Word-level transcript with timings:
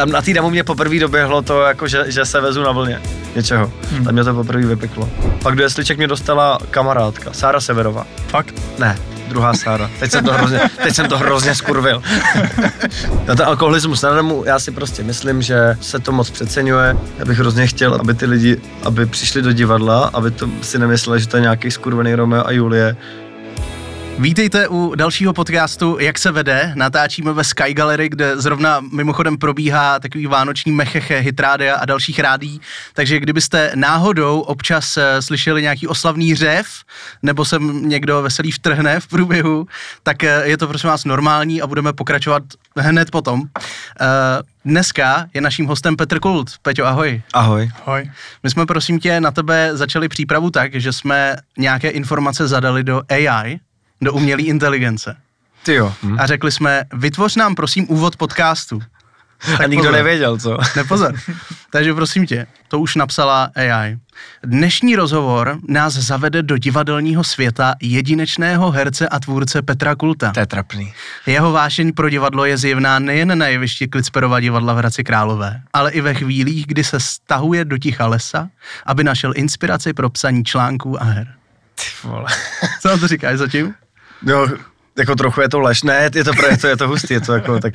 tam 0.00 0.10
na 0.10 0.22
té 0.22 0.34
demo 0.34 0.50
mě 0.50 0.64
poprvé 0.64 0.98
doběhlo 0.98 1.42
to, 1.42 1.62
jako 1.62 1.88
že, 1.88 2.04
že 2.06 2.24
se 2.24 2.40
vezu 2.40 2.62
na 2.62 2.72
vlně 2.72 3.00
něčeho. 3.36 3.72
Hmm. 3.90 4.04
Tam 4.04 4.14
mě 4.14 4.24
to 4.24 4.34
poprvé 4.34 4.66
vypeklo. 4.66 5.08
Pak 5.42 5.56
do 5.56 5.62
jesliček 5.62 5.98
mě 5.98 6.06
dostala 6.06 6.58
kamarádka, 6.70 7.32
Sára 7.32 7.60
Severová. 7.60 8.06
Fakt? 8.28 8.54
Ne, 8.78 8.98
druhá 9.28 9.54
Sára. 9.54 9.90
Teď 10.00 10.10
jsem 10.10 10.24
to 10.24 10.32
hrozně, 10.32 10.60
teď 10.82 10.94
jsem 10.94 11.08
to 11.08 11.18
hrozně 11.18 11.54
skurvil. 11.54 12.02
Na 13.26 13.34
ten 13.34 13.46
alkoholismus 13.46 14.02
na 14.02 14.14
demo, 14.14 14.42
já 14.46 14.58
si 14.58 14.70
prostě 14.70 15.02
myslím, 15.02 15.42
že 15.42 15.76
se 15.80 15.98
to 15.98 16.12
moc 16.12 16.30
přeceňuje. 16.30 16.96
Já 17.18 17.24
bych 17.24 17.38
hrozně 17.38 17.66
chtěl, 17.66 17.94
aby 17.94 18.14
ty 18.14 18.26
lidi, 18.26 18.60
aby 18.84 19.06
přišli 19.06 19.42
do 19.42 19.52
divadla, 19.52 20.10
aby 20.12 20.30
to 20.30 20.48
si 20.62 20.78
nemysleli, 20.78 21.20
že 21.20 21.28
to 21.28 21.36
je 21.36 21.40
nějaký 21.40 21.70
skurvený 21.70 22.14
Romeo 22.14 22.46
a 22.46 22.50
Julie, 22.50 22.96
Vítejte 24.20 24.68
u 24.68 24.94
dalšího 24.94 25.32
podcastu 25.32 25.96
Jak 26.00 26.18
se 26.18 26.32
vede. 26.32 26.72
Natáčíme 26.74 27.32
ve 27.32 27.44
Sky 27.44 27.74
Gallery, 27.74 28.08
kde 28.08 28.40
zrovna 28.40 28.80
mimochodem 28.80 29.38
probíhá 29.38 29.98
takový 29.98 30.26
vánoční 30.26 30.72
mecheche, 30.72 31.18
hitrádia 31.18 31.76
a 31.76 31.84
dalších 31.84 32.18
rádí. 32.18 32.60
Takže 32.94 33.20
kdybyste 33.20 33.72
náhodou 33.74 34.40
občas 34.40 34.96
eh, 34.96 35.22
slyšeli 35.22 35.62
nějaký 35.62 35.86
oslavný 35.86 36.34
řev, 36.34 36.66
nebo 37.22 37.44
se 37.44 37.58
někdo 37.70 38.22
veselý 38.22 38.52
vtrhne 38.52 39.00
v 39.00 39.06
průběhu, 39.06 39.66
tak 40.02 40.24
eh, 40.24 40.42
je 40.44 40.56
to 40.56 40.68
prosím 40.68 40.90
vás 40.90 41.04
normální 41.04 41.62
a 41.62 41.66
budeme 41.66 41.92
pokračovat 41.92 42.42
hned 42.76 43.10
potom. 43.10 43.42
Eh, 43.56 44.06
dneska 44.64 45.26
je 45.34 45.40
naším 45.40 45.66
hostem 45.66 45.96
Petr 45.96 46.20
Kult. 46.20 46.50
Peťo, 46.62 46.84
ahoj. 46.84 47.22
Ahoj. 47.32 47.70
Ahoj. 47.86 48.10
My 48.42 48.50
jsme 48.50 48.66
prosím 48.66 48.98
tě 48.98 49.20
na 49.20 49.30
tebe 49.30 49.70
začali 49.72 50.08
přípravu 50.08 50.50
tak, 50.50 50.74
že 50.74 50.92
jsme 50.92 51.36
nějaké 51.58 51.90
informace 51.90 52.48
zadali 52.48 52.84
do 52.84 53.02
AI, 53.08 53.60
do 54.00 54.12
umělé 54.12 54.42
inteligence. 54.42 55.16
Ty 55.62 55.74
jo. 55.74 55.94
Hm. 56.02 56.16
A 56.20 56.26
řekli 56.26 56.52
jsme, 56.52 56.84
vytvoř 56.92 57.36
nám 57.36 57.54
prosím 57.54 57.86
úvod 57.88 58.16
podcastu. 58.16 58.80
A 59.58 59.66
nikdo 59.66 59.76
pozor. 59.76 59.92
nevěděl, 59.92 60.38
co? 60.38 60.56
Nepozor. 60.76 61.14
Takže 61.70 61.94
prosím 61.94 62.26
tě, 62.26 62.46
to 62.68 62.80
už 62.80 62.94
napsala 62.96 63.50
AI. 63.54 63.98
Dnešní 64.44 64.96
rozhovor 64.96 65.58
nás 65.68 65.94
zavede 65.94 66.42
do 66.42 66.58
divadelního 66.58 67.24
světa 67.24 67.74
jedinečného 67.82 68.70
herce 68.70 69.08
a 69.08 69.20
tvůrce 69.20 69.62
Petra 69.62 69.94
Kulta. 69.94 70.32
To 70.32 70.40
je 70.40 70.46
trapný. 70.46 70.92
Jeho 71.26 71.52
vášeň 71.52 71.92
pro 71.92 72.08
divadlo 72.08 72.44
je 72.44 72.56
zjevná 72.58 72.98
nejen 72.98 73.38
na 73.38 73.46
jevišti 73.46 73.88
Klicperova 73.88 74.40
divadla 74.40 74.74
v 74.74 74.76
Hradci 74.76 75.04
Králové, 75.04 75.60
ale 75.72 75.90
i 75.90 76.00
ve 76.00 76.14
chvílích, 76.14 76.66
kdy 76.66 76.84
se 76.84 77.00
stahuje 77.00 77.64
do 77.64 77.78
ticha 77.78 78.06
lesa, 78.06 78.48
aby 78.86 79.04
našel 79.04 79.32
inspiraci 79.36 79.92
pro 79.92 80.10
psaní 80.10 80.44
článků 80.44 81.02
a 81.02 81.04
her. 81.04 81.34
Ty 81.74 82.08
vole. 82.08 82.26
Co 82.80 82.88
na 82.88 82.96
to 82.96 83.08
říkáš 83.08 83.38
zatím? 83.38 83.74
No, 84.22 84.46
jako 84.98 85.14
trochu 85.14 85.40
je 85.40 85.48
to 85.48 85.60
lež. 85.60 85.82
Ne, 85.82 86.10
je 86.14 86.24
to, 86.24 86.46
je 86.50 86.56
to, 86.58 86.66
je 86.66 86.76
to 86.76 86.88
hustý, 86.88 87.14
je 87.14 87.20
to 87.20 87.32
jako 87.32 87.58
tak... 87.58 87.74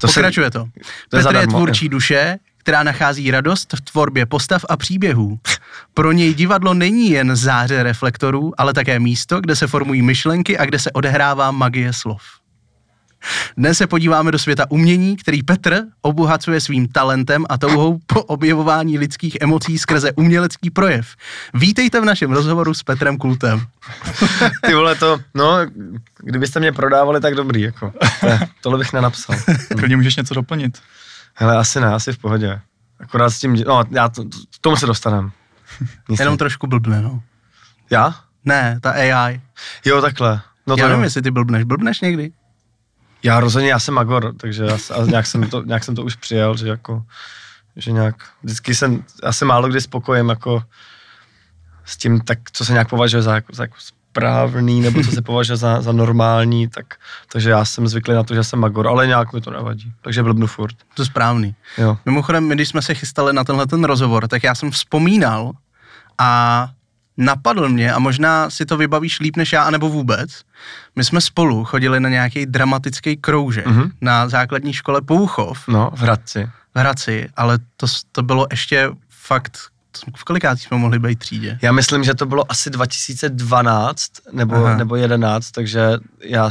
To 0.00 0.06
Pokračuje 0.06 0.50
to. 0.50 0.68
to 1.08 1.16
je 1.16 1.22
Petr 1.22 1.36
je 1.36 1.46
tvůrčí 1.46 1.88
duše, 1.88 2.38
která 2.58 2.82
nachází 2.82 3.30
radost 3.30 3.72
v 3.72 3.80
tvorbě 3.80 4.26
postav 4.26 4.64
a 4.68 4.76
příběhů. 4.76 5.38
Pro 5.94 6.12
něj 6.12 6.34
divadlo 6.34 6.74
není 6.74 7.10
jen 7.10 7.36
záře 7.36 7.82
reflektorů, 7.82 8.52
ale 8.58 8.72
také 8.72 8.98
místo, 8.98 9.40
kde 9.40 9.56
se 9.56 9.66
formují 9.66 10.02
myšlenky 10.02 10.58
a 10.58 10.64
kde 10.64 10.78
se 10.78 10.90
odehrává 10.90 11.50
magie 11.50 11.92
slov. 11.92 12.22
Dnes 13.56 13.78
se 13.78 13.86
podíváme 13.86 14.32
do 14.32 14.38
světa 14.38 14.70
umění, 14.70 15.16
který 15.16 15.42
Petr 15.42 15.82
obohacuje 16.02 16.60
svým 16.60 16.88
talentem 16.88 17.44
a 17.48 17.58
touhou 17.58 17.98
po 18.06 18.22
objevování 18.22 18.98
lidských 18.98 19.36
emocí 19.40 19.78
skrze 19.78 20.12
umělecký 20.12 20.70
projev. 20.70 21.06
Vítejte 21.54 22.00
v 22.00 22.04
našem 22.04 22.32
rozhovoru 22.32 22.74
s 22.74 22.82
Petrem 22.82 23.16
Kultem. 23.18 23.66
Ty 24.66 24.74
vole 24.74 24.94
to, 24.94 25.18
no, 25.34 25.58
kdybyste 26.18 26.60
mě 26.60 26.72
prodávali, 26.72 27.20
tak 27.20 27.34
dobrý, 27.34 27.60
jako. 27.60 27.92
To, 28.20 28.28
tohle 28.60 28.78
bych 28.78 28.92
nenapsal. 28.92 29.36
Klidně 29.78 29.96
můžeš 29.96 30.16
něco 30.16 30.34
doplnit. 30.34 30.78
Hele, 31.34 31.56
asi 31.56 31.80
ne, 31.80 31.86
asi 31.86 32.12
v 32.12 32.18
pohodě. 32.18 32.60
Akorát 33.00 33.30
s 33.30 33.40
tím, 33.40 33.56
no, 33.66 33.84
já 33.90 34.08
to, 34.08 34.24
k 34.24 34.58
tomu 34.60 34.76
se 34.76 34.86
dostaneme. 34.86 35.30
Nic 36.08 36.20
Jenom 36.20 36.32
ne. 36.34 36.38
trošku 36.38 36.66
blbne, 36.66 37.02
no. 37.02 37.22
Já? 37.90 38.14
Ne, 38.44 38.78
ta 38.82 38.90
AI. 38.90 39.40
Jo, 39.84 40.00
takhle. 40.00 40.40
No 40.66 40.76
to 40.76 40.82
Já 40.82 40.88
nevím, 40.88 41.00
jo. 41.00 41.04
jestli 41.06 41.22
ty 41.22 41.30
blbneš. 41.30 41.64
Blbneš 41.64 42.00
někdy? 42.00 42.32
Já 43.22 43.40
rozhodně, 43.40 43.68
já 43.70 43.78
jsem 43.78 43.94
Magor, 43.94 44.34
takže 44.36 44.64
já, 44.64 44.78
a 44.94 45.04
nějak, 45.04 45.26
jsem 45.26 45.48
to, 45.50 45.62
nějak 45.62 45.84
jsem 45.84 45.94
to 45.94 46.04
už 46.04 46.16
přijel, 46.16 46.56
že 46.56 46.68
jako, 46.68 47.02
že 47.76 47.92
nějak, 47.92 48.14
vždycky 48.42 48.74
jsem, 48.74 49.04
já 49.24 49.32
se 49.32 49.44
málo 49.44 49.68
kdy 49.68 49.80
spokojím 49.80 50.28
jako 50.28 50.62
s 51.84 51.96
tím, 51.96 52.20
tak, 52.20 52.38
co 52.52 52.64
se 52.64 52.72
nějak 52.72 52.88
považuje 52.88 53.22
za, 53.22 53.34
jako, 53.34 53.52
za 53.54 53.62
jako 53.62 53.76
správný, 53.78 54.80
nebo 54.80 55.02
co 55.02 55.10
se 55.10 55.22
považuje 55.30 55.56
za, 55.56 55.82
za 55.82 55.92
normální, 55.92 56.68
tak, 56.68 56.94
takže 57.32 57.50
já 57.50 57.64
jsem 57.64 57.88
zvyklý 57.88 58.14
na 58.14 58.22
to, 58.22 58.34
že 58.34 58.44
jsem 58.44 58.58
Magor, 58.58 58.88
ale 58.88 59.06
nějak 59.06 59.32
mi 59.32 59.40
to 59.40 59.50
nevadí, 59.50 59.92
takže 60.00 60.22
blbnu 60.22 60.46
furt, 60.46 60.76
To 60.94 61.02
je 61.02 61.06
správný. 61.06 61.54
jo. 61.78 61.98
Mimochodem, 62.06 62.44
my, 62.44 62.54
když 62.54 62.68
jsme 62.68 62.82
se 62.82 62.94
chystali 62.94 63.32
na 63.32 63.44
tenhle 63.44 63.66
ten 63.66 63.84
rozhovor, 63.84 64.28
tak 64.28 64.42
já 64.44 64.54
jsem 64.54 64.70
vzpomínal 64.70 65.52
a 66.18 66.70
napadl 67.16 67.68
mě, 67.68 67.92
a 67.92 67.98
možná 67.98 68.50
si 68.50 68.66
to 68.66 68.76
vybavíš 68.76 69.20
líp 69.20 69.36
než 69.36 69.52
já, 69.52 69.62
anebo 69.62 69.88
vůbec, 69.88 70.30
my 70.96 71.04
jsme 71.04 71.20
spolu 71.20 71.64
chodili 71.64 72.00
na 72.00 72.08
nějaký 72.08 72.46
dramatický 72.46 73.16
kroužek 73.16 73.66
Mhm. 73.66 73.90
na 74.00 74.28
základní 74.28 74.72
škole 74.72 75.00
Pouchov 75.02 75.68
No, 75.68 75.90
v 75.94 76.00
Hradci. 76.00 76.50
v 76.74 76.78
Hradci, 76.78 77.28
ale 77.36 77.58
to, 77.76 77.86
to 78.12 78.22
bylo 78.22 78.46
ještě 78.50 78.90
fakt, 79.10 79.58
v 80.16 80.24
kolikátý 80.24 80.60
jsme 80.60 80.76
mohli 80.76 80.98
být 80.98 81.18
třídě? 81.18 81.58
Já 81.62 81.72
myslím, 81.72 82.04
že 82.04 82.14
to 82.14 82.26
bylo 82.26 82.50
asi 82.52 82.70
2012 82.70 84.10
nebo, 84.32 84.54
Aha. 84.56 84.76
nebo 84.76 84.96
11, 84.96 85.50
takže 85.50 85.80
já, 86.22 86.50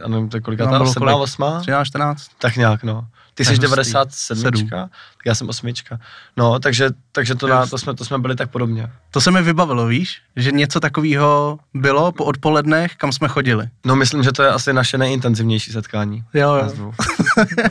já 0.00 0.08
nevím, 0.08 0.28
to 0.28 0.36
je 0.36 0.40
kolikátá, 0.40 0.70
No, 0.70 0.78
bylo 0.78 0.92
7, 0.92 1.00
kolik? 1.08 1.16
8? 1.16 1.44
13, 1.60 1.86
14? 1.86 2.26
Tak 2.38 2.56
nějak, 2.56 2.82
no. 2.82 3.06
Ty 3.36 3.44
jsi 3.44 3.50
hustý. 3.50 3.62
97, 3.62 4.42
Sedm. 4.42 4.68
tak 4.68 4.90
já 5.26 5.34
jsem 5.34 5.48
osmička. 5.48 5.98
No, 6.36 6.58
takže, 6.58 6.90
takže 7.12 7.34
to, 7.34 7.46
na, 7.46 7.66
to, 7.66 7.78
jsme, 7.78 7.94
to 7.94 8.04
jsme 8.04 8.18
byli 8.18 8.36
tak 8.36 8.50
podobně. 8.50 8.90
To 9.10 9.20
se 9.20 9.30
mi 9.30 9.42
vybavilo, 9.42 9.86
víš? 9.86 10.20
Že 10.36 10.52
něco 10.52 10.80
takového 10.80 11.58
bylo 11.74 12.12
po 12.12 12.24
odpolednech, 12.24 12.96
kam 12.96 13.12
jsme 13.12 13.28
chodili. 13.28 13.68
No, 13.84 13.96
myslím, 13.96 14.22
že 14.22 14.32
to 14.32 14.42
je 14.42 14.48
asi 14.48 14.72
naše 14.72 14.98
nejintenzivnější 14.98 15.72
setkání. 15.72 16.24
Jo, 16.34 16.68
dvou. 16.74 16.92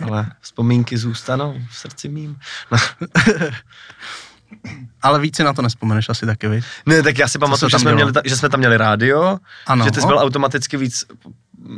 Ale 0.02 0.32
vzpomínky 0.42 0.98
zůstanou 0.98 1.56
v 1.70 1.78
srdci 1.78 2.10
mým. 2.10 2.38
No. 2.72 2.78
Ale 5.02 5.20
víc 5.20 5.36
si 5.36 5.44
na 5.44 5.54
to 5.54 5.62
nespomeneš 5.62 6.10
asi 6.10 6.26
taky, 6.26 6.48
víš? 6.48 6.66
Ne, 6.86 7.04
tak 7.04 7.18
já 7.18 7.28
si 7.28 7.40
pamatuju, 7.40 7.70
že 7.70 7.80
jsme, 7.80 7.94
měli, 7.94 8.12
že 8.26 8.38
jsme 8.38 8.50
tam 8.50 8.60
měli 8.60 8.78
rádio, 8.78 9.38
Ano. 9.68 9.86
že 9.86 9.92
ty 9.92 10.02
jsi 10.02 10.08
byl 10.08 10.18
automaticky 10.20 10.78
víc 10.78 11.06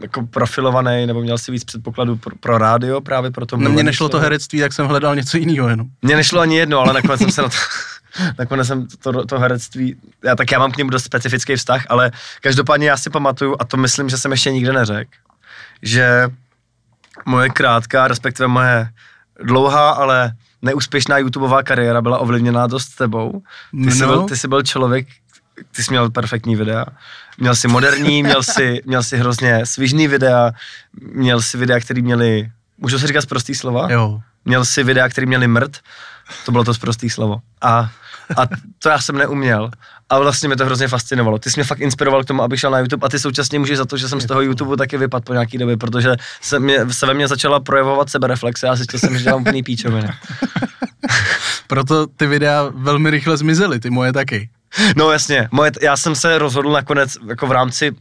jako 0.01 0.21
profilovaný, 0.27 1.05
nebo 1.05 1.21
měl 1.21 1.37
si 1.37 1.51
víc 1.51 1.63
předpokladů 1.63 2.17
pro, 2.17 2.35
pro 2.35 2.57
rádio, 2.57 3.01
právě 3.01 3.31
pro 3.31 3.45
to 3.45 3.57
No, 3.57 3.69
mně 3.69 3.83
nešlo 3.83 4.09
to 4.09 4.19
herectví, 4.19 4.59
tak 4.59 4.73
jsem 4.73 4.87
hledal 4.87 5.15
něco 5.15 5.37
jiného 5.37 5.69
jenom. 5.69 5.87
Mně 6.01 6.15
nešlo 6.15 6.41
ani 6.41 6.57
jedno, 6.57 6.79
ale 6.79 6.93
nakonec 6.93 7.19
jsem 7.19 7.31
se 7.31 7.41
na 7.41 7.49
to, 7.49 7.55
nakonec 8.39 8.67
jsem 8.67 8.87
to, 8.87 9.13
to, 9.13 9.25
to 9.25 9.39
herectví, 9.39 9.95
já, 10.23 10.35
tak 10.35 10.51
já 10.51 10.59
mám 10.59 10.71
k 10.71 10.77
němu 10.77 10.89
dost 10.89 11.03
specifický 11.03 11.55
vztah, 11.55 11.85
ale 11.89 12.11
každopádně 12.41 12.89
já 12.89 12.97
si 12.97 13.09
pamatuju, 13.09 13.55
a 13.59 13.65
to 13.65 13.77
myslím, 13.77 14.09
že 14.09 14.17
jsem 14.17 14.31
ještě 14.31 14.51
nikde 14.51 14.73
neřekl, 14.73 15.11
že 15.81 16.27
moje 17.25 17.49
krátká, 17.49 18.07
respektive 18.07 18.47
moje 18.47 18.89
dlouhá, 19.43 19.89
ale 19.89 20.31
neúspěšná 20.61 21.17
YouTubeová 21.17 21.63
kariéra 21.63 22.01
byla 22.01 22.17
ovlivněná 22.17 22.67
dost 22.67 22.87
tebou. 22.95 23.41
Ty, 23.83 23.91
jsi, 23.91 24.01
No. 24.01 24.07
byl, 24.07 24.23
ty 24.23 24.37
jsi 24.37 24.47
byl 24.47 24.61
člověk, 24.63 25.07
ty 25.75 25.83
jsi 25.83 25.91
měl 25.91 26.09
perfektní 26.09 26.55
videa. 26.55 26.85
Měl 27.37 27.55
si 27.55 27.67
moderní, 27.67 28.23
měl 28.23 28.43
si, 28.43 28.81
měl 28.85 29.03
si 29.03 29.17
hrozně 29.17 29.65
svižný 29.65 30.07
videa, 30.07 30.51
měl 31.13 31.41
si 31.41 31.57
videa, 31.57 31.79
který 31.79 32.01
měli, 32.01 32.51
můžu 32.77 32.99
si 32.99 33.07
říkat 33.07 33.25
prostý 33.25 33.55
slova? 33.55 33.91
Jo. 33.91 34.19
měl 34.45 34.65
si 34.65 34.83
videa, 34.83 35.09
který 35.09 35.27
měli 35.27 35.47
mrt, 35.47 35.77
to 36.45 36.51
bylo 36.51 36.63
to 36.63 36.73
zprostý 36.73 37.09
slovo. 37.09 37.41
A, 37.61 37.89
a 38.37 38.41
to 38.79 38.89
já 38.89 38.99
jsem 38.99 39.17
neuměl. 39.17 39.69
A 40.09 40.19
vlastně 40.19 40.49
mě 40.49 40.55
to 40.55 40.65
hrozně 40.65 40.87
fascinovalo. 40.87 41.39
Ty 41.39 41.51
jsi 41.51 41.59
mě 41.59 41.63
fakt 41.63 41.79
inspiroval 41.79 42.23
k 42.23 42.27
tomu, 42.27 42.43
abych 42.43 42.59
šel 42.59 42.71
na 42.71 42.79
YouTube 42.79 43.05
a 43.05 43.09
ty 43.09 43.19
současně 43.19 43.59
můžeš 43.59 43.77
za 43.77 43.85
to, 43.85 43.97
že 43.97 44.09
jsem 44.09 44.21
z 44.21 44.25
toho 44.25 44.41
YouTube 44.41 44.77
taky 44.77 44.97
vypadl 44.97 45.23
po 45.23 45.33
nějaký 45.33 45.57
době, 45.57 45.77
protože 45.77 46.15
se, 46.41 46.59
mě, 46.59 46.93
se 46.93 47.05
ve 47.05 47.13
mně 47.13 47.27
začala 47.27 47.59
projevovat 47.59 48.09
sebereflexe 48.09 48.67
a 48.67 48.75
zjistil 48.75 48.99
jsem, 48.99 49.17
že 49.17 49.23
dělám 49.23 49.41
úplný 49.41 49.63
píčoviny. 49.63 50.09
Proto 51.67 52.07
ty 52.07 52.27
videa 52.27 52.71
velmi 52.75 53.09
rychle 53.09 53.37
zmizely, 53.37 53.79
ty 53.79 53.89
moje 53.89 54.13
taky. 54.13 54.49
No 54.95 55.11
jasně, 55.11 55.47
moje, 55.51 55.71
já 55.81 55.97
jsem 55.97 56.15
se 56.15 56.37
rozhodl 56.37 56.71
nakonec 56.71 57.17
jako 57.27 57.47
v 57.47 57.51
rámci 57.51 57.91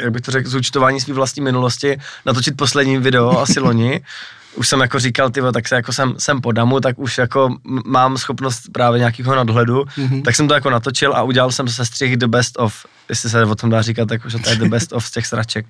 jak 0.00 0.12
bych 0.12 0.22
to 0.22 0.30
řekl, 0.30 0.48
zúčtování 0.50 1.00
své 1.00 1.14
vlastní 1.14 1.42
minulosti, 1.42 1.98
natočit 2.26 2.56
poslední 2.56 2.98
video, 2.98 3.38
asi 3.40 3.60
loni. 3.60 4.00
Už 4.54 4.68
jsem 4.68 4.80
jako 4.80 4.98
říkal, 4.98 5.30
ty 5.30 5.40
tak 5.52 5.68
se 5.68 5.74
jako 5.74 5.92
jsem, 5.92 6.14
jsem 6.18 6.40
po 6.40 6.52
damu, 6.52 6.80
tak 6.80 6.98
už 6.98 7.18
jako 7.18 7.56
mám 7.86 8.18
schopnost 8.18 8.62
právě 8.72 8.98
nějakého 8.98 9.34
nadhledu, 9.34 9.84
Mhm. 9.96 10.08
mm-hmm. 10.08 10.22
tak 10.22 10.36
jsem 10.36 10.48
to 10.48 10.54
jako 10.54 10.70
natočil 10.70 11.14
a 11.16 11.22
udělal 11.22 11.50
jsem 11.52 11.68
se 11.68 11.86
střih 11.86 12.16
the 12.16 12.26
best 12.26 12.58
of, 12.58 12.86
jestli 13.08 13.30
se 13.30 13.44
o 13.44 13.54
tom 13.54 13.70
dá 13.70 13.82
říkat, 13.82 14.10
jako, 14.10 14.28
že 14.28 14.38
to 14.38 14.50
je 14.50 14.56
the 14.56 14.68
best 14.68 14.92
of 14.92 15.06
z 15.06 15.10
těch 15.10 15.26
sraček. 15.26 15.66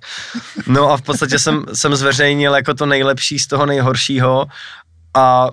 No 0.67 0.91
a 0.91 0.97
v 0.97 1.03
podstatě 1.03 1.39
jsem, 1.39 1.65
jsem 1.75 1.97
zveřejnil 1.97 2.55
jako 2.55 2.75
to 2.75 2.87
nejlepší 2.87 3.39
z 3.39 3.47
toho 3.47 3.67
nejhoršího 3.67 4.47
a 5.15 5.51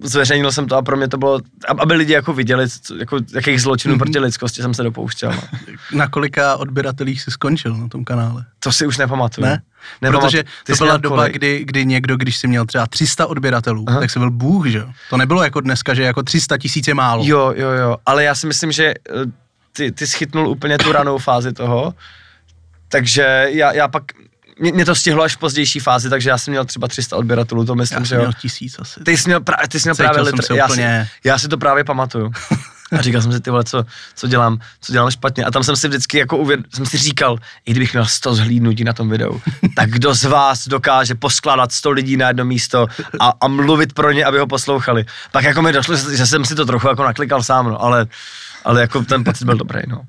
zveřejnil 0.00 0.52
jsem 0.52 0.66
to 0.66 0.76
a 0.76 0.82
pro 0.82 0.96
mě 0.96 1.08
to 1.08 1.18
bylo, 1.18 1.40
aby 1.78 1.94
lidi 1.94 2.12
jako 2.12 2.32
viděli, 2.32 2.68
co, 2.68 2.96
jako, 2.96 3.18
jakých 3.34 3.62
zločinů 3.62 3.94
mm-hmm. 3.94 3.98
proti 3.98 4.18
lidskosti 4.18 4.62
jsem 4.62 4.74
se 4.74 4.82
dopouštěl. 4.82 5.30
No. 5.30 5.42
Na 5.98 6.08
kolika 6.08 6.56
odběratelích 6.56 7.22
jsi 7.22 7.30
skončil 7.30 7.76
na 7.76 7.88
tom 7.88 8.04
kanále? 8.04 8.44
To 8.58 8.72
si 8.72 8.86
už 8.86 8.98
nepamatuju. 8.98 9.46
Ne? 9.46 9.62
Nepamatuju. 10.02 10.30
Protože 10.30 10.44
to 10.66 10.84
byla 10.84 10.96
doba, 10.96 11.28
kdy, 11.28 11.64
kdy 11.64 11.86
někdo, 11.86 12.16
když 12.16 12.36
si 12.36 12.48
měl 12.48 12.66
třeba 12.66 12.86
300 12.86 13.26
odběratelů, 13.26 13.84
Aha. 13.88 14.00
tak 14.00 14.10
si 14.10 14.18
byl 14.18 14.30
bůh, 14.30 14.66
že 14.66 14.84
To 15.10 15.16
nebylo 15.16 15.44
jako 15.44 15.60
dneska, 15.60 15.94
že 15.94 16.02
jako 16.02 16.22
300 16.22 16.58
tisíc 16.58 16.88
je 16.88 16.94
málo. 16.94 17.24
Jo, 17.26 17.54
jo, 17.56 17.70
jo, 17.70 17.96
ale 18.06 18.24
já 18.24 18.34
si 18.34 18.46
myslím, 18.46 18.72
že 18.72 18.84
eh, 18.84 19.12
ty, 19.72 19.92
ty 19.92 20.06
schytnul 20.06 20.48
úplně 20.48 20.78
tu 20.78 20.92
ranou 20.92 21.18
fázi 21.18 21.52
toho, 21.52 21.94
takže 22.88 23.46
já, 23.48 23.72
já 23.72 23.88
pak, 23.88 24.02
mě, 24.60 24.72
mě 24.72 24.84
to 24.84 24.94
stihlo 24.94 25.22
až 25.22 25.36
v 25.36 25.38
pozdější 25.38 25.80
fázi, 25.80 26.10
takže 26.10 26.30
já 26.30 26.38
jsem 26.38 26.52
měl 26.52 26.64
třeba 26.64 26.88
300 26.88 27.16
odběratelů, 27.16 27.64
to 27.64 27.74
myslím, 27.74 27.98
já 27.98 28.04
že 28.04 28.14
jo. 28.14 28.20
měl 28.20 28.32
tisíc 28.32 28.76
asi. 28.78 29.00
Ty 29.00 29.16
jsi 29.16 29.28
měl, 29.28 29.40
pra, 29.40 29.56
ty 29.68 29.80
jsi 29.80 29.88
měl 29.88 29.94
právě 29.94 30.22
litr, 30.22 30.54
já, 30.54 30.66
úplně... 30.66 31.08
si, 31.12 31.28
já 31.28 31.38
si 31.38 31.48
to 31.48 31.58
právě 31.58 31.84
pamatuju. 31.84 32.32
A 32.98 33.02
říkal 33.02 33.22
jsem 33.22 33.32
si, 33.32 33.40
ty 33.40 33.50
vole, 33.50 33.64
co, 33.64 33.84
co 34.14 34.26
dělám, 34.26 34.58
co 34.80 34.92
dělám 34.92 35.10
špatně. 35.10 35.44
A 35.44 35.50
tam 35.50 35.64
jsem 35.64 35.76
si 35.76 35.88
vždycky 35.88 36.18
jako 36.18 36.36
uvěd, 36.36 36.60
jsem 36.74 36.86
si 36.86 36.98
říkal, 36.98 37.38
i 37.64 37.70
kdybych 37.70 37.92
měl 37.92 38.06
100 38.06 38.34
zhlídnutí 38.34 38.84
na 38.84 38.92
tom 38.92 39.10
videu, 39.10 39.40
tak 39.76 39.90
kdo 39.90 40.14
z 40.14 40.24
vás 40.24 40.68
dokáže 40.68 41.14
poskládat 41.14 41.72
100 41.72 41.90
lidí 41.90 42.16
na 42.16 42.28
jedno 42.28 42.44
místo 42.44 42.86
a, 43.20 43.32
a 43.40 43.48
mluvit 43.48 43.92
pro 43.92 44.12
ně, 44.12 44.24
aby 44.24 44.38
ho 44.38 44.46
poslouchali. 44.46 45.04
Pak 45.32 45.44
jako 45.44 45.62
mi 45.62 45.72
došlo, 45.72 45.96
že 45.96 46.26
jsem 46.26 46.44
si 46.44 46.54
to 46.54 46.66
trochu 46.66 46.88
jako 46.88 47.04
naklikal 47.04 47.42
sám, 47.42 47.68
no, 47.68 47.82
ale, 47.82 48.06
ale 48.64 48.80
jako 48.80 49.02
ten 49.02 49.24
pocit 49.24 49.44
byl 49.44 49.56
dobrý, 49.56 49.80
no. 49.86 50.02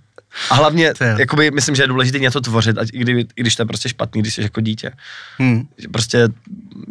A 0.50 0.56
hlavně, 0.56 0.94
jakoby, 1.18 1.52
myslím, 1.52 1.76
že 1.76 1.84
je 1.84 1.88
důležité 1.88 2.20
něco 2.20 2.42
tvořit, 2.42 2.78
ať, 2.78 2.90
i, 2.94 3.00
kdy, 3.00 3.20
i 3.36 3.42
když 3.42 3.56
to 3.56 3.62
je 3.62 3.66
prostě 3.66 3.90
špatný, 3.90 4.22
když 4.22 4.34
jsi 4.34 4.42
jako 4.42 4.62
dítě. 4.62 4.92
Hmm. 5.38 5.68
Prostě 5.92 6.28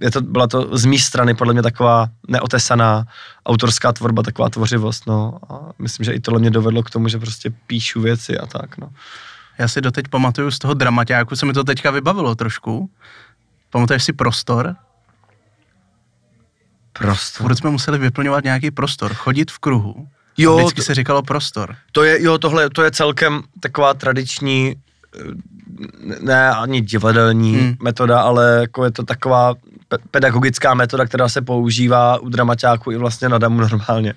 je 0.02 0.10
to, 0.10 0.20
byla 0.20 0.46
to 0.46 0.76
z 0.76 0.84
mé 0.84 0.98
strany 0.98 1.34
podle 1.34 1.52
mě 1.52 1.62
taková 1.62 2.08
neotesaná 2.28 3.06
autorská 3.46 3.92
tvorba, 3.92 4.22
taková 4.22 4.48
tvořivost, 4.48 5.06
no. 5.06 5.38
A 5.48 5.72
myslím, 5.78 6.04
že 6.04 6.12
i 6.12 6.20
tohle 6.20 6.40
mě 6.40 6.50
dovedlo 6.50 6.82
k 6.82 6.90
tomu, 6.90 7.08
že 7.08 7.18
prostě 7.18 7.50
píšu 7.66 8.00
věci 8.00 8.38
a 8.38 8.46
tak, 8.46 8.78
no. 8.78 8.90
Já 9.58 9.68
si 9.68 9.80
doteď 9.80 10.08
pamatuju 10.08 10.50
z 10.50 10.58
toho 10.58 10.74
dramaťáku, 10.74 11.36
se 11.36 11.46
mi 11.46 11.52
to 11.52 11.64
teďka 11.64 11.90
vybavilo 11.90 12.34
trošku. 12.34 12.90
Pamatuješ 13.70 14.04
si 14.04 14.12
prostor? 14.12 14.76
Prostor? 16.92 17.46
Furt 17.46 17.56
jsme 17.56 17.70
museli 17.70 17.98
vyplňovat 17.98 18.44
nějaký 18.44 18.70
prostor, 18.70 19.14
chodit 19.14 19.50
v 19.50 19.58
kruhu 19.58 20.08
Jo, 20.38 20.56
Vždycky 20.56 20.80
to, 20.80 20.84
se 20.84 20.94
říkalo 20.94 21.22
prostor. 21.22 21.76
To 21.92 22.04
je, 22.04 22.22
jo, 22.22 22.38
tohle, 22.38 22.70
to 22.70 22.82
je 22.82 22.90
celkem 22.90 23.42
taková 23.60 23.94
tradiční, 23.94 24.74
eh, 25.16 25.20
ne 26.20 26.50
ani 26.50 26.80
divadelní 26.80 27.56
hmm. 27.56 27.76
metoda, 27.82 28.20
ale 28.20 28.58
jako 28.60 28.84
je 28.84 28.90
to 28.90 29.02
taková 29.02 29.54
pe- 29.88 29.98
pedagogická 30.10 30.74
metoda, 30.74 31.06
která 31.06 31.28
se 31.28 31.42
používá 31.42 32.18
u 32.18 32.28
dramaťáků 32.28 32.92
i 32.92 32.96
vlastně 32.96 33.28
na 33.28 33.38
damu 33.38 33.60
normálně. 33.60 34.14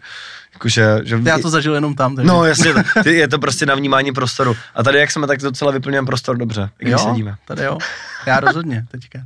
Jakože, 0.54 1.02
že... 1.04 1.20
Já 1.24 1.40
to 1.40 1.50
zažil 1.50 1.76
jenom 1.76 1.96
tam. 1.96 2.16
Takže. 2.16 2.28
No 2.28 2.46
jasně, 2.46 2.74
je 3.06 3.28
to 3.28 3.40
prostě 3.40 3.66
na 3.66 3.76
vnímání 3.76 4.12
prostoru. 4.12 4.56
A 4.76 4.84
tady 4.84 5.00
jak 5.00 5.12
jsme, 5.12 5.28
tak 5.28 5.40
docela 5.40 5.72
vyplňujeme 5.72 6.06
prostor 6.06 6.38
dobře, 6.38 6.70
když 6.78 6.92
jo, 6.92 7.00
sedíme. 7.00 7.36
tady 7.46 7.64
jo, 7.64 7.78
já 8.26 8.40
rozhodně 8.40 8.86
teďka. 8.92 9.20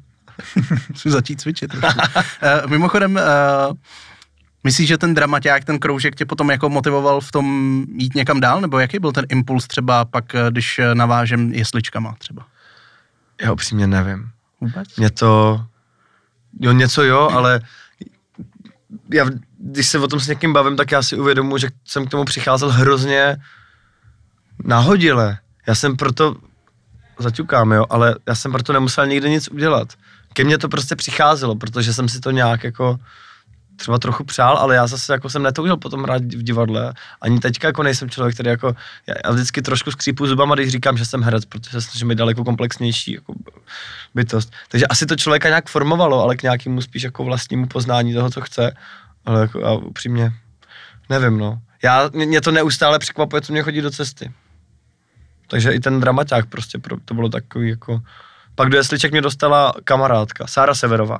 Musím 0.89 1.11
začít 1.11 1.41
cvičit. 1.41 1.73
uh, 1.73 1.81
mimochodem, 2.67 3.15
uh, 3.15 3.75
Myslíš, 4.63 4.87
že 4.87 4.97
ten 4.97 5.13
dramaťák, 5.13 5.65
ten 5.65 5.79
kroužek 5.79 6.15
tě 6.15 6.25
potom 6.25 6.51
jako 6.51 6.69
motivoval 6.69 7.21
v 7.21 7.31
tom 7.31 7.85
jít 7.95 8.15
někam 8.15 8.39
dál, 8.39 8.61
nebo 8.61 8.79
jaký 8.79 8.99
byl 8.99 9.11
ten 9.11 9.25
impuls 9.29 9.67
třeba 9.67 10.05
pak, 10.05 10.35
eh, 10.35 10.51
když 10.51 10.79
eh, 10.79 10.95
navážem 10.95 11.53
jesličkama 11.53 12.15
třeba? 12.17 12.45
Já 13.41 13.51
upřímně 13.51 13.87
nevím. 13.87 14.29
Vůbec? 14.61 14.95
Mě 14.95 15.09
to, 15.09 15.65
jo 16.59 16.71
něco 16.71 17.03
jo, 17.03 17.29
ale 17.33 17.61
já, 19.13 19.25
když 19.57 19.87
se 19.87 19.99
o 19.99 20.07
tom 20.07 20.19
s 20.19 20.27
někým 20.27 20.53
bavím, 20.53 20.77
tak 20.77 20.91
já 20.91 21.03
si 21.03 21.15
uvědomuji, 21.15 21.57
že 21.57 21.69
jsem 21.85 22.05
k 22.05 22.09
tomu 22.09 22.25
přicházel 22.25 22.69
hrozně 22.69 23.37
nahodile. 24.63 25.37
Já 25.67 25.75
jsem 25.75 25.97
proto, 25.97 26.35
zaťukám 27.19 27.71
jo, 27.71 27.85
ale 27.89 28.15
já 28.27 28.35
jsem 28.35 28.51
proto 28.51 28.73
nemusel 28.73 29.07
nikdy 29.07 29.29
nic 29.29 29.47
udělat. 29.47 29.93
Ke 30.33 30.43
mně 30.43 30.57
to 30.57 30.69
prostě 30.69 30.95
přicházelo, 30.95 31.55
protože 31.55 31.93
jsem 31.93 32.09
si 32.09 32.19
to 32.19 32.31
nějak 32.31 32.63
jako 32.63 32.99
třeba 33.79 33.97
trochu 33.97 34.23
přál, 34.23 34.57
ale 34.57 34.75
já 34.75 34.87
zase 34.87 35.13
jako 35.13 35.29
jsem 35.29 35.43
netoužil 35.43 35.77
potom 35.77 36.03
hrát 36.03 36.21
v 36.21 36.43
divadle. 36.43 36.93
Ani 37.21 37.39
teďka 37.39 37.67
jako 37.67 37.83
nejsem 37.83 38.09
člověk, 38.09 38.33
který 38.33 38.49
jako, 38.49 38.75
já, 39.07 39.15
já 39.25 39.31
vždycky 39.31 39.61
trošku 39.61 39.91
skřípu 39.91 40.27
zubama, 40.27 40.55
když 40.55 40.69
říkám, 40.69 40.97
že 40.97 41.05
jsem 41.05 41.23
herec, 41.23 41.45
protože 41.45 41.71
se 41.71 41.81
snažím 41.81 42.07
být 42.07 42.17
daleko 42.17 42.43
komplexnější 42.43 43.13
jako 43.13 43.33
bytost. 44.15 44.53
Takže 44.69 44.87
asi 44.87 45.05
to 45.05 45.15
člověka 45.15 45.49
nějak 45.49 45.69
formovalo, 45.69 46.23
ale 46.23 46.35
k 46.35 46.43
nějakému 46.43 46.81
spíš 46.81 47.03
jako 47.03 47.23
vlastnímu 47.23 47.67
poznání 47.67 48.13
toho, 48.13 48.29
co 48.29 48.41
chce. 48.41 48.75
Ale 49.25 49.41
jako 49.41 49.59
já 49.59 49.71
upřímně 49.71 50.31
nevím, 51.09 51.37
no. 51.37 51.61
Já, 51.83 52.09
mě 52.13 52.41
to 52.41 52.51
neustále 52.51 52.99
překvapuje, 52.99 53.41
co 53.41 53.53
mě 53.53 53.63
chodí 53.63 53.81
do 53.81 53.91
cesty. 53.91 54.31
Takže 55.47 55.71
i 55.71 55.79
ten 55.79 55.99
dramaťák 55.99 56.45
prostě, 56.45 56.77
pro, 56.77 56.97
to 57.05 57.13
bylo 57.13 57.29
takový 57.29 57.69
jako... 57.69 58.01
Pak 58.55 58.69
do 58.69 58.77
jesliček 58.77 59.11
mě 59.11 59.21
dostala 59.21 59.73
kamarádka, 59.83 60.47
Sára 60.47 60.75
Severová. 60.75 61.19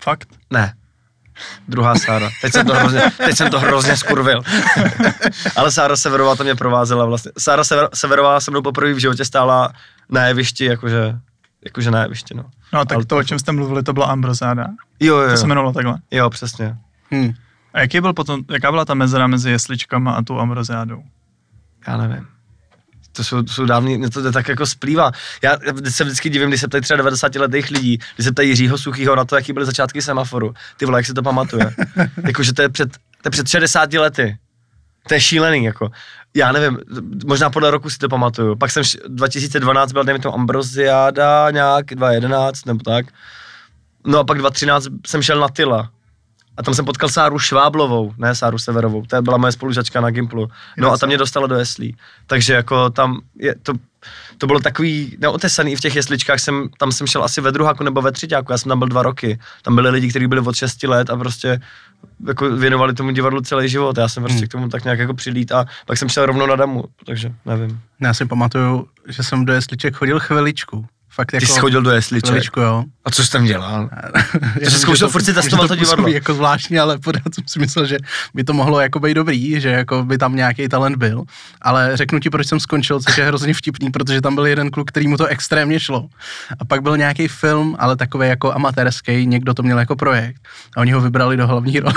Fakt? 0.00 0.28
Ne, 0.50 0.74
Druhá 1.68 1.94
Sára. 1.94 2.30
Teď 2.42 2.52
jsem 2.52 2.66
to 2.66 2.74
hrozně, 2.74 3.02
teď 3.16 3.36
jsem 3.36 3.50
to 3.50 3.60
hrozně 3.60 3.96
skurvil. 3.96 4.42
Ale 5.56 5.72
Sára 5.72 5.96
Severová 5.96 6.36
to 6.36 6.44
mě 6.44 6.54
provázela 6.54 7.04
vlastně. 7.04 7.32
Sára 7.38 7.64
Sever, 7.64 7.88
Severová 7.94 8.40
se 8.40 8.50
mnou 8.50 8.62
poprvé 8.62 8.92
v 8.92 8.98
životě 8.98 9.24
stála 9.24 9.72
na 10.10 10.26
jevišti, 10.26 10.64
jakože, 10.64 11.18
jakože 11.64 11.90
na 11.90 12.02
jevišti, 12.02 12.34
no. 12.34 12.44
No 12.72 12.84
tak 12.84 12.96
Ale 12.96 13.04
to, 13.04 13.16
o 13.16 13.22
čem 13.22 13.38
jste 13.38 13.52
mluvili, 13.52 13.82
to 13.82 13.92
byla 13.92 14.06
Ambrozáda. 14.06 14.66
Jo, 15.00 15.16
jo. 15.16 15.30
To 15.30 15.36
se 15.36 15.46
jmenovalo 15.46 15.72
takhle. 15.72 15.98
Jo, 16.10 16.30
přesně. 16.30 16.76
Hmm. 17.10 17.32
A 17.74 17.80
jaký 17.80 18.00
byl 18.00 18.12
potom, 18.12 18.40
jaká 18.50 18.70
byla 18.70 18.84
ta 18.84 18.94
mezera 18.94 19.26
mezi 19.26 19.50
jesličkama 19.50 20.12
a 20.12 20.22
tou 20.22 20.38
Ambrozádou? 20.38 21.02
Já 21.88 21.96
nevím 21.96 22.37
to 23.18 23.24
jsou, 23.24 23.42
to 23.42 23.52
jsou 23.52 23.64
dávný, 23.64 23.98
mě 23.98 24.10
to 24.10 24.32
tak 24.32 24.48
jako 24.48 24.66
splývá. 24.66 25.12
Já, 25.42 25.56
se 25.88 26.04
vždycky 26.04 26.30
divím, 26.30 26.48
když 26.48 26.60
se 26.60 26.68
ptají 26.68 26.82
třeba 26.82 26.96
90 26.96 27.34
letých 27.34 27.70
lidí, 27.70 27.98
když 28.14 28.24
se 28.24 28.32
ptají 28.32 28.48
Jiřího 28.48 28.78
Suchýho 28.78 29.16
na 29.16 29.24
to, 29.24 29.36
jaký 29.36 29.52
byly 29.52 29.66
začátky 29.66 30.02
semaforu. 30.02 30.54
Ty 30.76 30.84
vole, 30.84 30.98
jak 30.98 31.06
si 31.06 31.14
to 31.14 31.22
pamatuje. 31.22 31.70
Jakože 32.26 32.52
to 32.54 32.62
je 32.62 32.68
před, 32.68 32.90
to 32.92 33.26
je 33.26 33.30
před 33.30 33.48
60 33.48 33.92
lety. 33.92 34.38
To 35.08 35.14
je 35.14 35.20
šílený, 35.20 35.64
jako. 35.64 35.90
Já 36.36 36.52
nevím, 36.52 36.78
možná 37.26 37.50
podle 37.50 37.70
roku 37.70 37.90
si 37.90 37.98
to 37.98 38.08
pamatuju. 38.08 38.56
Pak 38.56 38.70
jsem 38.70 38.82
2012 39.08 39.92
byl, 39.92 40.04
nevím, 40.04 40.22
to 40.22 40.34
Ambrosiáda 40.34 41.50
nějak, 41.50 41.86
2011 41.86 42.66
nebo 42.66 42.82
tak. 42.84 43.06
No 44.06 44.18
a 44.18 44.24
pak 44.24 44.38
2013 44.38 44.86
jsem 45.06 45.22
šel 45.22 45.40
na 45.40 45.48
Tyla 45.48 45.90
a 46.58 46.62
tam 46.62 46.74
jsem 46.74 46.84
potkal 46.84 47.08
Sáru 47.08 47.38
Šváblovou, 47.38 48.12
ne 48.18 48.34
Sáru 48.34 48.58
Severovou, 48.58 49.02
to 49.06 49.22
byla 49.22 49.36
moje 49.36 49.52
spolužačka 49.52 50.00
na 50.00 50.10
Gimplu. 50.10 50.48
No 50.76 50.92
a 50.92 50.98
tam 50.98 51.08
mě 51.08 51.18
dostala 51.18 51.46
do 51.46 51.54
jeslí. 51.54 51.96
Takže 52.26 52.52
jako 52.52 52.90
tam 52.90 53.20
je 53.38 53.54
to, 53.62 53.72
to 54.38 54.46
bylo 54.46 54.60
takový 54.60 55.16
neotesaný 55.18 55.76
v 55.76 55.80
těch 55.80 55.96
jesličkách, 55.96 56.40
jsem, 56.40 56.68
tam 56.78 56.92
jsem 56.92 57.06
šel 57.06 57.24
asi 57.24 57.40
ve 57.40 57.52
druháku 57.52 57.84
nebo 57.84 58.02
ve 58.02 58.12
třetíku, 58.12 58.52
já 58.52 58.58
jsem 58.58 58.68
tam 58.68 58.78
byl 58.78 58.88
dva 58.88 59.02
roky. 59.02 59.38
Tam 59.62 59.74
byli 59.74 59.90
lidi, 59.90 60.08
kteří 60.08 60.26
byli 60.26 60.40
od 60.40 60.56
6 60.56 60.82
let 60.82 61.10
a 61.10 61.16
prostě 61.16 61.60
jako 62.26 62.50
věnovali 62.50 62.94
tomu 62.94 63.10
divadlu 63.10 63.40
celý 63.40 63.68
život. 63.68 63.98
Já 63.98 64.08
jsem 64.08 64.22
prostě 64.22 64.40
hmm. 64.40 64.48
k 64.48 64.52
tomu 64.52 64.68
tak 64.68 64.84
nějak 64.84 64.98
jako 64.98 65.14
přilít 65.14 65.52
a 65.52 65.66
pak 65.86 65.98
jsem 65.98 66.08
šel 66.08 66.26
rovnou 66.26 66.46
na 66.46 66.56
damu, 66.56 66.84
takže 67.06 67.32
nevím. 67.46 67.80
Já 68.00 68.14
si 68.14 68.24
pamatuju, 68.24 68.88
že 69.08 69.22
jsem 69.22 69.44
do 69.44 69.52
jesliček 69.52 69.96
chodil 69.96 70.20
chviličku 70.20 70.86
Fakt 71.18 71.32
jako 71.32 71.46
Ty 71.46 71.52
jsi 71.52 71.60
chodil 71.60 71.82
do 71.82 71.90
jesliček? 71.90 72.42
Jo. 72.56 72.84
A 73.04 73.10
co 73.10 73.24
jsi 73.24 73.30
tam 73.30 73.44
dělal? 73.44 73.90
Ty 74.58 74.70
jsi 74.70 74.78
zkoušel 74.78 75.08
furt 75.08 75.24
si 75.24 75.34
testoval 75.34 75.68
to, 75.68 75.76
to 75.76 75.80
divadlo? 75.80 76.08
jako 76.08 76.34
zvláštní, 76.34 76.78
ale 76.78 76.98
pořád 76.98 77.34
jsem 77.34 77.44
si 77.46 77.58
myslel, 77.58 77.86
že 77.86 77.96
by 78.34 78.44
to 78.44 78.52
mohlo 78.52 78.80
jako 78.80 79.00
být 79.00 79.14
dobrý, 79.14 79.60
že 79.60 79.68
jako 79.68 80.04
by 80.04 80.18
tam 80.18 80.36
nějaký 80.36 80.68
talent 80.68 80.96
byl. 80.96 81.24
Ale 81.62 81.96
řeknu 81.96 82.18
ti, 82.18 82.30
proč 82.30 82.46
jsem 82.46 82.60
skončil, 82.60 83.00
což 83.00 83.18
je 83.18 83.24
hrozně 83.24 83.54
vtipný, 83.54 83.90
protože 83.90 84.20
tam 84.20 84.34
byl 84.34 84.46
jeden 84.46 84.70
kluk, 84.70 84.88
který 84.88 85.08
mu 85.08 85.16
to 85.16 85.26
extrémně 85.26 85.80
šlo. 85.80 86.08
A 86.60 86.64
pak 86.64 86.82
byl 86.82 86.96
nějaký 86.96 87.28
film, 87.28 87.76
ale 87.78 87.96
takový 87.96 88.28
jako 88.28 88.52
amatérský, 88.52 89.26
někdo 89.26 89.54
to 89.54 89.62
měl 89.62 89.78
jako 89.78 89.96
projekt. 89.96 90.48
A 90.76 90.80
oni 90.80 90.92
ho 90.92 91.00
vybrali 91.00 91.36
do 91.36 91.46
hlavní 91.46 91.80
role. 91.80 91.94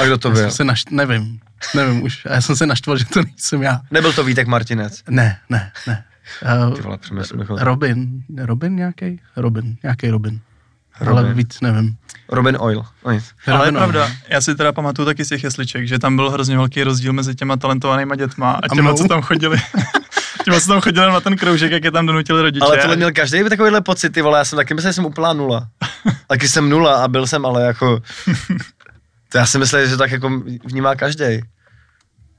A 0.00 0.04
kdo 0.04 0.18
to 0.18 0.30
byl? 0.30 0.50
Se 0.50 0.64
našt... 0.64 0.90
Nevím. 0.90 1.40
Nevím 1.74 2.02
už. 2.02 2.26
A 2.26 2.32
já 2.32 2.40
jsem 2.40 2.56
se 2.56 2.66
naštval, 2.66 2.96
že 2.96 3.04
to 3.04 3.22
nejsem 3.22 3.62
já. 3.62 3.80
Nebyl 3.90 4.12
to 4.12 4.24
Vítek 4.24 4.46
Martinec? 4.46 5.02
Ne, 5.08 5.38
ne, 5.50 5.72
ne. 5.86 6.04
Ty 6.74 6.82
vole, 6.82 6.98
Robin, 7.64 8.22
Robin 8.38 8.76
nějaký? 8.76 9.20
Robin, 9.36 9.76
nějaký 9.82 10.10
Robin. 10.10 10.40
Robin. 11.00 11.18
Ale 11.18 11.34
víc 11.34 11.60
nevím. 11.60 11.96
Robin 12.28 12.56
Oil. 12.60 12.84
Ale 13.04 13.20
Robin 13.46 13.66
je 13.66 13.72
pravda, 13.72 14.04
Oil. 14.04 14.14
já 14.28 14.40
si 14.40 14.54
teda 14.54 14.72
pamatuju 14.72 15.06
taky 15.06 15.24
z 15.24 15.28
těch 15.28 15.44
jesliček, 15.44 15.88
že 15.88 15.98
tam 15.98 16.16
byl 16.16 16.30
hrozně 16.30 16.56
velký 16.56 16.82
rozdíl 16.82 17.12
mezi 17.12 17.34
těma 17.34 17.56
talentovanýma 17.56 18.16
dětma 18.16 18.52
a 18.52 18.74
těma, 18.74 18.94
co 18.94 19.08
tam 19.08 19.22
chodili. 19.22 19.58
těma, 20.44 20.60
co 20.60 20.66
tam 20.66 20.80
chodili 20.80 21.06
na 21.06 21.20
ten 21.20 21.36
kroužek, 21.36 21.72
jak 21.72 21.84
je 21.84 21.90
tam 21.90 22.06
donutili 22.06 22.42
rodiče. 22.42 22.66
Ale 22.66 22.78
tohle 22.78 22.96
měl 22.96 23.12
každý 23.12 23.44
takovýhle 23.48 23.80
pocit, 23.80 24.10
ty 24.10 24.22
vole, 24.22 24.38
já 24.38 24.44
jsem 24.44 24.56
taky 24.56 24.74
myslel, 24.74 24.92
že 24.92 24.94
jsem 24.94 25.06
úplná 25.06 25.32
nula. 25.32 25.68
taky 26.26 26.48
jsem 26.48 26.68
nula 26.68 27.04
a 27.04 27.08
byl 27.08 27.26
jsem 27.26 27.46
ale 27.46 27.62
jako... 27.62 28.00
To 29.32 29.38
já 29.38 29.46
si 29.46 29.58
myslím, 29.58 29.88
že 29.88 29.96
tak 29.96 30.10
jako 30.10 30.42
vnímá 30.64 30.94
každý. 30.94 31.40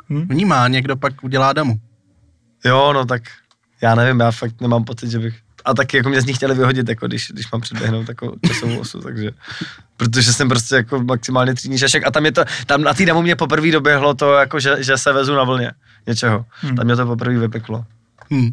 Hm? 0.10 0.28
Vnímá, 0.30 0.68
někdo 0.68 0.96
pak 0.96 1.24
udělá 1.24 1.54
damu. 1.54 1.80
Jo, 2.66 2.94
no 2.94 3.06
tak 3.06 3.22
já 3.82 3.96
nevím, 3.96 4.20
já 4.20 4.32
fakt 4.32 4.62
nemám 4.62 4.84
pocit, 4.84 5.10
že 5.10 5.20
bych... 5.20 5.36
a 5.66 5.74
taky 5.74 5.98
jako 5.98 6.10
mě 6.10 6.22
z 6.22 6.26
nich 6.26 6.36
chtěli 6.36 6.56
vyhodit, 6.56 6.90
jako 6.90 7.08
když, 7.08 7.32
když 7.32 7.52
mám 7.52 7.62
předběhnout 7.62 8.10
jako 8.10 8.36
časovou 8.48 8.80
osu, 8.80 9.00
takže, 9.00 9.32
protože 9.98 10.34
jsem 10.34 10.50
prostě 10.50 10.76
jako 10.76 11.04
maximálně 11.04 11.54
třídní 11.54 11.78
šašek 11.78 12.08
a 12.08 12.12
tam 12.12 12.26
je 12.26 12.32
to, 12.32 12.44
tam 12.66 12.82
na 12.82 12.94
té 12.94 13.06
damu 13.06 13.22
mě 13.22 13.36
poprvé 13.36 13.72
doběhlo 13.72 14.14
to, 14.14 14.34
jako 14.34 14.60
že, 14.60 14.84
že 14.84 14.98
se 14.98 15.14
vezu 15.14 15.36
na 15.36 15.44
vlně 15.44 15.72
něčeho. 16.08 16.46
Hmm. 16.52 16.76
Tam 16.76 16.86
mě 16.86 16.96
to 16.96 17.06
poprvé 17.06 17.40
vypeklo. 17.40 17.86
Hmm. 18.32 18.52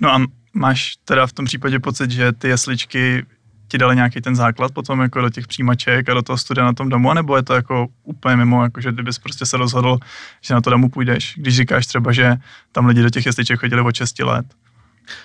No 0.00 0.12
a 0.12 0.22
máš 0.52 0.96
teda 1.04 1.26
v 1.26 1.32
tom 1.32 1.44
případě 1.44 1.80
pocit, 1.80 2.10
že 2.10 2.32
ty 2.32 2.48
jesličky 2.48 3.26
ti 3.68 3.78
dali 3.78 3.96
nějaký 3.96 4.20
ten 4.20 4.36
základ 4.36 4.72
potom 4.72 5.00
jako 5.00 5.20
do 5.20 5.30
těch 5.30 5.46
přijímaček 5.46 6.08
a 6.08 6.14
do 6.14 6.22
toho 6.22 6.38
studia 6.38 6.66
na 6.66 6.72
tom 6.72 6.88
domu, 6.88 7.14
nebo 7.14 7.36
je 7.36 7.42
to 7.42 7.54
jako 7.54 7.86
úplně 8.04 8.36
mimo, 8.36 8.62
jako 8.62 8.80
že 8.80 8.92
kdybys 8.92 9.18
prostě 9.18 9.46
se 9.46 9.56
rozhodl, 9.56 9.98
že 10.40 10.54
na 10.54 10.60
to 10.60 10.70
domu 10.70 10.88
půjdeš, 10.88 11.34
když 11.36 11.56
říkáš 11.56 11.86
třeba, 11.86 12.12
že 12.12 12.36
tam 12.72 12.86
lidi 12.86 13.02
do 13.02 13.10
těch 13.10 13.26
jesliček 13.26 13.60
chodili 13.60 13.82
od 13.82 13.94
6 13.94 14.18
let, 14.18 14.46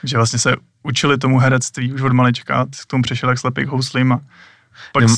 že 0.04 0.18
vlastně 0.18 0.40
se 0.40 0.56
učili 0.84 1.18
tomu 1.18 1.40
herectví 1.40 1.94
už 1.94 2.02
od 2.02 2.14
malička, 2.14 2.66
k 2.84 2.86
tomu 2.86 3.04
přišel 3.04 3.30
jak 3.30 3.40
slepý 3.40 3.66
houslím 3.66 4.12
a 4.12 4.22
pak... 4.94 5.04
Mimo, 5.04 5.16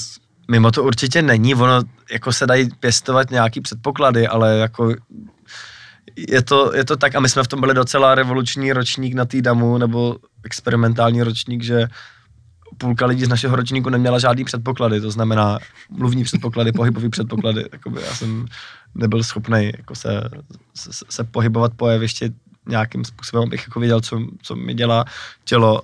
mimo 0.51 0.71
to 0.71 0.83
určitě 0.83 1.21
není, 1.21 1.55
ono 1.55 1.81
jako 2.11 2.33
se 2.33 2.47
dají 2.47 2.69
pěstovat 2.79 3.31
nějaký 3.31 3.61
předpoklady, 3.61 4.27
ale 4.27 4.57
jako 4.57 4.93
je 6.15 6.41
to, 6.41 6.75
je 6.75 6.85
to 6.85 6.97
tak 6.97 7.15
a 7.15 7.19
my 7.19 7.29
jsme 7.29 7.43
v 7.43 7.47
tom 7.47 7.59
byli 7.59 7.73
docela 7.73 8.15
revoluční 8.15 8.73
ročník 8.73 9.13
na 9.13 9.25
damu, 9.41 9.77
nebo 9.77 10.17
experimentální 10.43 11.23
ročník, 11.23 11.63
že 11.63 11.87
půlka 12.77 13.05
lidí 13.05 13.25
z 13.25 13.29
našeho 13.29 13.55
ročníku 13.55 13.89
neměla 13.89 14.19
žádný 14.19 14.43
předpoklady, 14.43 15.01
to 15.01 15.11
znamená 15.11 15.59
mluvní 15.89 16.23
předpoklady, 16.23 16.71
pohybový 16.71 17.09
předpoklady. 17.09 17.65
Jakoby 17.71 18.01
já 18.01 18.15
jsem 18.15 18.45
nebyl 18.95 19.23
schopný 19.23 19.71
jako 19.77 19.95
se, 19.95 20.29
se, 20.75 21.05
se, 21.09 21.23
pohybovat 21.23 21.71
po 21.75 21.89
jevišti 21.89 22.31
nějakým 22.67 23.05
způsobem, 23.05 23.43
abych 23.47 23.63
jako 23.67 23.79
věděl, 23.79 24.01
co, 24.01 24.19
co 24.41 24.55
mi 24.55 24.73
dělá 24.73 25.05
tělo. 25.43 25.81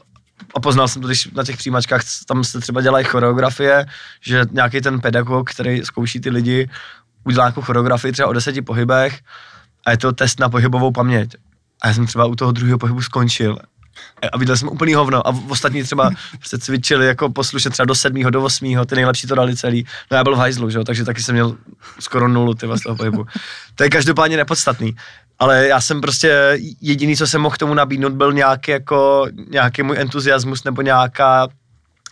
A 0.56 0.60
poznal 0.60 0.88
jsem 0.88 1.02
to, 1.02 1.08
když 1.08 1.32
na 1.32 1.44
těch 1.44 1.58
přijímačkách 1.58 2.02
tam 2.28 2.44
se 2.44 2.60
třeba 2.60 2.82
dělají 2.82 3.06
choreografie, 3.06 3.86
že 4.22 4.46
nějaký 4.52 4.82
ten 4.82 5.02
pedagog, 5.02 5.52
který 5.52 5.84
zkouší 5.84 6.20
ty 6.20 6.30
lidi, 6.30 6.70
udělá 7.24 7.46
nějakou 7.46 7.62
choreografii 7.62 8.12
třeba 8.12 8.28
o 8.28 8.34
deseti 8.34 8.62
pohybech 8.62 9.20
a 9.86 9.92
je 9.92 9.98
to 9.98 10.12
test 10.12 10.40
na 10.40 10.50
pohybovou 10.50 10.92
paměť. 10.92 11.36
A 11.82 11.88
já 11.88 11.94
jsem 11.94 12.06
třeba 12.06 12.26
u 12.26 12.36
toho 12.36 12.52
druhého 12.52 12.78
pohybu 12.78 13.02
skončil 13.02 13.58
a 14.32 14.38
viděl 14.38 14.58
jsem 14.58 14.70
úplný 14.70 14.94
hovno 14.94 15.28
a 15.28 15.36
ostatní 15.50 15.84
třeba 15.84 16.12
se 16.44 16.60
cvičili 16.60 17.06
jako 17.06 17.30
poslušně 17.30 17.72
třeba 17.72 17.86
do 17.86 17.96
sedmého, 17.96 18.30
do 18.30 18.44
osmého, 18.44 18.86
ty 18.86 18.96
nejlepší 18.96 19.28
to 19.28 19.36
dali 19.36 19.56
celý. 19.56 19.86
No 20.12 20.18
já 20.18 20.24
byl 20.24 20.36
v 20.36 20.40
hajzlu, 20.40 20.70
že 20.70 20.80
takže 20.84 21.06
taky 21.06 21.24
jsem 21.24 21.36
měl 21.36 21.56
skoro 22.00 22.28
nulu 22.28 22.54
ty 22.54 22.68
z 22.76 22.84
toho 22.84 22.96
pohybu. 22.96 23.26
To 23.76 23.84
je 23.84 23.90
každopádně 23.90 24.38
nepodstatný. 24.38 24.96
Ale 25.40 25.68
já 25.68 25.82
jsem 25.82 26.02
prostě 26.02 26.58
jediný, 26.82 27.18
co 27.18 27.28
jsem 27.28 27.42
mohl 27.42 27.56
k 27.56 27.58
tomu 27.58 27.74
nabídnout, 27.74 28.14
byl 28.14 28.34
nějaký, 28.34 28.72
jako, 28.72 29.28
nějaký 29.50 29.84
můj 29.84 29.98
entuziasmus 30.00 30.64
nebo 30.64 30.82
nějaká, 30.82 31.48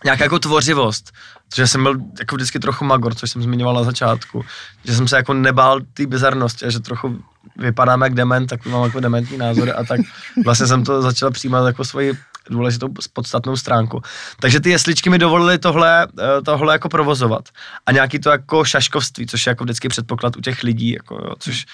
nějaká 0.04 0.24
jako 0.24 0.38
tvořivost. 0.38 1.12
Protože 1.48 1.66
jsem 1.66 1.82
byl 1.82 1.96
jako 2.18 2.36
vždycky 2.36 2.58
trochu 2.58 2.84
magor, 2.84 3.14
což 3.14 3.30
jsem 3.30 3.42
zmiňoval 3.42 3.74
na 3.74 3.82
začátku. 3.82 4.44
Že 4.84 4.94
jsem 4.94 5.08
se 5.08 5.16
jako 5.16 5.34
nebál 5.34 5.80
té 5.94 6.06
bizarnosti 6.06 6.66
a 6.66 6.70
že 6.70 6.80
trochu 6.80 7.22
vypadám 7.56 8.02
jak 8.02 8.14
dement, 8.14 8.46
tak 8.46 8.66
mám 8.66 8.84
jako 8.84 9.00
dementní 9.00 9.38
názory 9.38 9.72
a 9.72 9.84
tak 9.84 10.00
vlastně 10.44 10.66
jsem 10.66 10.84
to 10.84 11.02
začal 11.02 11.30
přijímat 11.30 11.66
jako 11.66 11.84
svoji 11.84 12.16
důležitou 12.50 12.88
podstatnou 13.12 13.56
stránku. 13.56 14.02
Takže 14.40 14.60
ty 14.60 14.70
jesličky 14.70 15.10
mi 15.10 15.18
dovolily 15.18 15.58
tohle, 15.58 16.06
eh, 16.18 16.42
tohle 16.44 16.74
jako 16.74 16.88
provozovat. 16.88 17.48
A 17.86 17.92
nějaký 17.92 18.18
to 18.18 18.30
jako 18.30 18.64
šaškovství, 18.64 19.26
což 19.26 19.46
je 19.46 19.50
jako 19.50 19.64
vždycky 19.64 19.88
předpoklad 19.88 20.36
u 20.36 20.40
těch 20.40 20.62
lidí, 20.62 20.90
jako 20.90 21.14
jo, 21.14 21.34
což 21.38 21.66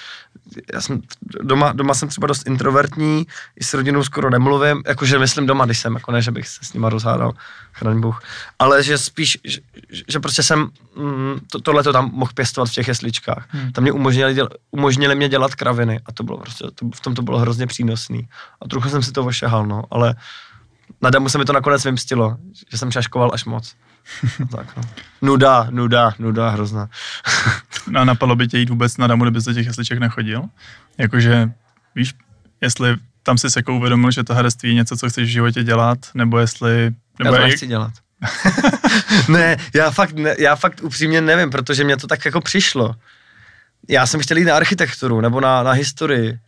já 0.75 0.81
jsem 0.81 1.03
doma, 1.43 1.73
doma 1.73 1.95
jsem 1.95 2.09
třeba 2.09 2.27
dost 2.27 2.47
introvertní, 2.47 3.27
i 3.61 3.65
s 3.65 3.75
rodinou 3.75 4.05
skoro 4.05 4.31
nemluvím, 4.31 4.83
jakože 4.87 5.19
myslím 5.19 5.47
doma, 5.47 5.65
když 5.65 5.79
jsem, 5.79 5.95
jako 5.95 6.13
ne, 6.13 6.23
že 6.23 6.31
bych 6.31 6.49
se 6.49 6.59
s 6.63 6.73
nima 6.73 6.89
rozhádal, 6.89 7.33
chraň 7.75 8.01
Bůh, 8.01 8.23
ale 8.59 8.83
že 8.83 8.99
spíš, 8.99 9.39
že, 9.45 9.61
že 10.09 10.21
prostě 10.21 10.43
jsem 10.43 10.71
mm, 10.97 11.41
to, 11.51 11.61
tohle 11.61 11.83
to 11.83 11.93
tam 11.93 12.11
mohl 12.13 12.33
pěstovat 12.35 12.69
v 12.71 12.73
těch 12.73 12.89
jesličkách. 12.89 13.47
Hmm. 13.49 13.73
Tam 13.73 13.83
mě 13.83 13.93
umožnili, 13.93 14.35
děl, 14.35 14.49
umožnili 14.71 15.15
mě 15.15 15.29
dělat 15.29 15.55
kraviny 15.55 16.01
a 16.07 16.13
to 16.13 16.23
bylo 16.23 16.39
prostě, 16.39 16.65
to, 16.75 16.91
v 16.95 17.01
tom 17.01 17.15
to 17.15 17.23
bylo 17.23 17.39
hrozně 17.39 17.67
přínosný. 17.67 18.29
A 18.63 18.69
trochu 18.69 18.89
jsem 18.89 19.03
si 19.03 19.13
to 19.13 19.25
ošahal, 19.25 19.67
no, 19.67 19.83
ale 19.91 20.15
na 21.03 21.11
damu 21.11 21.29
se 21.29 21.39
mi 21.39 21.45
to 21.45 21.53
nakonec 21.53 21.85
vymstilo, 21.85 22.37
že 22.71 22.79
jsem 22.79 22.91
šaškoval 22.91 23.31
až 23.33 23.45
moc. 23.45 23.75
tak, 24.51 24.77
no. 24.77 24.83
Nuda, 25.23 25.67
nuda, 25.71 26.13
nuda, 26.19 26.51
hrozná. 26.51 26.89
no 27.91 28.01
a 28.01 28.05
napadlo 28.05 28.37
by 28.37 28.49
tě 28.49 28.59
jít 28.59 28.71
vůbec 28.71 28.97
na 28.97 29.07
damu, 29.07 29.25
kdyby 29.25 29.41
do 29.47 29.53
těch 29.53 29.67
jesliček 29.67 29.99
nechodil? 29.99 30.43
Jakože, 30.99 31.51
víš, 31.95 32.15
jestli 32.61 32.97
tam 33.25 33.39
jsi 33.39 33.51
se 33.51 33.59
jako 33.59 33.77
uvědomil, 33.77 34.11
že 34.11 34.25
to 34.25 34.35
herectví 34.35 34.69
je 34.69 34.75
něco, 34.75 34.97
co 34.97 35.09
chceš 35.09 35.29
v 35.29 35.33
životě 35.33 35.65
dělat, 35.65 35.99
nebo 36.15 36.39
jestli... 36.39 36.91
Nebo 37.19 37.35
Já 37.35 37.41
to 37.41 37.47
nechci 37.47 37.67
dělat. 37.67 37.93
ne, 39.29 39.57
já 39.75 39.91
fakt, 39.91 40.13
ne, 40.13 40.37
já 40.39 40.57
fakt 40.57 40.81
upřímně 40.83 41.21
nevím, 41.21 41.51
protože 41.51 41.85
mě 41.85 41.97
to 41.97 42.07
tak 42.07 42.25
jako 42.25 42.41
přišlo. 42.41 42.95
Já 43.89 44.07
jsem 44.07 44.21
chtěl 44.21 44.37
jít 44.37 44.45
na 44.45 44.57
architekturu 44.57 45.21
nebo 45.21 45.41
na, 45.41 45.63
na 45.63 45.73
historii 45.73 46.39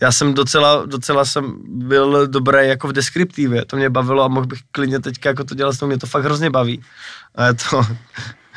já 0.00 0.12
jsem 0.12 0.34
docela, 0.34 0.86
docela 0.86 1.24
jsem 1.24 1.58
byl 1.66 2.26
dobrý 2.26 2.68
jako 2.68 2.88
v 2.88 2.92
deskriptivě, 2.92 3.64
to 3.64 3.76
mě 3.76 3.90
bavilo 3.90 4.24
a 4.24 4.28
mohl 4.28 4.46
bych 4.46 4.58
klidně 4.72 5.00
teďka 5.00 5.28
jako 5.28 5.44
to 5.44 5.54
dělat 5.54 5.72
s 5.72 5.86
mě 5.86 5.98
to 5.98 6.06
fakt 6.06 6.24
hrozně 6.24 6.50
baví. 6.50 6.82
A 7.34 7.46
je 7.46 7.54
to... 7.54 7.82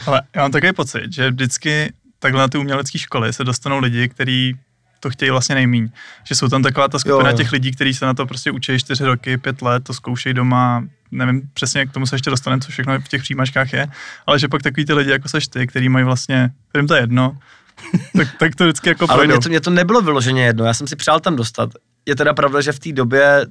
Ale 0.06 0.22
já 0.36 0.42
mám 0.42 0.52
takový 0.52 0.74
pocit, 0.74 1.14
že 1.14 1.30
vždycky 1.30 1.94
takhle 2.20 2.42
na 2.42 2.48
ty 2.48 2.58
umělecké 2.58 3.00
školy 3.00 3.34
se 3.34 3.44
dostanou 3.44 3.80
lidi, 3.80 4.10
kteří 4.10 4.56
to 5.02 5.10
chtějí 5.10 5.32
vlastně 5.32 5.56
nejmíň. 5.56 5.90
Že 6.24 6.36
jsou 6.36 6.48
tam 6.48 6.64
taková 6.64 6.88
ta 6.88 7.00
skupina 7.00 7.30
jo, 7.30 7.34
jo. 7.34 7.38
těch 7.38 7.52
lidí, 7.52 7.72
kteří 7.72 7.94
se 7.94 8.06
na 8.06 8.14
to 8.14 8.26
prostě 8.26 8.52
učí 8.52 8.80
čtyři 8.80 9.06
roky, 9.06 9.38
pět 9.38 9.62
let, 9.62 9.84
to 9.84 9.94
zkoušejí 9.94 10.34
doma, 10.34 10.84
nevím 11.12 11.42
přesně, 11.54 11.86
k 11.86 11.92
tomu 11.92 12.06
se 12.06 12.16
ještě 12.16 12.30
dostaneme, 12.30 12.62
co 12.62 12.72
všechno 12.72 13.00
v 13.00 13.08
těch 13.08 13.22
přijímačkách 13.22 13.74
je, 13.74 13.88
ale 14.28 14.40
že 14.40 14.48
pak 14.48 14.62
takový 14.62 14.86
ty 14.86 14.94
lidi, 14.94 15.12
jako 15.12 15.30
seš 15.30 15.48
ty, 15.48 15.68
který 15.68 15.90
mají 15.90 16.06
vlastně, 16.06 16.50
kterým 16.70 16.88
to 16.88 16.94
je 16.94 17.02
jedno, 17.02 17.38
tak, 18.18 18.28
tak 18.40 18.56
to 18.56 18.64
vždycky 18.64 18.90
jako 18.90 19.06
Ale 19.10 19.28
mě 19.28 19.40
to, 19.40 19.50
mě 19.50 19.62
to 19.62 19.70
nebylo 19.70 20.02
vyloženě 20.02 20.46
jedno, 20.46 20.66
já 20.66 20.74
jsem 20.74 20.88
si 20.88 20.96
přál 20.96 21.20
tam 21.20 21.36
dostat. 21.36 21.70
Je 22.06 22.16
teda 22.16 22.34
pravda, 22.34 22.62
že 22.62 22.72
v 22.72 22.80
té 22.80 22.92
době 22.92 23.46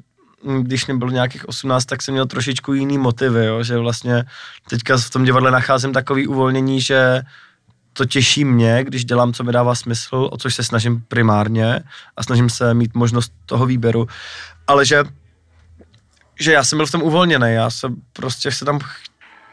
mm, 0.44 0.64
když 0.64 0.86
mě 0.86 0.96
bylo 0.96 1.10
nějakých 1.10 1.48
18, 1.48 1.84
tak 1.84 2.02
jsem 2.02 2.14
měl 2.14 2.26
trošičku 2.26 2.72
jiný 2.72 2.98
motivy, 2.98 3.46
jo? 3.46 3.62
že 3.62 3.78
vlastně 3.78 4.24
teďka 4.70 4.96
v 4.96 5.10
tom 5.10 5.24
divadle 5.24 5.50
nacházím 5.50 5.92
takový 5.92 6.26
uvolnění, 6.26 6.80
že 6.80 7.22
to 7.92 8.04
těší 8.04 8.44
mě, 8.44 8.84
když 8.84 9.04
dělám, 9.04 9.32
co 9.32 9.44
mi 9.44 9.52
dává 9.52 9.74
smysl, 9.74 10.28
o 10.32 10.36
což 10.36 10.54
se 10.54 10.64
snažím 10.64 11.04
primárně 11.08 11.80
a 12.16 12.22
snažím 12.22 12.50
se 12.50 12.74
mít 12.74 12.94
možnost 12.94 13.32
toho 13.46 13.66
výběru, 13.66 14.06
ale 14.66 14.86
že 14.86 15.04
že 16.40 16.52
já 16.52 16.64
jsem 16.64 16.78
byl 16.78 16.86
v 16.86 16.90
tom 16.90 17.02
uvolněný, 17.02 17.52
já 17.52 17.70
jsem 17.70 17.96
prostě 18.12 18.52
se 18.52 18.64
tam 18.64 18.78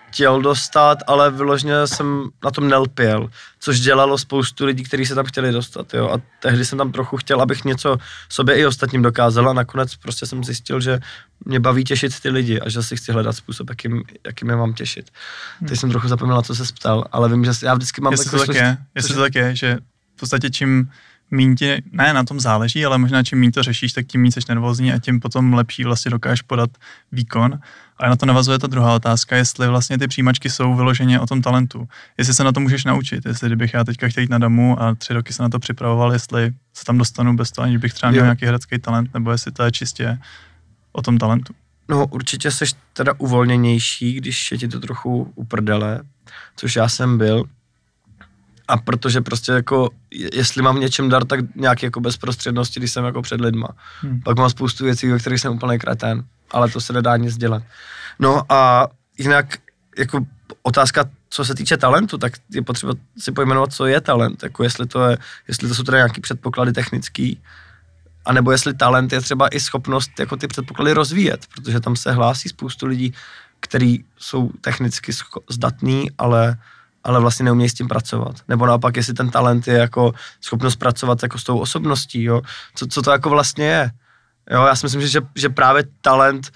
chtěl 0.10 0.42
dostat, 0.42 0.98
ale 1.08 1.32
vyloženě 1.32 1.88
jsem 1.88 2.30
na 2.44 2.52
tom 2.52 2.68
nelpěl, 2.68 3.30
což 3.60 3.80
dělalo 3.80 4.18
spoustu 4.18 4.66
lidí, 4.66 4.84
kteří 4.84 5.06
se 5.06 5.16
tam 5.16 5.26
chtěli 5.26 5.52
dostat, 5.52 5.94
jo, 5.94 6.10
a 6.10 6.22
tehdy 6.40 6.66
jsem 6.66 6.78
tam 6.78 6.92
trochu 6.92 7.18
chtěl, 7.18 7.42
abych 7.42 7.66
něco 7.66 7.98
sobě 8.30 8.56
i 8.56 8.66
ostatním 8.66 9.02
dokázal 9.02 9.50
a 9.50 9.54
nakonec 9.54 9.96
prostě 9.96 10.26
jsem 10.26 10.44
zjistil, 10.44 10.82
že 10.82 11.00
mě 11.46 11.60
baví 11.60 11.84
těšit 11.84 12.20
ty 12.20 12.30
lidi 12.30 12.60
a 12.60 12.70
že 12.70 12.84
si 12.84 12.98
chci 12.98 13.12
hledat 13.12 13.34
způsob, 13.34 13.70
jakým, 13.70 14.04
jakým 14.26 14.50
je 14.50 14.56
mám 14.56 14.74
těšit. 14.74 15.10
Hmm. 15.60 15.70
Teď 15.70 15.80
jsem 15.80 15.90
trochu 15.90 16.08
zapomněl, 16.08 16.42
co 16.42 16.56
se 16.56 16.64
ptal, 16.74 17.06
ale 17.12 17.30
vím, 17.30 17.46
že 17.46 17.52
já 17.64 17.74
vždycky 17.74 18.02
mám... 18.02 18.14
Jestli 18.14 18.32
to 18.32 18.46
tak 18.46 18.56
je, 18.56 18.78
jestli 18.96 19.16
to 19.16 19.22
tak 19.22 19.36
je, 19.36 19.56
že 19.56 19.78
v 20.16 20.20
podstatě 20.20 20.50
čím 20.50 20.90
míň 21.32 21.56
ti, 21.56 21.82
ne, 21.92 22.14
na 22.14 22.24
tom 22.24 22.40
záleží, 22.40 22.86
ale 22.86 22.98
možná 22.98 23.24
čím 23.24 23.40
méně 23.40 23.52
to 23.52 23.64
řešíš, 23.64 23.94
tak 23.94 24.06
tím 24.08 24.22
méně 24.22 24.32
jsi 24.32 24.40
nervózní 24.50 24.94
a 24.94 25.00
tím 25.00 25.20
potom 25.20 25.54
lepší 25.54 25.84
vlastně 25.84 26.12
dokážeš 26.12 26.42
podat 26.42 26.70
výkon. 27.12 27.60
A 27.98 28.10
na 28.10 28.16
to 28.16 28.26
navazuje 28.26 28.60
ta 28.60 28.68
druhá 28.68 28.96
otázka, 28.96 29.36
jestli 29.36 29.68
vlastně 29.68 29.98
ty 29.98 30.08
přijímačky 30.08 30.50
jsou 30.50 30.76
vyloženě 30.76 31.20
o 31.20 31.26
tom 31.26 31.42
talentu. 31.42 31.88
Jestli 32.18 32.34
se 32.34 32.44
na 32.44 32.52
to 32.52 32.60
můžeš 32.60 32.86
naučit, 32.86 33.26
jestli 33.26 33.50
kdybych 33.50 33.74
já 33.74 33.84
teďka 33.84 34.08
chtěl 34.08 34.22
jít 34.22 34.30
na 34.30 34.38
damu 34.38 34.82
a 34.82 34.96
tři 34.96 35.14
roky 35.14 35.34
se 35.34 35.44
na 35.44 35.50
to 35.50 35.60
připravoval, 35.60 36.14
jestli 36.14 36.54
se 36.74 36.86
tam 36.86 36.98
dostanu 36.98 37.36
bez 37.36 37.52
toho, 37.52 37.64
aniž 37.64 37.78
bych 37.78 37.94
třeba 37.94 38.10
měl 38.12 38.22
jo. 38.22 38.26
nějaký 38.26 38.46
herecký 38.46 38.80
talent, 38.80 39.14
nebo 39.14 39.32
jestli 39.32 39.52
to 39.52 39.64
je 39.64 39.72
čistě 39.72 40.18
o 40.92 41.02
tom 41.02 41.18
talentu. 41.18 41.54
No 41.90 42.08
určitě 42.08 42.52
jsi 42.52 42.66
teda 42.94 43.14
uvolněnější, 43.18 44.14
když 44.14 44.52
je 44.52 44.58
ti 44.58 44.68
to 44.68 44.80
trochu 44.80 45.32
uprdele, 45.36 46.02
což 46.56 46.76
já 46.76 46.90
jsem 46.90 47.18
byl. 47.18 47.44
A 48.68 48.78
protože 48.78 49.22
prostě 49.22 49.52
jako, 49.52 49.90
jestli 50.34 50.62
mám 50.62 50.80
něčem 50.80 51.10
dar, 51.10 51.26
tak 51.26 51.56
nějaký 51.56 51.86
jako 51.86 52.00
bezprostřednosti, 52.00 52.80
když 52.80 52.92
jsem 52.92 53.06
jako 53.06 53.22
před 53.22 53.42
lidma. 53.42 53.68
Hmm. 54.02 54.22
Pak 54.22 54.38
mám 54.38 54.50
spoustu 54.50 54.84
věcí, 54.84 55.08
ve 55.08 55.20
kterých 55.20 55.42
jsem 55.42 55.54
úplně 55.54 55.80
kretén 55.80 56.24
ale 56.52 56.70
to 56.70 56.82
se 56.82 56.94
nedá 56.94 57.18
nic 57.18 57.38
dělat. 57.38 57.64
No 58.20 58.42
a 58.50 58.88
jinak 59.18 59.58
jako 59.98 60.26
otázka, 60.62 61.06
co 61.30 61.46
se 61.46 61.56
týče 61.56 61.78
talentu, 61.78 62.18
tak 62.18 62.34
je 62.52 62.62
potřeba 62.62 62.94
si 63.18 63.32
pojmenovat, 63.32 63.74
co 63.74 63.86
je 63.86 64.02
talent, 64.02 64.44
jako 64.44 64.64
jestli 64.64 64.86
to, 64.86 65.06
je, 65.06 65.18
jestli 65.48 65.68
to 65.68 65.76
jsou 65.76 65.84
teda 65.84 65.98
nějaký 65.98 66.22
předpoklady 66.22 66.74
technický, 66.74 67.42
anebo 68.26 68.52
jestli 68.52 68.74
talent 68.74 69.14
je 69.14 69.22
třeba 69.22 69.48
i 69.48 69.60
schopnost 69.60 70.20
jako 70.20 70.38
ty 70.38 70.48
předpoklady 70.48 70.94
rozvíjet, 70.94 71.48
protože 71.56 71.80
tam 71.80 71.96
se 71.96 72.12
hlásí 72.12 72.50
spoustu 72.50 72.86
lidí, 72.86 73.14
kteří 73.60 74.06
jsou 74.18 74.52
technicky 74.62 75.12
zdatní, 75.50 76.12
ale, 76.18 76.58
ale 77.08 77.20
vlastně 77.20 77.46
neumějí 77.46 77.70
s 77.70 77.74
tím 77.74 77.88
pracovat. 77.88 78.36
Nebo 78.48 78.66
naopak, 78.66 78.98
jestli 78.98 79.14
ten 79.14 79.30
talent 79.30 79.68
je 79.68 79.74
jako 79.74 80.14
schopnost 80.42 80.76
pracovat 80.76 81.24
jako 81.24 81.38
s 81.38 81.44
tou 81.44 81.58
osobností, 81.58 82.24
jo? 82.24 82.42
Co, 82.76 82.88
co 82.88 83.02
to 83.02 83.12
jako 83.12 83.30
vlastně 83.30 83.66
je. 83.66 83.92
Jo, 84.52 84.64
já 84.64 84.76
si 84.76 84.86
myslím, 84.86 85.08
že, 85.08 85.22
že 85.36 85.50
právě 85.50 85.84
talent 86.02 86.52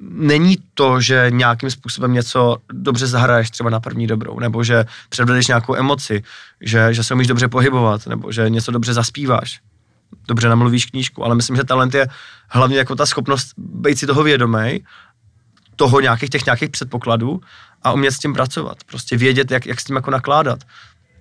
není 0.00 0.58
to, 0.74 1.00
že 1.00 1.26
nějakým 1.30 1.70
způsobem 1.70 2.12
něco 2.12 2.56
dobře 2.72 3.06
zahraješ 3.06 3.50
třeba 3.50 3.70
na 3.70 3.80
první 3.80 4.06
dobrou, 4.06 4.40
nebo 4.40 4.64
že 4.64 4.84
předvedeš 5.08 5.46
nějakou 5.46 5.76
emoci, 5.76 6.22
že, 6.60 6.94
že 6.94 7.04
se 7.04 7.14
umíš 7.14 7.26
dobře 7.26 7.48
pohybovat, 7.48 8.06
nebo 8.06 8.32
že 8.32 8.50
něco 8.50 8.72
dobře 8.72 8.94
zaspíváš, 8.94 9.60
dobře 10.28 10.48
namluvíš 10.48 10.86
knížku, 10.86 11.24
ale 11.24 11.34
myslím, 11.34 11.56
že 11.56 11.64
talent 11.64 11.94
je 11.94 12.08
hlavně 12.48 12.78
jako 12.78 12.96
ta 12.96 13.06
schopnost 13.06 13.52
být 13.58 13.98
si 13.98 14.06
toho 14.06 14.22
vědomý, 14.22 14.84
toho 15.80 16.00
nějakých 16.00 16.30
těch 16.30 16.46
nějakých 16.46 16.70
předpokladů 16.70 17.40
a 17.82 17.92
umět 17.92 18.12
s 18.12 18.18
tím 18.18 18.34
pracovat. 18.34 18.76
Prostě 18.86 19.16
vědět, 19.16 19.50
jak, 19.50 19.66
jak 19.66 19.80
s 19.80 19.84
tím 19.84 19.96
jako 19.96 20.10
nakládat. 20.10 20.60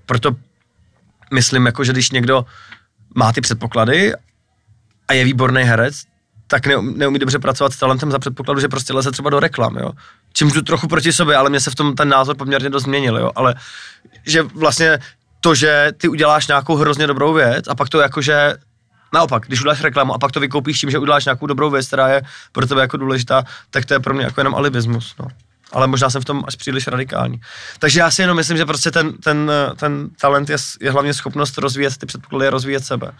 Proto 0.05 0.35
myslím, 1.33 1.65
jako, 1.65 1.83
že 1.83 1.91
když 1.91 2.11
někdo 2.11 2.45
má 3.15 3.31
ty 3.33 3.41
předpoklady 3.41 4.13
a 5.07 5.13
je 5.13 5.23
výborný 5.23 5.63
herec, 5.63 6.03
tak 6.47 6.67
neumí, 6.67 7.19
dobře 7.19 7.39
pracovat 7.39 7.73
s 7.73 7.79
talentem 7.79 8.11
za 8.11 8.19
předpokladu, 8.19 8.59
že 8.59 8.67
prostě 8.67 8.93
leze 8.93 9.11
třeba 9.11 9.29
do 9.29 9.39
reklam, 9.39 9.77
jo. 9.77 9.91
Čímž 10.33 10.53
jdu 10.53 10.61
trochu 10.61 10.87
proti 10.87 11.13
sobě, 11.13 11.35
ale 11.35 11.49
mě 11.49 11.59
se 11.59 11.71
v 11.71 11.75
tom 11.75 11.95
ten 11.95 12.09
názor 12.09 12.35
poměrně 12.35 12.69
dost 12.69 12.83
změnil, 12.83 13.17
jo. 13.17 13.31
Ale 13.35 13.55
že 14.27 14.43
vlastně 14.43 14.99
to, 15.39 15.55
že 15.55 15.91
ty 15.97 16.07
uděláš 16.07 16.47
nějakou 16.47 16.75
hrozně 16.75 17.07
dobrou 17.07 17.33
věc 17.33 17.67
a 17.67 17.75
pak 17.75 17.89
to 17.89 17.99
jakože 17.99 18.55
Naopak, 19.13 19.45
když 19.45 19.59
uděláš 19.59 19.81
reklamu 19.81 20.13
a 20.13 20.17
pak 20.17 20.31
to 20.31 20.39
vykoupíš 20.39 20.79
tím, 20.79 20.91
že 20.91 20.99
uděláš 20.99 21.25
nějakou 21.25 21.47
dobrou 21.47 21.69
věc, 21.69 21.87
která 21.87 22.07
je 22.07 22.21
pro 22.51 22.67
tebe 22.67 22.81
jako 22.81 22.97
důležitá, 22.97 23.43
tak 23.69 23.85
to 23.85 23.93
je 23.93 23.99
pro 23.99 24.13
mě 24.13 24.23
jako 24.23 24.39
jenom 24.39 24.55
alibismus. 24.55 25.15
No. 25.19 25.27
Ale 25.71 25.87
možná 25.87 26.09
jsem 26.09 26.21
v 26.21 26.25
tom 26.25 26.43
až 26.47 26.55
příliš 26.55 26.87
radikální. 26.87 27.41
Takže 27.79 27.99
já 27.99 28.11
si 28.11 28.21
jenom 28.21 28.37
myslím, 28.37 28.57
že 28.57 28.65
prostě 28.65 28.91
ten, 28.91 29.13
ten, 29.13 29.51
ten 29.75 30.09
talent 30.21 30.49
je, 30.49 30.57
je 30.81 30.91
hlavně 30.91 31.13
schopnost 31.13 31.57
rozvíjet 31.57 31.97
ty 31.97 32.05
předpoklady, 32.05 32.49
rozvíjet 32.49 32.85
sebe. 32.85 33.11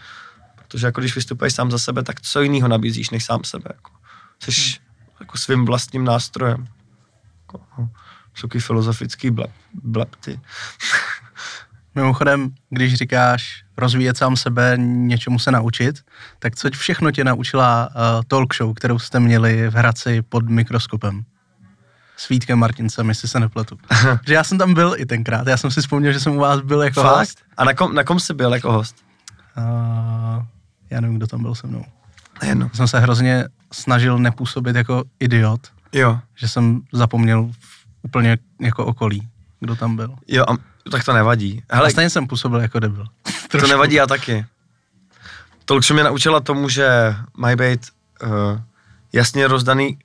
Protože 0.56 0.86
jako 0.86 1.00
když 1.00 1.14
vystupuješ 1.14 1.54
sám 1.54 1.70
za 1.70 1.78
sebe, 1.78 2.02
tak 2.02 2.20
co 2.20 2.42
jiného 2.42 2.68
nabízíš 2.68 3.10
než 3.10 3.24
sám 3.24 3.44
sebe. 3.44 3.70
Jako. 3.74 3.90
Jsi 4.42 4.50
hmm. 4.60 4.86
jako 5.20 5.38
svým 5.38 5.64
vlastním 5.64 6.04
nástrojem. 6.04 6.66
Jako, 7.40 7.60
no, 7.78 7.88
takový 8.40 8.60
filozofický 8.60 9.30
blep, 9.30 9.50
blep 9.82 10.16
ty. 10.16 10.40
Mimochodem, 11.94 12.50
když 12.70 12.94
říkáš 12.94 13.64
rozvíjet 13.76 14.16
sám 14.16 14.36
sebe, 14.36 14.74
něčemu 14.78 15.38
se 15.38 15.50
naučit, 15.50 16.00
tak 16.38 16.56
co 16.56 16.70
všechno 16.70 17.10
tě 17.10 17.24
naučila 17.24 17.88
uh, 17.88 18.22
talk 18.28 18.54
show, 18.54 18.74
kterou 18.74 18.98
jste 18.98 19.20
měli 19.20 19.70
v 19.70 19.74
Hradci 19.74 20.22
pod 20.22 20.48
mikroskopem? 20.48 21.22
S 22.16 22.28
Vítkem 22.28 22.58
Martincem, 22.58 23.08
jestli 23.08 23.28
se 23.28 23.40
nepletu. 23.40 23.78
že 24.26 24.34
já 24.34 24.44
jsem 24.44 24.58
tam 24.58 24.74
byl 24.74 24.94
i 24.96 25.06
tenkrát, 25.06 25.46
já 25.46 25.56
jsem 25.56 25.70
si 25.70 25.80
vzpomněl, 25.80 26.12
že 26.12 26.20
jsem 26.20 26.36
u 26.36 26.40
vás 26.40 26.60
byl 26.60 26.82
jako 26.82 27.02
Fakt? 27.02 27.18
host. 27.18 27.38
A 27.56 27.64
na 27.64 27.74
kom, 27.74 27.94
na 27.94 28.04
kom 28.04 28.20
jsi 28.20 28.34
byl 28.34 28.54
jako 28.54 28.72
host? 28.72 28.96
Uh, 29.58 30.44
já 30.90 31.00
nevím, 31.00 31.16
kdo 31.16 31.26
tam 31.26 31.42
byl 31.42 31.54
se 31.54 31.66
mnou. 31.66 31.84
Jedno. 32.42 32.70
Jsem 32.74 32.88
se 32.88 33.00
hrozně 33.00 33.44
snažil 33.72 34.18
nepůsobit 34.18 34.76
jako 34.76 35.04
idiot. 35.20 35.60
Jo. 35.92 36.18
Že 36.36 36.48
jsem 36.48 36.80
zapomněl 36.92 37.50
úplně 38.02 38.38
jako 38.60 38.84
okolí, 38.84 39.28
kdo 39.60 39.76
tam 39.76 39.96
byl. 39.96 40.14
Jo, 40.28 40.44
a 40.48 40.54
tak 40.90 41.04
to 41.04 41.12
nevadí. 41.12 41.62
Hele, 41.70 41.86
a 41.86 41.90
stejně 41.90 42.10
jsem 42.10 42.26
působil 42.26 42.60
jako 42.60 42.78
debil. 42.78 43.06
to 43.50 43.66
nevadí, 43.66 43.94
já 43.94 44.06
taky. 44.06 44.46
Tolkšo 45.64 45.94
mě 45.94 46.04
naučila 46.04 46.40
tomu, 46.40 46.68
že 46.68 47.14
mají 47.36 47.56
být 47.56 47.86
uh, 48.22 48.60
jasně 49.12 49.48
rozdaný... 49.48 49.98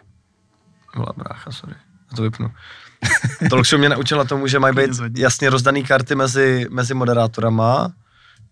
Vole, 0.95 1.07
brácha, 1.17 1.51
sorry, 1.51 1.75
já 2.11 2.15
to 2.15 2.21
vypnu. 2.23 2.51
Tolkšo 3.49 3.77
mě 3.77 3.89
naučila 3.89 4.23
tomu, 4.23 4.47
že 4.47 4.59
mají 4.59 4.75
být 4.75 4.91
jasně 5.17 5.49
rozdaný 5.49 5.83
karty 5.83 6.15
mezi, 6.15 6.67
mezi 6.69 6.93
moderátorama, 6.93 7.91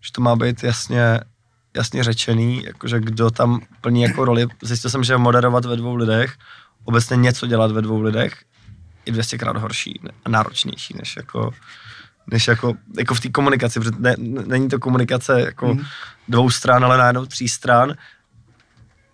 že 0.00 0.12
to 0.12 0.20
má 0.20 0.36
být 0.36 0.64
jasně, 0.64 1.20
jasně 1.76 2.04
řečený, 2.04 2.64
jakože 2.64 3.00
kdo 3.00 3.30
tam 3.30 3.60
plní 3.80 4.02
jako 4.02 4.24
roli. 4.24 4.46
Zjistil 4.62 4.90
jsem, 4.90 5.04
že 5.04 5.16
moderovat 5.16 5.64
ve 5.64 5.76
dvou 5.76 5.94
lidech, 5.94 6.34
obecně 6.84 7.16
něco 7.16 7.46
dělat 7.46 7.72
ve 7.72 7.82
dvou 7.82 8.02
lidech, 8.02 8.34
je 9.06 9.12
200 9.12 9.38
krát 9.38 9.56
horší 9.56 10.00
a 10.24 10.28
náročnější, 10.28 10.94
než 10.98 11.16
jako 11.16 11.50
než 12.26 12.48
jako, 12.48 12.74
jako 12.98 13.14
v 13.14 13.20
té 13.20 13.28
komunikaci, 13.28 13.80
protože 13.80 13.92
ne, 13.98 14.14
není 14.46 14.68
to 14.68 14.78
komunikace 14.78 15.40
jako 15.40 15.74
mm. 15.74 15.84
dvou 16.28 16.50
stran, 16.50 16.84
ale 16.84 16.98
najednou 16.98 17.26
tří 17.26 17.48
stran. 17.48 17.94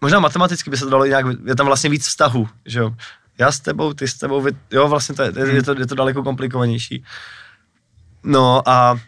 Možná 0.00 0.20
matematicky 0.20 0.70
by 0.70 0.76
se 0.76 0.84
to 0.84 0.90
dalo 0.90 1.06
nějak, 1.06 1.26
je 1.46 1.56
tam 1.56 1.66
vlastně 1.66 1.90
víc 1.90 2.06
vztahu, 2.06 2.48
že 2.66 2.78
jo. 2.78 2.94
Já 3.38 3.52
s 3.52 3.60
tebou, 3.60 3.92
ty 3.92 4.08
s 4.08 4.14
tebou, 4.14 4.40
vy, 4.40 4.50
jo, 4.70 4.88
vlastně 4.88 5.14
to 5.14 5.22
je, 5.22 5.32
je, 5.36 5.54
je, 5.54 5.62
to, 5.62 5.78
je 5.78 5.86
to 5.86 5.94
daleko 5.94 6.22
komplikovanější. 6.22 7.04
No 8.22 8.68
a 8.68 9.00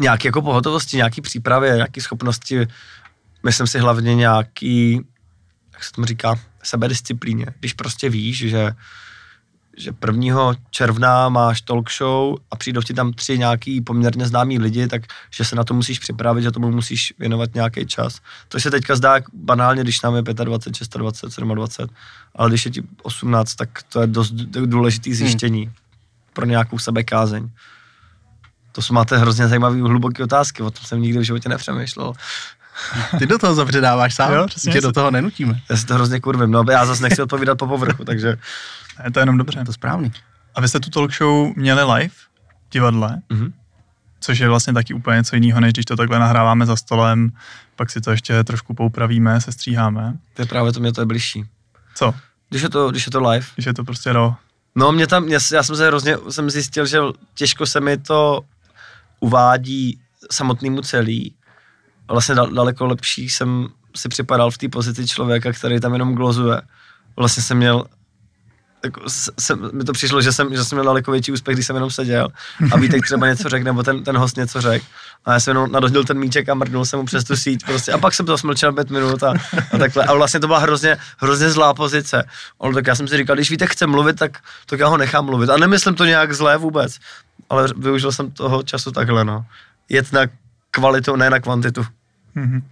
nějaké 0.00 0.28
jako 0.28 0.42
pohotovosti, 0.42 0.96
nějaký 0.96 1.20
přípravy, 1.20 1.68
nějaké 1.68 2.00
schopnosti, 2.00 2.66
myslím 3.42 3.66
si 3.66 3.78
hlavně 3.78 4.14
nějaký, 4.14 5.06
jak 5.72 5.84
se 5.84 5.92
tomu 5.92 6.06
říká, 6.06 6.34
sebedisciplíně. 6.62 7.46
Když 7.60 7.72
prostě 7.72 8.08
víš, 8.08 8.38
že 8.38 8.70
že 9.76 9.92
1. 10.06 10.54
června 10.70 11.28
máš 11.28 11.60
talk 11.60 11.90
show 11.90 12.36
a 12.50 12.56
přijdou 12.56 12.82
ti 12.82 12.94
tam 12.94 13.12
tři 13.12 13.38
nějaký 13.38 13.80
poměrně 13.80 14.26
známí 14.26 14.58
lidi, 14.58 14.88
tak 14.88 15.02
že 15.30 15.44
se 15.44 15.56
na 15.56 15.64
to 15.64 15.74
musíš 15.74 15.98
připravit, 15.98 16.42
že 16.42 16.50
tomu 16.50 16.70
musíš 16.70 17.14
věnovat 17.18 17.54
nějaký 17.54 17.86
čas. 17.86 18.20
To 18.48 18.60
se 18.60 18.70
teďka 18.70 18.96
zdá 18.96 19.14
banálně, 19.32 19.82
když 19.82 20.02
nám 20.02 20.16
je 20.16 20.22
25, 20.22 20.44
26, 20.44 20.96
27, 20.96 21.54
27, 21.54 21.94
ale 22.34 22.48
když 22.48 22.64
je 22.64 22.70
ti 22.70 22.82
18, 23.02 23.54
tak 23.54 23.82
to 23.92 24.00
je 24.00 24.06
dost 24.06 24.30
důležitý 24.66 25.10
hmm. 25.10 25.16
zjištění 25.16 25.64
hmm. 25.64 25.74
pro 26.32 26.46
nějakou 26.46 26.78
sebekázeň. 26.78 27.50
To 28.72 28.82
jsou 28.82 28.94
máte 28.94 29.18
hrozně 29.18 29.48
zajímavé 29.48 29.76
hluboké 29.76 30.24
otázky, 30.24 30.62
o 30.62 30.70
tom 30.70 30.84
jsem 30.84 31.02
nikdy 31.02 31.18
v 31.18 31.22
životě 31.22 31.48
nepřemýšlel. 31.48 32.12
Ty 33.18 33.26
do 33.26 33.38
toho 33.38 33.54
zavředáváš 33.54 34.14
sám, 34.14 34.32
jo, 34.32 34.46
tě 34.72 34.80
do 34.80 34.92
toho 34.92 35.10
nenutíme. 35.10 35.60
Já 35.70 35.76
si 35.76 35.86
to 35.86 35.94
hrozně 35.94 36.20
kurvím, 36.20 36.50
no 36.50 36.64
já 36.70 36.86
zase 36.86 37.02
nechci 37.02 37.22
odpovídat 37.22 37.58
po 37.58 37.66
povrchu, 37.66 38.04
takže 38.04 38.36
je 39.04 39.10
to 39.10 39.20
jenom 39.20 39.38
dobře. 39.38 39.64
To 39.64 39.72
správný. 39.72 40.12
A 40.54 40.60
vy 40.60 40.68
jste 40.68 40.80
tu 40.80 40.90
talk 40.90 41.12
show 41.14 41.52
měli 41.56 41.82
live 41.82 42.08
v 42.08 42.70
divadle, 42.72 43.20
mm-hmm. 43.30 43.52
což 44.20 44.38
je 44.38 44.48
vlastně 44.48 44.72
taky 44.72 44.94
úplně 44.94 45.16
něco 45.16 45.36
jiného, 45.36 45.60
než 45.60 45.72
když 45.72 45.84
to 45.84 45.96
takhle 45.96 46.18
nahráváme 46.18 46.66
za 46.66 46.76
stolem, 46.76 47.32
pak 47.76 47.90
si 47.90 48.00
to 48.00 48.10
ještě 48.10 48.44
trošku 48.44 48.74
poupravíme, 48.74 49.40
se 49.40 49.52
stříháme. 49.52 50.14
To 50.34 50.42
je 50.42 50.46
právě 50.46 50.72
to, 50.72 50.80
mě 50.80 50.92
to 50.92 51.00
je 51.00 51.06
blížší. 51.06 51.44
Co? 51.94 52.14
Když 52.48 52.62
je 52.62 52.68
to, 52.68 52.90
když 52.90 53.06
je 53.06 53.12
to 53.12 53.30
live. 53.30 53.46
Když 53.54 53.66
je 53.66 53.74
to 53.74 53.84
prostě 53.84 54.12
do. 54.12 54.34
No 54.74 54.92
mě 54.92 55.06
tam, 55.06 55.24
mě, 55.24 55.38
já 55.52 55.62
jsem 55.62 55.76
se 55.76 55.86
hrozně, 55.86 56.16
jsem 56.30 56.50
zjistil, 56.50 56.86
že 56.86 56.98
těžko 57.34 57.66
se 57.66 57.80
mi 57.80 57.96
to 57.98 58.40
uvádí 59.20 60.00
samotnému 60.30 60.80
celý. 60.80 61.34
Vlastně 62.08 62.34
daleko 62.34 62.86
lepší 62.86 63.30
jsem 63.30 63.68
si 63.96 64.08
připadal 64.08 64.50
v 64.50 64.58
té 64.58 64.68
pozici 64.68 65.08
člověka, 65.08 65.52
který 65.52 65.80
tam 65.80 65.92
jenom 65.92 66.14
glozuje. 66.14 66.60
Vlastně 67.16 67.42
jsem 67.42 67.56
měl 67.56 67.84
jako 68.84 69.00
se, 69.38 69.56
mi 69.56 69.84
to 69.84 69.92
přišlo, 69.92 70.22
že 70.22 70.32
jsem, 70.32 70.54
že 70.54 70.64
jsem 70.64 70.76
měl 70.76 70.84
daleko 70.84 71.12
větší 71.12 71.32
úspěch, 71.32 71.56
když 71.56 71.66
jsem 71.66 71.76
jenom 71.76 71.90
seděl 71.90 72.28
a 72.72 72.76
Vítek 72.76 73.04
třeba 73.04 73.26
něco 73.26 73.48
řekl, 73.48 73.64
nebo 73.64 73.82
ten, 73.82 74.04
ten 74.04 74.16
host 74.16 74.36
něco 74.36 74.60
řekl. 74.60 74.84
A 75.24 75.32
já 75.32 75.40
jsem 75.40 75.50
jenom 75.50 75.72
nadhodil 75.72 76.04
ten 76.04 76.18
míček 76.18 76.48
a 76.48 76.54
mrdnul 76.54 76.84
jsem 76.84 76.98
mu 76.98 77.06
přes 77.06 77.24
tu 77.24 77.36
síť 77.36 77.66
prostě. 77.66 77.92
A 77.92 77.98
pak 77.98 78.14
jsem 78.14 78.26
to 78.26 78.38
smlčel 78.38 78.72
pět 78.72 78.90
minut 78.90 79.22
a, 79.22 79.34
a 79.72 79.78
takhle. 79.78 80.04
A 80.04 80.14
vlastně 80.14 80.40
to 80.40 80.46
byla 80.46 80.58
hrozně, 80.58 80.96
hrozně 81.18 81.50
zlá 81.50 81.74
pozice. 81.74 82.24
On, 82.58 82.74
tak 82.74 82.86
já 82.86 82.94
jsem 82.94 83.08
si 83.08 83.16
říkal, 83.16 83.36
když 83.36 83.50
Vítek 83.50 83.70
chce 83.70 83.86
mluvit, 83.86 84.18
tak, 84.18 84.38
tak 84.66 84.80
já 84.80 84.86
ho 84.86 84.96
nechám 84.96 85.24
mluvit. 85.24 85.50
A 85.50 85.56
nemyslím 85.56 85.94
to 85.94 86.04
nějak 86.04 86.32
zlé 86.32 86.56
vůbec. 86.56 86.98
Ale 87.50 87.68
využil 87.76 88.12
jsem 88.12 88.30
toho 88.30 88.62
času 88.62 88.92
takhle, 88.92 89.24
no. 89.24 89.44
Jet 89.88 90.12
na 90.12 90.20
kvalitu, 90.70 91.16
ne 91.16 91.30
na 91.30 91.40
kvantitu. 91.40 91.86
Mm-hmm. 92.36 92.62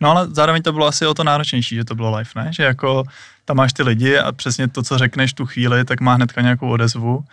No 0.00 0.10
ale 0.10 0.28
zároveň 0.30 0.62
to 0.62 0.72
bylo 0.72 0.86
asi 0.86 1.06
o 1.06 1.14
to 1.14 1.24
náročnější, 1.24 1.74
že 1.76 1.84
to 1.84 1.94
bylo 1.94 2.16
live, 2.16 2.30
ne? 2.36 2.52
Že 2.52 2.62
jako 2.62 3.04
tam 3.44 3.56
máš 3.56 3.72
ty 3.72 3.82
lidi 3.82 4.18
a 4.18 4.32
přesně 4.32 4.68
to, 4.68 4.82
co 4.82 4.98
řekneš 4.98 5.32
tu 5.32 5.46
chvíli, 5.46 5.84
tak 5.84 6.00
má 6.00 6.14
hnedka 6.14 6.40
nějakou 6.40 6.68
odezvu. 6.68 7.24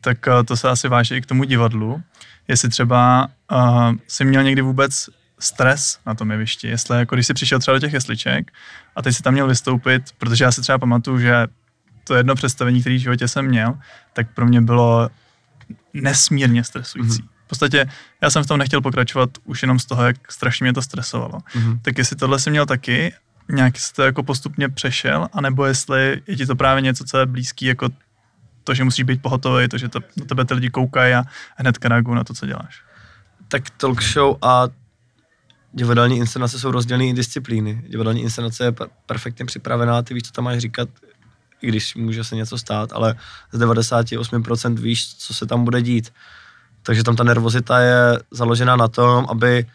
Tak 0.00 0.26
uh, 0.26 0.42
to 0.42 0.56
se 0.56 0.68
asi 0.68 0.88
váží 0.88 1.14
i 1.14 1.20
k 1.20 1.26
tomu 1.26 1.44
divadlu. 1.44 2.02
Jestli 2.48 2.68
třeba 2.68 3.28
uh, 3.52 3.92
jsi 4.08 4.24
měl 4.24 4.42
někdy 4.42 4.62
vůbec 4.62 5.08
stres 5.38 5.98
na 6.06 6.14
tom 6.14 6.30
jevišti, 6.30 6.68
jestli 6.68 6.98
jako 6.98 7.14
když 7.14 7.26
jsi 7.26 7.34
přišel 7.34 7.58
třeba 7.58 7.74
do 7.74 7.80
těch 7.80 7.92
jesliček 7.92 8.52
a 8.96 9.02
teď 9.02 9.16
si 9.16 9.22
tam 9.22 9.32
měl 9.32 9.46
vystoupit, 9.46 10.02
protože 10.18 10.44
já 10.44 10.52
si 10.52 10.60
třeba 10.60 10.78
pamatuju, 10.78 11.18
že 11.18 11.46
to 12.04 12.14
jedno 12.14 12.34
představení, 12.34 12.80
které 12.80 12.96
v 12.96 13.00
životě 13.00 13.28
jsem 13.28 13.44
měl, 13.44 13.78
tak 14.12 14.30
pro 14.34 14.46
mě 14.46 14.60
bylo 14.60 15.10
nesmírně 15.94 16.64
stresující. 16.64 17.22
Mm-hmm. 17.22 17.35
V 17.46 17.48
podstatě 17.48 17.86
já 18.22 18.30
jsem 18.30 18.42
v 18.42 18.46
tom 18.46 18.58
nechtěl 18.58 18.80
pokračovat 18.80 19.30
už 19.44 19.62
jenom 19.62 19.78
z 19.78 19.84
toho, 19.84 20.04
jak 20.04 20.32
strašně 20.32 20.64
mě 20.64 20.72
to 20.72 20.82
stresovalo. 20.82 21.38
Mm-hmm. 21.38 21.78
Tak 21.82 21.98
jestli 21.98 22.16
tohle 22.16 22.38
si 22.38 22.50
měl 22.50 22.66
taky, 22.66 23.14
nějak 23.50 23.78
jsi 23.78 23.92
to 23.92 24.02
jako 24.02 24.22
postupně 24.22 24.68
přešel, 24.68 25.28
anebo 25.32 25.66
jestli 25.66 26.22
je 26.26 26.36
ti 26.36 26.46
to 26.46 26.56
právě 26.56 26.82
něco, 26.82 27.04
co 27.04 27.18
je 27.18 27.26
blízký, 27.26 27.66
jako 27.66 27.88
to, 28.64 28.74
že 28.74 28.84
musíš 28.84 29.04
být 29.04 29.22
pohotový, 29.22 29.68
to, 29.68 29.78
že 29.78 29.88
to, 29.88 30.00
na 30.16 30.24
tebe 30.24 30.44
ty 30.44 30.54
lidi 30.54 30.70
koukají 30.70 31.14
a 31.14 31.24
hned 31.56 31.84
reagují 31.84 32.16
na 32.16 32.24
to, 32.24 32.34
co 32.34 32.46
děláš. 32.46 32.82
Tak 33.48 33.70
talk 33.70 34.02
show 34.02 34.36
a 34.42 34.68
divadelní 35.72 36.18
inscenace 36.18 36.58
jsou 36.58 36.70
rozdělené 36.70 37.14
disciplíny. 37.14 37.84
Divadelní 37.88 38.22
inscenace 38.22 38.64
je 38.64 38.74
perfektně 39.06 39.44
připravená, 39.44 40.02
ty 40.02 40.14
víš, 40.14 40.22
co 40.22 40.32
tam 40.32 40.44
máš 40.44 40.58
říkat, 40.58 40.88
i 41.62 41.68
když 41.68 41.94
může 41.94 42.24
se 42.24 42.36
něco 42.36 42.58
stát, 42.58 42.92
ale 42.92 43.14
z 43.52 43.58
98% 43.58 44.78
víš, 44.78 45.14
co 45.14 45.34
se 45.34 45.46
tam 45.46 45.64
bude 45.64 45.82
dít. 45.82 46.12
Takže 46.86 47.02
tam 47.02 47.16
ta 47.16 47.24
nervozita 47.24 47.78
je 47.78 48.18
založena 48.30 48.76
na 48.76 48.88
tom, 48.88 49.26
aby, 49.28 49.66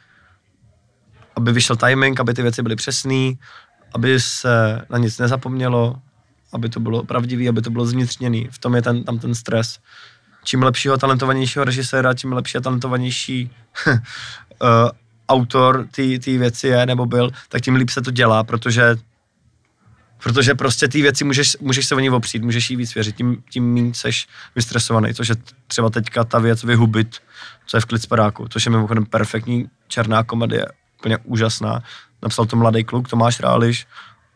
aby 1.35 1.51
vyšel 1.51 1.75
timing, 1.75 2.19
aby 2.19 2.33
ty 2.33 2.41
věci 2.41 2.63
byly 2.63 2.75
přesné, 2.75 3.33
aby 3.93 4.19
se 4.19 4.81
na 4.89 4.97
nic 4.97 5.17
nezapomnělo, 5.17 5.95
aby 6.53 6.69
to 6.69 6.79
bylo 6.79 7.03
pravdivý, 7.03 7.49
aby 7.49 7.61
to 7.61 7.69
bylo 7.69 7.85
zvnitřněný. 7.85 8.47
V 8.51 8.59
tom 8.59 8.75
je 8.75 8.81
ten, 8.81 9.03
tam 9.03 9.19
ten 9.19 9.35
stres. 9.35 9.79
Čím 10.43 10.63
lepšího, 10.63 10.97
talentovanějšího 10.97 11.65
režiséra, 11.65 12.13
tím 12.13 12.33
lepší 12.33 12.57
a 12.57 12.61
talentovanější 12.61 13.51
uh, 13.87 13.93
autor 15.29 15.87
ty 15.91 16.37
věci 16.37 16.67
je 16.67 16.85
nebo 16.85 17.05
byl, 17.05 17.31
tak 17.49 17.61
tím 17.61 17.75
líp 17.75 17.89
se 17.89 18.01
to 18.01 18.11
dělá, 18.11 18.43
protože 18.43 18.95
protože 20.23 20.55
prostě 20.55 20.87
ty 20.87 21.01
věci 21.01 21.23
můžeš, 21.23 21.57
můžeš 21.61 21.87
se 21.87 21.95
o 21.95 21.99
ní 21.99 22.09
opřít, 22.09 22.43
můžeš 22.43 22.69
jí 22.69 22.75
víc 22.75 22.95
věřit, 22.95 23.15
tím, 23.15 23.43
tím 23.49 23.73
méně 23.73 23.93
seš 23.93 24.27
vystresovaný, 24.55 25.13
což 25.13 25.29
je 25.29 25.35
třeba 25.67 25.89
teďka 25.89 26.23
ta 26.23 26.39
věc 26.39 26.63
vyhubit, 26.63 27.17
co 27.65 27.77
je 27.77 27.81
v 27.81 27.85
Klicperáku, 27.85 28.47
což 28.47 28.65
je 28.65 28.71
mimochodem 28.71 29.05
perfektní 29.05 29.69
černá 29.87 30.23
komedie, 30.23 30.65
úplně 30.99 31.17
úžasná. 31.23 31.83
Napsal 32.23 32.45
to 32.45 32.55
mladý 32.55 32.83
kluk 32.83 33.09
Tomáš 33.09 33.39
Ráliš, 33.39 33.87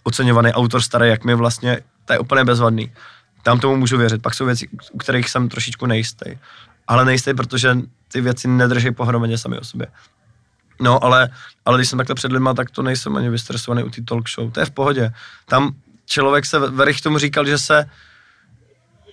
oceňovaný 0.03 0.51
autor 0.51 0.81
starý, 0.81 1.09
jak 1.09 1.23
mi 1.23 1.35
vlastně, 1.35 1.79
to 2.05 2.13
je 2.13 2.19
úplně 2.19 2.43
bezvadný. 2.43 2.91
Tam 3.43 3.59
tomu 3.59 3.75
můžu 3.77 3.97
věřit. 3.97 4.21
Pak 4.21 4.33
jsou 4.33 4.45
věci, 4.45 4.67
u 4.91 4.97
kterých 4.97 5.29
jsem 5.29 5.49
trošičku 5.49 5.85
nejistý. 5.85 6.25
Ale 6.87 7.05
nejistý, 7.05 7.33
protože 7.33 7.77
ty 8.11 8.21
věci 8.21 8.47
nedrží 8.47 8.91
pohromadě 8.91 9.37
sami 9.37 9.59
o 9.59 9.63
sobě. 9.63 9.87
No, 10.79 11.03
ale, 11.03 11.29
ale 11.65 11.77
když 11.77 11.89
jsem 11.89 11.97
takhle 11.97 12.15
před 12.15 12.31
lidma, 12.31 12.53
tak 12.53 12.71
to 12.71 12.81
nejsem 12.81 13.15
ani 13.15 13.29
vystresovaný 13.29 13.83
u 13.83 13.89
té 13.89 14.01
talk 14.01 14.29
show. 14.29 14.51
To 14.51 14.59
je 14.59 14.65
v 14.65 14.71
pohodě. 14.71 15.13
Tam 15.45 15.75
člověk 16.05 16.45
se, 16.45 16.59
Verich 16.59 17.01
tomu 17.01 17.17
říkal, 17.17 17.45
že 17.45 17.57
se, 17.57 17.89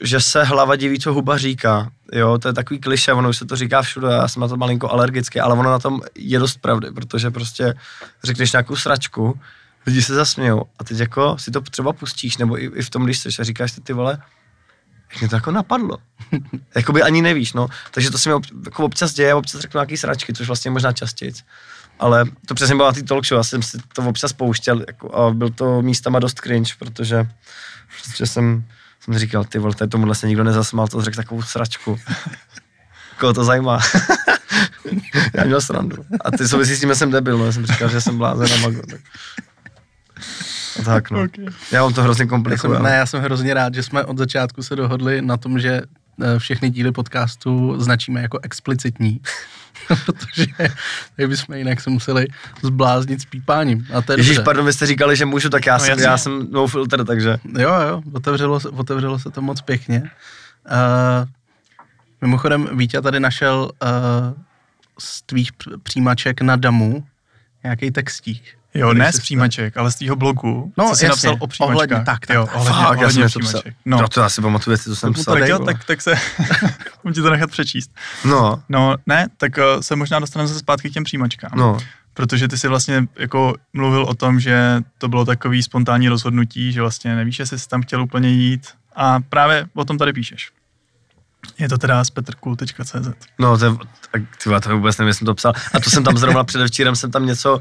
že 0.00 0.20
se 0.20 0.44
hlava 0.44 0.76
diví, 0.76 0.98
co 0.98 1.12
huba 1.12 1.38
říká. 1.38 1.90
Jo, 2.12 2.38
to 2.38 2.48
je 2.48 2.54
takový 2.54 2.80
kliše, 2.80 3.12
ono 3.12 3.28
už 3.28 3.36
se 3.36 3.44
to 3.44 3.56
říká 3.56 3.82
všude, 3.82 4.08
já 4.08 4.28
jsem 4.28 4.40
na 4.40 4.48
to 4.48 4.56
malinko 4.56 4.90
alergický, 4.90 5.40
ale 5.40 5.54
ono 5.54 5.70
na 5.70 5.78
tom 5.78 6.00
je 6.14 6.38
dost 6.38 6.56
pravdy, 6.56 6.90
protože 6.90 7.30
prostě 7.30 7.74
řekneš 8.24 8.52
nějakou 8.52 8.76
sračku, 8.76 9.40
lidi 9.86 10.02
se 10.02 10.14
zasmějou 10.14 10.62
a 10.78 10.84
teď 10.84 10.98
jako 10.98 11.38
si 11.38 11.50
to 11.50 11.60
třeba 11.60 11.92
pustíš, 11.92 12.36
nebo 12.36 12.62
i, 12.62 12.70
i 12.74 12.82
v 12.82 12.90
tom, 12.90 13.04
když 13.04 13.18
seš 13.18 13.38
a 13.38 13.44
říkáš 13.44 13.72
si 13.72 13.80
ty 13.80 13.92
vole, 13.92 14.18
mě 15.20 15.28
to 15.28 15.36
jako 15.36 15.50
napadlo. 15.50 15.98
Jakoby 16.74 17.02
ani 17.02 17.22
nevíš, 17.22 17.52
no. 17.52 17.68
Takže 17.90 18.10
to 18.10 18.18
se 18.18 18.28
mi 18.28 18.34
jako 18.64 18.84
občas 18.84 19.12
děje, 19.12 19.34
občas 19.34 19.60
řeknu 19.60 19.78
nějaký 19.78 19.96
sračky, 19.96 20.32
což 20.32 20.46
vlastně 20.46 20.70
možná 20.70 20.92
častěji. 20.92 21.32
Ale 21.98 22.24
to 22.46 22.54
přesně 22.54 22.74
bylo 22.74 22.88
na 22.88 22.92
té 22.92 23.02
talk 23.02 23.26
show, 23.26 23.36
já 23.36 23.44
jsem 23.44 23.62
si 23.62 23.78
to 23.94 24.02
občas 24.02 24.32
pouštěl 24.32 24.84
jako, 24.86 25.14
a 25.14 25.30
byl 25.30 25.50
to 25.50 25.82
místama 25.82 26.18
dost 26.18 26.40
cringe, 26.40 26.74
protože, 26.78 27.26
protože 28.02 28.26
jsem, 28.26 28.64
jsem 29.00 29.18
říkal, 29.18 29.44
ty 29.44 29.58
vole, 29.58 29.74
tomuhle 29.88 30.14
se 30.14 30.28
nikdo 30.28 30.44
nezasmál, 30.44 30.88
to 30.88 31.02
řekl 31.02 31.16
takovou 31.16 31.42
sračku. 31.42 31.98
Koho 33.18 33.32
to 33.32 33.44
zajímá? 33.44 33.80
já 35.34 35.44
měl 35.44 35.60
srandu. 35.60 36.04
A 36.24 36.30
ty 36.30 36.48
souvisí 36.48 36.74
s 36.74 36.80
tím, 36.80 36.88
že 36.88 36.94
jsem 36.94 37.10
debil, 37.10 37.38
no. 37.38 37.46
Já 37.46 37.52
jsem 37.52 37.66
říkal, 37.66 37.88
že 37.88 38.00
jsem 38.00 38.18
blázen 38.18 38.52
a 38.52 38.56
mago. 38.56 38.82
Tak. 38.90 39.00
Tak 40.84 41.10
no. 41.10 41.22
Okay. 41.22 41.46
Já 41.72 41.82
vám 41.82 41.94
to 41.94 42.02
hrozně 42.02 42.26
komplikuje. 42.26 42.72
Já 42.72 42.76
jsem, 42.76 42.84
ne, 42.84 42.96
já 42.96 43.06
jsem 43.06 43.22
hrozně 43.22 43.54
rád, 43.54 43.74
že 43.74 43.82
jsme 43.82 44.04
od 44.04 44.18
začátku 44.18 44.62
se 44.62 44.76
dohodli 44.76 45.22
na 45.22 45.36
tom, 45.36 45.58
že 45.58 45.82
eh, 46.22 46.38
všechny 46.38 46.70
díly 46.70 46.92
podcastu 46.92 47.80
značíme 47.80 48.22
jako 48.22 48.38
explicitní. 48.42 49.20
Protože 50.06 50.46
tak 51.16 51.28
bychom 51.28 51.54
jinak 51.54 51.80
se 51.80 51.90
museli 51.90 52.26
zbláznit 52.62 53.20
s 53.20 53.24
pípáním. 53.24 53.86
A 53.94 54.02
to 54.02 54.12
je 54.12 54.18
Ježíš, 54.18 54.38
pardon, 54.38 54.66
vy 54.66 54.72
jste 54.72 54.86
říkali, 54.86 55.16
že 55.16 55.26
můžu, 55.26 55.48
tak 55.48 55.66
já, 55.66 55.78
no, 55.78 55.84
jsem, 55.84 55.98
já 55.98 56.18
jsem 56.18 56.46
no 56.50 56.66
filter, 56.66 57.04
takže. 57.04 57.36
Jo, 57.58 57.74
jo, 57.88 58.02
otevřelo, 58.12 58.60
otevřelo 58.72 59.18
se 59.18 59.30
to 59.30 59.42
moc 59.42 59.60
pěkně. 59.60 60.02
Uh, 60.70 61.28
mimochodem, 62.20 62.68
Vítě 62.72 63.00
tady 63.00 63.20
našel 63.20 63.70
uh, 63.82 63.88
z 64.98 65.22
tvých 65.22 65.50
přijímaček 65.82 66.40
na 66.40 66.56
damu 66.56 67.04
nějaký 67.64 67.90
textík. 67.90 68.42
Jo, 68.74 68.94
ne 68.94 69.12
z 69.12 69.20
přijímaček, 69.20 69.76
ale 69.76 69.90
z 69.90 69.94
tvého 69.94 70.16
blogu, 70.16 70.72
no, 70.78 70.88
co 70.88 70.96
jsi 70.96 71.08
napsal 71.08 71.36
o 71.38 71.46
přijímačkách. 71.46 71.76
Ohledně, 71.76 71.96
tak, 72.04 72.26
tak, 72.26 72.34
jo, 72.36 72.48
ohledně, 72.54 72.80
Fakt, 72.82 72.98
ohledně 72.98 73.22
já 73.22 73.28
jsem 73.28 73.42
to 73.42 73.62
No. 73.84 74.00
no. 74.00 74.08
to 74.08 74.20
já 74.20 74.28
si 74.28 74.40
pamatuju 74.42 74.72
věci, 74.72 74.84
co 74.84 74.96
jsem 74.96 75.12
psal. 75.12 75.34
Tak 75.38 75.48
jo, 75.48 75.58
tak, 75.58 75.84
tak 75.84 76.02
se, 76.02 76.14
můžu 77.04 77.14
ti 77.14 77.22
to 77.22 77.30
nechat 77.30 77.50
přečíst. 77.50 77.90
No. 78.24 78.62
No, 78.68 78.96
ne, 79.06 79.28
tak 79.36 79.58
uh, 79.58 79.80
se 79.80 79.96
možná 79.96 80.18
dostaneme 80.20 80.48
se 80.48 80.58
zpátky 80.58 80.90
k 80.90 80.92
těm 80.92 81.04
přijímačkám. 81.04 81.50
No. 81.54 81.78
Protože 82.14 82.48
ty 82.48 82.58
si 82.58 82.68
vlastně 82.68 83.04
jako 83.18 83.54
mluvil 83.72 84.02
o 84.02 84.14
tom, 84.14 84.40
že 84.40 84.80
to 84.98 85.08
bylo 85.08 85.24
takový 85.24 85.62
spontánní 85.62 86.08
rozhodnutí, 86.08 86.72
že 86.72 86.80
vlastně 86.80 87.16
nevíš, 87.16 87.38
jestli 87.38 87.58
jsi 87.58 87.68
tam 87.68 87.82
chtěl 87.82 88.02
úplně 88.02 88.28
jít 88.28 88.66
a 88.96 89.20
právě 89.20 89.66
o 89.74 89.84
tom 89.84 89.98
tady 89.98 90.12
píšeš. 90.12 90.50
Je 91.58 91.68
to 91.68 91.78
teda 91.78 92.04
z 92.04 92.10
petrkul.cz. 92.10 93.08
No, 93.38 93.58
to, 93.58 93.78
tak, 94.10 94.22
tyhle, 94.42 94.60
to 94.60 94.76
vůbec 94.76 94.98
nevím, 94.98 95.14
jsem 95.14 95.26
to 95.26 95.34
psal. 95.34 95.52
A 95.74 95.80
to 95.80 95.90
jsem 95.90 96.04
tam 96.04 96.16
zrovna 96.18 96.44
předevčírem 96.44 96.96
jsem 96.96 97.10
tam 97.10 97.26
něco 97.26 97.60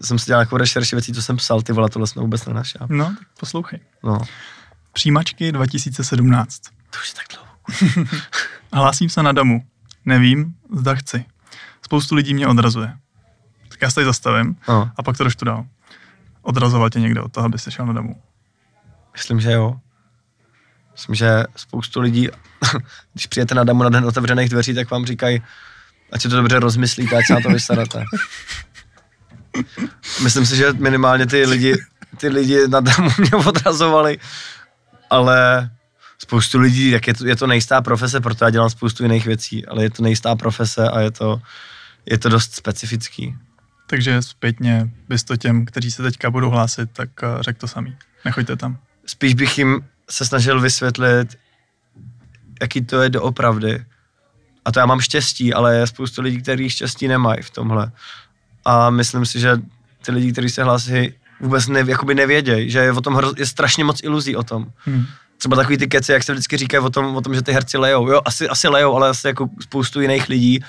jsem 0.00 0.18
si 0.18 0.26
dělal 0.26 0.40
nějakou 0.40 0.56
rešerši 0.56 0.96
věcí, 0.96 1.12
co 1.12 1.22
jsem 1.22 1.36
psal, 1.36 1.62
ty 1.62 1.72
vole, 1.72 1.90
tohle 1.90 2.06
jsme 2.06 2.22
vůbec 2.22 2.46
nenašel. 2.46 2.86
No, 2.90 3.04
tak 3.04 3.28
poslouchej. 3.40 3.80
No. 4.02 4.18
Přijímačky 4.92 5.52
2017. 5.52 6.60
To 6.90 6.98
už 6.98 7.08
je 7.08 7.14
tak 7.14 7.26
dlouho. 7.34 8.08
Hlásím 8.72 9.10
se 9.10 9.22
na 9.22 9.32
damu. 9.32 9.66
Nevím, 10.04 10.54
zda 10.76 10.94
chci. 10.94 11.24
Spoustu 11.82 12.14
lidí 12.14 12.34
mě 12.34 12.46
odrazuje. 12.46 12.92
Tak 13.68 13.82
já 13.82 13.90
se 13.90 13.94
tady 13.94 14.04
zastavím 14.04 14.56
no. 14.68 14.90
a 14.96 15.02
pak 15.02 15.16
to 15.16 15.24
doštu 15.24 15.44
dál. 15.44 15.66
Odrazoval 16.42 16.90
tě 16.90 17.00
někdo 17.00 17.24
od 17.24 17.32
toho, 17.32 17.46
aby 17.46 17.58
se 17.58 17.70
šel 17.70 17.86
na 17.86 17.92
damu? 17.92 18.22
Myslím, 19.12 19.40
že 19.40 19.52
jo. 19.52 19.80
Myslím, 20.92 21.14
že 21.14 21.44
spoustu 21.56 22.00
lidí, 22.00 22.28
když 23.12 23.26
přijete 23.26 23.54
na 23.54 23.64
damu 23.64 23.82
na 23.82 23.88
den 23.88 24.04
otevřených 24.04 24.48
dveří, 24.48 24.74
tak 24.74 24.90
vám 24.90 25.06
říkají, 25.06 25.42
ať 26.12 26.22
si 26.22 26.28
to 26.28 26.36
dobře 26.36 26.58
rozmyslíte, 26.58 27.16
ať 27.16 27.26
se 27.26 27.34
na 27.34 27.40
to 27.40 27.48
vysadáte. 27.48 28.04
Myslím 30.22 30.46
si, 30.46 30.56
že 30.56 30.72
minimálně 30.72 31.26
ty 31.26 31.46
lidi, 31.46 31.76
ty 32.16 32.28
lidi 32.28 32.68
na 32.68 32.80
damu 32.80 33.10
mě 33.18 33.30
odrazovali, 33.46 34.18
ale 35.10 35.70
spoustu 36.18 36.58
lidí, 36.58 36.90
jak 36.90 37.06
je 37.06 37.14
to, 37.14 37.26
je 37.26 37.36
to 37.36 37.46
nejistá 37.46 37.82
profese, 37.82 38.20
proto 38.20 38.44
já 38.44 38.50
dělám 38.50 38.70
spoustu 38.70 39.02
jiných 39.02 39.26
věcí, 39.26 39.66
ale 39.66 39.82
je 39.82 39.90
to 39.90 40.02
nejistá 40.02 40.36
profese 40.36 40.88
a 40.88 41.00
je 41.00 41.10
to, 41.10 41.40
je 42.06 42.18
to 42.18 42.28
dost 42.28 42.54
specifický. 42.54 43.34
Takže 43.86 44.22
zpětně 44.22 44.90
bys 45.08 45.24
to 45.24 45.36
těm, 45.36 45.64
kteří 45.64 45.90
se 45.90 46.02
teďka 46.02 46.30
budou 46.30 46.50
hlásit, 46.50 46.90
tak 46.92 47.08
eh, 47.22 47.42
řek 47.42 47.58
to 47.58 47.68
samý. 47.68 47.96
Nechoďte 48.24 48.56
tam. 48.56 48.78
Spíš 49.06 49.34
bych 49.34 49.58
jim 49.58 49.84
se 50.10 50.24
snažil 50.24 50.60
vysvětlit, 50.60 51.38
jaký 52.62 52.84
to 52.84 53.02
je 53.02 53.08
doopravdy. 53.10 53.84
A 54.64 54.72
to 54.72 54.80
já 54.80 54.86
mám 54.86 55.00
štěstí, 55.00 55.54
ale 55.54 55.76
je 55.76 55.86
spoustu 55.86 56.22
lidí, 56.22 56.42
kteří 56.42 56.70
štěstí 56.70 57.08
nemají 57.08 57.42
v 57.42 57.50
tomhle 57.50 57.92
a 58.64 58.90
myslím 58.90 59.26
si, 59.26 59.40
že 59.40 59.56
ty 60.06 60.12
lidi, 60.12 60.32
kteří 60.32 60.48
se 60.48 60.64
hlásí, 60.64 61.14
vůbec 61.40 61.68
ne, 61.68 61.84
jakoby 61.86 62.14
nevědějí, 62.14 62.70
že 62.70 62.78
je 62.78 62.92
o 62.92 63.00
tom 63.00 63.20
je 63.36 63.46
strašně 63.46 63.84
moc 63.84 64.02
iluzí 64.02 64.36
o 64.36 64.42
tom. 64.42 64.66
Hmm. 64.84 65.06
Třeba 65.38 65.56
takový 65.56 65.78
ty 65.78 65.86
keci, 65.86 66.12
jak 66.12 66.22
se 66.22 66.32
vždycky 66.32 66.56
říkají 66.56 66.84
o 66.84 66.90
tom, 66.90 67.16
o 67.16 67.20
tom, 67.20 67.34
že 67.34 67.42
ty 67.42 67.52
herci 67.52 67.78
lejou. 67.78 68.08
Jo, 68.08 68.20
asi, 68.24 68.48
asi 68.48 68.68
lejou, 68.68 68.96
ale 68.96 69.08
asi 69.08 69.26
jako 69.26 69.48
spoustu 69.60 70.00
jiných 70.00 70.28
lidí. 70.28 70.64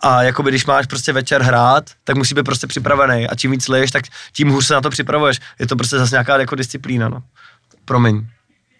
A 0.00 0.22
jakoby 0.22 0.50
když 0.50 0.66
máš 0.66 0.86
prostě 0.86 1.12
večer 1.12 1.42
hrát, 1.42 1.90
tak 2.04 2.16
musí 2.16 2.34
být 2.34 2.42
prostě 2.42 2.66
připravený. 2.66 3.28
A 3.28 3.34
čím 3.34 3.50
víc 3.50 3.68
leješ, 3.68 3.90
tak 3.90 4.04
tím 4.32 4.48
hůř 4.48 4.66
se 4.66 4.74
na 4.74 4.80
to 4.80 4.90
připravuješ. 4.90 5.40
Je 5.58 5.66
to 5.66 5.76
prostě 5.76 5.98
zase 5.98 6.14
nějaká 6.14 6.38
jako 6.38 6.54
disciplína, 6.54 7.08
no. 7.08 7.22
Promiň. 7.84 8.26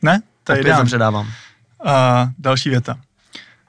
Ne, 0.03 0.23
to 0.45 0.53
je 0.53 0.61
Opět 0.61 0.85
předávám. 0.85 1.29
A 1.85 2.29
další 2.39 2.71
věta. 2.71 2.97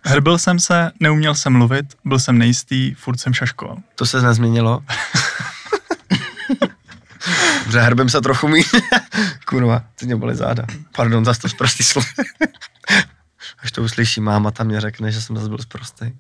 Hrbil 0.10 0.38
jsem 0.38 0.60
se, 0.60 0.92
neuměl 1.00 1.36
jsem 1.36 1.54
mluvit, 1.54 1.86
byl 2.06 2.20
jsem 2.20 2.38
nejistý, 2.38 2.94
furt 2.94 3.18
jsem 3.18 3.34
šaškoval. 3.34 3.78
To 3.96 4.06
se 4.06 4.22
nezměnilo. 4.22 4.84
Dobře, 7.64 7.82
hrbím 7.82 8.10
se 8.10 8.22
trochu 8.22 8.48
mý. 8.48 8.62
Kurva, 9.46 9.84
ty 9.96 10.06
mě 10.06 10.16
byly 10.16 10.36
záda. 10.36 10.66
Pardon, 10.96 11.26
zase 11.26 11.42
to 11.42 11.50
zprostý 11.50 11.84
slovo. 11.84 12.08
Až 13.60 13.72
to 13.72 13.84
uslyší 13.84 14.22
máma, 14.22 14.52
tam 14.52 14.68
mě 14.68 14.82
řekne, 14.82 15.12
že 15.12 15.22
jsem 15.22 15.36
zase 15.36 15.50
byl 15.50 15.58
zprostý. 15.58 16.12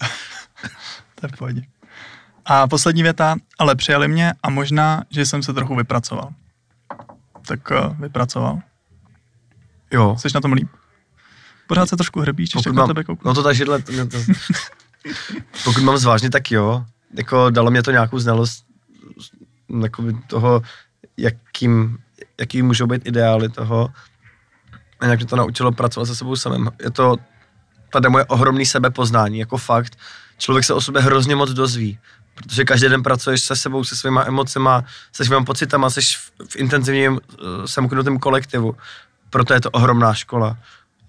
to 1.16 1.26
je 1.26 1.30
v 1.34 1.38
pohodě. 1.38 1.62
A 2.46 2.68
poslední 2.68 3.04
věta, 3.04 3.36
ale 3.60 3.76
přijali 3.76 4.08
mě 4.08 4.34
a 4.44 4.50
možná, 4.50 5.04
že 5.10 5.26
jsem 5.26 5.44
se 5.44 5.54
trochu 5.54 5.76
vypracoval. 5.76 6.34
Tak 7.48 7.72
uh, 7.72 8.02
vypracoval. 8.02 8.62
Jo. 9.92 10.16
Jsi 10.20 10.28
na 10.36 10.42
tom 10.42 10.54
líp? 10.54 10.70
Pořád 11.68 11.90
se 11.90 11.98
trošku 11.98 12.20
hrbíš, 12.20 12.50
když 12.50 12.66
mám, 12.66 12.76
na 12.76 12.88
tebe 12.88 13.04
kouknu. 13.04 13.30
No 13.30 13.34
to 13.34 13.44
tak 13.44 13.56
židle, 13.56 13.82
to, 13.82 13.92
to, 14.08 14.18
pokud 15.64 15.84
mám 15.84 15.98
zvážně, 15.98 16.30
tak 16.30 16.52
jo. 16.52 16.86
Jako 17.14 17.50
dalo 17.50 17.72
mě 17.72 17.84
to 17.84 17.92
nějakou 17.92 18.20
znalost 18.20 18.66
toho, 20.28 20.62
jakým, 21.18 21.98
jaký 22.40 22.62
můžou 22.62 22.88
být 22.88 23.02
ideály 23.06 23.50
toho. 23.50 23.90
A 25.00 25.06
nějak 25.06 25.20
mě 25.20 25.28
to 25.28 25.36
naučilo 25.36 25.72
pracovat 25.72 26.06
se 26.06 26.16
sebou 26.16 26.36
samým. 26.36 26.72
Je 26.84 26.92
to, 26.92 27.16
ta 27.92 28.00
demo 28.00 28.18
je 28.18 28.26
ohromný 28.26 28.66
sebepoznání, 28.66 29.40
jako 29.40 29.58
fakt. 29.58 29.98
Člověk 30.38 30.66
se 30.66 30.74
o 30.74 30.82
sobě 30.82 31.02
hrozně 31.02 31.36
moc 31.36 31.50
dozví, 31.50 32.00
protože 32.36 32.66
každý 32.66 32.90
den 32.90 33.04
pracuješ 33.04 33.42
se 33.42 33.56
sebou, 33.56 33.84
se 33.84 33.96
svýma 33.96 34.24
emocema, 34.26 34.84
se 35.12 35.26
svýma 35.26 35.44
pocitama, 35.44 35.90
jsi 35.90 36.02
v, 36.02 36.32
v 36.50 36.56
intenzivním 36.56 37.14
uh, 37.14 37.20
semknutém 37.66 38.20
kolektivu. 38.20 38.76
Proto 39.30 39.54
je 39.54 39.62
to 39.62 39.72
ohromná 39.72 40.14
škola 40.14 40.58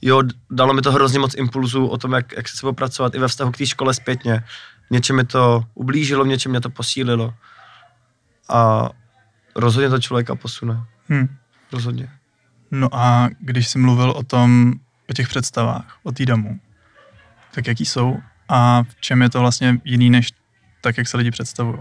jo, 0.02 0.22
dalo 0.50 0.74
mi 0.74 0.82
to 0.82 0.92
hrozně 0.92 1.18
moc 1.18 1.34
impulzů 1.34 1.86
o 1.86 1.98
tom, 1.98 2.12
jak, 2.12 2.32
jak 2.36 2.48
se 2.48 2.56
sebou 2.56 2.72
pracovat 2.72 3.14
i 3.14 3.18
ve 3.18 3.28
vztahu 3.28 3.50
k 3.50 3.56
té 3.56 3.66
škole 3.66 3.94
zpětně. 3.94 4.44
Něčem 4.90 5.16
mi 5.16 5.24
to 5.24 5.64
ublížilo, 5.74 6.24
něčem 6.24 6.50
mě 6.50 6.60
to 6.60 6.70
posílilo. 6.70 7.34
A 8.48 8.88
rozhodně 9.56 9.90
to 9.90 10.00
člověka 10.00 10.34
posune. 10.34 10.84
Hmm. 11.08 11.36
Rozhodně. 11.72 12.10
No 12.70 12.88
a 12.92 13.28
když 13.40 13.68
jsi 13.68 13.78
mluvil 13.78 14.10
o 14.10 14.22
tom, 14.22 14.72
o 15.10 15.12
těch 15.12 15.28
představách, 15.28 15.98
o 16.02 16.12
té 16.12 16.26
damu, 16.26 16.60
tak 17.54 17.66
jaký 17.66 17.86
jsou 17.86 18.16
a 18.48 18.82
v 18.82 19.00
čem 19.00 19.22
je 19.22 19.30
to 19.30 19.40
vlastně 19.40 19.80
jiný 19.84 20.10
než 20.10 20.32
tak, 20.80 20.98
jak 20.98 21.08
se 21.08 21.16
lidi 21.16 21.30
představují. 21.30 21.78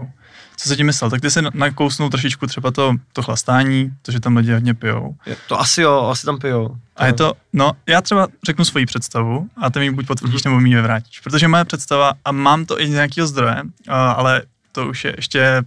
Co 0.56 0.68
se 0.68 0.76
tím 0.76 0.86
myslel? 0.86 1.10
Tak 1.10 1.20
ty 1.20 1.30
se 1.30 1.42
nakousnul 1.54 2.10
trošičku 2.10 2.46
třeba 2.46 2.70
to, 2.70 2.94
to 3.12 3.22
chlastání, 3.22 3.92
to, 4.02 4.12
že 4.12 4.20
tam 4.20 4.36
lidi 4.36 4.52
hodně 4.52 4.74
pijou. 4.74 5.16
Je, 5.26 5.36
to 5.48 5.60
asi 5.60 5.82
jo, 5.82 6.08
asi 6.10 6.26
tam 6.26 6.38
pijou. 6.38 6.76
A 6.96 7.06
je 7.06 7.12
to, 7.12 7.32
no, 7.52 7.72
já 7.86 8.00
třeba 8.00 8.28
řeknu 8.46 8.64
svoji 8.64 8.86
představu 8.86 9.48
a 9.56 9.70
ty 9.70 9.78
mi 9.78 9.90
buď 9.90 10.06
potvrdíš, 10.06 10.40
mm-hmm. 10.40 10.50
nebo 10.50 10.60
mi 10.60 10.68
ji 10.68 10.80
vrátíš. 10.80 11.20
Protože 11.20 11.48
moje 11.48 11.64
představa, 11.64 12.12
a 12.24 12.32
mám 12.32 12.64
to 12.64 12.80
i 12.80 12.86
z 12.86 12.90
nějakého 12.90 13.26
zdroje, 13.26 13.62
ale 13.88 14.42
to 14.72 14.88
už 14.88 15.04
je 15.04 15.14
ještě, 15.16 15.62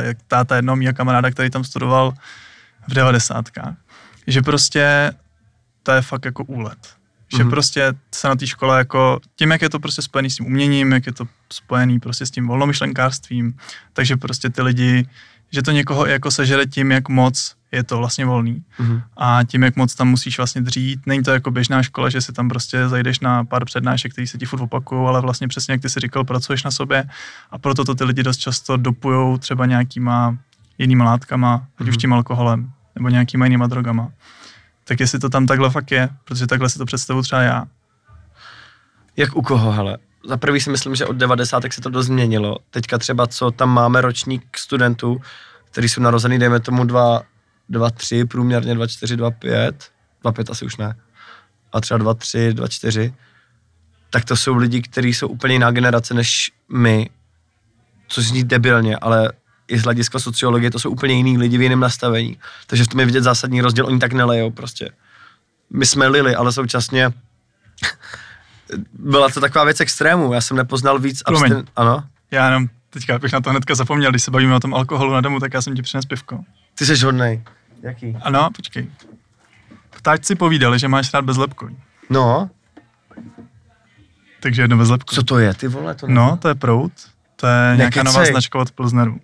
jak 0.00 0.16
táta 0.28 0.56
jednoho 0.56 0.76
mýho 0.76 0.92
kamaráda, 0.92 1.30
který 1.30 1.50
tam 1.50 1.64
studoval 1.64 2.12
v 2.88 2.94
devadesátkách, 2.94 3.74
že 4.26 4.42
prostě 4.42 5.12
to 5.82 5.92
je 5.92 6.02
fakt 6.02 6.24
jako 6.24 6.44
úlet 6.44 6.78
že 7.36 7.44
mm-hmm. 7.44 7.50
prostě 7.50 7.92
se 8.14 8.28
na 8.28 8.36
té 8.36 8.46
škole 8.46 8.78
jako, 8.78 9.20
tím, 9.36 9.50
jak 9.50 9.62
je 9.62 9.70
to 9.70 9.80
prostě 9.80 10.02
spojený 10.02 10.30
s 10.30 10.36
tím 10.36 10.46
uměním, 10.46 10.92
jak 10.92 11.06
je 11.06 11.12
to 11.12 11.24
spojený 11.52 12.00
prostě 12.00 12.26
s 12.26 12.30
tím 12.30 12.46
volnomyšlenkářstvím, 12.46 13.54
takže 13.92 14.16
prostě 14.16 14.50
ty 14.50 14.62
lidi, 14.62 15.06
že 15.52 15.62
to 15.62 15.70
někoho 15.70 16.06
jako 16.06 16.30
sežere 16.30 16.66
tím, 16.66 16.90
jak 16.90 17.08
moc 17.08 17.54
je 17.72 17.82
to 17.82 17.98
vlastně 17.98 18.24
volný 18.24 18.62
mm-hmm. 18.80 19.02
a 19.16 19.40
tím, 19.44 19.62
jak 19.62 19.76
moc 19.76 19.94
tam 19.94 20.08
musíš 20.08 20.36
vlastně 20.36 20.62
dřít. 20.62 21.06
Není 21.06 21.22
to 21.22 21.30
jako 21.30 21.50
běžná 21.50 21.82
škola, 21.82 22.08
že 22.08 22.20
si 22.20 22.32
tam 22.32 22.48
prostě 22.48 22.88
zajdeš 22.88 23.20
na 23.20 23.44
pár 23.44 23.64
přednášek, 23.64 24.12
který 24.12 24.26
se 24.26 24.38
ti 24.38 24.46
furt 24.46 24.60
opakují, 24.60 25.08
ale 25.08 25.20
vlastně 25.20 25.48
přesně, 25.48 25.72
jak 25.72 25.82
ty 25.82 25.88
si 25.88 26.00
říkal, 26.00 26.24
pracuješ 26.24 26.64
na 26.64 26.70
sobě 26.70 27.04
a 27.50 27.58
proto 27.58 27.84
to 27.84 27.94
ty 27.94 28.04
lidi 28.04 28.22
dost 28.22 28.36
často 28.36 28.76
dopujou 28.76 29.38
třeba 29.38 29.66
nějakýma 29.66 30.38
jinýma 30.78 31.04
látkama, 31.04 31.58
mm-hmm. 31.58 31.82
ať 31.82 31.88
už 31.88 31.94
mhm. 31.94 32.00
tím 32.00 32.12
alkoholem 32.12 32.70
nebo 32.94 33.08
nějakýma 33.08 33.44
jinýma 33.44 33.66
drogama 33.66 34.12
tak 34.84 35.00
jestli 35.00 35.18
to 35.18 35.28
tam 35.28 35.46
takhle 35.46 35.70
fakt 35.70 35.90
je, 35.90 36.08
protože 36.24 36.46
takhle 36.46 36.68
si 36.68 36.78
to 36.78 36.84
představu 36.84 37.22
třeba 37.22 37.42
já. 37.42 37.64
Jak 39.16 39.36
u 39.36 39.42
koho, 39.42 39.72
hele? 39.72 39.98
Za 40.28 40.36
prvý 40.36 40.60
si 40.60 40.70
myslím, 40.70 40.94
že 40.94 41.06
od 41.06 41.16
90. 41.16 41.62
se 41.70 41.80
to 41.80 41.90
dost 41.90 42.06
změnilo. 42.06 42.56
Teďka 42.70 42.98
třeba, 42.98 43.26
co 43.26 43.50
tam 43.50 43.70
máme 43.70 44.00
ročník 44.00 44.58
studentů, 44.58 45.20
kteří 45.70 45.88
jsou 45.88 46.00
narozený, 46.00 46.38
dejme 46.38 46.60
tomu 46.60 46.84
2, 46.84 47.22
2 47.68 47.90
3, 47.90 48.24
průměrně 48.24 48.74
2, 48.74 48.86
4, 48.86 49.16
2, 49.16 49.30
5, 49.30 49.90
2, 50.22 50.32
5 50.32 50.50
asi 50.50 50.64
už 50.64 50.76
ne, 50.76 50.96
a 51.72 51.80
třeba 51.80 51.98
2, 51.98 52.14
3, 52.14 52.54
2, 52.54 52.68
4, 52.68 53.14
tak 54.10 54.24
to 54.24 54.36
jsou 54.36 54.56
lidi, 54.56 54.82
kteří 54.82 55.14
jsou 55.14 55.28
úplně 55.28 55.54
jiná 55.54 55.70
generace 55.70 56.14
než 56.14 56.52
my, 56.68 57.10
což 58.08 58.26
zní 58.26 58.44
debilně, 58.44 58.96
ale 58.96 59.32
i 59.68 59.78
z 59.78 59.82
hlediska 59.82 60.18
sociologie, 60.18 60.70
to 60.70 60.78
jsou 60.78 60.90
úplně 60.90 61.14
jiný 61.14 61.38
lidi 61.38 61.58
v 61.58 61.62
jiném 61.62 61.80
nastavení. 61.80 62.38
Takže 62.66 62.84
v 62.84 62.88
tom 62.88 63.00
je 63.00 63.06
vidět 63.06 63.22
zásadní 63.22 63.60
rozdíl, 63.60 63.86
oni 63.86 63.98
tak 63.98 64.12
nelejou 64.12 64.50
prostě. 64.50 64.90
My 65.70 65.86
jsme 65.86 66.08
lili, 66.08 66.34
ale 66.34 66.52
současně 66.52 67.12
byla 68.92 69.28
to 69.28 69.40
taková 69.40 69.64
věc 69.64 69.80
extrému, 69.80 70.32
já 70.32 70.40
jsem 70.40 70.56
nepoznal 70.56 70.98
víc 70.98 71.22
abstin... 71.24 71.64
Ano? 71.76 72.04
Já 72.30 72.44
jenom 72.46 72.68
teďka 72.90 73.18
bych 73.18 73.32
na 73.32 73.40
to 73.40 73.50
hnedka 73.50 73.74
zapomněl, 73.74 74.10
když 74.10 74.22
se 74.22 74.30
bavíme 74.30 74.54
o 74.54 74.60
tom 74.60 74.74
alkoholu 74.74 75.12
na 75.12 75.20
domu, 75.20 75.40
tak 75.40 75.54
já 75.54 75.62
jsem 75.62 75.76
ti 75.76 75.82
přinesl 75.82 76.08
pivko. 76.08 76.44
Ty 76.74 76.86
jsi 76.86 77.04
hodnej. 77.04 77.42
Jaký? 77.82 78.16
Ano, 78.22 78.48
počkej. 78.56 78.90
Ptáč 79.90 80.24
si 80.24 80.34
povídali, 80.34 80.78
že 80.78 80.88
máš 80.88 81.14
rád 81.14 81.24
bezlepkový. 81.24 81.76
No. 82.10 82.50
Takže 84.40 84.62
jedno 84.62 84.76
bezlepkový. 84.76 85.16
Co 85.16 85.22
to 85.22 85.38
je, 85.38 85.54
ty 85.54 85.68
vole? 85.68 85.94
To 85.94 86.06
no, 86.06 86.36
to 86.36 86.48
je 86.48 86.54
prout. 86.54 86.92
To 87.36 87.46
je 87.46 87.62
Nekecej. 87.62 87.78
nějaká 87.78 88.02
nová 88.02 88.24
značka 88.24 88.58
od 88.58 88.70
Plzneru. 88.70 89.20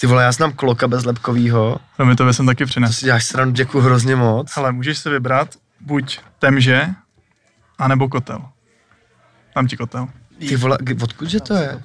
Ty 0.00 0.06
vole, 0.06 0.22
já 0.22 0.32
znám 0.32 0.52
kloka 0.52 0.88
bezlepkovýho. 0.88 1.78
No 1.98 2.06
mi 2.06 2.16
to 2.16 2.32
jsem 2.32 2.46
taky 2.46 2.64
přinesl. 2.64 2.92
To 2.92 2.98
si 2.98 3.04
děláš 3.04 3.24
stranu, 3.24 3.52
děkuji 3.52 3.80
hrozně 3.80 4.16
moc. 4.16 4.56
Ale 4.56 4.72
můžeš 4.72 4.98
si 4.98 5.10
vybrat 5.10 5.48
buď 5.80 6.20
temže, 6.38 6.88
anebo 7.78 8.08
kotel. 8.08 8.42
Dám 9.54 9.66
ti 9.66 9.76
kotel. 9.76 10.08
Ty 10.38 10.56
vole, 10.56 10.78
odkud 11.02 11.28
že 11.28 11.40
to 11.40 11.54
je? 11.54 11.80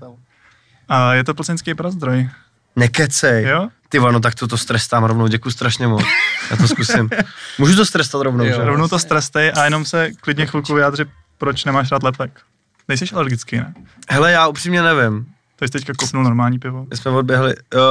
A 0.89 1.13
je 1.13 1.23
to 1.23 1.33
plzeňský 1.33 1.73
prazdroj. 1.73 2.29
Nekecej. 2.75 3.43
Jo? 3.43 3.69
Ty 3.89 3.99
vole, 3.99 4.13
no 4.13 4.19
tak 4.19 4.35
to 4.35 4.47
to 4.47 4.57
strestám 4.57 5.03
rovnou, 5.03 5.27
děkuji 5.27 5.51
strašně 5.51 5.87
moc. 5.87 6.03
Já 6.51 6.57
to 6.57 6.67
zkusím. 6.67 7.09
Můžu 7.57 7.75
to 7.75 7.85
strestat 7.85 8.21
rovnou, 8.21 8.45
jo, 8.45 8.55
že? 8.55 8.63
Rovnou 8.65 8.87
to 8.87 8.99
strestej 8.99 9.51
a 9.55 9.63
jenom 9.65 9.85
se 9.85 10.11
klidně 10.21 10.45
chvilku 10.45 10.73
vyjádři, 10.73 11.05
proč 11.37 11.65
nemáš 11.65 11.91
rád 11.91 12.03
lepek. 12.03 12.41
Nejsi 12.87 13.05
alergický, 13.13 13.57
ne? 13.57 13.73
Hele, 14.09 14.31
já 14.31 14.47
upřímně 14.47 14.81
nevím. 14.81 15.25
To 15.55 15.65
jsi 15.65 15.71
teďka 15.71 15.93
kopnul 15.97 16.23
normální 16.23 16.59
pivo? 16.59 16.85
My 16.89 16.97
jsme 16.97 17.11
odběhli. 17.11 17.55
Uh, 17.55 17.81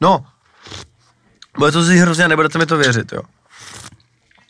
no, 0.00 0.26
bude 1.58 1.72
to 1.72 1.84
si 1.84 1.96
hrozně, 1.96 2.28
nebudete 2.28 2.58
mi 2.58 2.66
to 2.66 2.76
věřit, 2.76 3.12
jo. 3.12 3.22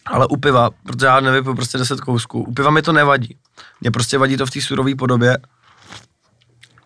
Ale 0.06 0.26
u 0.26 0.36
piva, 0.36 0.70
protože 0.70 1.06
já 1.06 1.20
nevypiju 1.20 1.54
prostě 1.54 1.78
10 1.78 2.00
kousků, 2.00 2.42
u 2.42 2.52
piva 2.52 2.70
mi 2.70 2.82
to 2.82 2.92
nevadí. 2.92 3.36
Mě 3.80 3.90
prostě 3.90 4.18
vadí 4.18 4.36
to 4.36 4.46
v 4.46 4.50
té 4.50 4.60
surové 4.60 4.94
podobě, 4.94 5.38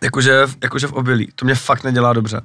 jakože, 0.03 0.47
jakože 0.63 0.87
v 0.87 0.93
obilí. 0.93 1.33
To 1.35 1.45
mě 1.45 1.55
fakt 1.55 1.85
nedělá 1.85 2.13
dobře. 2.13 2.41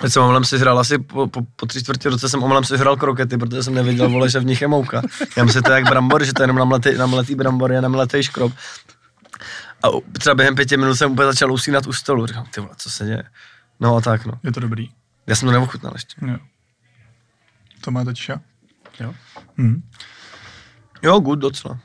Teď 0.00 0.12
jsem 0.12 0.22
omlem 0.22 0.44
si 0.44 0.58
hrál 0.58 0.78
asi 0.78 0.98
po, 0.98 1.26
po, 1.26 1.42
po 1.56 1.66
tři 1.66 1.82
čtvrtě 1.82 2.08
roce 2.08 2.28
jsem 2.28 2.42
omlem 2.42 2.64
si 2.64 2.76
hrál 2.76 2.96
krokety, 2.96 3.38
protože 3.38 3.62
jsem 3.62 3.74
nevěděl, 3.74 4.08
vole, 4.08 4.30
že 4.30 4.40
v 4.40 4.44
nich 4.44 4.60
je 4.60 4.68
mouka. 4.68 5.02
Já 5.36 5.44
myslím, 5.44 5.58
že 5.58 5.62
to 5.62 5.72
je 5.72 5.74
jak 5.74 5.88
brambor, 5.88 6.24
že 6.24 6.32
to 6.32 6.42
je 6.42 6.44
jenom 6.44 6.56
namletý, 6.56 6.94
namletý 6.98 7.34
brambor, 7.34 7.72
je 7.72 7.80
namletý 7.80 8.22
škrob. 8.22 8.52
A 9.82 9.88
třeba 10.12 10.34
během 10.34 10.54
pěti 10.54 10.76
minut 10.76 10.94
jsem 10.94 11.12
úplně 11.12 11.26
začal 11.26 11.52
usínat 11.52 11.86
u 11.86 11.92
stolu. 11.92 12.26
Říkám, 12.26 12.46
ty 12.50 12.60
vole, 12.60 12.72
co 12.76 12.90
se 12.90 13.04
děje? 13.04 13.22
No 13.80 13.96
a 13.96 14.00
tak, 14.00 14.26
no. 14.26 14.32
Je 14.42 14.52
to 14.52 14.60
dobrý. 14.60 14.90
Já 15.26 15.36
jsem 15.36 15.46
to 15.46 15.52
neochutnal 15.52 15.92
ještě. 15.94 16.14
Jo. 16.26 16.36
To 17.80 17.90
má 17.90 18.04
totiž 18.04 18.30
Jo. 19.00 19.14
Hmm. 19.56 19.82
Jo, 21.02 21.20
good 21.20 21.38
docela. 21.38 21.78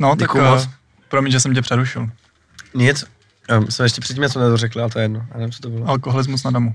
No, 0.00 0.16
Děkuju 0.16 0.44
tak 0.44 0.52
moc. 0.52 0.64
Uh, 0.64 0.72
promiň, 1.08 1.32
že 1.32 1.40
jsem 1.40 1.54
tě 1.54 1.62
přerušil. 1.62 2.10
Nic. 2.74 3.04
Um, 3.56 3.70
jsem 3.70 3.84
ještě 3.84 4.00
předtím 4.00 4.22
něco 4.22 4.40
nedořekl, 4.40 4.80
ale 4.80 4.90
to 4.90 4.98
je 4.98 5.04
jedno. 5.04 5.26
Já 5.30 5.38
nevím, 5.38 5.52
co 5.52 5.60
to 5.62 5.70
bylo. 5.70 5.88
Alkoholismus 5.88 6.44
na 6.44 6.50
damu. 6.50 6.74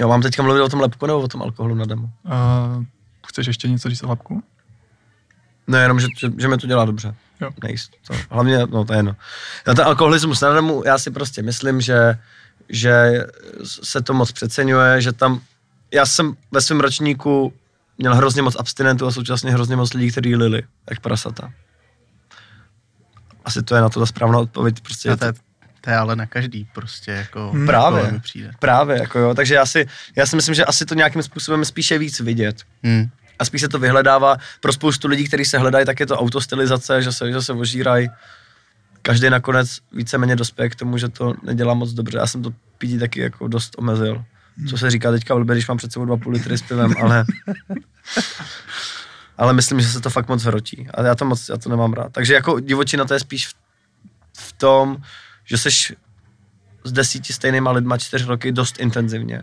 Jo, 0.00 0.08
mám 0.08 0.22
teďka 0.22 0.42
mluvit 0.42 0.60
o 0.60 0.68
tom 0.68 0.80
lepku 0.80 1.06
nebo 1.06 1.20
o 1.20 1.28
tom 1.28 1.42
alkoholu 1.42 1.74
na 1.74 1.84
damu? 1.84 2.10
Uh, 2.24 2.84
chceš 3.26 3.46
ještě 3.46 3.68
něco 3.68 3.88
říct 3.88 4.02
o 4.02 4.08
lepku? 4.08 4.42
No 5.66 5.78
jenom, 5.78 6.00
že, 6.00 6.06
že, 6.18 6.32
že 6.38 6.48
mi 6.48 6.56
to 6.56 6.66
dělá 6.66 6.84
dobře. 6.84 7.14
Jo. 7.40 7.50
Nejist. 7.62 7.92
To, 8.06 8.14
hlavně, 8.30 8.58
no 8.58 8.84
to 8.84 8.92
je 8.92 8.98
jedno. 8.98 9.16
Já 9.66 9.74
ten 9.74 9.84
alkoholismus 9.84 10.40
na 10.40 10.52
damu, 10.52 10.82
já 10.86 10.98
si 10.98 11.10
prostě 11.10 11.42
myslím, 11.42 11.80
že, 11.80 12.18
že 12.68 13.24
se 13.64 14.02
to 14.02 14.14
moc 14.14 14.32
přeceňuje, 14.32 15.00
že 15.00 15.12
tam, 15.12 15.40
já 15.92 16.06
jsem 16.06 16.36
ve 16.52 16.60
svém 16.60 16.80
ročníku 16.80 17.52
měl 17.98 18.14
hrozně 18.14 18.42
moc 18.42 18.56
abstinentů 18.58 19.06
a 19.06 19.10
současně 19.10 19.52
hrozně 19.52 19.76
moc 19.76 19.94
lidí, 19.94 20.10
kteří 20.10 20.36
lili, 20.36 20.62
jak 20.90 21.00
prasata. 21.00 21.52
Asi 23.44 23.62
to 23.62 23.74
je 23.74 23.80
na 23.80 23.88
to 23.88 24.00
ta 24.00 24.06
správná 24.06 24.38
odpověď. 24.38 24.80
Prostě 24.80 25.10
a 25.10 25.16
to, 25.16 25.24
je, 25.24 25.32
to 25.80 25.90
je 25.90 25.96
ale 25.96 26.16
na 26.16 26.26
každý 26.26 26.68
prostě 26.74 27.10
jako 27.10 27.50
hmm. 27.50 27.66
právě, 27.66 28.12
mi 28.12 28.20
přijde. 28.20 28.50
právě 28.58 28.98
jako 28.98 29.18
jo, 29.18 29.34
takže 29.34 29.54
já 29.54 29.66
si, 29.66 29.86
já 30.16 30.26
si 30.26 30.36
myslím, 30.36 30.54
že 30.54 30.64
asi 30.64 30.86
to 30.86 30.94
nějakým 30.94 31.22
způsobem 31.22 31.64
spíše 31.64 31.98
víc 31.98 32.20
vidět. 32.20 32.62
Hmm 32.82 33.10
a 33.38 33.44
spíš 33.44 33.60
se 33.60 33.68
to 33.68 33.78
vyhledává. 33.78 34.36
Pro 34.60 34.72
spoustu 34.72 35.08
lidí, 35.08 35.28
kteří 35.28 35.44
se 35.44 35.58
hledají, 35.58 35.86
tak 35.86 36.00
je 36.00 36.06
to 36.06 36.18
autostylizace, 36.18 37.02
že 37.02 37.12
se, 37.12 37.32
že 37.32 37.42
se 37.42 37.52
ožírají. 37.52 38.10
Každý 39.02 39.30
nakonec 39.30 39.78
víceméně 39.92 40.36
dospěje 40.36 40.70
k 40.70 40.74
tomu, 40.74 40.98
že 40.98 41.08
to 41.08 41.34
nedělá 41.42 41.74
moc 41.74 41.92
dobře. 41.92 42.18
Já 42.18 42.26
jsem 42.26 42.42
to 42.42 42.52
pítí 42.78 42.98
taky 42.98 43.20
jako 43.20 43.48
dost 43.48 43.74
omezil. 43.78 44.24
Co 44.70 44.78
se 44.78 44.90
říká 44.90 45.10
teďka 45.10 45.34
blbě, 45.34 45.54
když 45.54 45.68
mám 45.68 45.76
před 45.76 45.92
sebou 45.92 46.04
dva 46.04 46.16
půl 46.16 46.32
litry 46.32 46.58
s 46.58 46.62
pivem, 46.62 46.94
ale... 47.02 47.24
ale 49.38 49.52
myslím, 49.52 49.80
že 49.80 49.88
se 49.88 50.00
to 50.00 50.10
fakt 50.10 50.28
moc 50.28 50.42
hrotí. 50.42 50.88
A 50.94 51.02
já 51.02 51.14
to 51.14 51.24
moc, 51.24 51.48
já 51.48 51.56
to 51.56 51.68
nemám 51.68 51.92
rád. 51.92 52.12
Takže 52.12 52.34
jako 52.34 52.60
divočina 52.60 53.04
to 53.04 53.14
je 53.14 53.20
spíš 53.20 53.46
v, 53.46 53.54
v 54.38 54.52
tom, 54.52 54.96
že 55.44 55.58
seš 55.58 55.92
s 56.84 56.92
desíti 56.92 57.32
stejnýma 57.32 57.70
lidma 57.70 57.98
čtyři 57.98 58.24
roky 58.24 58.52
dost 58.52 58.80
intenzivně. 58.80 59.42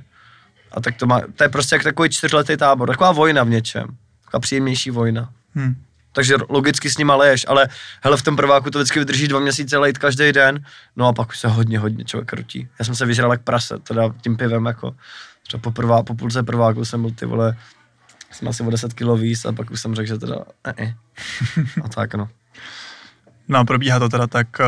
A 0.72 0.82
tak 0.82 0.96
to 0.96 1.08
má, 1.08 1.22
to 1.36 1.44
je 1.44 1.50
prostě 1.50 1.76
jak 1.76 1.84
takový 1.84 2.10
čtyřletý 2.10 2.58
tábor, 2.58 2.90
taková 2.90 3.12
vojna 3.12 3.44
v 3.44 3.50
něčem, 3.50 3.88
taková 4.24 4.42
příjemnější 4.42 4.92
vojna. 4.92 5.34
Hmm. 5.56 5.76
Takže 6.12 6.36
logicky 6.50 6.90
s 6.90 6.98
nima 6.98 7.16
leješ, 7.16 7.46
ale 7.48 7.68
hele, 8.02 8.18
v 8.18 8.22
tom 8.22 8.36
prváku 8.36 8.72
to 8.72 8.80
vždycky 8.80 9.00
vydrží 9.00 9.28
dva 9.28 9.40
měsíce 9.40 9.78
lejt 9.78 9.98
každý 9.98 10.32
den, 10.32 10.60
no 10.96 11.08
a 11.08 11.14
pak 11.14 11.30
už 11.30 11.40
se 11.40 11.48
hodně, 11.48 11.80
hodně 11.80 12.06
člověk 12.06 12.34
rutí. 12.34 12.68
Já 12.80 12.86
jsem 12.86 12.96
se 12.96 13.06
vyžral 13.06 13.32
jak 13.32 13.42
prase, 13.44 13.78
teda 13.80 14.14
tím 14.22 14.38
pivem 14.38 14.66
jako, 14.66 14.96
třeba 15.44 15.62
po, 15.62 15.72
prvá, 15.72 16.04
po 16.04 16.16
půlce 16.16 16.44
prváku 16.44 16.86
jsem 16.86 17.02
byl 17.02 17.12
ty 17.12 17.26
vole, 17.26 17.58
jsem 18.32 18.48
asi 18.48 18.64
o 18.64 18.70
10 18.70 18.94
kilo 18.94 19.18
víc 19.18 19.46
a 19.46 19.52
pak 19.52 19.72
už 19.72 19.82
jsem 19.82 19.96
řekl, 19.96 20.08
že 20.08 20.18
teda 20.18 20.36
ne, 20.68 20.74
ne. 20.80 20.96
A 21.84 21.90
tak 21.90 22.16
no. 22.16 22.30
No 23.48 23.60
a 23.60 23.64
probíhá 23.64 24.00
to 24.00 24.10
teda 24.10 24.28
tak, 24.28 24.48
eh, 24.60 24.66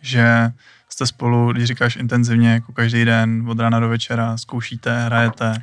že 0.00 0.50
jste 0.88 1.06
spolu, 1.06 1.52
když 1.52 1.64
říkáš 1.64 1.96
intenzivně, 1.96 2.52
jako 2.52 2.72
každý 2.72 3.04
den, 3.04 3.44
od 3.48 3.58
rána 3.58 3.80
do 3.80 3.88
večera, 3.88 4.36
zkoušíte, 4.36 5.04
hrajete. 5.04 5.54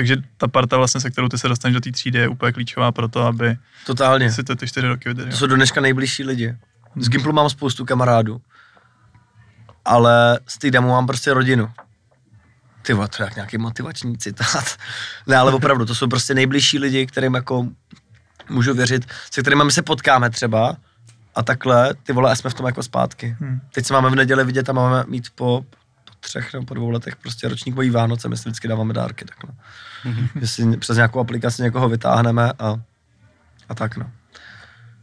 Takže 0.00 0.16
ta 0.36 0.48
parta, 0.48 0.76
vlastně, 0.76 1.00
se 1.00 1.10
kterou 1.10 1.28
ty 1.28 1.38
se 1.38 1.48
dostaneš 1.48 1.74
do 1.74 1.80
té 1.80 1.92
třídy, 1.92 2.18
je 2.18 2.28
úplně 2.28 2.52
klíčová 2.52 2.92
pro 2.92 3.08
to, 3.08 3.26
aby 3.26 3.56
Totálně. 3.86 4.32
si 4.32 4.44
to 4.44 4.56
ty 4.56 4.68
čtyři 4.68 4.86
roky 4.86 5.08
vydržel. 5.08 5.30
To 5.30 5.36
jsou 5.36 5.46
do 5.46 5.56
dneška 5.56 5.80
nejbližší 5.80 6.24
lidi. 6.24 6.56
Z 6.96 7.08
Gimplu 7.08 7.32
mám 7.32 7.50
spoustu 7.50 7.84
kamarádů, 7.84 8.40
ale 9.84 10.40
z 10.46 10.58
té 10.58 10.80
mám 10.80 11.06
prostě 11.06 11.34
rodinu. 11.34 11.70
Ty 12.82 12.92
vole, 12.92 13.08
to 13.08 13.22
je 13.22 13.24
jak 13.24 13.36
nějaký 13.36 13.58
motivační 13.58 14.18
citát. 14.18 14.76
Ne, 15.26 15.36
ale 15.36 15.52
opravdu, 15.52 15.86
to 15.86 15.94
jsou 15.94 16.08
prostě 16.08 16.34
nejbližší 16.34 16.78
lidi, 16.78 17.06
kterým 17.06 17.34
jako 17.34 17.68
můžu 18.48 18.74
věřit, 18.74 19.06
se 19.30 19.40
kterými 19.40 19.64
my 19.64 19.72
se 19.72 19.82
potkáme 19.82 20.30
třeba 20.30 20.76
a 21.34 21.42
takhle, 21.42 21.94
ty 21.94 22.12
vole, 22.12 22.36
jsme 22.36 22.50
v 22.50 22.54
tom 22.54 22.66
jako 22.66 22.82
zpátky. 22.82 23.36
Hmm. 23.40 23.60
Teď 23.74 23.86
se 23.86 23.92
máme 23.92 24.10
v 24.10 24.14
neděli 24.14 24.44
vidět 24.44 24.68
a 24.68 24.72
máme 24.72 25.04
mít 25.08 25.30
po 25.34 25.64
třech 26.20 26.52
nebo 26.52 26.66
po 26.66 26.74
dvou 26.74 26.90
letech 26.90 27.16
prostě 27.16 27.48
ročníkový 27.48 27.90
Vánoce, 27.90 28.28
my 28.28 28.36
si 28.36 28.48
vždycky 28.48 28.68
dáváme 28.68 28.94
dárky 28.94 29.24
takhle. 29.24 29.56
Hmm. 30.02 30.28
Že 30.40 30.46
si 30.46 30.76
přes 30.76 30.96
nějakou 30.96 31.20
aplikaci 31.20 31.62
někoho 31.62 31.88
vytáhneme 31.88 32.52
a, 32.58 32.76
a 33.68 33.74
tak 33.74 33.96
no. 33.96 34.10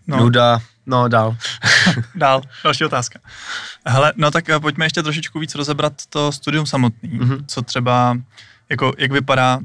No. 0.07 0.17
Nuda, 0.17 0.59
no 0.85 1.07
dál. 1.07 1.37
dál, 2.15 2.41
další 2.63 2.85
otázka. 2.85 3.19
Hele, 3.85 4.13
no 4.15 4.31
tak 4.31 4.49
eh, 4.49 4.59
pojďme 4.59 4.85
ještě 4.85 5.03
trošičku 5.03 5.39
víc 5.39 5.55
rozebrat 5.55 5.93
to 6.09 6.31
studium 6.31 6.65
samotný. 6.65 7.09
Mm-hmm. 7.09 7.43
Co 7.47 7.61
třeba, 7.61 8.17
jako, 8.69 8.93
jak 8.97 9.11
vypadá 9.11 9.59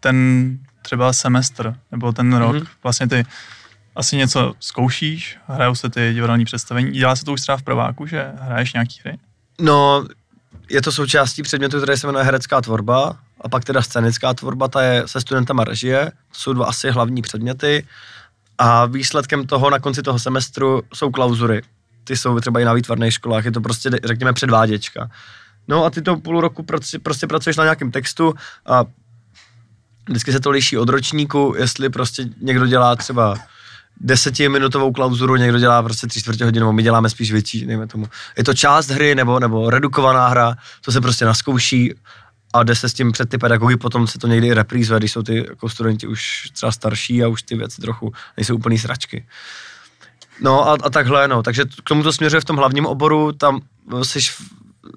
ten 0.00 0.58
třeba 0.82 1.12
semestr, 1.12 1.76
nebo 1.90 2.12
ten 2.12 2.34
rok, 2.34 2.56
mm-hmm. 2.56 2.66
vlastně 2.82 3.08
ty 3.08 3.24
asi 3.96 4.16
něco 4.16 4.54
zkoušíš, 4.60 5.38
hrajou 5.46 5.74
se 5.74 5.90
ty 5.90 6.14
divadelní 6.14 6.44
představení, 6.44 6.90
dělá 6.90 7.16
se 7.16 7.24
to 7.24 7.32
už 7.32 7.40
třeba 7.40 7.56
v 7.56 7.62
prváku, 7.62 8.06
že 8.06 8.32
hraješ 8.40 8.72
nějaký 8.72 9.00
hry? 9.04 9.18
No, 9.60 10.06
je 10.70 10.82
to 10.82 10.92
součástí 10.92 11.42
předmětu, 11.42 11.80
který 11.80 11.98
se 11.98 12.06
jmenuje 12.06 12.24
herecká 12.24 12.60
tvorba, 12.60 13.16
a 13.40 13.48
pak 13.48 13.64
teda 13.64 13.82
scenická 13.82 14.34
tvorba, 14.34 14.68
ta 14.68 14.82
je 14.82 15.02
se 15.06 15.20
studentama 15.20 15.64
režie, 15.64 16.12
to 16.32 16.38
jsou 16.38 16.52
dva 16.52 16.66
asi 16.66 16.90
hlavní 16.90 17.22
předměty. 17.22 17.86
A 18.58 18.86
výsledkem 18.86 19.46
toho 19.46 19.70
na 19.70 19.78
konci 19.78 20.02
toho 20.02 20.18
semestru 20.18 20.82
jsou 20.94 21.10
klauzury. 21.10 21.62
Ty 22.04 22.16
jsou 22.16 22.40
třeba 22.40 22.60
i 22.60 22.64
na 22.64 22.72
výtvarných 22.72 23.12
školách, 23.12 23.44
je 23.44 23.52
to 23.52 23.60
prostě, 23.60 23.90
řekněme, 24.04 24.32
předváděčka. 24.32 25.10
No 25.68 25.84
a 25.84 25.90
ty 25.90 26.02
to 26.02 26.16
půl 26.16 26.40
roku 26.40 26.62
prostě, 26.62 26.98
prostě 26.98 27.26
pracuješ 27.26 27.56
na 27.56 27.64
nějakém 27.64 27.90
textu 27.90 28.34
a 28.66 28.84
vždycky 30.08 30.32
se 30.32 30.40
to 30.40 30.50
liší 30.50 30.78
od 30.78 30.88
ročníku, 30.88 31.54
jestli 31.58 31.90
prostě 31.90 32.24
někdo 32.40 32.66
dělá 32.66 32.96
třeba 32.96 33.38
desetiminutovou 34.00 34.92
klauzuru, 34.92 35.36
někdo 35.36 35.58
dělá 35.58 35.82
prostě 35.82 36.06
tři 36.06 36.20
čtvrtě 36.20 36.44
hodinovou, 36.44 36.72
my 36.72 36.82
děláme 36.82 37.10
spíš 37.10 37.32
větší, 37.32 37.66
nejme 37.66 37.86
tomu. 37.86 38.06
Je 38.36 38.44
to 38.44 38.54
část 38.54 38.88
hry 38.88 39.14
nebo, 39.14 39.40
nebo 39.40 39.70
redukovaná 39.70 40.28
hra, 40.28 40.56
to 40.84 40.92
se 40.92 41.00
prostě 41.00 41.24
naskouší 41.24 41.94
a 42.52 42.62
jde 42.62 42.74
se 42.74 42.88
s 42.88 42.94
tím 42.94 43.12
před 43.12 43.28
ty 43.28 43.38
pedagogy, 43.38 43.76
potom 43.76 44.06
se 44.06 44.18
to 44.18 44.26
někdy 44.26 44.46
i 44.46 44.54
reprízuje, 44.54 45.00
když 45.00 45.12
jsou 45.12 45.22
ty 45.22 45.36
jako 45.48 45.68
studenti 45.68 46.06
už 46.06 46.50
třeba 46.52 46.72
starší 46.72 47.22
a 47.22 47.28
už 47.28 47.42
ty 47.42 47.56
věci 47.56 47.80
trochu 47.80 48.12
nejsou 48.36 48.54
úplný 48.54 48.78
sračky. 48.78 49.26
No 50.40 50.68
a, 50.68 50.76
a 50.82 50.90
takhle, 50.90 51.28
no, 51.28 51.42
takže 51.42 51.64
k 51.64 51.88
tomu 51.88 52.02
to 52.02 52.12
směřuje 52.12 52.40
v 52.40 52.44
tom 52.44 52.56
hlavním 52.56 52.86
oboru, 52.86 53.32
tam 53.32 53.60
jsi, 54.02 54.18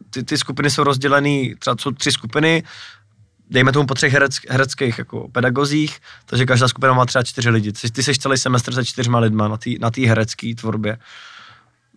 ty, 0.09 0.23
ty 0.23 0.37
skupiny 0.37 0.69
jsou 0.69 0.83
rozdělené, 0.83 1.55
třeba 1.59 1.75
jsou 1.79 1.91
tři 1.91 2.11
skupiny, 2.11 2.63
dejme 3.49 3.71
tomu 3.71 3.87
po 3.87 3.93
třech 3.93 4.13
herec, 4.13 4.39
hereckých 4.49 4.97
jako 4.97 5.29
pedagozích, 5.31 5.99
takže 6.25 6.45
každá 6.45 6.67
skupina 6.67 6.93
má 6.93 7.05
třeba 7.05 7.23
čtyři 7.23 7.49
lidi. 7.49 7.71
Ty, 7.71 8.03
jsi 8.03 8.15
celý 8.15 8.37
semestr 8.37 8.73
se 8.73 8.85
čtyřma 8.85 9.19
lidma 9.19 9.47
na 9.47 9.57
té 9.57 9.69
na 9.79 9.89
herecké 10.07 10.55
tvorbě. 10.55 10.97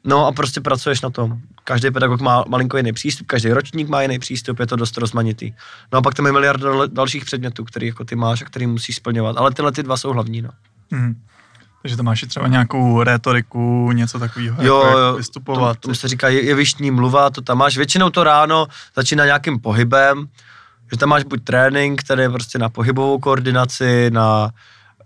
No 0.05 0.27
a 0.27 0.33
prostě 0.33 0.61
pracuješ 0.61 1.01
na 1.01 1.11
tom. 1.11 1.39
Každý 1.65 1.91
pedagog 1.91 2.21
má 2.21 2.45
malinko 2.49 2.77
jiný 2.77 2.93
přístup, 2.93 3.27
každý 3.27 3.53
ročník 3.53 3.89
má 3.89 4.03
jiný 4.03 4.19
přístup, 4.19 4.61
je 4.61 4.67
to 4.67 4.77
dost 4.77 4.97
rozmanitý. 4.97 5.53
No 5.93 5.99
a 5.99 6.03
pak 6.03 6.15
tam 6.15 6.27
je 6.27 6.33
miliard 6.33 6.61
dalších 6.87 7.25
předmětů, 7.25 7.65
který 7.65 7.87
jako 7.87 8.05
ty 8.05 8.17
máš 8.17 8.43
a 8.43 8.45
který 8.45 8.67
musíš 8.67 8.97
splňovat. 8.97 9.37
Ale 9.37 9.55
tyhle 9.55 9.73
ty 9.73 9.83
dva 9.83 9.97
jsou 9.97 10.13
hlavní, 10.13 10.43
no. 10.43 10.51
Hmm. 10.91 11.23
Takže 11.83 11.97
to 11.97 12.03
máš 12.03 12.25
třeba 12.29 12.49
nějakou 12.49 13.03
retoriku, 13.03 13.93
něco 13.93 14.19
takového, 14.19 14.63
jo, 14.63 14.85
jako 14.85 14.99
jo, 14.99 15.17
vystupovat. 15.17 15.77
To, 15.77 15.81
tomu 15.81 15.95
se 15.95 16.09
říká 16.09 16.29
je, 16.29 16.45
jevištní 16.45 16.91
mluva, 16.91 17.31
to 17.31 17.41
tam 17.41 17.59
máš. 17.59 17.77
Většinou 17.77 18.11
to 18.11 18.25
ráno 18.25 18.67
začíná 18.97 19.25
nějakým 19.25 19.61
pohybem, 19.61 20.29
že 20.93 20.99
tam 20.99 21.09
máš 21.09 21.25
buď 21.25 21.45
trénink, 21.45 22.03
který 22.03 22.23
je 22.23 22.31
prostě 22.31 22.59
na 22.59 22.69
pohybovou 22.69 23.19
koordinaci, 23.19 24.11
na 24.11 24.51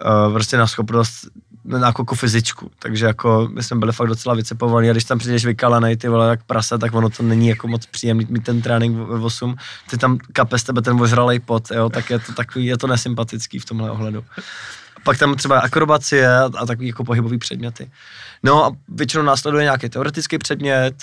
uh, 0.04 0.32
prostě 0.32 0.56
na 0.56 0.66
schopnost 0.66 1.28
na 1.64 1.86
jako 1.86 2.14
fyzičku, 2.14 2.70
takže 2.78 3.06
jako 3.06 3.48
my 3.52 3.62
jsme 3.62 3.76
byli 3.76 3.92
fakt 3.92 4.08
docela 4.08 4.34
vycepovaní 4.34 4.88
a 4.88 4.92
když 4.92 5.04
tam 5.04 5.18
přijdeš 5.18 5.44
vykalanej 5.44 5.96
ty 5.96 6.08
vole 6.08 6.28
jak 6.28 6.42
prasa, 6.44 6.78
tak 6.78 6.94
ono 6.94 7.10
to 7.10 7.22
není 7.22 7.48
jako 7.48 7.68
moc 7.68 7.86
příjemný 7.86 8.26
mít 8.30 8.44
ten 8.44 8.62
trénink 8.62 8.96
ve 8.96 9.20
8, 9.20 9.56
ty 9.90 9.98
tam 9.98 10.18
kape 10.32 10.58
z 10.58 10.62
tebe 10.62 10.82
ten 10.82 11.00
ožralej 11.00 11.40
pot, 11.40 11.70
jo, 11.70 11.88
tak 11.88 12.10
je 12.10 12.18
to 12.18 12.32
takový, 12.32 12.66
je 12.66 12.78
to 12.78 12.86
nesympatický 12.86 13.58
v 13.58 13.64
tomhle 13.64 13.90
ohledu. 13.90 14.24
Pak 15.04 15.18
tam 15.18 15.34
třeba 15.34 15.60
akrobacie 15.60 16.38
a 16.38 16.66
takový 16.66 16.86
jako 16.86 17.04
pohybový 17.04 17.38
předměty. 17.38 17.90
No 18.42 18.64
a 18.64 18.72
většinou 18.88 19.22
následuje 19.22 19.64
nějaký 19.64 19.88
teoretický 19.88 20.38
předmět, 20.38 20.94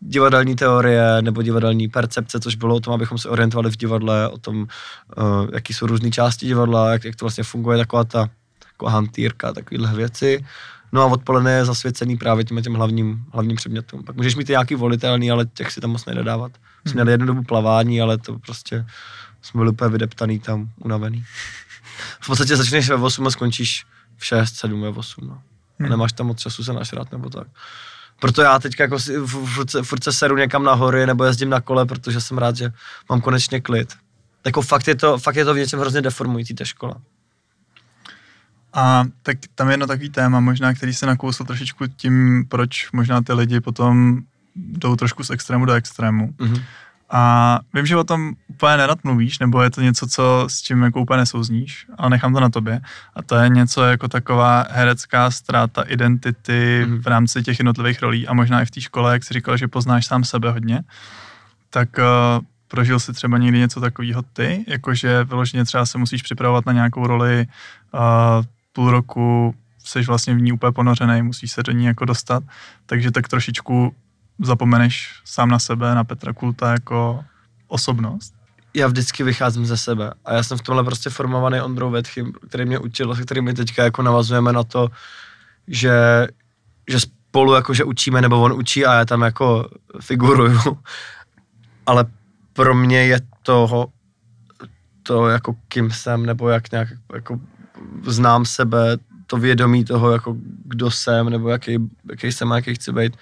divadelní 0.00 0.56
teorie 0.56 1.22
nebo 1.22 1.42
divadelní 1.42 1.88
percepce, 1.88 2.40
což 2.40 2.54
bylo 2.54 2.76
o 2.76 2.80
tom, 2.80 2.94
abychom 2.94 3.18
se 3.18 3.28
orientovali 3.28 3.70
v 3.70 3.76
divadle, 3.76 4.28
o 4.28 4.38
tom, 4.38 4.66
uh, 5.16 5.48
jaký 5.52 5.74
jsou 5.74 5.86
různé 5.86 6.10
části 6.10 6.46
divadla, 6.46 6.92
jak, 6.92 7.04
jak 7.04 7.16
to 7.16 7.24
vlastně 7.24 7.44
funguje, 7.44 7.78
taková 7.78 8.04
ta 8.04 8.28
jako 8.66 8.86
hantýrka, 8.86 9.52
takovéhle 9.52 9.94
věci. 9.94 10.44
No 10.92 11.02
a 11.02 11.06
odpoledne 11.06 11.52
je 11.52 11.64
zasvěcený 11.64 12.16
právě 12.16 12.44
těm, 12.44 12.62
těm 12.62 12.74
hlavním, 12.74 13.24
hlavním 13.32 13.56
předmětům. 13.56 14.04
Pak 14.04 14.16
můžeš 14.16 14.36
mít 14.36 14.50
i 14.50 14.52
nějaký 14.52 14.74
volitelný, 14.74 15.30
ale 15.30 15.46
těch 15.46 15.72
si 15.72 15.80
tam 15.80 15.90
moc 15.90 16.06
nejde 16.06 16.22
dávat. 16.22 16.52
Jsme 16.52 16.90
hmm. 16.90 16.94
měli 16.94 17.12
jednu 17.12 17.26
dobu 17.26 17.42
plavání, 17.42 18.00
ale 18.00 18.18
to 18.18 18.38
prostě 18.38 18.86
jsme 19.42 19.58
byli 19.58 19.70
úplně 19.70 19.90
vydeptaný 19.90 20.38
tam, 20.38 20.70
unavený. 20.78 21.24
V 22.20 22.26
podstatě 22.26 22.56
začneš 22.56 22.88
ve 22.88 22.94
8 22.94 23.26
a 23.26 23.30
skončíš 23.30 23.86
v 24.16 24.26
6, 24.26 24.56
7 24.56 24.80
ve 24.80 24.88
8. 24.88 25.26
No. 25.26 25.34
A 25.34 25.40
hmm. 25.78 25.90
nemáš 25.90 26.12
tam 26.12 26.26
moc 26.26 26.38
času 26.38 26.64
se 26.64 26.72
našrat 26.72 27.12
nebo 27.12 27.30
tak. 27.30 27.46
Proto 28.20 28.42
já 28.42 28.58
teď 28.58 28.80
jako 28.80 28.98
si, 28.98 29.18
furt, 29.26 29.70
furt 29.82 30.04
se 30.04 30.12
seru 30.12 30.36
někam 30.36 30.64
na 30.64 30.74
hory 30.74 31.06
nebo 31.06 31.24
jezdím 31.24 31.50
na 31.50 31.60
kole, 31.60 31.86
protože 31.86 32.20
jsem 32.20 32.38
rád, 32.38 32.56
že 32.56 32.72
mám 33.10 33.20
konečně 33.20 33.60
klid. 33.60 33.94
Jako 34.44 34.62
fakt 34.62 34.88
je 34.88 34.94
to, 34.94 35.18
fakt 35.18 35.36
je 35.36 35.44
to 35.44 35.54
v 35.54 35.56
něčem 35.56 35.80
hrozně 35.80 36.02
deformující 36.02 36.54
ta 36.54 36.64
škola. 36.64 36.96
A 38.72 39.04
tak 39.22 39.38
tam 39.54 39.68
je 39.68 39.72
jedno 39.72 39.86
takový 39.86 40.10
téma, 40.10 40.40
možná, 40.40 40.74
který 40.74 40.94
se 40.94 41.06
nakousl 41.06 41.44
trošičku 41.44 41.86
tím, 41.86 42.44
proč 42.48 42.92
možná 42.92 43.22
ty 43.22 43.32
lidi 43.32 43.60
potom 43.60 44.18
jdou 44.56 44.96
trošku 44.96 45.24
z 45.24 45.30
extrému 45.30 45.64
do 45.64 45.72
extrému. 45.72 46.26
Mm-hmm. 46.26 46.62
A 47.10 47.58
vím, 47.74 47.86
že 47.86 47.96
o 47.96 48.04
tom 48.04 48.32
úplně 48.48 48.76
nerad 48.76 49.04
mluvíš, 49.04 49.38
nebo 49.38 49.62
je 49.62 49.70
to 49.70 49.80
něco, 49.80 50.06
co 50.06 50.44
s 50.48 50.62
čím 50.62 50.82
jako 50.82 51.00
úplně 51.00 51.18
nesouzníš, 51.18 51.86
ale 51.98 52.10
nechám 52.10 52.34
to 52.34 52.40
na 52.40 52.50
tobě. 52.50 52.80
A 53.14 53.22
to 53.22 53.36
je 53.36 53.48
něco 53.48 53.82
jako 53.82 54.08
taková 54.08 54.66
herecká 54.70 55.30
ztráta 55.30 55.82
identity 55.82 56.86
mm. 56.86 56.98
v 56.98 57.06
rámci 57.06 57.42
těch 57.42 57.58
jednotlivých 57.58 58.02
rolí 58.02 58.28
a 58.28 58.34
možná 58.34 58.62
i 58.62 58.64
v 58.64 58.70
té 58.70 58.80
škole, 58.80 59.12
jak 59.12 59.24
jsi 59.24 59.34
říkal, 59.34 59.56
že 59.56 59.68
poznáš 59.68 60.06
sám 60.06 60.24
sebe 60.24 60.50
hodně. 60.50 60.82
Tak 61.70 61.88
uh, 61.98 62.44
prožil 62.68 63.00
jsi 63.00 63.12
třeba 63.12 63.38
někdy 63.38 63.58
něco 63.58 63.80
takového 63.80 64.22
ty, 64.22 64.64
jakože 64.68 65.24
vyloženě 65.24 65.64
třeba 65.64 65.86
se 65.86 65.98
musíš 65.98 66.22
připravovat 66.22 66.66
na 66.66 66.72
nějakou 66.72 67.06
roli 67.06 67.46
uh, 67.94 68.00
půl 68.72 68.90
roku, 68.90 69.54
jsi 69.84 70.02
vlastně 70.02 70.34
v 70.34 70.40
ní 70.40 70.52
úplně 70.52 70.72
ponořený, 70.72 71.22
musíš 71.22 71.52
se 71.52 71.62
do 71.62 71.72
ní 71.72 71.84
jako 71.84 72.04
dostat, 72.04 72.42
takže 72.86 73.10
tak 73.10 73.28
trošičku 73.28 73.94
zapomeneš 74.42 75.20
sám 75.24 75.48
na 75.48 75.58
sebe, 75.58 75.94
na 75.94 76.04
Petra 76.04 76.32
Kulta 76.32 76.72
jako 76.72 77.24
osobnost? 77.68 78.34
Já 78.74 78.86
vždycky 78.86 79.22
vycházím 79.22 79.66
ze 79.66 79.76
sebe 79.76 80.12
a 80.24 80.34
já 80.34 80.42
jsem 80.42 80.58
v 80.58 80.62
tomhle 80.62 80.84
prostě 80.84 81.10
formovaný 81.10 81.60
Ondrou 81.60 81.90
Vetchym, 81.90 82.32
který 82.48 82.64
mě 82.64 82.78
učil, 82.78 83.14
se 83.14 83.22
kterým 83.22 83.44
my 83.44 83.54
teďka 83.54 83.84
jako 83.84 84.02
navazujeme 84.02 84.52
na 84.52 84.64
to, 84.64 84.88
že, 85.68 86.26
že 86.88 87.00
spolu 87.00 87.54
jakože 87.54 87.84
učíme, 87.84 88.20
nebo 88.20 88.42
on 88.42 88.52
učí 88.52 88.86
a 88.86 88.94
já 88.94 89.04
tam 89.04 89.22
jako 89.22 89.70
figuruju. 90.00 90.60
Ale 91.86 92.04
pro 92.52 92.74
mě 92.74 93.06
je 93.06 93.20
to, 93.42 93.86
to 95.02 95.28
jako 95.28 95.54
kým 95.68 95.90
jsem, 95.90 96.26
nebo 96.26 96.48
jak 96.48 96.72
nějak 96.72 96.88
jako 97.14 97.40
znám 98.06 98.44
sebe, 98.44 98.98
to 99.26 99.36
vědomí 99.36 99.84
toho, 99.84 100.10
jako 100.10 100.36
kdo 100.64 100.90
jsem, 100.90 101.30
nebo 101.30 101.48
jaký, 101.48 101.90
jaký 102.10 102.32
jsem 102.32 102.52
a 102.52 102.56
jaký 102.56 102.74
chci 102.74 102.92
být, 102.92 103.16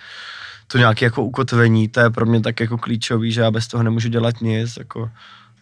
to 0.69 0.79
nějaké 0.79 1.05
jako 1.05 1.25
ukotvení, 1.25 1.89
to 1.89 2.01
je 2.01 2.11
pro 2.11 2.27
mě 2.27 2.41
tak 2.41 2.61
jako 2.61 2.79
klíčový, 2.79 3.33
že 3.33 3.41
já 3.41 3.51
bez 3.51 3.69
toho 3.69 3.83
nemůžu 3.83 4.09
dělat 4.09 4.41
nic, 4.41 4.77
jako 4.79 5.11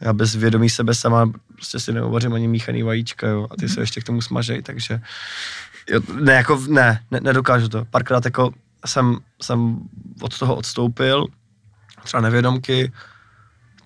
já 0.01 0.13
bez 0.13 0.35
vědomí 0.35 0.71
sebe 0.71 0.95
sama 0.95 1.33
prostě 1.53 1.81
si 1.81 1.93
neuvařím 1.93 2.33
ani 2.33 2.49
míchaný 2.49 2.83
vajíčka, 2.83 3.29
jo, 3.29 3.47
a 3.51 3.57
ty 3.57 3.69
se 3.69 3.81
ještě 3.81 4.01
k 4.01 4.05
tomu 4.05 4.21
smažej, 4.23 4.63
takže 4.63 5.01
jo, 5.91 6.01
ne, 6.21 6.33
jako 6.33 6.63
ne, 6.69 7.01
ne, 7.11 7.21
nedokážu 7.23 7.69
to. 7.69 7.85
Párkrát 7.85 8.25
jako 8.25 8.53
jsem, 8.87 9.19
jsem 9.43 9.79
od 10.21 10.39
toho 10.39 10.57
odstoupil, 10.57 11.27
třeba 12.05 12.21
nevědomky, 12.21 12.93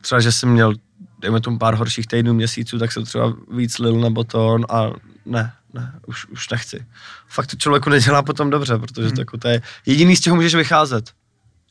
třeba, 0.01 0.21
že 0.21 0.33
jsem 0.33 0.49
měl, 0.49 0.75
dejme 1.19 1.41
tomu 1.41 1.59
pár 1.59 1.75
horších 1.75 2.07
týdnů, 2.07 2.35
měsíců, 2.35 2.79
tak 2.79 2.93
jsem 2.93 3.05
třeba 3.05 3.35
víc 3.53 3.79
lil 3.79 4.01
nebo 4.01 4.25
to 4.25 4.57
a 4.69 4.93
ne, 5.27 5.53
ne, 5.75 5.93
už, 6.07 6.27
už 6.27 6.49
nechci. 6.49 6.87
Fakt 7.29 7.47
to 7.47 7.57
člověku 7.57 7.91
nedělá 7.91 8.23
potom 8.23 8.51
dobře, 8.51 8.79
protože 8.79 9.07
hmm. 9.07 9.15
to, 9.15 9.21
jako, 9.21 9.39
to 9.39 9.49
je 9.49 9.63
jediný, 9.87 10.17
z 10.17 10.21
čeho 10.21 10.37
můžeš 10.37 10.55
vycházet 10.55 11.11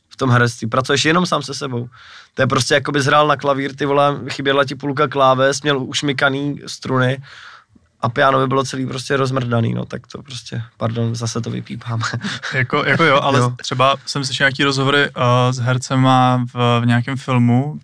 v 0.08 0.16
tom 0.16 0.30
herectví. 0.30 0.66
Pracuješ 0.66 1.04
jenom 1.04 1.26
sám 1.26 1.42
se 1.42 1.54
sebou. 1.54 1.88
To 2.34 2.42
je 2.42 2.46
prostě 2.46 2.74
jako 2.74 2.92
bys 2.92 3.04
hrál 3.04 3.26
na 3.26 3.36
klavír, 3.36 3.76
ty 3.76 3.86
vole, 3.86 4.20
chyběla 4.28 4.64
ti 4.64 4.74
půlka 4.74 5.08
kláves, 5.08 5.62
měl 5.62 5.78
ušmykaný 5.78 6.60
struny 6.66 7.22
a 8.00 8.08
piano 8.08 8.38
by 8.38 8.46
bylo 8.46 8.64
celý 8.64 8.86
prostě 8.86 9.16
rozmrdaný, 9.16 9.74
no 9.74 9.84
tak 9.84 10.06
to 10.06 10.22
prostě, 10.22 10.62
pardon, 10.76 11.14
zase 11.14 11.40
to 11.40 11.50
vypípáme. 11.50 12.04
jako, 12.54 12.84
jako 12.84 13.04
jo, 13.04 13.20
ale 13.22 13.38
jo. 13.38 13.54
třeba 13.62 13.96
jsem 14.06 14.24
slyšel 14.24 14.44
nějaký 14.44 14.64
rozhovory 14.64 15.10
uh, 15.10 15.22
s 15.50 15.58
hercema 15.58 16.44
v, 16.54 16.80
v 16.80 16.86
nějakém 16.86 17.16
filmu, 17.16 17.80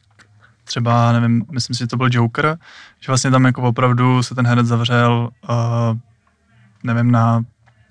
třeba, 0.67 1.13
nevím, 1.13 1.45
myslím 1.53 1.75
si, 1.75 1.79
že 1.79 1.87
to 1.87 1.97
byl 1.97 2.09
Joker, 2.11 2.59
že 3.01 3.07
vlastně 3.07 3.31
tam 3.31 3.45
jako 3.45 3.63
opravdu 3.63 4.23
se 4.23 4.35
ten 4.35 4.47
herec 4.47 4.67
zavřel, 4.67 5.31
uh, 5.49 5.99
nevím, 6.85 7.11
na 7.11 7.45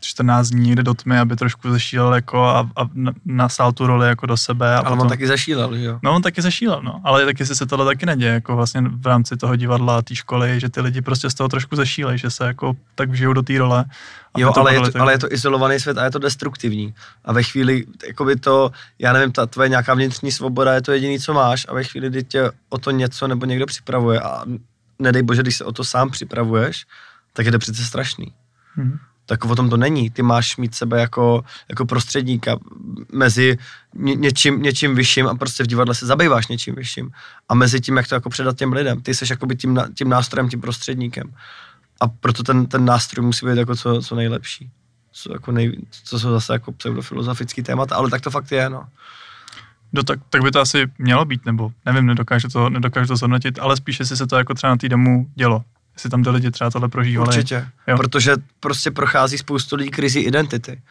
14 0.06 0.50
dní 0.50 0.66
někde 0.66 0.84
do 0.84 0.94
tmy, 0.94 1.20
aby 1.20 1.36
trošku 1.36 1.72
zešílel 1.72 2.14
jako 2.14 2.44
a, 2.44 2.60
a 2.60 2.90
nasál 3.26 3.72
tu 3.72 3.88
roli 3.88 4.08
jako 4.08 4.26
do 4.26 4.38
sebe. 4.38 4.76
A 4.76 4.78
ale 4.78 4.84
potom, 4.84 5.00
on 5.00 5.10
taky 5.10 5.28
zašílel, 5.28 5.76
jo? 5.76 6.00
No 6.04 6.16
on 6.16 6.22
taky 6.22 6.42
zašílel, 6.42 6.82
no. 6.84 7.02
Ale 7.04 7.26
taky 7.26 7.46
se 7.46 7.66
tohle 7.66 7.86
taky 7.86 8.06
neděje, 8.06 8.34
jako 8.34 8.56
vlastně 8.56 8.82
v 8.82 9.08
rámci 9.08 9.38
toho 9.38 9.56
divadla 9.56 9.98
a 9.98 10.02
té 10.02 10.16
školy, 10.16 10.60
že 10.60 10.70
ty 10.70 10.82
lidi 10.82 11.02
prostě 11.02 11.30
z 11.30 11.34
toho 11.34 11.50
trošku 11.50 11.76
zašílejí, 11.76 12.18
že 12.18 12.30
se 12.30 12.46
jako 12.46 12.76
tak 12.96 13.10
vžijou 13.10 13.34
do 13.34 13.42
té 13.42 13.58
role. 13.58 13.86
Jo, 14.38 14.54
ale 14.56 14.74
je, 14.74 14.80
to, 14.80 14.92
tak... 14.92 15.02
ale 15.02 15.14
je 15.14 15.20
to 15.20 15.34
izolovaný 15.34 15.80
svět 15.80 15.98
a 15.98 16.04
je 16.04 16.12
to 16.12 16.20
destruktivní. 16.20 16.94
A 17.26 17.34
ve 17.34 17.44
chvíli, 17.44 17.86
jako 18.08 18.26
by 18.26 18.36
to, 18.36 18.72
já 19.00 19.14
nevím, 19.14 19.32
ta 19.32 19.46
tvoje 19.46 19.70
nějaká 19.70 19.94
vnitřní 19.94 20.32
svoboda 20.32 20.74
je 20.74 20.82
to 20.82 20.92
jediné, 20.92 21.20
co 21.20 21.34
máš 21.34 21.66
a 21.70 21.74
ve 21.74 21.84
chvíli, 21.84 22.10
kdy 22.10 22.24
tě 22.24 22.52
o 22.70 22.78
to 22.78 22.92
něco 22.92 23.28
nebo 23.28 23.46
někdo 23.46 23.66
připravuje 23.66 24.20
a 24.22 24.46
nedej 25.00 25.24
bože, 25.24 25.42
když 25.42 25.58
se 25.58 25.64
o 25.64 25.72
to 25.72 25.84
sám 25.84 26.10
připravuješ, 26.10 26.86
tak 27.34 27.46
je 27.46 27.52
to 27.52 27.60
přece 27.60 27.84
strašný. 27.84 28.34
Mm-hmm 28.78 29.00
tak 29.26 29.46
o 29.46 29.56
tom 29.56 29.70
to 29.70 29.78
není. 29.78 30.10
Ty 30.10 30.22
máš 30.22 30.58
mít 30.58 30.76
sebe 30.76 31.02
jako, 31.02 31.44
jako 31.70 31.86
prostředníka 31.86 32.58
mezi 33.12 33.58
ně, 33.94 34.16
něčím, 34.16 34.62
něčím 34.62 34.96
vyšším 34.96 35.28
a 35.28 35.36
prostě 35.36 35.64
v 35.64 35.68
divadle 35.68 35.96
se 35.96 36.06
zabýváš 36.06 36.48
něčím 36.48 36.76
vyšším. 36.76 37.12
A 37.50 37.56
mezi 37.56 37.82
tím, 37.82 37.98
jak 37.98 38.08
to 38.08 38.16
jako 38.16 38.30
předat 38.30 38.58
těm 38.58 38.74
lidem. 38.74 39.02
Ty 39.02 39.14
jsi 39.14 39.26
jako 39.30 39.48
tím, 39.48 39.82
tím 39.98 40.10
nástrojem, 40.10 40.50
tím 40.50 40.62
prostředníkem. 40.62 41.34
A 42.02 42.08
proto 42.08 42.44
ten, 42.44 42.66
ten 42.66 42.86
nástroj 42.86 43.26
musí 43.26 43.46
být 43.46 43.58
jako 43.58 43.76
co, 43.76 44.02
co 44.02 44.16
nejlepší. 44.16 44.72
Co, 45.12 45.34
jako 45.34 45.52
nej, 45.52 45.78
co 46.04 46.20
jsou 46.20 46.32
zase 46.32 46.54
jako 46.54 46.72
pseudofilozofický 46.72 47.64
témat, 47.64 47.92
ale 47.92 48.10
tak 48.10 48.22
to 48.22 48.32
fakt 48.32 48.52
je, 48.52 48.70
no. 48.70 48.88
No 49.94 50.04
tak, 50.04 50.20
tak 50.30 50.42
by 50.42 50.52
to 50.52 50.60
asi 50.60 50.88
mělo 50.98 51.26
být, 51.26 51.46
nebo 51.46 51.72
nevím, 51.86 52.06
nedokážu 52.06 52.48
to, 52.48 52.70
nedokážu 52.70 53.08
to 53.08 53.16
zhodnotit, 53.16 53.60
ale 53.60 53.78
spíše 53.78 54.06
si 54.06 54.18
se 54.18 54.28
to 54.28 54.38
jako 54.38 54.54
třeba 54.54 54.70
na 54.70 54.78
týdemu 54.78 55.28
dělo 55.36 55.64
jestli 55.96 56.10
tam 56.10 56.24
ty 56.24 56.30
lidi 56.30 56.52
třeba 56.52 56.70
tohle 56.70 56.90
prožívali. 56.90 57.28
Určitě, 57.28 57.68
jo. 57.88 57.98
protože 57.98 58.36
prostě 58.60 58.92
prochází 58.92 59.38
spoustu 59.38 59.76
lidí 59.76 59.90
krizi 59.90 60.20
identity. 60.20 60.82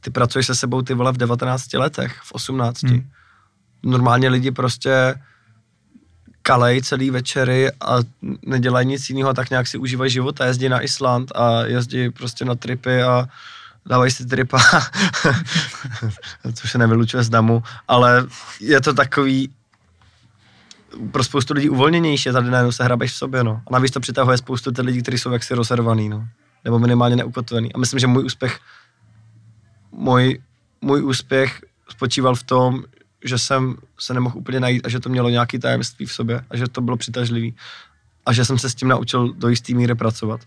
Ty 0.00 0.10
pracuješ 0.10 0.46
se 0.46 0.54
sebou 0.54 0.82
ty 0.82 0.94
vole 0.94 1.12
v 1.12 1.16
19 1.16 1.72
letech, 1.72 2.20
v 2.22 2.32
18. 2.32 2.82
Hmm. 2.82 3.10
Normálně 3.82 4.28
lidi 4.28 4.50
prostě 4.50 5.14
kalej 6.42 6.82
celý 6.82 7.10
večery 7.10 7.72
a 7.80 7.96
nedělají 8.42 8.86
nic 8.86 9.10
jiného, 9.10 9.34
tak 9.34 9.50
nějak 9.50 9.66
si 9.66 9.78
užívají 9.78 10.10
život 10.10 10.40
a 10.40 10.44
jezdí 10.44 10.68
na 10.68 10.80
Island 10.80 11.32
a 11.34 11.64
jezdí 11.64 12.10
prostě 12.10 12.44
na 12.44 12.54
tripy 12.54 13.02
a 13.02 13.28
dávají 13.86 14.10
si 14.10 14.26
tripa, 14.26 14.60
což 16.54 16.70
se 16.72 16.78
nevylučuje 16.78 17.22
z 17.22 17.28
damu, 17.28 17.62
ale 17.88 18.26
je 18.60 18.80
to 18.80 18.94
takový, 18.94 19.50
pro 21.12 21.24
spoustu 21.24 21.54
lidí 21.54 21.68
uvolněnější, 21.68 22.32
tady 22.32 22.50
najednou 22.50 22.72
se 22.72 22.84
hrabeš 22.84 23.12
v 23.12 23.16
sobě, 23.16 23.44
no. 23.44 23.62
A 23.66 23.72
navíc 23.72 23.92
to 23.92 24.00
přitahuje 24.00 24.38
spoustu 24.38 24.72
těch 24.72 24.84
lidí, 24.84 25.02
kteří 25.02 25.18
jsou 25.18 25.32
jaksi 25.32 25.54
rozervaný, 25.54 26.08
no. 26.08 26.28
Nebo 26.64 26.78
minimálně 26.78 27.16
neukotvený. 27.16 27.72
A 27.72 27.78
myslím, 27.78 28.00
že 28.00 28.06
můj 28.06 28.24
úspěch, 28.24 28.60
můj, 29.92 30.42
můj 30.80 31.04
úspěch 31.04 31.60
spočíval 31.88 32.34
v 32.34 32.42
tom, 32.42 32.84
že 33.24 33.38
jsem 33.38 33.76
se 33.98 34.14
nemohl 34.14 34.38
úplně 34.38 34.60
najít 34.60 34.86
a 34.86 34.88
že 34.88 35.00
to 35.00 35.08
mělo 35.08 35.28
nějaký 35.28 35.58
tajemství 35.58 36.06
v 36.06 36.12
sobě 36.12 36.44
a 36.50 36.56
že 36.56 36.68
to 36.68 36.80
bylo 36.80 36.96
přitažlivý. 36.96 37.54
A 38.26 38.32
že 38.32 38.44
jsem 38.44 38.58
se 38.58 38.70
s 38.70 38.74
tím 38.74 38.88
naučil 38.88 39.32
do 39.32 39.48
jisté 39.48 39.74
míry 39.74 39.94
pracovat. 39.94 40.40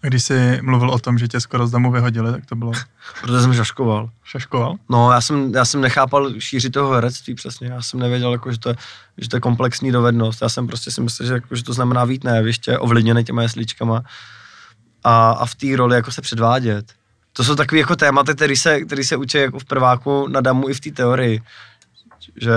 Když 0.00 0.24
jsi 0.24 0.58
mluvil 0.62 0.90
o 0.90 0.98
tom, 0.98 1.18
že 1.18 1.28
tě 1.28 1.40
skoro 1.40 1.66
z 1.66 1.70
domu 1.70 1.90
vyhodili, 1.90 2.32
tak 2.32 2.46
to 2.46 2.56
bylo... 2.56 2.72
Protože 3.20 3.40
jsem 3.40 3.54
šaškoval. 3.54 4.10
Šaškoval? 4.24 4.76
No, 4.88 5.12
já 5.12 5.20
jsem, 5.20 5.54
já 5.54 5.64
jsem 5.64 5.80
nechápal 5.80 6.40
šířit 6.40 6.72
toho 6.72 6.92
herectví 6.92 7.34
přesně. 7.34 7.68
Já 7.68 7.82
jsem 7.82 8.00
nevěděl, 8.00 8.32
jako, 8.32 8.52
že, 8.52 8.58
to 8.58 8.68
je, 8.68 8.76
že 9.18 9.28
to 9.28 9.36
je 9.36 9.40
komplexní 9.40 9.92
dovednost. 9.92 10.42
Já 10.42 10.48
jsem 10.48 10.66
prostě 10.66 10.90
si 10.90 11.00
myslel, 11.00 11.28
že, 11.28 11.34
jako, 11.34 11.56
že 11.56 11.64
to 11.64 11.72
znamená 11.72 12.04
vít 12.04 12.24
na 12.24 12.34
jeviště, 12.34 12.78
ovlivněné 12.78 13.24
těma 13.24 13.42
jesličkama 13.42 14.02
a, 15.04 15.30
a 15.30 15.46
v 15.46 15.54
té 15.54 15.76
roli 15.76 15.96
jako 15.96 16.12
se 16.12 16.22
předvádět. 16.22 16.92
To 17.32 17.44
jsou 17.44 17.54
takové 17.54 17.78
jako 17.78 17.96
tématy, 17.96 18.34
které 18.34 18.56
se, 18.56 18.80
který 18.80 19.04
se 19.04 19.16
učí 19.16 19.38
jako 19.38 19.58
v 19.58 19.64
prváku 19.64 20.28
na 20.28 20.40
damu 20.40 20.68
i 20.68 20.74
v 20.74 20.80
té 20.80 20.90
teorii. 20.90 21.42
Že 22.36 22.52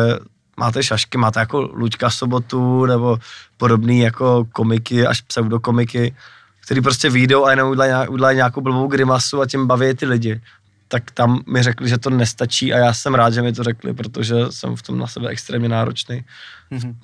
máte 0.58 0.84
šašky, 0.84 1.18
máte 1.18 1.40
jako 1.40 1.62
Luďka 1.62 2.10
sobotu 2.10 2.86
nebo 2.86 3.18
podobný 3.58 4.00
jako 4.00 4.46
komiky 4.52 5.08
až 5.08 5.22
pseudokomiky 5.22 6.16
který 6.64 6.82
prostě 6.82 7.10
výjdou 7.10 7.46
a 7.46 7.50
jenom 7.50 7.70
udělají, 7.70 8.08
udělají 8.08 8.36
nějakou 8.36 8.62
blbou 8.62 8.88
grimasu 8.88 9.42
a 9.42 9.46
tím 9.46 9.68
baví 9.68 9.94
ty 9.94 10.06
lidi. 10.06 10.42
Tak 10.88 11.12
tam 11.12 11.44
mi 11.48 11.64
řekli, 11.64 11.90
že 11.90 11.98
to 11.98 12.10
nestačí 12.10 12.74
a 12.74 12.78
já 12.78 12.94
jsem 12.94 13.16
rád, 13.16 13.34
že 13.34 13.42
mi 13.42 13.54
to 13.54 13.64
řekli, 13.64 13.94
protože 13.94 14.36
jsem 14.50 14.76
v 14.76 14.82
tom 14.82 14.98
na 14.98 15.08
sebe 15.08 15.28
extrémně 15.28 15.70
náročný. 15.70 16.26
Mm-hmm. 16.72 16.96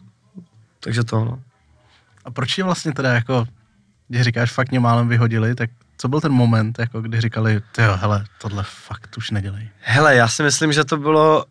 Takže 0.80 1.04
to, 1.04 1.26
no. 1.26 1.40
A 2.26 2.32
proč 2.32 2.58
je 2.58 2.64
vlastně 2.64 2.94
teda 2.94 3.14
jako, 3.14 3.48
když 4.08 4.22
říkáš, 4.22 4.52
fakt 4.52 4.72
mě 4.72 4.80
málem 4.80 5.08
vyhodili, 5.08 5.56
tak 5.56 5.70
co 5.98 6.08
byl 6.08 6.22
ten 6.22 6.32
moment, 6.32 6.80
jako 6.80 7.02
kdy 7.02 7.22
říkali, 7.22 7.62
jo, 7.78 7.98
hele, 8.02 8.26
tohle 8.42 8.64
fakt 8.68 9.18
už 9.18 9.32
nedělej? 9.32 9.70
Hele, 9.80 10.16
já 10.16 10.28
si 10.28 10.44
myslím, 10.44 10.74
že 10.74 10.84
to 10.84 10.98
bylo, 10.98 11.46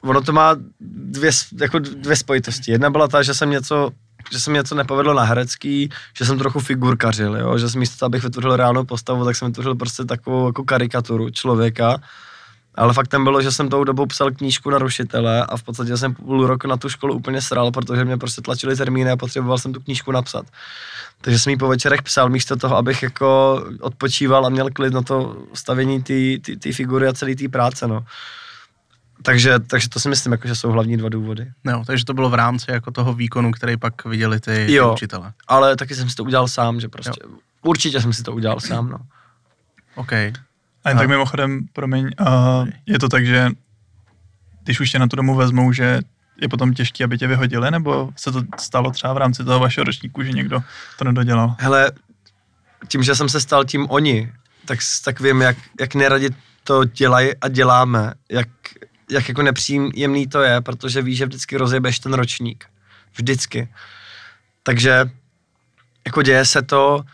ono 0.00 0.20
to 0.20 0.32
má 0.32 0.56
dvě, 0.80 1.30
jako 1.60 1.78
dvě 1.78 2.16
spojitosti. 2.16 2.70
Jedna 2.72 2.90
byla 2.90 3.08
ta, 3.08 3.22
že 3.22 3.34
jsem 3.34 3.50
něco 3.50 3.90
že 4.32 4.40
se 4.40 4.50
mi 4.50 4.58
něco 4.58 4.74
nepovedlo 4.74 5.14
na 5.14 5.22
herecký, 5.22 5.90
že 6.18 6.24
jsem 6.24 6.38
trochu 6.38 6.60
figurkařil, 6.60 7.36
jo? 7.36 7.58
že 7.58 7.68
jsem 7.68 7.78
místo 7.78 8.06
abych 8.06 8.22
vytvořil 8.22 8.56
reálnou 8.56 8.84
postavu, 8.84 9.24
tak 9.24 9.36
jsem 9.36 9.48
vytvořil 9.48 9.74
prostě 9.74 10.04
takovou 10.04 10.46
jako 10.46 10.64
karikaturu 10.64 11.30
člověka. 11.30 11.96
Ale 12.76 12.94
faktem 12.94 13.24
bylo, 13.24 13.42
že 13.42 13.52
jsem 13.52 13.68
tou 13.68 13.84
dobou 13.84 14.06
psal 14.06 14.30
knížku 14.30 14.70
na 14.70 14.78
rušitele 14.78 15.46
a 15.46 15.56
v 15.56 15.62
podstatě 15.62 15.96
jsem 15.96 16.14
půl 16.14 16.46
roku 16.46 16.66
na 16.66 16.76
tu 16.76 16.88
školu 16.88 17.14
úplně 17.14 17.40
sral, 17.40 17.70
protože 17.70 18.04
mě 18.04 18.16
prostě 18.16 18.42
tlačili 18.42 18.76
termíny 18.76 19.10
a 19.10 19.16
potřeboval 19.16 19.58
jsem 19.58 19.72
tu 19.72 19.80
knížku 19.80 20.12
napsat. 20.12 20.46
Takže 21.20 21.38
jsem 21.38 21.50
ji 21.50 21.56
po 21.56 21.68
večerech 21.68 22.02
psal 22.02 22.28
místo 22.28 22.56
toho, 22.56 22.76
abych 22.76 23.02
jako 23.02 23.60
odpočíval 23.80 24.46
a 24.46 24.48
měl 24.48 24.70
klid 24.70 24.94
na 24.94 25.02
to 25.02 25.36
stavění 25.54 26.02
té 26.60 26.72
figury 26.72 27.08
a 27.08 27.12
celé 27.12 27.34
té 27.34 27.48
práce. 27.48 27.88
No. 27.88 28.04
Takže, 29.24 29.58
takže 29.58 29.88
to 29.88 30.00
si 30.00 30.08
myslím, 30.08 30.32
jako, 30.32 30.48
že 30.48 30.54
jsou 30.54 30.70
hlavní 30.70 30.96
dva 30.96 31.08
důvody. 31.08 31.52
No, 31.64 31.84
takže 31.86 32.04
to 32.04 32.14
bylo 32.14 32.30
v 32.30 32.34
rámci 32.34 32.70
jako 32.70 32.90
toho 32.90 33.14
výkonu, 33.14 33.52
který 33.52 33.76
pak 33.76 34.04
viděli 34.04 34.40
ty, 34.40 34.74
jo, 34.74 34.92
učitele. 34.92 35.32
ale 35.48 35.76
taky 35.76 35.94
jsem 35.94 36.10
si 36.10 36.16
to 36.16 36.24
udělal 36.24 36.48
sám, 36.48 36.80
že 36.80 36.88
prostě, 36.88 37.20
jo. 37.24 37.30
určitě 37.62 38.00
jsem 38.00 38.12
si 38.12 38.22
to 38.22 38.32
udělal 38.32 38.60
sám, 38.60 38.88
no. 38.88 38.98
OK. 39.94 40.12
A 40.12 40.88
jen 40.88 40.98
tak 40.98 41.08
mimochodem, 41.08 41.66
promiň, 41.72 42.10
uh, 42.20 42.68
je 42.86 42.98
to 42.98 43.08
tak, 43.08 43.26
že 43.26 43.50
když 44.62 44.80
už 44.80 44.90
tě 44.90 44.98
na 44.98 45.06
tu 45.06 45.16
domu 45.16 45.34
vezmou, 45.34 45.72
že 45.72 46.00
je 46.40 46.48
potom 46.48 46.74
těžké, 46.74 47.04
aby 47.04 47.18
tě 47.18 47.26
vyhodili, 47.26 47.70
nebo 47.70 48.10
se 48.16 48.32
to 48.32 48.42
stalo 48.60 48.90
třeba 48.90 49.12
v 49.12 49.16
rámci 49.16 49.44
toho 49.44 49.60
vašeho 49.60 49.84
ročníku, 49.84 50.22
že 50.22 50.32
někdo 50.32 50.62
to 50.98 51.04
nedodělal? 51.04 51.56
Hele, 51.58 51.92
tím, 52.88 53.02
že 53.02 53.14
jsem 53.14 53.28
se 53.28 53.40
stal 53.40 53.64
tím 53.64 53.86
oni, 53.90 54.32
tak, 54.64 54.78
tak 55.04 55.20
vím, 55.20 55.40
jak, 55.40 55.56
jak 55.80 55.94
neradi 55.94 56.30
to 56.64 56.84
dělají 56.84 57.36
a 57.40 57.48
děláme, 57.48 58.12
jak 58.30 58.48
jak 59.10 59.28
jako 59.28 59.42
nepříjemný 59.42 60.26
to 60.26 60.42
je, 60.42 60.60
protože 60.60 61.02
víš, 61.02 61.18
že 61.18 61.26
vždycky 61.26 61.56
rozjebeš 61.56 61.98
ten 61.98 62.12
ročník. 62.12 62.64
Vždycky. 63.16 63.68
Takže 64.62 65.10
jako 66.06 66.22
děje 66.22 66.44
se 66.44 66.62
to, 66.62 67.04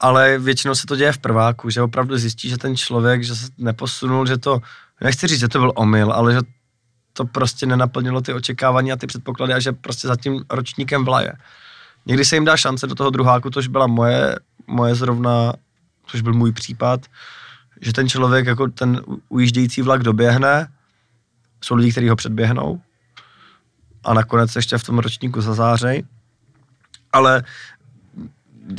ale 0.00 0.38
většinou 0.38 0.74
se 0.74 0.86
to 0.86 0.96
děje 0.96 1.12
v 1.12 1.18
prváku, 1.18 1.70
že 1.70 1.82
opravdu 1.82 2.18
zjistí, 2.18 2.48
že 2.48 2.58
ten 2.58 2.76
člověk, 2.76 3.24
že 3.24 3.36
se 3.36 3.46
neposunul, 3.58 4.26
že 4.26 4.38
to, 4.38 4.60
nechci 5.00 5.26
říct, 5.26 5.40
že 5.40 5.48
to 5.48 5.58
byl 5.58 5.72
omyl, 5.74 6.12
ale 6.12 6.32
že 6.32 6.40
to 7.12 7.24
prostě 7.24 7.66
nenaplnilo 7.66 8.20
ty 8.20 8.32
očekávání 8.32 8.92
a 8.92 8.96
ty 8.96 9.06
předpoklady 9.06 9.52
a 9.52 9.60
že 9.60 9.72
prostě 9.72 10.08
za 10.08 10.16
tím 10.16 10.44
ročníkem 10.50 11.04
vlaje. 11.04 11.32
Někdy 12.06 12.24
se 12.24 12.36
jim 12.36 12.44
dá 12.44 12.56
šance 12.56 12.86
do 12.86 12.94
toho 12.94 13.10
druháku, 13.10 13.50
tož 13.50 13.66
byla 13.66 13.86
moje, 13.86 14.36
moje 14.66 14.94
zrovna, 14.94 15.52
což 16.06 16.20
byl 16.20 16.32
můj 16.32 16.52
případ, 16.52 17.06
že 17.80 17.92
ten 17.92 18.08
člověk 18.08 18.46
jako 18.46 18.68
ten 18.68 19.00
ujíždějící 19.28 19.82
vlak 19.82 20.02
doběhne, 20.02 20.68
jsou 21.62 21.74
lidi, 21.74 21.92
kteří 21.92 22.08
ho 22.08 22.16
předběhnou 22.16 22.80
a 24.04 24.14
nakonec 24.14 24.56
ještě 24.56 24.78
v 24.78 24.84
tom 24.84 24.98
ročníku 24.98 25.40
zazářej. 25.40 26.04
Ale 27.12 27.42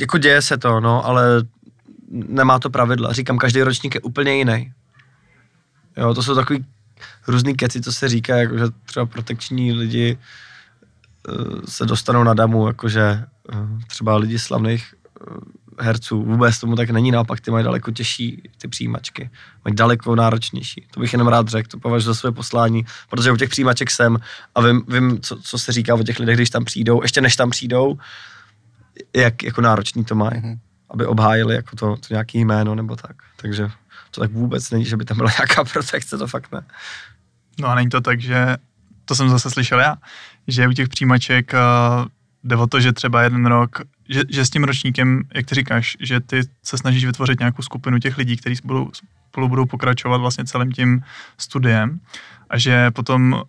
jako 0.00 0.18
děje 0.18 0.42
se 0.42 0.58
to, 0.58 0.80
no, 0.80 1.06
ale 1.06 1.42
nemá 2.10 2.58
to 2.58 2.70
pravidla. 2.70 3.12
Říkám, 3.12 3.38
každý 3.38 3.62
ročník 3.62 3.94
je 3.94 4.00
úplně 4.00 4.36
jiný. 4.36 4.72
Jo, 5.96 6.14
to 6.14 6.22
jsou 6.22 6.34
takový 6.34 6.64
různý 7.26 7.54
keci, 7.54 7.80
co 7.80 7.92
se 7.92 8.08
říká, 8.08 8.36
jako 8.36 8.58
že 8.58 8.64
třeba 8.84 9.06
protekční 9.06 9.72
lidi 9.72 10.18
uh, 11.28 11.60
se 11.68 11.86
dostanou 11.86 12.24
na 12.24 12.34
damu, 12.34 12.66
jakože 12.66 13.24
uh, 13.52 13.80
třeba 13.86 14.16
lidi 14.16 14.38
slavných 14.38 14.94
uh, 15.30 15.36
herců. 15.80 16.22
Vůbec 16.22 16.58
tomu 16.58 16.76
tak 16.76 16.90
není, 16.90 17.10
naopak 17.10 17.40
ty 17.40 17.50
mají 17.50 17.64
daleko 17.64 17.90
těžší 17.90 18.42
ty 18.58 18.68
přijímačky. 18.68 19.30
Mají 19.64 19.74
daleko 19.74 20.16
náročnější. 20.16 20.86
To 20.90 21.00
bych 21.00 21.12
jenom 21.12 21.28
rád 21.28 21.48
řekl, 21.48 21.68
to 21.68 21.78
považuji 21.78 22.06
za 22.06 22.14
své 22.14 22.32
poslání, 22.32 22.84
protože 23.10 23.32
u 23.32 23.36
těch 23.36 23.48
přijímaček 23.48 23.90
jsem 23.90 24.18
a 24.54 24.60
vím, 24.60 24.82
vím 24.88 25.20
co, 25.20 25.36
co, 25.36 25.58
se 25.58 25.72
říká 25.72 25.94
o 25.94 26.02
těch 26.02 26.18
lidech, 26.18 26.36
když 26.36 26.50
tam 26.50 26.64
přijdou, 26.64 27.02
ještě 27.02 27.20
než 27.20 27.36
tam 27.36 27.50
přijdou, 27.50 27.98
jak 29.16 29.42
jako 29.42 29.60
náročný 29.60 30.04
to 30.04 30.14
mají, 30.14 30.40
mm-hmm. 30.40 30.58
aby 30.90 31.06
obhájili 31.06 31.54
jako 31.54 31.76
to, 31.76 31.96
to 31.96 32.06
nějaký 32.10 32.44
jméno 32.44 32.74
nebo 32.74 32.96
tak. 32.96 33.16
Takže 33.36 33.70
to 34.10 34.20
tak 34.20 34.32
vůbec 34.32 34.70
není, 34.70 34.84
že 34.84 34.96
by 34.96 35.04
tam 35.04 35.16
byla 35.16 35.30
nějaká 35.38 35.64
protekce, 35.72 36.18
to 36.18 36.26
fakt 36.26 36.52
ne. 36.52 36.62
No 37.60 37.68
a 37.68 37.74
není 37.74 37.88
to 37.88 38.00
tak, 38.00 38.20
že 38.20 38.56
to 39.04 39.14
jsem 39.14 39.28
zase 39.28 39.50
slyšel 39.50 39.80
já, 39.80 39.96
že 40.46 40.68
u 40.68 40.72
těch 40.72 40.88
přijímaček 40.88 41.52
uh, 41.52 42.06
jde 42.44 42.56
o 42.56 42.66
to, 42.66 42.80
že 42.80 42.92
třeba 42.92 43.22
jeden 43.22 43.46
rok, 43.46 43.80
že, 44.08 44.22
že 44.28 44.44
s 44.44 44.50
tím 44.50 44.64
ročníkem, 44.64 45.22
jak 45.34 45.46
ty 45.46 45.54
říkáš, 45.54 45.96
že 46.00 46.20
ty 46.20 46.40
se 46.62 46.78
snažíš 46.78 47.04
vytvořit 47.04 47.38
nějakou 47.38 47.62
skupinu 47.62 47.98
těch 47.98 48.18
lidí, 48.18 48.36
kteří 48.36 48.56
spolu, 48.56 48.90
spolu 49.28 49.48
budou 49.48 49.66
pokračovat 49.66 50.16
vlastně 50.16 50.44
celým 50.44 50.72
tím 50.72 51.02
studiem 51.38 52.00
a 52.50 52.58
že 52.58 52.90
potom 52.90 53.42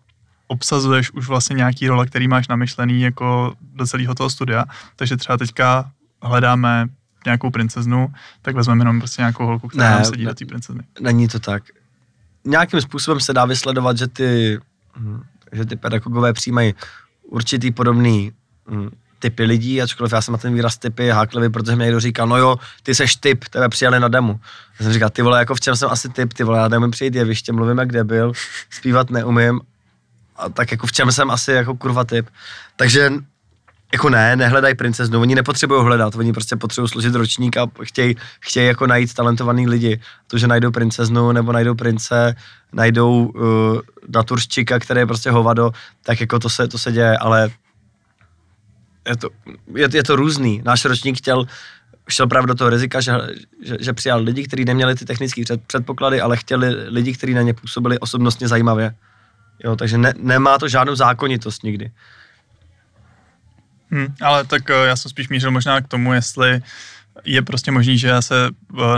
obsazuješ 0.47 1.11
už 1.11 1.27
vlastně 1.27 1.55
nějaký 1.55 1.87
role, 1.87 2.07
který 2.07 2.27
máš 2.27 2.47
namyšlený 2.47 3.01
jako 3.01 3.55
do 3.75 3.85
celého 3.85 4.15
toho 4.15 4.29
studia, 4.29 4.65
takže 4.95 5.17
třeba 5.17 5.37
teďka 5.37 5.91
hledáme 6.21 6.87
nějakou 7.25 7.49
princeznu, 7.49 8.13
tak 8.41 8.55
vezmeme 8.55 8.81
jenom 8.81 8.99
prostě 8.99 9.21
nějakou 9.21 9.45
holku, 9.45 9.67
která 9.67 9.89
ne, 9.89 9.95
nám 9.95 10.05
sedí 10.05 10.23
ne, 10.23 10.29
do 10.29 10.35
té 10.35 10.45
princezny. 10.45 10.83
Není 10.99 11.27
to 11.27 11.39
tak. 11.39 11.63
Nějakým 12.45 12.81
způsobem 12.81 13.19
se 13.19 13.33
dá 13.33 13.45
vysledovat, 13.45 13.97
že 13.97 14.07
ty, 14.07 14.59
hm, 14.97 15.23
že 15.51 15.65
ty 15.65 15.75
pedagogové 15.75 16.33
přijímají 16.33 16.73
určitý 17.23 17.71
podobný 17.71 18.31
hm, 18.69 18.89
typy 19.25 19.43
lidí, 19.43 19.81
ačkoliv 19.81 20.13
já 20.13 20.21
jsem 20.21 20.31
na 20.31 20.37
ten 20.37 20.53
výraz 20.53 20.77
typy 20.77 21.09
háklivý, 21.09 21.49
protože 21.49 21.75
mi 21.75 21.83
někdo 21.83 21.99
říká, 21.99 22.25
no 22.25 22.37
jo, 22.37 22.55
ty 22.83 22.95
seš 22.95 23.15
typ, 23.15 23.45
tebe 23.49 23.69
přijali 23.69 23.99
na 23.99 24.07
demo. 24.07 24.39
Já 24.79 24.83
jsem 24.83 24.93
říkal, 24.93 25.09
ty 25.09 25.21
vole, 25.21 25.39
jako 25.39 25.55
v 25.55 25.59
čem 25.59 25.75
jsem 25.75 25.89
asi 25.89 26.09
typ, 26.09 26.33
ty 26.33 26.43
vole, 26.43 26.59
já 26.59 26.67
neumím 26.67 26.91
přijít 26.91 27.15
jeviště, 27.15 27.53
mluvím 27.53 27.77
jak 27.77 27.91
debil, 27.91 28.33
zpívat 28.69 29.09
neumím, 29.09 29.61
a 30.37 30.49
tak 30.49 30.71
jako 30.71 30.87
v 30.87 30.91
čem 30.91 31.11
jsem 31.11 31.31
asi 31.31 31.51
jako 31.51 31.75
kurva 31.75 32.03
typ. 32.03 32.29
Takže 32.75 33.11
jako 33.93 34.09
ne, 34.09 34.35
nehledají 34.35 34.75
princeznu, 34.75 35.21
oni 35.21 35.35
nepotřebují 35.35 35.83
hledat, 35.83 36.15
oni 36.15 36.33
prostě 36.33 36.55
potřebují 36.55 36.89
složit 36.89 37.15
ročník 37.15 37.57
a 37.57 37.67
chtějí, 37.81 38.15
chtějí 38.39 38.67
jako 38.67 38.87
najít 38.87 39.13
talentovaný 39.13 39.67
lidi. 39.67 40.01
To, 40.27 40.37
že 40.37 40.47
najdou 40.47 40.71
princeznu 40.71 41.31
nebo 41.31 41.51
najdou 41.51 41.75
prince, 41.75 42.35
najdou 42.73 43.25
uh, 43.25 43.79
naturščika, 44.07 44.79
který 44.79 44.99
je 44.99 45.05
prostě 45.05 45.31
hovado, 45.31 45.71
tak 46.03 46.21
jako 46.21 46.39
to 46.39 46.49
se, 46.49 46.67
to 46.67 46.77
se 46.77 46.91
děje, 46.91 47.17
ale 47.17 47.49
je 49.09 49.17
to, 49.17 49.29
je, 49.75 49.87
je 49.93 50.03
to 50.03 50.15
různý. 50.15 50.61
Náš 50.65 50.85
ročník 50.85 51.17
chtěl, 51.17 51.45
šel 52.09 52.27
právě 52.27 52.47
do 52.47 52.55
toho 52.55 52.69
rizika, 52.69 53.01
že, 53.01 53.11
že, 53.63 53.77
že 53.79 53.93
přijal 53.93 54.21
lidi, 54.21 54.43
kteří 54.43 54.65
neměli 54.65 54.95
ty 54.95 55.05
technické 55.05 55.43
před, 55.43 55.61
předpoklady, 55.63 56.21
ale 56.21 56.37
chtěli 56.37 56.69
lidi, 56.69 57.13
kteří 57.13 57.33
na 57.33 57.41
ně 57.41 57.53
působili 57.53 57.99
osobnostně 57.99 58.47
zajímavě. 58.47 58.95
Jo, 59.63 59.75
takže 59.75 59.97
ne, 59.97 60.13
nemá 60.17 60.57
to 60.57 60.67
žádnou 60.67 60.95
zákonitost 60.95 61.63
nikdy. 61.63 61.91
Hmm, 63.91 64.07
ale 64.21 64.45
tak 64.45 64.69
eh, 64.69 64.73
já 64.73 64.95
jsem 64.95 65.09
spíš 65.09 65.29
mířil 65.29 65.51
možná 65.51 65.81
k 65.81 65.87
tomu, 65.87 66.13
jestli 66.13 66.61
je 67.25 67.41
prostě 67.41 67.71
možný, 67.71 67.97
že 67.97 68.07
já 68.07 68.21
se 68.21 68.49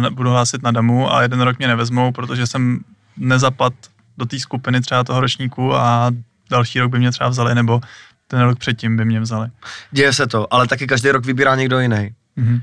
eh, 0.06 0.10
budu 0.10 0.30
hlásit 0.30 0.64
na 0.64 0.72
damu 0.72 1.14
a 1.14 1.22
jeden 1.22 1.42
rok 1.42 1.58
mě 1.58 1.68
nevezmou, 1.68 2.12
protože 2.12 2.48
jsem 2.48 2.80
nezapad 3.18 3.74
do 4.18 4.26
té 4.26 4.40
skupiny 4.40 4.82
třeba 4.82 5.04
toho 5.04 5.22
ročníku 5.22 5.76
a 5.76 6.12
další 6.50 6.80
rok 6.80 6.92
by 6.92 7.00
mě 7.00 7.12
třeba 7.12 7.30
vzali, 7.30 7.56
nebo 7.56 7.82
ten 8.28 8.40
rok 8.40 8.60
předtím 8.60 8.98
by 8.98 9.06
mě 9.06 9.20
vzali. 9.20 9.50
Děje 9.92 10.14
se 10.14 10.28
to, 10.28 10.54
ale 10.54 10.68
taky 10.68 10.88
každý 10.88 11.12
rok 11.12 11.26
vybírá 11.26 11.56
někdo 11.56 11.80
jiný. 11.80 12.16
Mm-hmm. 12.38 12.62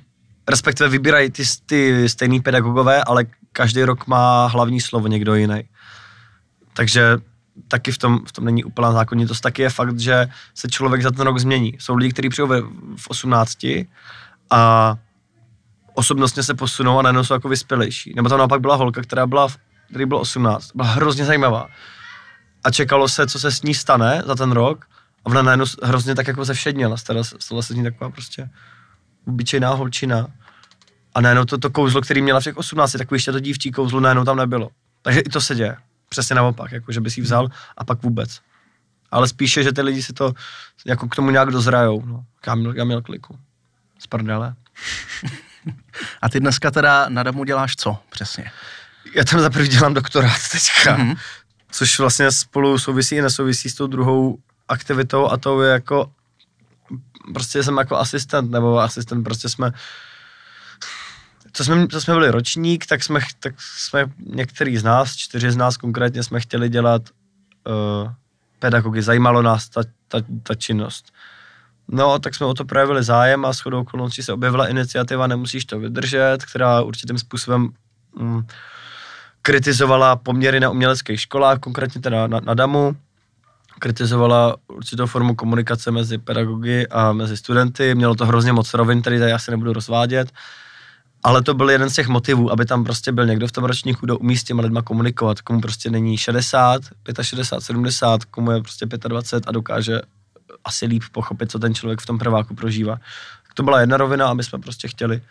Respektive 0.49 0.89
vybírají 0.89 1.31
ty, 1.31 1.43
ty 1.67 2.09
stejný 2.09 2.41
pedagogové, 2.41 3.05
ale 3.05 3.25
každý 3.53 3.85
rok 3.85 4.07
má 4.07 4.47
hlavní 4.47 4.81
slovo 4.81 5.09
někdo 5.09 5.35
jiný. 5.35 5.63
Takže 6.75 7.19
taky 7.69 7.93
v 7.93 7.99
tom, 7.99 8.21
v 8.27 8.33
tom 8.33 8.45
není 8.45 8.65
úplná 8.65 8.93
zákonitost. 8.93 9.41
Taky 9.41 9.63
je 9.63 9.71
fakt, 9.71 10.01
že 10.01 10.27
se 10.55 10.69
člověk 10.69 11.03
za 11.03 11.11
ten 11.11 11.27
rok 11.27 11.39
změní. 11.39 11.77
Jsou 11.79 11.95
lidi, 11.95 12.13
kteří 12.13 12.29
přijou 12.29 12.49
v 12.97 13.09
18 13.09 13.59
a 14.51 14.95
osobnostně 15.95 16.43
se 16.43 16.55
posunou 16.55 16.99
a 16.99 17.03
najednou 17.03 17.25
jsou 17.25 17.35
jako 17.35 17.49
vyspělejší. 17.49 18.13
Nebo 18.17 18.29
tam 18.29 18.39
naopak 18.39 18.61
byla 18.61 18.75
holka, 18.75 19.03
která 19.03 19.27
byla, 19.27 19.49
který 19.89 20.07
byl 20.07 20.19
18, 20.19 20.71
byla 20.75 20.89
hrozně 20.89 21.25
zajímavá. 21.25 21.69
A 22.65 22.71
čekalo 22.71 23.09
se, 23.09 23.27
co 23.27 23.41
se 23.41 23.51
s 23.51 23.63
ní 23.63 23.75
stane 23.75 24.23
za 24.27 24.35
ten 24.35 24.53
rok 24.53 24.87
a 25.25 25.27
ona 25.27 25.43
najednou 25.43 25.67
hrozně 25.83 26.15
tak 26.15 26.27
jako 26.29 26.45
zevšedněla. 26.45 26.97
Stala, 26.97 27.25
stala 27.25 27.63
se 27.63 27.73
z 27.73 27.77
ní 27.77 27.83
taková 27.83 28.11
prostě 28.11 28.51
obyčejná 29.27 29.71
holčina. 29.71 30.27
A 31.15 31.21
najednou 31.21 31.45
to, 31.45 31.59
to 31.59 31.71
kouzlo, 31.71 32.01
který 32.01 32.23
měla 32.23 32.41
v 32.41 32.45
těch 32.45 32.57
18, 32.57 32.93
takový 32.93 33.17
ještě 33.17 33.33
to 33.33 33.41
dívčí 33.41 33.71
kouzlo, 33.71 34.01
najednou 34.01 34.25
tam 34.25 34.37
nebylo. 34.37 34.71
Takže 35.03 35.21
i 35.21 35.29
to 35.29 35.41
se 35.41 35.55
děje 35.55 35.77
přesně 36.09 36.37
naopak, 36.37 36.73
jako 36.73 36.93
že 36.93 37.01
by 37.01 37.11
si 37.11 37.21
vzal 37.21 37.49
a 37.77 37.85
pak 37.85 38.03
vůbec. 38.03 38.41
Ale 39.11 39.29
spíše, 39.29 39.63
že 39.63 39.73
ty 39.73 39.83
lidi 39.83 40.03
si 40.03 40.13
to 40.13 40.33
jako 40.87 41.09
k 41.09 41.17
tomu 41.17 41.31
nějak 41.31 41.51
dozrajou. 41.51 42.07
No. 42.07 42.25
Já, 42.47 42.55
měl, 42.55 42.75
já 42.77 42.85
měl 42.85 43.03
kliku. 43.03 43.39
Z 43.99 44.07
prdele. 44.07 44.55
A 46.23 46.29
ty 46.29 46.41
dneska 46.41 46.71
teda 46.71 47.09
na 47.09 47.23
Damu 47.23 47.45
děláš 47.45 47.77
co 47.77 47.99
přesně? 48.11 48.51
Já 49.15 49.25
tam 49.25 49.41
zaprvé 49.41 49.69
dělám 49.69 49.95
doktorát 49.95 50.41
teďka, 50.53 50.99
mm-hmm. 50.99 51.17
což 51.71 51.99
vlastně 51.99 52.33
spolu 52.33 52.79
souvisí 52.79 53.17
i 53.17 53.23
nesouvisí 53.23 53.71
s 53.71 53.75
tou 53.75 53.87
druhou 53.87 54.39
aktivitou 54.69 55.31
a 55.31 55.37
to 55.37 55.63
je 55.63 55.73
jako 55.73 56.11
prostě 57.33 57.63
jsem 57.63 57.77
jako 57.77 57.97
asistent, 57.97 58.51
nebo 58.51 58.79
asistent, 58.79 59.25
prostě 59.25 59.49
jsme 59.49 59.73
co 61.57 61.65
jsme, 61.65 61.89
co 61.89 62.01
jsme 62.01 62.15
byli 62.15 62.31
ročník, 62.31 62.87
tak 62.87 63.03
jsme, 63.03 63.21
tak 63.41 63.55
jsme 63.61 64.07
některý 64.27 64.77
z 64.77 64.85
nás, 64.85 65.17
čtyři 65.17 65.51
z 65.51 65.57
nás 65.57 65.77
konkrétně, 65.77 66.23
jsme 66.23 66.41
chtěli 66.41 66.69
dělat 66.69 67.03
uh, 67.67 68.13
pedagogy. 68.59 69.03
Zajímalo 69.03 69.43
nás 69.43 69.69
ta, 69.69 69.83
ta, 70.09 70.19
ta 70.43 70.55
činnost. 70.55 71.13
No, 71.89 72.19
tak 72.19 72.35
jsme 72.35 72.47
o 72.47 72.55
to 72.55 72.65
projevili 72.65 73.03
zájem 73.03 73.45
a 73.45 73.53
shodou 73.53 73.81
okolností 73.81 74.23
se 74.23 74.33
objevila 74.33 74.69
iniciativa 74.69 75.27
Nemusíš 75.27 75.65
to 75.65 75.79
vydržet, 75.79 76.39
která 76.51 76.83
určitým 76.83 77.19
způsobem 77.19 77.69
um, 78.13 78.47
kritizovala 79.43 80.17
poměry 80.17 80.61
na 80.61 80.71
uměleckých 80.71 81.21
školách, 81.21 81.59
konkrétně 81.59 82.01
teda 82.01 82.27
na, 82.27 82.41
na 82.41 82.55
DAMu, 82.55 82.97
kritizovala 83.79 84.57
určitou 84.69 85.07
formu 85.07 85.35
komunikace 85.35 85.91
mezi 85.91 86.19
pedagogy 86.19 86.87
a 86.91 87.13
mezi 87.13 87.37
studenty, 87.37 87.95
mělo 87.95 88.15
to 88.15 88.27
hrozně 88.27 88.53
moc 88.53 88.75
rovin, 88.75 89.03
tady 89.03 89.17
já 89.17 89.39
se 89.39 89.51
nebudu 89.51 89.73
rozvádět, 89.73 90.33
ale 91.23 91.43
to 91.43 91.55
byl 91.55 91.71
jeden 91.71 91.91
z 91.91 91.95
těch 91.95 92.09
motivů, 92.09 92.53
aby 92.53 92.65
tam 92.65 92.85
prostě 92.85 93.13
byl 93.13 93.27
někdo 93.27 93.47
v 93.49 93.53
tom 93.53 93.65
ročníku, 93.65 94.07
kdo 94.07 94.19
umí 94.19 94.37
s 94.37 94.45
těma 94.45 94.63
lidma 94.63 94.83
komunikovat, 94.83 95.41
komu 95.41 95.61
prostě 95.61 95.91
není 95.91 96.17
60, 96.17 96.83
65, 97.23 97.61
70, 97.61 98.25
komu 98.25 98.51
je 98.51 98.61
prostě 98.61 98.87
25 98.87 99.49
a 99.49 99.53
dokáže 99.53 100.01
asi 100.65 100.87
líp 100.87 101.03
pochopit, 101.13 101.51
co 101.51 101.59
ten 101.59 101.75
člověk 101.75 102.01
v 102.01 102.07
tom 102.07 102.19
prváku 102.19 102.55
prožívá. 102.55 102.97
To 103.55 103.63
byla 103.63 103.81
jedna 103.81 103.97
rovina 103.97 104.27
a 104.27 104.35
my 104.35 104.45
jsme 104.45 104.59
prostě 104.59 104.89
chtěli 104.89 105.23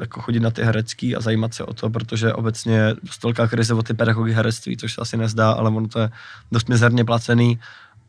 jako 0.00 0.20
chodit 0.20 0.40
na 0.40 0.50
ty 0.50 0.62
herecký 0.62 1.16
a 1.16 1.20
zajímat 1.20 1.54
se 1.54 1.64
o 1.64 1.74
to, 1.74 1.90
protože 1.90 2.32
obecně 2.32 2.74
je 2.74 2.96
dost 3.02 3.22
velká 3.22 3.48
krize 3.48 3.74
o 3.74 3.82
ty 3.82 3.94
pedagogy 3.94 4.32
herectví, 4.32 4.76
což 4.76 4.94
se 4.94 5.00
asi 5.00 5.16
nezdá, 5.16 5.52
ale 5.52 5.70
ono 5.70 5.88
to 5.88 6.00
je 6.00 6.10
dost 6.52 6.68
mizerně 6.68 7.04
placený 7.04 7.60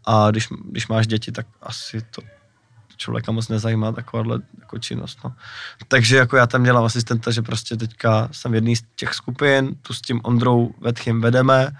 a 0.05 0.31
když, 0.31 0.47
když 0.65 0.87
máš 0.87 1.07
děti, 1.07 1.31
tak 1.31 1.45
asi 1.61 2.01
to 2.01 2.21
člověka 2.97 3.31
moc 3.31 3.47
nezajímá 3.49 3.91
takováhle 3.91 4.39
jako 4.59 4.77
činnost. 4.79 5.19
No. 5.23 5.33
Takže 5.87 6.17
jako 6.17 6.37
já 6.37 6.47
tam 6.47 6.63
dělám 6.63 6.83
asistenta, 6.83 7.31
že 7.31 7.41
prostě 7.41 7.77
teďka 7.77 8.29
jsem 8.31 8.51
v 8.51 8.55
jedný 8.55 8.75
z 8.75 8.83
těch 8.95 9.13
skupin, 9.13 9.75
tu 9.81 9.93
s 9.93 10.01
tím 10.01 10.21
Ondrou 10.23 10.73
Vetchym 10.81 11.21
vedeme 11.21 11.71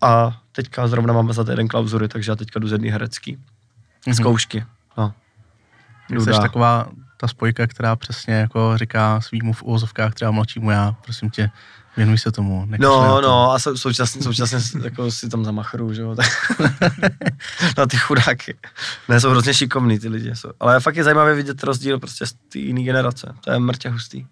a 0.00 0.40
teďka 0.52 0.88
zrovna 0.88 1.12
máme 1.14 1.32
za 1.32 1.44
týden 1.44 1.68
klauzury, 1.68 2.08
takže 2.08 2.32
já 2.32 2.36
teďka 2.36 2.60
jdu 2.60 2.68
z 2.68 2.72
jedný 2.72 2.88
herecký. 2.88 3.36
Mm-hmm. 3.36 4.14
Zkoušky. 4.14 4.64
No. 4.96 5.14
Jsi 6.18 6.30
taková 6.30 6.88
ta 7.20 7.28
spojka, 7.28 7.66
která 7.66 7.96
přesně 7.96 8.34
jako 8.34 8.78
říká 8.78 9.20
svýmu 9.20 9.52
v 9.52 9.62
úvozovkách 9.62 10.14
třeba 10.14 10.30
mladšímu 10.30 10.70
já, 10.70 10.96
prosím 11.04 11.30
tě, 11.30 11.50
Věnuj 11.98 12.18
se 12.18 12.32
tomu. 12.32 12.66
No, 12.78 13.20
no 13.20 13.52
a 13.52 13.58
současně, 13.58 14.22
současně 14.22 14.58
jako 14.84 15.10
si 15.10 15.28
tam 15.28 15.44
zamachru, 15.44 15.94
že 15.94 16.02
jo. 16.02 16.16
no 17.78 17.86
ty 17.86 17.96
chudáky. 17.96 18.56
Ne, 19.08 19.20
jsou 19.20 19.30
hrozně 19.30 19.54
šikovní 19.54 19.98
ty 19.98 20.08
lidi. 20.08 20.36
Jsou. 20.36 20.50
Ale 20.60 20.80
fakt 20.80 20.96
je 20.96 21.04
zajímavé 21.04 21.34
vidět 21.34 21.62
rozdíl 21.62 21.98
prostě 21.98 22.26
z 22.26 22.32
té 22.32 22.58
jiné 22.58 22.82
generace. 22.82 23.34
To 23.44 23.50
je 23.50 23.58
mrtě 23.58 23.88
hustý. 23.88 24.24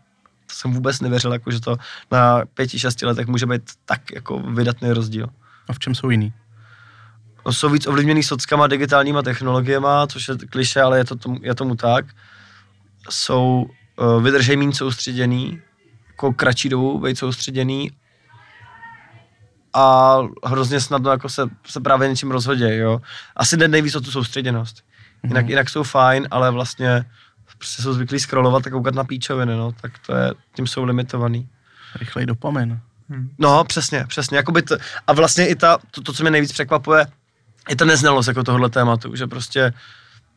To 0.47 0.55
jsem 0.55 0.73
vůbec 0.73 1.01
nevěřil, 1.01 1.33
jako, 1.33 1.51
že 1.51 1.61
to 1.61 1.77
na 2.11 2.43
pěti, 2.55 2.79
šesti 2.79 3.07
letech 3.07 3.27
může 3.27 3.47
být 3.47 3.63
tak 3.85 4.01
jako 4.15 4.39
vydatný 4.39 4.93
rozdíl. 4.93 5.27
A 5.69 5.73
v 5.73 5.79
čem 5.79 5.95
jsou 5.95 6.11
jiný? 6.11 6.33
No, 7.47 7.53
jsou 7.53 7.69
víc 7.69 7.87
ovlivněný 7.87 8.23
sockama, 8.23 8.67
digitálníma 8.67 9.23
technologiemi, 9.23 9.89
což 10.09 10.29
je 10.29 10.35
kliše, 10.51 10.83
ale 10.83 10.99
je, 10.99 11.05
to 11.05 11.17
tomu, 11.17 11.39
je 11.43 11.55
tomu 11.55 11.77
tak. 11.77 12.07
Jsou, 13.11 13.67
uh, 13.97 14.23
vydržej 14.23 14.57
méně 14.57 14.73
soustředěný, 14.73 15.61
jako 16.09 16.33
kratší 16.33 16.69
dobu 16.69 16.99
být 16.99 17.19
soustředěný 17.19 17.91
a 19.75 20.19
hrozně 20.45 20.81
snadno 20.81 21.11
jako 21.11 21.29
se, 21.29 21.43
se 21.67 21.81
právě 21.81 22.09
něčím 22.09 22.31
rozhodě, 22.31 22.77
jo. 22.77 23.01
Asi 23.37 23.57
jde 23.57 23.69
nejvíc 23.69 23.95
o 23.95 24.01
tu 24.01 24.11
soustředěnost. 24.11 24.85
Jinak, 25.23 25.47
mm-hmm. 25.47 25.49
jinak 25.49 25.71
jsou 25.71 25.83
fajn, 25.83 26.29
ale 26.31 26.51
vlastně 26.51 27.05
prostě 27.59 27.83
jsou 27.83 27.93
zvyklí 27.93 28.21
scrollovat 28.21 28.67
a 28.67 28.71
koukat 28.71 28.95
na 28.95 29.05
píčoviny, 29.05 29.57
no, 29.57 29.73
tak 29.73 29.99
to 30.07 30.15
je, 30.15 30.35
tím 30.55 30.67
jsou 30.67 30.85
limitovaný. 30.85 31.49
Rychlej 31.95 32.27
dopamin. 32.27 32.81
Hmm. 33.09 33.31
No, 33.39 33.65
přesně, 33.65 34.05
přesně. 34.09 34.37
Jakoby 34.37 34.63
to, 34.63 34.77
a 35.07 35.13
vlastně 35.13 35.49
i 35.49 35.55
ta, 35.55 35.79
to, 35.91 36.03
to, 36.03 36.13
co 36.13 36.23
mě 36.23 36.31
nejvíc 36.31 36.53
překvapuje, 36.53 37.07
je 37.69 37.77
ta 37.77 37.85
neznalost 37.85 38.27
jako 38.27 38.43
tohohle 38.43 38.71
tématu, 38.71 39.17
že 39.17 39.27
prostě 39.27 39.73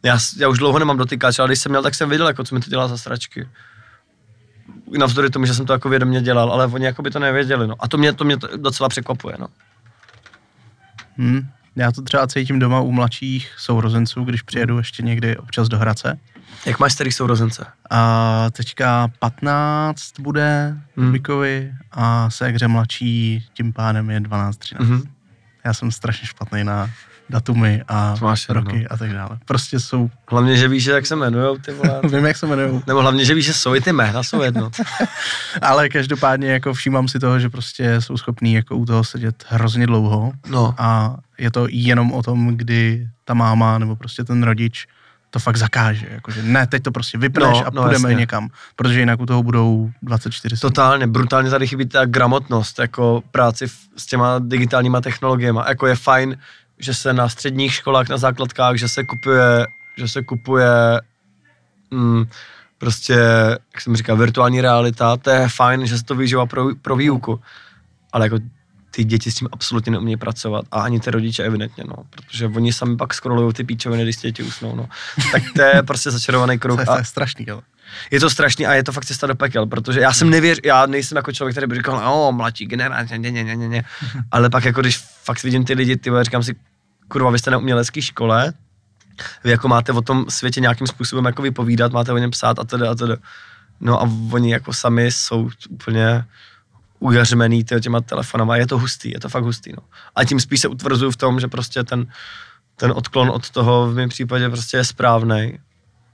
já, 0.04 0.18
já 0.38 0.48
už 0.50 0.58
dlouho 0.58 0.80
nemám 0.80 0.98
dotykač, 0.98 1.40
ale 1.40 1.50
když 1.50 1.60
jsem 1.60 1.72
měl, 1.72 1.84
tak 1.84 1.96
jsem 1.96 2.10
viděl, 2.10 2.28
jako 2.28 2.44
co 2.44 2.56
mi 2.56 2.62
to 2.62 2.70
dělá 2.70 2.88
za 2.88 2.98
sračky 2.98 3.48
navzdory 4.98 5.30
tomu, 5.30 5.46
že 5.46 5.54
jsem 5.54 5.66
to 5.66 5.74
jako 5.74 5.90
vědomě 5.90 6.22
dělal, 6.22 6.52
ale 6.52 6.68
oni 6.68 6.86
jako 6.86 7.02
by 7.02 7.12
to 7.12 7.20
nevěděli, 7.20 7.68
no. 7.68 7.76
A 7.80 7.88
to 7.88 7.98
mě, 7.98 8.14
to 8.14 8.24
mě 8.24 8.38
docela 8.56 8.90
překvapuje, 8.90 9.36
no. 9.40 9.48
Hmm. 11.18 11.50
Já 11.76 11.92
to 11.92 12.02
třeba 12.02 12.28
cítím 12.28 12.60
doma 12.60 12.80
u 12.80 12.92
mladších 12.92 13.54
sourozenců, 13.58 14.24
když 14.24 14.42
přijedu 14.42 14.78
ještě 14.78 15.04
někdy 15.04 15.38
občas 15.38 15.68
do 15.68 15.78
Hradce. 15.78 16.20
Jak 16.66 16.80
máš 16.80 16.94
starý 16.94 17.12
sourozence? 17.12 17.66
A 17.90 18.50
teďka 18.52 19.08
15 19.20 20.20
bude 20.20 20.78
Hmm. 20.98 21.06
Rubikovi 21.06 21.74
a 21.92 22.30
Segře 22.30 22.68
mladší 22.68 23.46
tím 23.54 23.74
pádem 23.74 24.10
je 24.10 24.20
12-13. 24.20 24.80
Mhm. 24.80 25.02
Já 25.66 25.74
jsem 25.74 25.92
strašně 25.92 26.28
špatný 26.28 26.64
na 26.64 26.90
datumy 27.30 27.84
a 27.88 28.16
máš 28.22 28.48
jedno. 28.50 28.62
roky 28.64 28.88
a 28.88 28.98
tak 28.98 29.14
dále. 29.14 29.38
Prostě 29.46 29.80
jsou, 29.80 30.10
Hlavně, 30.32 30.58
že 30.58 30.68
víš, 30.68 30.86
jak 30.86 31.06
se 31.06 31.14
jmenujou 31.16 31.58
ty 31.58 31.72
vole. 31.72 32.02
vím, 32.16 32.26
jak 32.26 32.38
se 32.38 32.46
jmenují, 32.46 32.82
Nebo 32.88 33.02
hlavně, 33.02 33.26
že 33.26 33.34
víš, 33.34 33.46
že 33.46 33.54
jsou 33.54 33.76
i 33.76 33.82
ty 33.82 33.94
jména, 33.94 34.24
jsou 34.24 34.42
jedno. 34.42 34.72
ale 35.62 35.90
každopádně 35.90 36.52
jako 36.52 36.74
všímám 36.74 37.08
si 37.08 37.20
toho, 37.20 37.40
že 37.40 37.50
prostě 37.50 38.02
jsou 38.02 38.18
schopní 38.18 38.54
jako 38.54 38.76
u 38.76 38.86
toho 38.86 39.04
sedět 39.04 39.46
hrozně 39.48 39.88
dlouho 39.88 40.32
No, 40.50 40.76
a 40.78 41.16
je 41.38 41.52
to 41.52 41.68
jenom 41.70 42.12
o 42.12 42.24
tom, 42.24 42.58
kdy 42.58 43.08
ta 43.26 43.34
máma 43.34 43.78
nebo 43.78 43.96
prostě 43.96 44.24
ten 44.24 44.44
rodič 44.44 44.88
to 45.32 45.40
fakt 45.40 45.58
zakáže, 45.58 46.08
jakože 46.12 46.44
ne, 46.44 46.68
teď 46.68 46.84
to 46.84 46.92
prostě 46.92 47.18
vypneš 47.18 47.60
No, 47.60 47.68
a 47.68 47.70
no, 47.74 47.82
půjdeme 47.82 48.10
jasně. 48.10 48.20
někam, 48.20 48.50
protože 48.76 49.00
jinak 49.00 49.20
u 49.20 49.26
toho 49.26 49.44
budou 49.44 49.92
24 50.02 50.58
7. 50.58 50.70
totálně, 50.70 51.08
brutálně 51.08 51.50
tady 51.50 51.68
chybí 51.68 51.86
ta 51.86 52.06
gramotnost, 52.06 52.80
jako 52.80 53.24
práci 53.32 53.66
s 53.98 54.06
těma 54.06 54.40
digitálníma 54.40 55.02
technologiemi. 55.02 55.60
Jako 55.68 55.88
je 55.88 55.96
fajn, 55.96 56.38
že 56.80 56.94
se 56.94 57.14
na 57.14 57.30
středních 57.30 57.74
školách, 57.74 58.10
na 58.10 58.18
základkách, 58.18 58.76
že 58.76 58.90
se 58.90 59.04
kupuje, 59.04 59.68
že 59.98 60.08
se 60.08 60.24
kupuje 60.24 61.02
mm, 61.92 62.26
prostě, 62.78 63.14
jak 63.74 63.82
jsem 63.82 63.96
říkal, 63.96 64.18
virtuální 64.18 64.62
realita, 64.62 65.18
to 65.18 65.30
je 65.30 65.50
fajn, 65.50 65.88
že 65.88 65.98
se 65.98 66.04
to 66.04 66.16
využívá 66.16 66.46
pro, 66.46 66.76
pro 66.82 66.96
výuku, 66.96 67.40
ale 68.14 68.26
jako 68.26 68.40
ty 68.92 69.04
děti 69.04 69.32
s 69.32 69.36
tím 69.36 69.48
absolutně 69.52 69.92
neumějí 69.92 70.18
pracovat 70.18 70.66
a 70.72 70.82
ani 70.82 71.00
ty 71.00 71.12
rodiče 71.12 71.44
evidentně, 71.44 71.84
no, 71.88 71.96
protože 72.10 72.48
oni 72.48 72.74
sami 72.74 72.98
pak 72.98 73.14
scrollují 73.14 73.54
ty 73.54 73.64
píčoviny, 73.64 74.04
když 74.04 74.18
děti 74.18 74.44
usnou, 74.44 74.76
no. 74.76 74.90
Tak 75.32 75.44
to 75.56 75.62
je 75.62 75.84
prostě 75.84 76.12
začarovaný 76.12 76.60
kruh. 76.60 76.76
To 76.76 76.82
je, 76.82 76.86
to 76.86 76.98
je 76.98 77.06
strašný, 77.06 77.50
ale. 77.50 77.62
je 78.12 78.20
to 78.20 78.30
strašný 78.30 78.68
a 78.68 78.74
je 78.74 78.84
to 78.84 78.92
fakt 78.92 79.06
cesta 79.06 79.28
do 79.28 79.36
pekel, 79.36 79.66
protože 79.66 80.00
já 80.00 80.14
jsem 80.14 80.30
nevěř, 80.30 80.60
já 80.66 80.86
nejsem 80.86 81.16
jako 81.16 81.32
člověk, 81.32 81.54
který 81.54 81.68
by 81.68 81.76
říkal, 81.76 82.14
o, 82.14 82.32
mladší 82.32 82.66
generace, 82.66 83.18
ne, 83.18 83.32
ne, 83.32 83.44
ne, 83.44 83.56
ne, 83.56 83.70
ne. 83.70 83.84
ale 84.32 84.50
pak 84.50 84.66
jako 84.66 84.82
když 84.82 84.98
fakt 85.24 85.44
vidím 85.44 85.66
ty 85.66 85.74
lidi, 85.74 85.98
ty 85.98 86.12
říkám 86.22 86.44
si, 86.44 86.56
kurva, 87.10 87.32
vy 87.32 87.40
jste 87.40 87.52
na 87.52 87.58
umělecké 87.58 88.02
škole, 88.02 88.54
vy 89.44 89.50
jako 89.52 89.68
máte 89.68 89.92
o 89.92 90.02
tom 90.02 90.26
světě 90.30 90.62
nějakým 90.62 90.88
způsobem 90.88 91.26
jako 91.26 91.42
vypovídat, 91.42 91.92
máte 91.92 92.14
o 92.14 92.18
něm 92.18 92.32
psát 92.32 92.60
a 92.60 92.64
teda 92.64 92.92
a 92.92 92.96
teda. 92.96 93.16
No 93.80 94.02
a 94.02 94.10
oni 94.32 94.52
jako 94.52 94.74
sami 94.74 95.12
jsou 95.12 95.50
úplně 95.70 96.26
ujařmený 97.00 97.64
tyjo, 97.64 97.80
těma 97.80 98.02
telefonama, 98.02 98.56
je 98.56 98.68
to 98.68 98.78
hustý, 98.78 99.12
je 99.12 99.20
to 99.20 99.30
fakt 99.30 99.44
hustý, 99.44 99.72
no. 99.72 99.84
A 100.16 100.24
tím 100.26 100.40
spíš 100.40 100.60
se 100.60 100.68
utvrzuju 100.68 101.12
v 101.12 101.18
tom, 101.18 101.40
že 101.40 101.48
prostě 101.48 101.84
ten, 101.84 102.08
ten 102.76 102.92
odklon 102.96 103.30
od 103.30 103.50
toho 103.50 103.92
v 103.92 103.96
mém 103.96 104.10
případě 104.10 104.50
prostě 104.50 104.78
je 104.78 104.84
správný. 104.86 105.60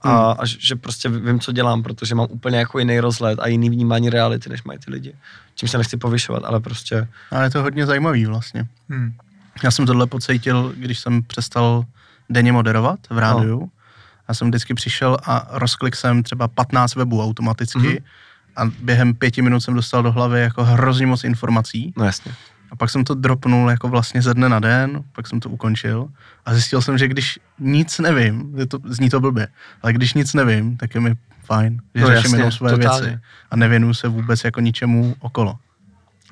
A, 0.02 0.08
Hmm. 0.08 0.34
a 0.38 0.46
že 0.46 0.56
že 0.60 0.76
prostě 0.76 1.08
vím, 1.08 1.40
co 1.40 1.52
dělám, 1.52 1.82
protože 1.82 2.14
mám 2.14 2.26
úplně 2.30 2.58
jako 2.58 2.78
jiný 2.78 3.00
rozhled 3.00 3.38
a 3.38 3.46
jiný 3.46 3.70
vnímání 3.70 4.10
reality, 4.10 4.48
než 4.50 4.62
mají 4.62 4.78
ty 4.78 4.90
lidi. 4.90 5.14
Čím 5.54 5.68
se 5.68 5.78
nechci 5.78 5.96
povyšovat, 5.96 6.42
ale 6.44 6.60
prostě, 6.60 7.08
Ale 7.30 7.44
je 7.44 7.50
to 7.50 7.62
hodně 7.62 7.86
zajímavý 7.86 8.26
vlastně. 8.26 8.66
Hmm. 8.88 9.12
Já 9.62 9.70
jsem 9.70 9.86
tohle 9.86 10.06
pocítil, 10.06 10.72
když 10.76 10.98
jsem 10.98 11.22
přestal 11.22 11.84
denně 12.30 12.52
moderovat 12.52 12.98
v 13.10 13.18
rádiu. 13.18 13.60
No. 13.60 13.68
Já 14.28 14.34
jsem 14.34 14.48
vždycky 14.48 14.74
přišel 14.74 15.16
a 15.24 15.46
rozklik 15.50 15.96
jsem 15.96 16.22
třeba 16.22 16.48
15 16.48 16.94
webů 16.94 17.22
automaticky 17.22 17.78
Mhm. 17.88 17.96
a 18.56 18.70
během 18.82 19.14
pěti 19.14 19.42
minut 19.42 19.60
jsem 19.60 19.74
dostal 19.74 20.02
do 20.02 20.12
hlavy 20.12 20.40
jako 20.40 20.64
hrozně 20.64 21.06
moc 21.06 21.24
informací. 21.24 21.92
no 21.96 22.04
jasně. 22.04 22.32
A 22.70 22.76
pak 22.76 22.90
jsem 22.90 23.04
to 23.04 23.14
dropnul 23.14 23.70
jako 23.70 23.88
vlastně 23.88 24.22
ze 24.22 24.34
dne 24.34 24.48
na 24.48 24.60
den, 24.60 25.04
pak 25.12 25.26
jsem 25.26 25.40
to 25.40 25.48
ukončil 25.48 26.08
a 26.46 26.54
zjistil 26.54 26.82
jsem, 26.82 26.98
že 26.98 27.08
když 27.08 27.38
nic 27.58 27.98
nevím, 27.98 28.52
je 28.56 28.66
to, 28.66 28.78
zní 28.84 29.10
to 29.10 29.20
blbě, 29.20 29.48
ale 29.82 29.92
když 29.92 30.14
nic 30.14 30.34
nevím, 30.34 30.76
tak 30.76 30.94
je 30.94 31.00
mi 31.00 31.14
fajn, 31.44 31.80
že 31.94 32.00
No 32.02 32.06
řeším 32.08 32.22
jasně, 32.24 32.38
jenom 32.38 32.52
své 32.52 32.70
totálně. 32.70 33.06
věci 33.06 33.20
a 33.50 33.56
nevěnuju 33.56 33.94
se 33.94 34.08
vůbec 34.08 34.44
jako 34.44 34.60
ničemu 34.60 35.14
okolo. 35.18 35.56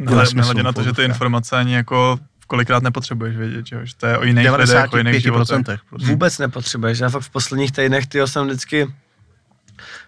Nehledě 0.00 0.26
smyslu, 0.26 0.36
nehledě 0.40 0.62
na 0.62 0.72
to, 0.72 0.82
že 0.82 0.92
ty 0.92 1.04
informace 1.04 1.56
ani 1.56 1.74
jako 1.74 2.18
kolikrát 2.54 2.82
nepotřebuješ 2.82 3.36
vědět, 3.36 3.66
že, 3.66 3.78
to 3.96 4.06
je 4.06 4.18
o 4.18 4.24
jiných 4.24 4.50
lidech, 4.50 4.92
o 4.92 4.96
jiných 4.96 5.22
životech. 5.22 5.58
95%. 5.58 5.78
Prostě. 5.90 6.08
Vůbec 6.08 6.38
nepotřebuješ. 6.38 6.98
Já 6.98 7.08
fakt 7.08 7.22
v 7.22 7.30
posledních 7.30 7.72
týdnech, 7.72 8.06
tyjo, 8.06 8.26
jsem 8.26 8.46
vždycky, 8.46 8.94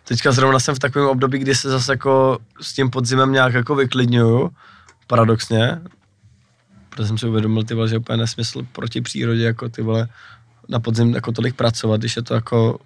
teďka 0.04 0.32
zrovna 0.32 0.58
jsem 0.58 0.74
v 0.74 0.78
takovém 0.78 1.08
období, 1.08 1.38
kdy 1.38 1.54
se 1.54 1.70
zase 1.70 1.92
jako 1.92 2.38
s 2.60 2.72
tím 2.72 2.90
podzimem 2.90 3.32
nějak 3.32 3.54
jako 3.54 3.74
vyklidňuju, 3.74 4.50
paradoxně, 5.06 5.80
protože 6.90 7.08
jsem 7.08 7.18
si 7.18 7.26
uvědomil, 7.26 7.62
ty 7.62 7.74
vole, 7.74 7.88
že 7.88 7.94
je 7.94 7.98
úplně 7.98 8.16
nesmysl 8.16 8.62
proti 8.72 9.00
přírodě, 9.00 9.44
jako 9.44 9.68
ty 9.68 9.82
vole, 9.82 10.08
na 10.68 10.80
podzim 10.80 11.14
jako 11.14 11.32
tolik 11.32 11.54
pracovat, 11.54 12.00
když 12.00 12.16
je 12.16 12.22
to 12.22 12.34
jako 12.34 12.78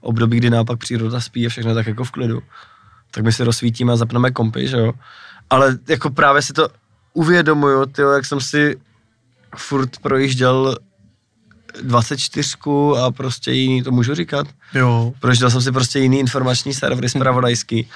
období, 0.00 0.36
kdy 0.36 0.50
naopak 0.50 0.78
příroda 0.78 1.20
spí 1.20 1.46
a 1.46 1.48
všechno 1.48 1.70
je 1.70 1.74
tak 1.74 1.86
jako 1.86 2.04
v 2.04 2.10
klidu. 2.10 2.42
Tak 3.10 3.24
my 3.24 3.32
si 3.32 3.44
rozsvítíme 3.44 3.92
a 3.92 3.96
zapneme 3.96 4.30
kompy, 4.30 4.68
že 4.68 4.76
jo. 4.76 4.92
Ale 5.50 5.78
jako 5.88 6.10
právě 6.10 6.42
si 6.42 6.52
to 6.52 6.79
uvědomuju, 7.12 7.86
tyjo, 7.86 8.10
jak 8.10 8.26
jsem 8.26 8.40
si 8.40 8.76
furt 9.56 9.98
projížděl 9.98 10.76
24 11.82 12.48
a 13.02 13.10
prostě 13.10 13.52
jiný, 13.52 13.82
to 13.82 13.90
můžu 13.90 14.14
říkat? 14.14 14.46
Jo, 14.74 15.12
Projížděl 15.20 15.50
jsem 15.50 15.60
si 15.62 15.72
prostě 15.72 15.98
jiný 15.98 16.18
informační 16.18 16.74
servery 16.74 17.08
zpravodajský. 17.08 17.88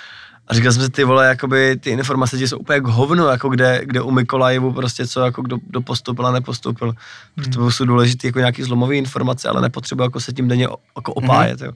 A 0.49 0.55
říkal 0.55 0.73
jsem 0.73 0.83
si, 0.83 0.91
ty 0.91 1.05
vole, 1.05 1.27
jakoby 1.27 1.77
ty 1.77 1.91
informace 1.91 2.39
ti 2.39 2.49
jsou 2.49 2.59
úplně 2.59 2.75
jak 2.75 2.87
hovno, 2.87 3.29
jako 3.29 3.49
kde, 3.49 3.81
kde 3.85 4.01
u 4.01 4.11
Mikolajevu 4.11 4.73
prostě 4.73 5.07
co, 5.07 5.21
jako 5.21 5.43
kdo, 5.43 5.59
kdo 5.67 5.81
postoupil 5.81 6.27
a 6.27 6.33
nepostoupil. 6.33 6.95
Protože 7.35 7.51
to 7.51 7.71
jsou 7.71 7.85
důležité 7.85 8.27
jako 8.29 8.39
nějaký 8.39 8.63
zlomové 8.63 8.97
informace, 8.97 9.49
ale 9.49 9.61
nepotřebuji 9.61 10.03
jako 10.03 10.21
se 10.21 10.33
tím 10.33 10.49
denně 10.49 10.69
jako 10.97 11.15
opájet, 11.15 11.61
jo. 11.61 11.73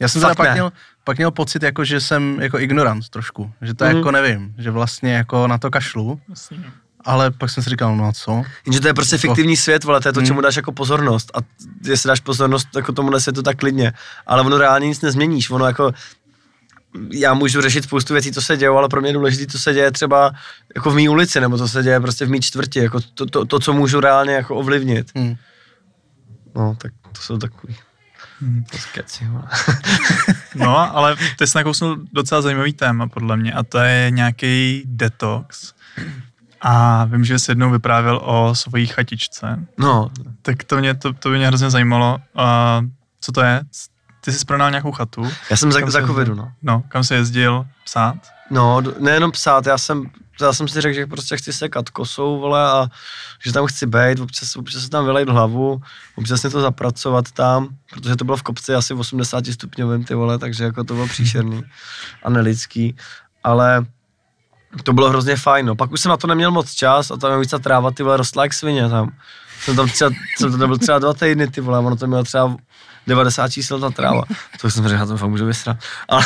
Já 0.00 0.08
jsem 0.08 0.22
Fakt 0.22 0.30
teda 0.30 0.34
pak 0.34 0.46
ne. 0.46 0.52
měl, 0.52 0.72
pak 1.08 1.16
měl 1.16 1.30
pocit, 1.30 1.62
jako, 1.62 1.84
že 1.84 2.00
jsem 2.00 2.38
jako 2.40 2.58
ignorant 2.58 3.08
trošku, 3.08 3.52
že 3.62 3.74
to 3.74 3.84
Mhm. 3.84 3.96
jako 3.96 4.10
nevím, 4.10 4.54
že 4.58 4.70
vlastně 4.70 5.12
jako 5.14 5.46
na 5.46 5.58
to 5.58 5.70
kašlu, 5.70 6.20
Jasně. 6.28 6.58
ale 7.04 7.30
pak 7.30 7.50
jsem 7.50 7.62
si 7.62 7.70
říkal, 7.70 7.96
no 7.96 8.04
a 8.04 8.12
co? 8.12 8.42
Jenže 8.66 8.80
to 8.80 8.86
je 8.88 8.94
prostě 8.94 9.18
fiktivní 9.18 9.56
svět, 9.56 9.84
vole, 9.84 10.00
to 10.00 10.08
je 10.08 10.12
to, 10.12 10.20
Hmm. 10.20 10.26
čemu 10.26 10.40
dáš 10.40 10.56
jako 10.56 10.72
pozornost. 10.72 11.30
A 11.34 11.38
jestli 11.84 12.08
dáš 12.08 12.20
pozornost 12.20 12.68
jako 12.76 12.92
tomu 12.92 13.20
světu, 13.20 13.42
tak 13.42 13.56
klidně. 13.56 13.92
Ale 14.26 14.42
ono 14.42 14.58
reálně 14.58 14.86
nic 14.88 15.00
nezměníš. 15.00 15.50
Ono 15.50 15.66
jako, 15.66 15.92
já 17.12 17.34
můžu 17.34 17.60
řešit 17.60 17.84
spoustu 17.84 18.12
věcí, 18.12 18.32
co 18.32 18.42
se 18.42 18.56
děje, 18.56 18.68
ale 18.68 18.88
pro 18.88 19.00
mě 19.00 19.10
je 19.10 19.14
důležité, 19.14 19.52
co 19.52 19.58
se 19.58 19.72
děje 19.72 19.90
třeba 19.92 20.32
jako 20.76 20.90
v 20.90 20.94
mý 20.94 21.08
ulici, 21.08 21.40
nebo 21.40 21.58
co 21.58 21.68
se 21.68 21.82
děje 21.82 22.00
prostě 22.00 22.24
v 22.26 22.30
mý 22.30 22.40
čtvrti, 22.40 22.78
jako 22.78 23.00
to, 23.14 23.26
to, 23.26 23.44
to 23.44 23.58
co 23.60 23.72
můžu 23.72 24.00
reálně 24.00 24.32
jako 24.32 24.56
ovlivnit. 24.56 25.06
Hm. 25.18 25.36
No, 26.56 26.76
tak 26.82 26.92
to 27.12 27.22
jsou 27.22 27.38
takový 27.38 27.76
Hmm. 28.40 28.64
skeci, 28.78 29.24
vole. 29.28 29.44
No, 30.54 30.96
ale 30.96 31.16
ty 31.38 31.46
jsi 31.46 31.58
nakousnul 31.58 31.96
docela 32.12 32.42
zajímavý 32.42 32.72
téma, 32.72 33.06
podle 33.08 33.36
mě, 33.36 33.52
a 33.52 33.62
to 33.62 33.78
je 33.78 34.10
nějaký 34.10 34.82
detox. 34.86 35.72
A 36.60 37.04
vím, 37.04 37.24
že 37.24 37.38
jsi 37.38 37.50
jednou 37.50 37.70
vyprávěl 37.70 38.20
o 38.24 38.54
svojí 38.54 38.86
chatičce. 38.86 39.66
No, 39.78 40.10
Tak 40.42 40.64
to 40.64 40.76
mě, 40.78 40.94
to, 40.94 41.12
to 41.12 41.30
by 41.30 41.36
mě 41.36 41.46
hrozně 41.46 41.70
zajímalo. 41.70 42.18
A 42.36 42.80
co 43.20 43.32
to 43.32 43.40
je? 43.40 43.60
Ty 44.20 44.32
jsi 44.32 44.44
pronal 44.44 44.70
nějakou 44.70 44.92
chatu? 44.92 45.30
já 45.50 45.56
jsem 45.56 45.72
za, 45.72 45.80
za 45.90 46.06
covidu, 46.06 46.34
no. 46.34 46.52
No, 46.62 46.82
kam 46.88 47.04
jsi 47.04 47.14
jezdil 47.14 47.66
psát? 47.84 48.16
No, 48.50 48.82
nejenom 49.00 49.30
psát, 49.30 49.66
já 49.66 49.78
jsem, 49.78 50.10
já 50.40 50.52
jsem 50.52 50.68
si 50.68 50.80
řekl, 50.80 50.94
že 50.94 51.06
prostě 51.06 51.36
chci 51.36 51.52
sekat 51.52 51.90
kosou, 51.90 52.40
vole, 52.40 52.70
a 52.70 52.88
že 53.44 53.52
tam 53.52 53.66
chci 53.66 53.86
být, 53.86 54.20
občas, 54.20 54.56
občas 54.56 54.82
se 54.82 54.90
tam 54.90 55.04
vylejt 55.04 55.28
hlavu, 55.28 55.82
občas 56.16 56.40
si 56.40 56.50
to 56.50 56.60
zapracovat 56.60 57.30
tam, 57.30 57.68
protože 57.94 58.16
to 58.16 58.24
bylo 58.24 58.36
v 58.36 58.42
kopci 58.42 58.74
asi 58.74 58.94
80 58.94 59.46
stupňovým, 59.46 60.04
ty 60.04 60.14
vole, 60.14 60.38
takže 60.38 60.64
jako 60.64 60.84
to 60.84 60.94
bylo 60.94 61.06
příšerný 61.06 61.62
a 62.22 62.30
nelidský, 62.30 62.96
ale 63.44 63.86
to 64.82 64.92
bylo 64.92 65.08
hrozně 65.08 65.36
fajn, 65.36 65.66
no. 65.66 65.76
Pak 65.76 65.92
už 65.92 66.00
jsem 66.00 66.10
na 66.10 66.16
to 66.16 66.26
neměl 66.26 66.50
moc 66.50 66.72
čas 66.72 67.10
a 67.10 67.16
tam 67.16 67.32
je 67.32 67.38
víc 67.38 67.50
ta 67.50 67.58
tráva, 67.58 67.90
ty 67.90 68.02
vole, 68.02 68.16
rostla 68.16 68.42
jak 68.42 68.54
svině 68.54 68.88
tam. 68.88 69.12
Jsem 69.60 69.76
tam 69.76 69.88
třeba, 69.88 70.10
jsem 70.36 70.50
tam 70.50 70.60
nebyl 70.60 70.78
třeba 70.78 70.98
dva 70.98 71.14
týdny, 71.14 71.48
ty 71.48 71.60
vole, 71.60 71.78
ono 71.78 71.96
to 71.96 72.06
mělo 72.06 72.24
třeba 72.24 72.56
90 73.06 73.48
čísel 73.48 73.80
ta 73.80 73.90
tráva. 73.90 74.22
To 74.60 74.70
jsem 74.70 74.88
řekl, 74.88 75.00
já 75.00 75.06
to 75.06 75.16
fakt 75.16 75.30
můžu 75.30 75.46
vysrat. 75.46 75.76
Ale 76.08 76.24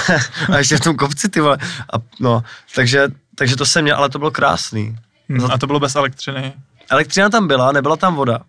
a 0.52 0.58
ještě 0.58 0.76
v 0.76 0.80
tom 0.80 0.96
kopci, 0.96 1.28
ty 1.28 1.40
vole. 1.40 1.58
A, 1.92 1.96
no, 2.20 2.42
takže, 2.74 3.08
takže 3.34 3.56
to 3.56 3.66
jsem 3.66 3.82
měl, 3.82 3.96
ale 3.96 4.08
to 4.08 4.18
bylo 4.18 4.30
krásný. 4.30 4.96
Hm, 5.28 5.44
a 5.52 5.58
to 5.58 5.66
bylo 5.66 5.80
bez 5.80 5.96
elektřiny? 5.96 6.52
Elektřina 6.90 7.30
tam 7.30 7.46
byla, 7.46 7.72
nebyla 7.72 7.96
tam 7.96 8.14
voda. 8.14 8.40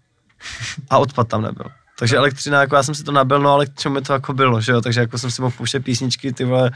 A 0.89 0.97
odpad 0.97 1.27
tam 1.27 1.41
nebyl. 1.41 1.65
Takže 1.99 2.17
elektřina, 2.17 2.61
jako 2.61 2.75
já 2.75 2.83
jsem 2.83 2.95
si 2.95 3.03
to 3.03 3.11
nabil, 3.11 3.39
no 3.39 3.51
ale 3.51 3.65
k 3.65 3.75
čemu 3.75 3.95
mi 3.95 4.01
to 4.01 4.13
jako 4.13 4.33
bylo, 4.33 4.61
že 4.61 4.71
jo, 4.71 4.81
takže 4.81 4.99
jako 4.99 5.17
jsem 5.17 5.31
si 5.31 5.41
mohl 5.41 5.53
pouštět 5.57 5.79
písničky, 5.79 6.33
ty 6.33 6.43
vole, 6.43 6.71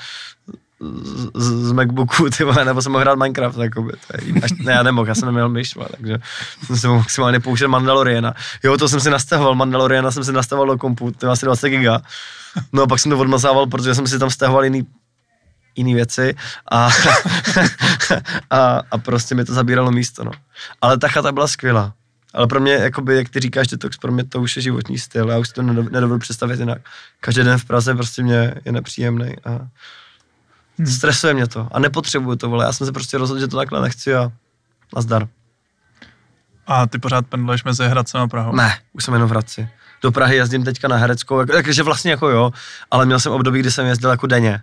z, 0.79 1.29
z, 1.35 1.67
z 1.67 1.71
Macbooku, 1.71 2.29
ty 2.37 2.43
vole, 2.43 2.65
nebo 2.65 2.81
jsem 2.81 2.91
mohl 2.91 3.01
hrát 3.01 3.19
Minecraft, 3.19 3.57
jakoby, 3.57 3.91
to 3.91 4.25
je, 4.25 4.41
až, 4.43 4.51
ne, 4.51 4.71
já 4.71 4.83
nemohl, 4.83 5.07
já 5.07 5.15
jsem 5.15 5.25
neměl 5.25 5.49
myš, 5.49 5.75
vole, 5.75 5.87
takže 5.97 6.17
jsem 6.65 6.77
si 6.77 6.87
mohl 6.87 6.99
maximálně 6.99 7.39
pouštět 7.39 7.67
Mandaloriana. 7.67 8.33
Jo, 8.63 8.77
to 8.77 8.89
jsem 8.89 8.99
si 8.99 9.09
nastahoval, 9.09 9.55
Mandaloriana 9.55 10.11
jsem 10.11 10.23
si 10.23 10.31
nastahoval 10.31 10.67
do 10.67 10.77
kompu, 10.77 11.11
to 11.11 11.25
je 11.25 11.31
asi 11.31 11.45
20 11.45 11.69
giga. 11.69 12.01
No 12.73 12.83
a 12.83 12.87
pak 12.87 12.99
jsem 12.99 13.09
to 13.09 13.19
odmazával, 13.19 13.67
protože 13.67 13.95
jsem 13.95 14.07
si 14.07 14.19
tam 14.19 14.29
stahoval 14.29 14.63
jiný 14.63 14.87
jiný 15.78 15.93
věci 15.93 16.36
a, 16.71 16.89
a, 18.49 18.82
a 18.91 18.97
prostě 18.97 19.36
mi 19.36 19.45
to 19.45 19.53
zabíralo 19.53 19.91
místo, 19.91 20.23
no. 20.23 20.32
Ale 20.82 20.97
ta 20.97 21.07
chata 21.07 21.32
byla 21.32 21.47
skvělá. 21.47 21.93
Ale 22.34 22.47
pro 22.47 22.59
mě, 22.59 22.73
jakoby, 22.73 23.15
jak 23.15 23.30
ty 23.30 23.39
říkáš, 23.39 23.67
detox, 23.67 23.97
pro 23.97 24.11
mě 24.11 24.23
to 24.23 24.41
už 24.41 24.55
je 24.55 24.61
životní 24.61 24.97
styl, 24.97 25.30
já 25.30 25.38
už 25.38 25.47
si 25.47 25.53
to 25.53 25.61
nedov- 25.61 25.91
nedovedu 25.91 26.19
představit 26.19 26.59
jinak. 26.59 26.82
Každý 27.19 27.43
den 27.43 27.57
v 27.57 27.65
Praze 27.65 27.95
prostě 27.95 28.23
mě 28.23 28.55
je 28.65 28.71
nepříjemný 28.71 29.36
a 29.45 29.49
hmm. 30.78 30.88
stresuje 30.88 31.34
mě 31.34 31.47
to 31.47 31.67
a 31.71 31.80
nepotřebuju 31.80 32.36
to, 32.36 32.49
vole. 32.49 32.65
Já 32.65 32.73
jsem 32.73 32.88
se 32.88 32.93
prostě 32.93 33.17
rozhodl, 33.17 33.39
že 33.39 33.47
to 33.47 33.57
takhle 33.57 33.82
nechci 33.82 34.15
a 34.15 34.32
nazdar. 34.95 35.28
A 36.67 36.88
ty 36.88 36.99
pořád 36.99 37.28
pendluješ 37.28 37.63
mezi 37.63 37.88
Hradcem 37.88 38.21
a 38.21 38.28
Prahou? 38.28 38.55
Ne, 38.55 38.78
už 38.93 39.03
jsem 39.03 39.13
jenom 39.13 39.30
v 39.30 39.32
Hradci. 39.32 39.69
Do 40.01 40.11
Prahy 40.11 40.36
jezdím 40.36 40.63
teďka 40.63 40.88
na 40.88 40.97
Hereckou, 40.97 41.45
takže 41.45 41.84
vlastně 41.84 42.11
jako 42.11 42.30
jo, 42.30 42.51
ale 42.91 43.05
měl 43.05 43.19
jsem 43.19 43.32
období, 43.32 43.59
kdy 43.59 43.71
jsem 43.71 43.86
jezdil 43.86 44.09
jako 44.09 44.28
denně. 44.28 44.61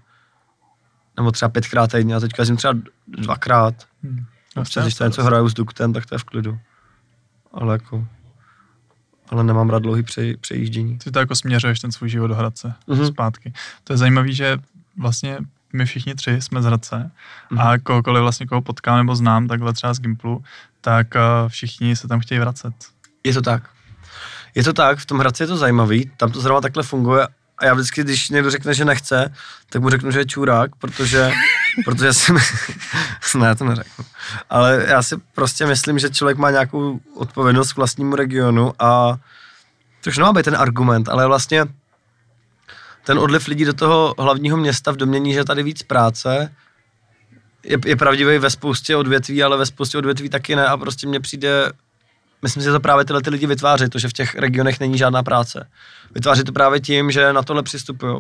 Nebo 1.17 1.33
třeba 1.33 1.49
pětkrát 1.49 1.93
týdně 1.93 2.15
a 2.15 2.21
teďka 2.21 2.41
jezdím 2.43 2.57
třeba 2.57 2.75
dvakrát. 3.09 3.75
Hmm. 4.03 4.27
Občas, 4.57 4.85
když 4.85 4.95
to 4.95 5.05
něco 5.05 5.25
hraju 5.25 5.49
s 5.49 5.55
duktem, 5.55 5.93
tak 5.93 6.07
to 6.07 6.15
je 6.15 6.19
v 6.19 6.25
klidu. 6.25 6.59
Ale 7.53 7.73
jako, 7.75 8.07
ale 9.29 9.45
nemám 9.45 9.71
rád 9.71 9.83
dlouhý 9.83 10.03
pře, 10.03 10.37
přejíždění. 10.37 10.99
Ty 10.99 11.11
to 11.11 11.19
jako 11.19 11.35
směřuješ 11.37 11.81
ten 11.81 11.93
svůj 11.93 12.09
život 12.09 12.27
do 12.27 12.35
Hradce 12.35 12.75
Mhm. 12.87 13.07
zpátky. 13.07 13.53
To 13.85 13.93
je 13.93 13.97
zajímavé, 13.97 14.33
že 14.33 14.59
vlastně 14.99 15.39
my 15.73 15.85
všichni 15.87 16.15
tři 16.15 16.43
jsme 16.43 16.63
z 16.63 16.65
Hradce 16.65 17.11
Mhm. 17.51 17.61
a 17.61 17.79
kohokoliv 17.79 18.23
vlastně 18.23 18.47
koho 18.47 18.63
potkám 18.63 18.97
nebo 18.99 19.17
znám 19.17 19.49
takhle 19.49 19.73
třeba 19.73 19.95
z 19.95 20.01
Gimplu, 20.01 20.45
tak 20.81 21.07
uh, 21.15 21.49
všichni 21.49 21.97
se 21.97 22.09
tam 22.09 22.21
chtějí 22.21 22.39
vracet. 22.39 22.75
Je 23.25 23.35
to 23.35 23.43
tak. 23.43 23.71
Je 24.55 24.65
to 24.65 24.73
tak, 24.73 24.99
v 24.99 25.07
tom 25.07 25.19
Hradci 25.19 25.43
je 25.43 25.47
to 25.47 25.57
zajímavý, 25.57 26.11
tam 26.17 26.33
to 26.33 26.41
zrovna 26.41 26.61
takhle 26.61 26.83
funguje 26.83 27.29
a 27.59 27.65
já 27.65 27.75
vždycky, 27.75 28.03
když 28.03 28.31
někdo 28.31 28.51
řekne, 28.51 28.75
že 28.75 28.85
nechce, 28.85 29.35
tak 29.71 29.83
mu 29.83 29.91
řeknu, 29.91 30.11
že 30.11 30.19
je 30.19 30.27
čurák, 30.27 30.77
protože, 30.77 31.33
protože 31.85 32.13
si 32.13 32.33
my... 32.33 32.41
ne, 33.39 33.55
to 33.55 33.65
neřeknu. 33.65 34.05
Ale 34.51 34.85
já 34.89 35.03
si 35.03 35.17
prostě 35.35 35.67
myslím, 35.67 35.99
že 35.99 36.11
člověk 36.11 36.39
má 36.39 36.51
nějakou 36.51 37.01
odpovědnost 37.17 37.73
k 37.73 37.77
vlastnímu 37.77 38.17
regionu 38.17 38.73
a 38.79 39.17
to 40.01 40.11
už 40.11 40.19
nemá 40.19 40.33
být 40.33 40.45
ten 40.45 40.57
argument, 40.57 41.09
ale 41.09 41.27
vlastně 41.27 41.67
ten 43.05 43.19
odliv 43.19 43.49
lidí 43.49 43.65
do 43.65 43.73
toho 43.73 44.15
hlavního 44.19 44.57
města 44.57 44.93
v 44.93 44.97
domění, 44.97 45.35
že 45.35 45.45
tady 45.45 45.63
víc 45.63 45.83
práce, 45.83 46.55
je, 47.65 47.79
je 47.87 47.97
pravdivý 47.97 48.39
ve 48.39 48.51
spoustě 48.51 48.97
odvětví, 48.97 49.43
ale 49.43 49.57
ve 49.57 49.67
spoustě 49.67 49.99
odvětví 49.99 50.29
taky 50.29 50.57
ne 50.57 50.67
a 50.67 50.77
prostě 50.77 51.07
mně 51.07 51.21
přijde 51.21 51.73
myslím 52.45 52.63
si, 52.63 52.65
že 52.65 52.73
to 52.73 52.81
právě 52.81 53.05
tyhle 53.05 53.23
ty 53.23 53.31
lidi 53.31 53.47
vytváří, 53.47 53.89
to, 53.89 53.99
že 53.99 54.09
v 54.09 54.13
těch 54.13 54.35
regionech 54.35 54.81
není 54.81 54.99
žádná 54.99 55.23
práce. 55.23 55.69
Vytváří 56.15 56.45
to 56.45 56.53
právě 56.53 56.81
tím, 56.81 57.11
že 57.11 57.33
na 57.33 57.43
tohle 57.43 57.63
přistupují. 57.63 58.17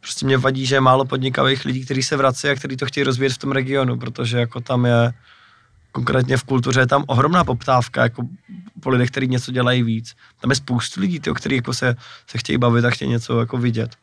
Prostě 0.00 0.26
mě 0.26 0.38
vadí, 0.38 0.66
že 0.66 0.76
je 0.76 0.80
málo 0.80 1.04
podnikavých 1.04 1.64
lidí, 1.64 1.84
kteří 1.84 2.02
se 2.02 2.16
vrací 2.16 2.48
a 2.48 2.54
kteří 2.54 2.76
to 2.76 2.86
chtějí 2.86 3.04
rozvíjet 3.04 3.32
v 3.32 3.38
tom 3.38 3.52
regionu, 3.52 3.98
protože 3.98 4.38
jako 4.38 4.60
tam 4.60 4.86
je, 4.86 5.12
konkrétně 5.92 6.36
v 6.36 6.44
kultuře 6.44 6.80
je 6.80 6.86
tam 6.86 7.04
ohromná 7.06 7.44
poptávka, 7.44 8.02
jako 8.02 8.22
po 8.80 8.90
lidech, 8.90 9.10
kteří 9.10 9.26
něco 9.26 9.52
dělají 9.52 9.82
víc. 9.82 10.16
Tam 10.40 10.50
je 10.50 10.56
spoustu 10.56 11.00
lidí, 11.00 11.20
tyjo, 11.20 11.34
kteří 11.34 11.56
jako 11.56 11.72
se, 11.72 11.96
se 12.26 12.38
chtějí 12.38 12.58
bavit 12.58 12.84
a 12.84 12.90
chtějí 12.90 13.10
něco 13.10 13.40
jako 13.40 13.58
vidět. 13.58 13.96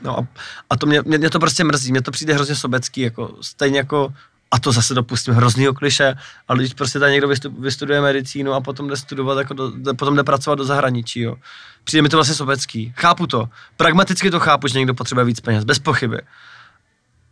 No 0.00 0.18
a, 0.18 0.26
a 0.70 0.76
to 0.76 0.86
mě, 0.86 1.02
mě, 1.04 1.18
mě, 1.18 1.30
to 1.30 1.40
prostě 1.40 1.64
mrzí, 1.64 1.90
mě 1.90 2.02
to 2.02 2.10
přijde 2.10 2.34
hrozně 2.34 2.54
sobecký, 2.54 3.00
jako 3.00 3.36
stejně 3.40 3.78
jako 3.78 4.14
a 4.50 4.58
to 4.58 4.72
zase 4.72 4.94
dopustím 4.94 5.34
hroznýho 5.34 5.74
kliše, 5.74 6.14
ale 6.48 6.58
když 6.58 6.74
prostě 6.74 6.98
tady 6.98 7.12
někdo 7.12 7.28
vystu- 7.28 7.60
vystuduje 7.60 8.00
medicínu 8.00 8.52
a 8.52 8.60
potom 8.60 8.88
jde 8.88 8.96
studovat, 8.96 9.38
jako 9.38 9.54
do, 9.54 9.72
potom 9.98 10.16
jde 10.16 10.24
pracovat 10.24 10.54
do 10.54 10.64
zahraničí, 10.64 11.20
jo. 11.20 11.36
Přijde 11.84 12.02
mi 12.02 12.08
to 12.08 12.16
vlastně 12.16 12.34
sobecký. 12.34 12.92
Chápu 12.96 13.26
to. 13.26 13.48
Pragmaticky 13.76 14.30
to 14.30 14.40
chápu, 14.40 14.68
že 14.68 14.78
někdo 14.78 14.94
potřebuje 14.94 15.24
víc 15.24 15.40
peněz, 15.40 15.64
bez 15.64 15.78
pochyby. 15.78 16.18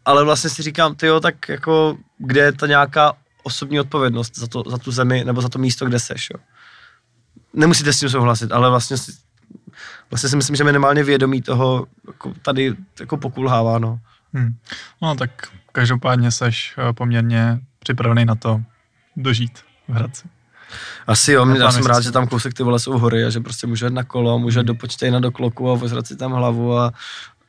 Ale 0.04 0.24
vlastně 0.24 0.50
si 0.50 0.62
říkám, 0.62 0.94
ty 0.94 1.06
jo, 1.06 1.20
tak 1.20 1.48
jako, 1.48 1.96
kde 2.18 2.40
je 2.40 2.52
ta 2.52 2.66
nějaká 2.66 3.12
osobní 3.42 3.80
odpovědnost 3.80 4.38
za, 4.38 4.46
to, 4.46 4.62
za 4.66 4.78
tu 4.78 4.90
zemi 4.92 5.24
nebo 5.24 5.42
za 5.42 5.48
to 5.48 5.58
místo, 5.58 5.86
kde 5.86 5.98
seš, 5.98 6.28
jo. 6.34 6.40
Nemusíte 7.54 7.92
s 7.92 8.00
tím 8.00 8.08
souhlasit, 8.10 8.52
ale 8.52 8.70
vlastně 8.70 8.96
si, 8.96 9.12
vlastně 10.10 10.28
si 10.28 10.36
myslím, 10.36 10.56
že 10.56 10.64
minimálně 10.64 11.04
vědomí 11.04 11.42
toho 11.42 11.86
jako 12.06 12.32
tady 12.42 12.74
jako 13.00 13.16
pokulhává, 13.16 13.78
no. 13.78 14.00
Hmm. 14.32 14.54
No 15.02 15.14
tak 15.14 15.30
každopádně 15.72 16.30
seš 16.30 16.74
eh, 16.78 16.92
poměrně 16.92 17.60
připravený 17.78 18.24
na 18.24 18.34
to 18.34 18.62
dožít 19.16 19.58
v 19.88 19.92
Hradci. 19.92 20.28
Asi 21.06 21.32
jo, 21.32 21.54
já 21.56 21.72
jsem 21.72 21.86
rád, 21.86 22.00
že 22.00 22.12
tam 22.12 22.28
kousek 22.28 22.54
ty 22.54 22.62
vole 22.62 22.78
jsou 22.78 22.98
hory 22.98 23.24
a 23.24 23.30
že 23.30 23.40
prostě 23.40 23.66
můžu 23.66 23.84
jet 23.84 23.94
na 23.94 24.04
kolo, 24.04 24.38
můžu 24.38 24.58
jet 24.58 24.66
do 24.66 24.74
Počtejna 24.74 25.20
do 25.20 25.32
kloku 25.32 25.70
a 25.70 25.74
vozrat 25.74 26.06
si 26.06 26.16
tam 26.16 26.32
hlavu 26.32 26.78
a, 26.78 26.92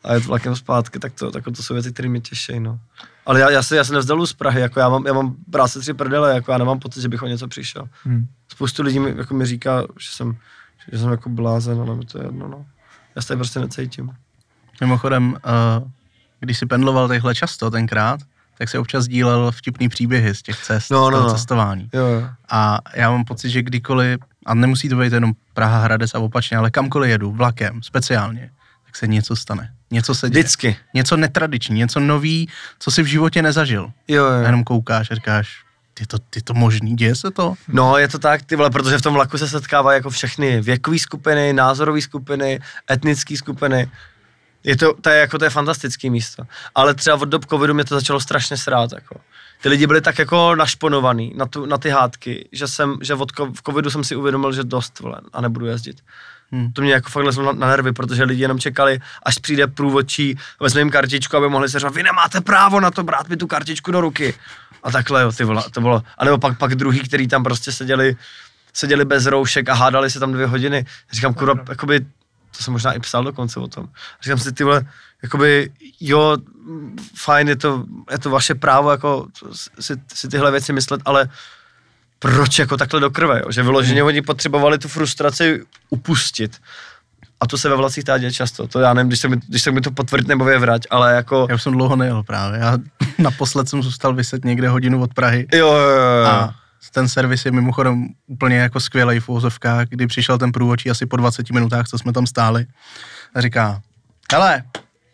a 0.04 0.14
jet 0.14 0.26
vlakem 0.26 0.56
zpátky, 0.56 1.00
tak 1.00 1.14
to, 1.14 1.32
tak 1.32 1.44
to 1.44 1.64
jsou 1.64 1.74
věci, 1.74 1.94
které 1.94 2.10
mě 2.10 2.22
těší, 2.22 2.60
no. 2.60 2.80
Ale 3.26 3.40
já, 3.40 3.50
já, 3.50 3.64
se, 3.64 3.76
já 3.76 3.84
se 3.84 3.94
nevzdalu 3.94 4.26
z 4.28 4.34
Prahy, 4.34 4.62
jako 4.62 4.80
já 4.80 4.90
mám, 4.90 5.08
já 5.08 5.14
mám 5.14 5.36
práce 5.52 5.80
tři 5.80 5.94
prdele, 5.94 6.36
jako 6.36 6.52
já 6.52 6.58
nemám 6.58 6.80
pocit, 6.80 7.02
že 7.02 7.10
bych 7.10 7.24
o 7.24 7.28
něco 7.28 7.48
přišel. 7.48 7.90
Hmm. 8.04 8.28
Spoustu 8.52 8.84
lidí 8.84 9.00
mi, 9.00 9.14
jako 9.18 9.34
mi 9.34 9.46
říká, 9.46 9.82
že 9.82 10.10
jsem, 10.12 10.38
že 10.92 11.00
jsem 11.00 11.12
jako 11.12 11.30
blázen, 11.30 11.82
ale 11.82 11.96
mi 11.96 12.06
to 12.06 12.18
je 12.18 12.26
jedno, 12.26 12.48
no. 12.48 12.66
Já 13.16 13.22
se 13.22 13.28
tady 13.28 13.38
prostě 13.38 13.60
necítím. 13.60 14.12
Mimochodem, 14.82 15.32
uh, 15.32 15.88
když 16.40 16.58
si 16.60 16.66
pendloval 16.66 17.08
takhle 17.08 17.36
často 17.36 17.72
tenkrát, 17.72 18.20
tak 18.58 18.70
si 18.70 18.78
občas 18.78 19.08
dílel 19.08 19.52
vtipný 19.52 19.90
příběhy 19.90 20.36
z 20.36 20.42
těch 20.42 20.58
cest, 20.64 20.90
No, 20.92 21.08
z 21.08 21.12
no, 21.12 21.18
toho 21.18 21.30
no. 21.30 21.34
cestování. 21.36 21.90
Jo, 21.94 22.06
jo. 22.06 22.30
A 22.50 22.80
já 22.96 23.12
mám 23.12 23.24
pocit, 23.26 23.50
že 23.50 23.62
kdykoliv, 23.64 24.20
a 24.46 24.54
nemusí 24.54 24.90
to 24.90 24.96
být 24.96 25.14
jenom 25.14 25.34
Praha, 25.54 25.80
Hradec 25.80 26.16
a 26.16 26.20
opačně, 26.20 26.58
ale 26.58 26.72
kamkoliv 26.72 27.10
jedu, 27.12 27.32
vlakem, 27.32 27.84
speciálně, 27.84 28.52
tak 28.86 28.96
se 28.96 29.08
něco 29.08 29.36
stane. 29.36 29.72
Něco 29.92 30.16
se 30.16 30.30
děje. 30.30 30.44
Vždycky. 30.44 30.78
Něco 30.94 31.18
netradiční, 31.18 31.78
něco 31.78 32.00
nový, 32.00 32.50
co 32.80 32.92
si 32.92 33.04
v 33.04 33.06
životě 33.06 33.42
nezažil. 33.42 33.92
Jo, 34.08 34.26
A 34.26 34.34
jo. 34.36 34.42
jenom 34.46 34.64
koukáš 34.64 35.12
a 35.12 35.16
říkáš, 35.16 35.50
ty 35.94 36.06
to, 36.06 36.20
ty 36.20 36.42
to 36.42 36.54
možný, 36.54 36.96
děje 36.96 37.16
se 37.16 37.32
to? 37.32 37.54
No, 37.68 37.98
je 37.98 38.08
to 38.08 38.20
tak, 38.20 38.42
ty 38.42 38.56
vole, 38.56 38.70
protože 38.70 38.98
v 38.98 39.02
tom 39.02 39.14
vlaku 39.14 39.38
se 39.38 39.48
setkávají 39.48 39.98
jako 39.98 40.10
všechny 40.10 40.62
věkové 40.62 41.00
skupiny, 41.00 41.54
názorové 41.54 42.02
skupiny, 42.02 42.60
etnické 42.92 43.38
skupiny. 43.38 43.90
Je 44.64 44.78
to, 44.78 44.94
to 45.02 45.10
je 45.10 45.20
jako, 45.20 45.38
to 45.38 45.44
je 45.44 45.50
fantastické 45.50 46.10
místo. 46.10 46.44
Ale 46.76 46.94
třeba 46.94 47.16
od 47.16 47.30
dob 47.30 47.46
covidu 47.46 47.74
mě 47.74 47.86
to 47.86 47.96
začalo 47.96 48.20
strašně 48.20 48.58
srát, 48.58 48.92
jako. 48.92 49.20
Ty 49.62 49.70
lidi 49.70 49.88
byli 49.88 50.02
tak 50.02 50.20
jako 50.20 50.56
našponovaný 50.56 51.34
na, 51.36 51.46
tu, 51.46 51.66
na 51.66 51.78
ty 51.78 51.90
hádky, 51.90 52.50
že 52.52 52.68
jsem, 52.68 52.98
že 53.02 53.14
od 53.14 53.32
covidu 53.66 53.90
jsem 53.90 54.04
si 54.04 54.16
uvědomil, 54.16 54.54
že 54.54 54.64
dost, 54.64 55.00
vole, 55.00 55.22
a 55.34 55.42
nebudu 55.42 55.66
jezdit. 55.66 55.98
Hmm. 56.52 56.74
To 56.74 56.82
mě 56.82 56.94
jako 56.94 57.10
fakt 57.10 57.24
lezlo 57.24 57.44
na, 57.44 57.52
na 57.52 57.68
nervy, 57.68 57.92
protože 57.92 58.24
lidi 58.24 58.42
jenom 58.42 58.60
čekali, 58.60 59.00
až 59.24 59.38
přijde 59.38 59.68
průvodčí, 59.68 60.38
vezme 60.60 60.82
jim 60.82 60.92
kartičku, 60.92 61.38
aby 61.38 61.50
mohli 61.50 61.70
se 61.70 61.80
říct, 61.80 61.94
vy 61.94 62.04
nemáte 62.04 62.42
právo 62.42 62.80
na 62.80 62.92
to 62.92 63.04
brát 63.04 63.30
mi 63.30 63.38
tu 63.38 63.48
kartičku 63.48 63.92
do 63.92 64.02
ruky. 64.02 64.34
A 64.84 64.92
takhle, 64.92 65.22
jo, 65.22 65.32
ty 65.32 65.44
vole, 65.44 65.64
to 65.72 65.82
bylo. 65.82 66.04
A 66.18 66.26
nebo 66.26 66.38
pak, 66.38 66.58
pak 66.58 66.76
druhý, 66.76 67.00
který 67.00 67.28
tam 67.28 67.44
prostě 67.44 67.72
seděli, 67.72 68.16
seděli 68.74 69.06
bez 69.06 69.26
roušek 69.26 69.70
a 69.70 69.74
hádali 69.74 70.10
se 70.10 70.20
tam 70.20 70.34
dvě 70.34 70.46
hodiny. 70.46 70.86
Říkám, 71.12 71.34
kurva, 71.34 71.64
jakoby, 71.70 72.06
to 72.58 72.64
jsem 72.64 72.74
možná 72.74 72.94
i 72.94 73.00
psal 73.00 73.24
dokonce 73.24 73.60
o 73.60 73.68
tom. 73.68 73.88
Říkám 74.24 74.40
si, 74.40 74.52
ty 74.52 74.64
vole, 74.64 74.86
jakoby, 75.24 75.72
jo, 76.00 76.38
fajn, 77.16 77.48
je 77.48 77.56
to, 77.56 77.84
je 78.12 78.20
to 78.20 78.30
vaše 78.30 78.56
právo, 78.56 78.92
jako 78.92 79.28
si, 79.80 79.94
si 80.14 80.28
tyhle 80.28 80.52
věci 80.52 80.74
myslet, 80.74 81.02
ale 81.06 81.30
proč 82.20 82.60
jako 82.60 82.78
takhle 82.78 83.00
do 83.00 83.10
krve, 83.10 83.40
jo? 83.40 83.52
že 83.52 83.64
vyloženě 83.64 84.04
oni 84.04 84.22
potřebovali 84.22 84.78
tu 84.78 84.88
frustraci 84.88 85.64
upustit. 85.90 86.58
A 87.40 87.48
to 87.48 87.58
se 87.58 87.70
ve 87.70 87.76
vlacích 87.76 88.04
tá 88.04 88.18
děje 88.18 88.34
často. 88.34 88.68
To 88.68 88.80
já 88.80 88.94
nevím, 88.94 89.08
když 89.08 89.20
se 89.20 89.28
mi, 89.28 89.38
když 89.48 89.64
se 89.64 89.72
mi 89.72 89.82
to 89.82 89.92
potvrdí 89.92 90.28
nebo 90.28 90.46
vyvrať, 90.46 90.82
ale 90.90 91.14
jako... 91.14 91.48
Já 91.50 91.56
už 91.56 91.64
jsem 91.64 91.74
dlouho 91.74 91.96
nejel 91.96 92.24
právě. 92.24 92.60
Já 92.60 92.78
naposled 93.18 93.70
jsem 93.70 93.84
zůstal 93.84 94.14
vyset 94.14 94.46
někde 94.46 94.70
hodinu 94.70 95.02
od 95.02 95.14
Prahy. 95.14 95.48
Jo, 95.54 95.68
jo, 95.68 95.90
jo, 95.90 96.22
jo. 96.22 96.26
A 96.26 96.56
ten 96.92 97.08
servis 97.08 97.46
je 97.46 97.52
mimochodem 97.52 98.08
úplně 98.28 98.58
jako 98.58 98.80
skvělý 98.80 99.20
v 99.20 99.30
úvozovkách, 99.30 99.88
kdy 99.88 100.08
přišel 100.08 100.38
ten 100.38 100.52
průvodčí 100.52 100.90
asi 100.90 101.06
po 101.06 101.18
20 101.18 101.52
minutách, 101.52 101.88
co 101.88 101.98
jsme 101.98 102.14
tam 102.14 102.28
stáli. 102.28 102.66
A 103.36 103.42
říká, 103.42 103.82
hele, 104.34 104.64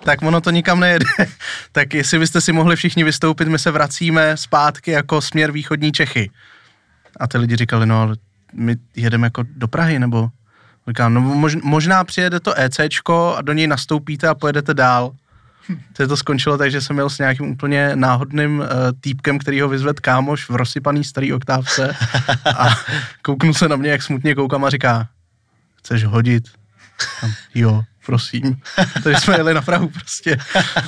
tak 0.03 0.21
ono 0.21 0.41
to 0.41 0.49
nikam 0.49 0.79
nejede. 0.79 1.05
tak 1.71 1.93
jestli 1.93 2.19
byste 2.19 2.41
si 2.41 2.51
mohli 2.51 2.75
všichni 2.75 3.03
vystoupit, 3.03 3.47
my 3.47 3.59
se 3.59 3.71
vracíme 3.71 4.37
zpátky 4.37 4.91
jako 4.91 5.21
směr 5.21 5.51
východní 5.51 5.91
Čechy. 5.91 6.31
A 7.19 7.27
ty 7.27 7.37
lidi 7.37 7.55
říkali, 7.55 7.85
no 7.85 8.01
ale 8.01 8.15
my 8.53 8.75
jedeme 8.95 9.27
jako 9.27 9.43
do 9.49 9.67
Prahy, 9.67 9.99
nebo... 9.99 10.29
Říkám, 10.87 11.13
no 11.13 11.21
mož, 11.21 11.55
možná 11.63 12.03
přijede 12.03 12.39
to 12.39 12.53
ECčko 12.59 13.35
a 13.37 13.41
do 13.41 13.53
něj 13.53 13.67
nastoupíte 13.67 14.27
a 14.27 14.35
pojedete 14.35 14.73
dál. 14.73 15.11
To 15.93 16.07
to 16.07 16.17
skončilo 16.17 16.57
tak, 16.57 16.71
že 16.71 16.81
jsem 16.81 16.95
měl 16.95 17.09
s 17.09 17.17
nějakým 17.17 17.45
úplně 17.45 17.95
náhodným 17.95 18.59
uh, 18.59 18.65
týpkem, 19.01 19.39
který 19.39 19.61
ho 19.61 19.69
vyzved 19.69 19.99
kámoš 19.99 20.49
v 20.49 20.55
rozsypaný 20.55 21.03
starý 21.03 21.33
oktávce 21.33 21.95
a 22.57 22.69
kouknu 23.21 23.53
se 23.53 23.69
na 23.69 23.75
mě, 23.75 23.89
jak 23.89 24.03
smutně 24.03 24.35
koukám 24.35 24.65
a 24.65 24.69
říká, 24.69 25.07
chceš 25.75 26.03
hodit? 26.03 26.43
Tam, 27.21 27.31
jo, 27.55 27.83
prosím. 28.05 28.61
Takže 29.03 29.19
jsme 29.19 29.37
jeli 29.37 29.53
na 29.53 29.61
Prahu 29.61 29.87
prostě. 29.87 30.37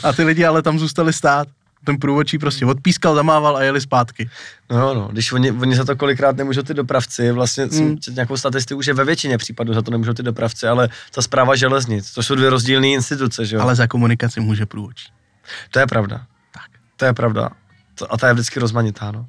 A 0.04 0.14
ty 0.14 0.24
lidi 0.24 0.46
ale 0.46 0.62
tam 0.62 0.80
zůstali 0.80 1.14
stát. 1.14 1.48
Ten 1.84 1.98
průvodčí 1.98 2.38
prostě 2.38 2.66
odpískal, 2.66 3.16
zamával 3.16 3.58
a 3.58 3.64
jeli 3.64 3.82
zpátky. 3.82 4.30
No, 4.70 4.78
jo, 4.80 4.94
no, 4.94 5.08
když 5.08 5.32
oni, 5.32 5.52
oni 5.52 5.76
za 5.76 5.86
to 5.86 5.96
kolikrát 5.96 6.36
nemůžou 6.38 6.62
ty 6.62 6.74
dopravci, 6.74 7.32
vlastně 7.32 7.66
Mm. 7.66 7.96
nějakou 8.14 8.38
statistiku, 8.38 8.82
že 8.82 8.94
ve 8.94 9.06
většině 9.06 9.38
případů 9.38 9.74
za 9.74 9.82
to 9.82 9.92
nemůžou 9.92 10.14
ty 10.14 10.24
dopravci, 10.24 10.68
ale 10.68 10.90
ta 11.14 11.22
zpráva 11.22 11.56
železnic, 11.56 12.12
to 12.12 12.24
jsou 12.24 12.36
dvě 12.36 12.50
rozdílné 12.50 12.88
instituce, 12.88 13.46
že 13.46 13.56
jo? 13.56 13.62
Ale 13.62 13.76
za 13.76 13.88
komunikaci 13.88 14.40
může 14.40 14.66
průvodčí. 14.66 15.08
To 15.72 15.80
je 15.80 15.88
pravda. 15.88 16.18
Tak. 16.54 16.64
To 16.98 17.06
je 17.06 17.14
pravda. 17.14 17.50
To, 17.96 18.14
a 18.14 18.18
ta 18.18 18.28
je 18.28 18.34
vždycky 18.34 18.60
rozmanitá, 18.60 19.12
no. 19.12 19.26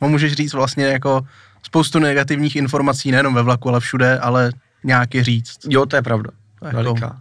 mu 0.00 0.08
můžeš 0.08 0.32
říct 0.32 0.52
vlastně 0.52 0.84
jako 0.84 1.26
spoustu 1.62 1.98
negativních 1.98 2.56
informací, 2.56 3.10
nejenom 3.10 3.34
ve 3.34 3.42
vlaku, 3.42 3.68
ale 3.68 3.80
všude, 3.80 4.18
ale 4.18 4.52
nějaký 4.84 5.22
říct. 5.22 5.58
Jo, 5.68 5.86
to 5.86 5.96
je 5.96 6.02
pravda. 6.02 6.30
To 6.60 6.66
je 6.66 6.72
Veliká. 6.72 7.06
jako- 7.06 7.16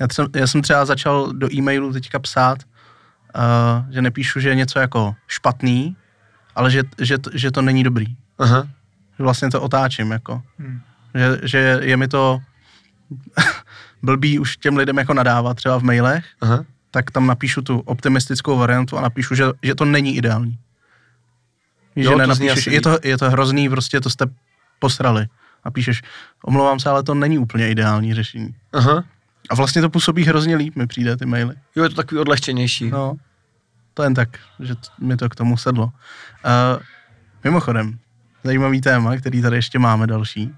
Já 0.00 0.06
jsem, 0.12 0.26
já 0.36 0.46
jsem 0.46 0.62
třeba 0.62 0.84
začal 0.84 1.32
do 1.32 1.54
e-mailu 1.54 1.92
teďka 1.92 2.18
psát, 2.18 2.58
uh, 3.36 3.92
že 3.92 4.02
nepíšu, 4.02 4.40
že 4.40 4.48
je 4.48 4.54
něco 4.54 4.78
jako 4.78 5.14
špatný, 5.26 5.96
ale 6.54 6.70
že, 6.70 6.82
že, 7.00 7.18
to- 7.18 7.30
že 7.34 7.50
to 7.50 7.62
není 7.62 7.82
dobrý. 7.84 8.06
Aha. 8.38 8.68
Vlastně 9.18 9.50
to 9.50 9.62
otáčím, 9.62 10.10
jako. 10.10 10.42
Hmm. 10.58 10.80
Že, 11.14 11.38
že 11.42 11.78
je 11.82 11.96
mi 11.96 12.08
to 12.08 12.40
blbý 14.02 14.38
už 14.38 14.56
těm 14.56 14.76
lidem 14.76 14.98
jako 14.98 15.14
nadávat 15.14 15.56
třeba 15.56 15.78
v 15.78 15.82
mailech, 15.82 16.24
Aha. 16.40 16.64
tak 16.90 17.10
tam 17.10 17.26
napíšu 17.26 17.62
tu 17.62 17.78
optimistickou 17.80 18.58
variantu 18.58 18.98
a 18.98 19.00
napíšu, 19.00 19.34
že, 19.34 19.44
že 19.62 19.74
to 19.74 19.84
není 19.84 20.16
ideální. 20.16 20.58
Jo, 21.96 22.02
že 22.02 22.08
to 22.26 22.34
zní 22.34 22.46
nenapíšeš, 22.46 22.66
asi 22.66 22.74
je 22.74 22.80
to, 22.80 22.98
je 23.02 23.18
to 23.18 23.30
hrozný, 23.30 23.68
prostě 23.68 24.00
to 24.00 24.10
jste 24.10 24.26
posrali. 24.78 25.26
A 25.64 25.70
píšeš, 25.70 26.02
omlouvám 26.44 26.80
se, 26.80 26.90
ale 26.90 27.02
to 27.02 27.14
není 27.14 27.38
úplně 27.38 27.70
ideální 27.70 28.14
řešení. 28.14 28.54
Aha. 28.72 29.04
A 29.50 29.54
vlastně 29.54 29.82
to 29.82 29.90
působí 29.90 30.24
hrozně 30.24 30.56
líp, 30.56 30.76
mi 30.76 30.86
přijde 30.86 31.16
ty 31.16 31.26
maily. 31.26 31.54
Jo, 31.76 31.82
je 31.82 31.88
to 31.88 31.94
takový 31.94 32.20
odlehčenější. 32.20 32.90
No, 32.90 33.14
to 33.94 34.02
jen 34.02 34.14
tak, 34.14 34.28
že 34.60 34.74
t- 34.74 34.88
mi 35.00 35.16
to 35.16 35.28
k 35.28 35.34
tomu 35.34 35.56
sedlo. 35.56 35.84
Uh, 35.84 35.90
mimochodem, 37.44 37.98
zajímavý 38.44 38.80
téma, 38.80 39.16
který 39.16 39.42
tady 39.42 39.56
ještě 39.56 39.78
máme 39.78 40.06
další. 40.06 40.54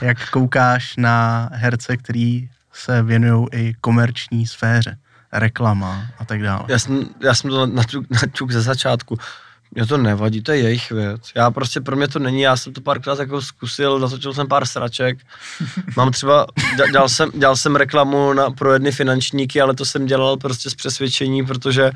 Jak 0.00 0.30
koukáš 0.30 0.96
na 0.96 1.48
herce, 1.52 1.96
který 1.96 2.50
se 2.72 3.02
věnují 3.02 3.46
i 3.52 3.74
komerční 3.80 4.46
sféře, 4.46 4.98
reklama 5.32 6.06
a 6.18 6.24
tak 6.24 6.42
dále. 6.42 6.64
Já 6.68 6.78
jsem, 6.78 7.04
já 7.20 7.34
jsem 7.34 7.50
to 7.50 7.66
naťuk, 7.66 8.10
naťuk 8.10 8.50
ze 8.50 8.62
začátku. 8.62 9.16
Mě 9.74 9.86
to 9.86 9.96
nevadí, 9.96 10.42
to 10.42 10.52
je 10.52 10.58
jejich 10.58 10.90
věc. 10.90 11.20
Já 11.34 11.50
prostě, 11.50 11.80
pro 11.80 11.96
mě 11.96 12.08
to 12.08 12.18
není, 12.18 12.40
já 12.40 12.56
jsem 12.56 12.72
to 12.72 12.80
párkrát 12.80 13.18
jako 13.18 13.42
zkusil, 13.42 13.98
natočil 13.98 14.34
jsem 14.34 14.48
pár 14.48 14.66
sraček. 14.66 15.18
Mám 15.96 16.10
třeba, 16.10 16.46
dělal, 16.92 17.08
jsem, 17.08 17.30
dělal 17.34 17.56
jsem 17.56 17.76
reklamu 17.76 18.32
na, 18.32 18.50
pro 18.50 18.72
jedny 18.72 18.92
finančníky, 18.92 19.60
ale 19.60 19.74
to 19.74 19.84
jsem 19.84 20.06
dělal 20.06 20.36
prostě 20.36 20.70
z 20.70 20.74
přesvědčení, 20.74 21.46
protože 21.46 21.90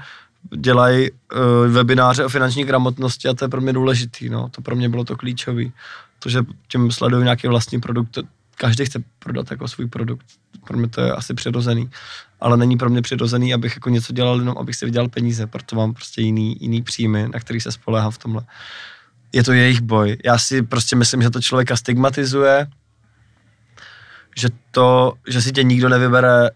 dělají 0.56 1.10
uh, 1.10 1.72
webináře 1.72 2.24
o 2.24 2.28
finanční 2.28 2.64
gramotnosti 2.64 3.28
a 3.28 3.34
to 3.34 3.44
je 3.44 3.48
pro 3.48 3.60
mě 3.60 3.72
důležitý, 3.72 4.28
no. 4.28 4.48
To 4.48 4.62
pro 4.62 4.76
mě 4.76 4.88
bylo 4.88 5.04
to 5.04 5.16
klíčový. 5.16 5.72
To, 6.18 6.28
že 6.28 6.40
tím 6.68 6.90
sleduju 6.90 7.22
nějaký 7.22 7.48
vlastní 7.48 7.80
produkt, 7.80 8.18
každý 8.56 8.84
chce 8.84 9.02
prodat 9.18 9.50
jako 9.50 9.68
svůj 9.68 9.86
produkt. 9.86 10.26
Pro 10.66 10.78
mě 10.78 10.88
to 10.88 11.00
je 11.00 11.12
asi 11.12 11.34
přirozený. 11.34 11.90
Ale 12.44 12.56
není 12.56 12.76
pro 12.76 12.90
mě 12.90 13.02
přirozený, 13.02 13.54
abych 13.54 13.74
jako 13.74 13.90
něco 13.90 14.12
dělal 14.12 14.38
jenom, 14.38 14.58
abych 14.58 14.76
si 14.76 14.84
vydělal 14.84 15.08
peníze, 15.08 15.46
proto 15.46 15.76
mám 15.76 15.94
prostě 15.94 16.22
jiný, 16.22 16.56
jiný 16.60 16.82
příjmy, 16.82 17.28
na 17.32 17.40
který 17.40 17.60
se 17.60 17.72
spoléhám 17.72 18.10
v 18.10 18.18
tomhle. 18.18 18.42
Je 19.32 19.44
to 19.44 19.52
jejich 19.52 19.80
boj. 19.80 20.16
Já 20.24 20.38
si 20.38 20.62
prostě 20.62 20.96
myslím, 20.96 21.22
že 21.22 21.30
to 21.30 21.40
člověka 21.40 21.76
stigmatizuje, 21.76 22.66
že 24.36 24.48
to, 24.70 25.12
že 25.28 25.42
si 25.42 25.52
tě 25.52 25.62
nikdo 25.62 25.88
nevybere 25.88 26.50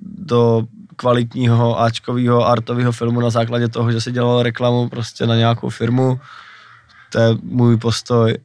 do 0.00 0.66
kvalitního 0.96 1.80
Ačkového 1.80 2.48
artového 2.48 2.92
filmu 2.92 3.20
na 3.20 3.30
základě 3.30 3.68
toho, 3.68 3.92
že 3.92 4.00
si 4.00 4.12
dělal 4.12 4.42
reklamu 4.42 4.88
prostě 4.88 5.26
na 5.26 5.36
nějakou 5.36 5.68
firmu. 5.68 6.20
To 7.12 7.18
je 7.18 7.28
můj 7.42 7.76
postoj 7.76 8.38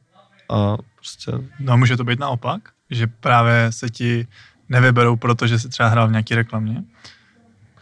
a 0.48 0.76
prostě 0.94 1.32
No 1.60 1.72
a 1.72 1.76
může 1.76 1.96
to 1.96 2.04
být 2.04 2.18
naopak, 2.18 2.60
že 2.90 3.06
právě 3.06 3.66
se 3.70 3.90
ti 3.90 4.26
nevyberou, 4.68 5.16
protože 5.16 5.58
si 5.58 5.68
třeba 5.68 5.88
hrál 5.88 6.08
v 6.08 6.10
nějaký 6.10 6.34
reklamě. 6.34 6.82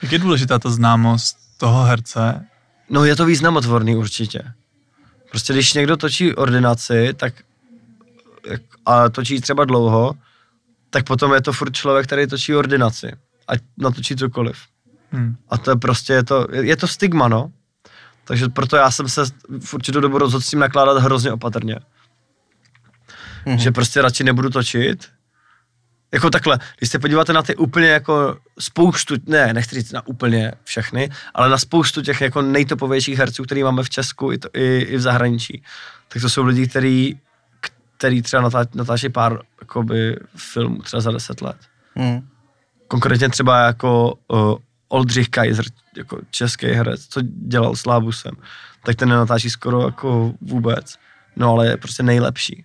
Jak 0.03 0.12
je 0.12 0.18
důležitá 0.18 0.59
ta 0.59 0.70
známost 0.70 1.37
toho 1.59 1.84
herce? 1.84 2.45
No 2.91 3.05
je 3.05 3.16
to 3.16 3.26
významotvorný 3.26 3.97
určitě. 3.97 4.43
Prostě 5.30 5.53
když 5.53 5.74
někdo 5.74 5.97
točí 5.97 6.34
ordinaci, 6.34 7.14
tak 7.16 7.34
a 8.87 9.09
točí 9.09 9.41
třeba 9.41 9.64
dlouho, 9.64 10.14
tak 10.91 11.07
potom 11.07 11.32
je 11.32 11.43
to 11.43 11.53
furt 11.53 11.72
člověk, 11.72 12.07
který 12.07 12.26
točí 12.26 12.55
ordinaci. 12.55 13.12
Ať 13.49 13.61
natočí 13.76 14.16
cokoliv. 14.16 14.59
Hmm. 15.11 15.37
A 15.49 15.59
to 15.59 15.70
je 15.70 15.76
prostě, 15.76 16.12
je 16.12 16.24
to, 16.24 16.47
je 16.51 16.76
to 16.76 16.89
stigma, 16.89 17.28
no. 17.28 17.53
Takže 18.24 18.49
proto 18.49 18.76
já 18.76 18.91
jsem 18.91 19.09
se 19.09 19.22
v 19.61 19.74
určitou 19.74 20.01
dobu 20.01 20.18
rozhodl 20.18 20.43
s 20.43 20.51
tím 20.51 20.59
nakládat 20.59 20.99
hrozně 20.99 21.32
opatrně. 21.32 21.78
Mhm. 23.47 23.59
Že 23.59 23.72
prostě 23.72 24.03
radši 24.03 24.24
nebudu 24.24 24.51
točit. 24.51 25.09
Jako 26.17 26.31
takhle, 26.31 26.59
když 26.79 26.91
se 26.91 26.99
podíváte 26.99 27.33
na 27.33 27.43
ty 27.43 27.57
úplně 27.57 27.89
jako 27.89 28.37
spoustu, 28.59 29.14
ne, 29.27 29.53
nechci 29.55 29.75
říct 29.75 29.93
na 29.93 30.07
úplně 30.07 30.53
všechny, 30.64 31.11
ale 31.35 31.49
na 31.49 31.59
spoustu 31.59 32.03
těch 32.03 32.21
jako 32.21 32.43
nejtopovějších 32.43 33.19
herců, 33.19 33.45
který 33.45 33.62
máme 33.62 33.83
v 33.83 33.91
Česku 33.91 34.33
i, 34.33 34.39
to, 34.39 34.49
i, 34.55 34.79
i 34.79 34.97
v 34.97 35.01
zahraničí, 35.01 35.62
tak 36.09 36.23
to 36.23 36.29
jsou 36.29 36.45
lidi, 36.45 36.67
který, 36.69 37.17
který 37.97 38.23
třeba 38.23 38.43
natá, 38.43 38.64
natáčí 38.75 39.09
pár 39.09 39.39
jakoby, 39.61 40.17
filmů 40.37 40.83
třeba 40.83 41.01
za 41.01 41.11
deset 41.12 41.43
let 41.43 41.57
Mhm. 41.95 42.29
konkrétně 42.89 43.29
třeba 43.29 43.67
jako 43.67 44.14
uh, 44.29 44.55
Oldřich 44.89 45.29
Kaiser, 45.29 45.64
jako 45.97 46.19
český 46.31 46.67
herec, 46.67 47.07
co 47.09 47.21
dělal 47.23 47.77
s 47.77 47.87
Lábusem, 47.87 48.33
tak 48.85 48.97
ten 48.97 49.09
nenatáčí 49.09 49.51
skoro 49.51 49.83
jako 49.83 50.33
vůbec, 50.41 50.95
no 51.37 51.51
ale 51.51 51.67
je 51.67 51.77
prostě 51.77 52.03
nejlepší. 52.03 52.64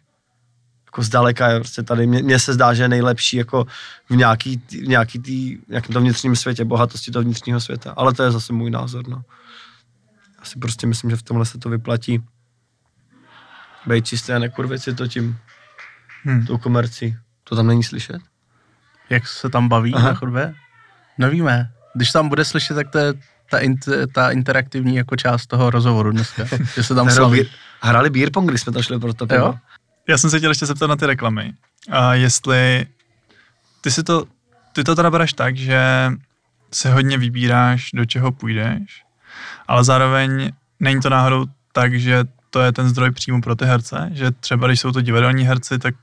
Jako 0.91 1.03
zdaleka 1.03 1.47
je 1.49 1.59
prostě 1.59 1.83
tady, 1.83 2.07
mně, 2.07 2.23
mně 2.23 2.39
se 2.39 2.53
zdá, 2.53 2.73
že 2.73 2.83
je 2.83 2.87
nejlepší 2.89 3.37
jako 3.37 3.65
v 4.09 4.15
nějaký, 4.15 4.61
v 4.71 4.87
nějaký 4.87 5.19
tý, 5.19 5.57
nějakém 5.67 5.93
tom 5.93 6.03
vnitřním 6.03 6.35
světě, 6.35 6.65
bohatosti 6.65 7.11
toho 7.11 7.23
vnitřního 7.23 7.59
světa, 7.59 7.93
ale 7.97 8.13
to 8.13 8.23
je 8.23 8.31
zase 8.31 8.53
můj 8.53 8.71
názor, 8.71 9.07
no. 9.07 9.21
Já 10.39 10.45
si 10.45 10.59
prostě 10.59 10.87
myslím, 10.87 11.09
že 11.09 11.15
v 11.15 11.23
tomhle 11.23 11.45
se 11.45 11.57
to 11.57 11.69
vyplatí 11.69 12.23
být 13.87 14.05
čisté 14.05 14.35
a 14.35 14.39
nekurvit 14.39 14.81
si 14.81 14.95
to 14.95 15.07
tím, 15.07 15.37
Hmm. 16.23 16.45
tou 16.45 16.57
komercí. 16.57 17.17
To 17.43 17.55
tam 17.55 17.67
není 17.67 17.83
slyšet? 17.83 18.21
Jak 19.09 19.27
se 19.27 19.49
tam 19.49 19.69
baví 19.69 19.93
Aha. 19.93 20.07
na 20.07 20.13
chodbě? 20.13 20.53
Nevíme. 21.17 21.71
Když 21.95 22.11
tam 22.11 22.29
bude 22.29 22.45
slyšet, 22.45 22.73
tak 22.73 22.89
to 22.89 22.97
je 22.97 23.13
ta, 23.49 23.59
int- 23.59 24.07
ta 24.13 24.31
interaktivní 24.31 24.95
jako 24.95 25.15
část 25.15 25.47
toho 25.47 25.69
rozhovoru 25.69 26.11
dneska. 26.11 26.45
že 26.75 26.83
se 26.83 26.95
tam 26.95 27.07
Hrali 27.07 27.15
slaví. 27.15 27.49
Hráli 27.81 28.09
beer 28.09 28.29
pong, 28.31 28.49
když 28.49 28.61
jsme 28.61 28.71
tam 28.71 28.81
šli 28.81 28.99
pro 28.99 29.13
to 29.13 29.27
pivo. 29.27 29.55
Já 30.07 30.17
jsem 30.17 30.29
se 30.29 30.37
chtěl 30.37 30.51
ještě 30.51 30.65
zeptat 30.65 30.87
na 30.87 30.95
ty 30.95 31.05
reklamy. 31.05 31.53
A 31.91 32.13
jestli 32.13 32.85
ty 33.81 33.91
si 33.91 34.03
to, 34.03 34.25
ty 34.73 34.83
to 34.83 34.95
teda 34.95 35.11
bereš 35.11 35.33
tak, 35.33 35.55
že 35.57 36.11
se 36.73 36.93
hodně 36.93 37.17
vybíráš, 37.17 37.89
do 37.93 38.05
čeho 38.05 38.31
půjdeš, 38.31 39.03
ale 39.67 39.83
zároveň 39.83 40.51
není 40.79 41.01
to 41.01 41.09
náhodou 41.09 41.45
tak, 41.71 41.99
že 41.99 42.23
to 42.49 42.61
je 42.61 42.71
ten 42.71 42.89
zdroj 42.89 43.11
příjmu 43.11 43.41
pro 43.41 43.55
ty 43.55 43.65
herce, 43.65 44.09
že 44.13 44.31
třeba 44.31 44.67
když 44.67 44.79
jsou 44.79 44.91
to 44.91 45.01
divadelní 45.01 45.43
herci, 45.43 45.79
tak 45.79 45.95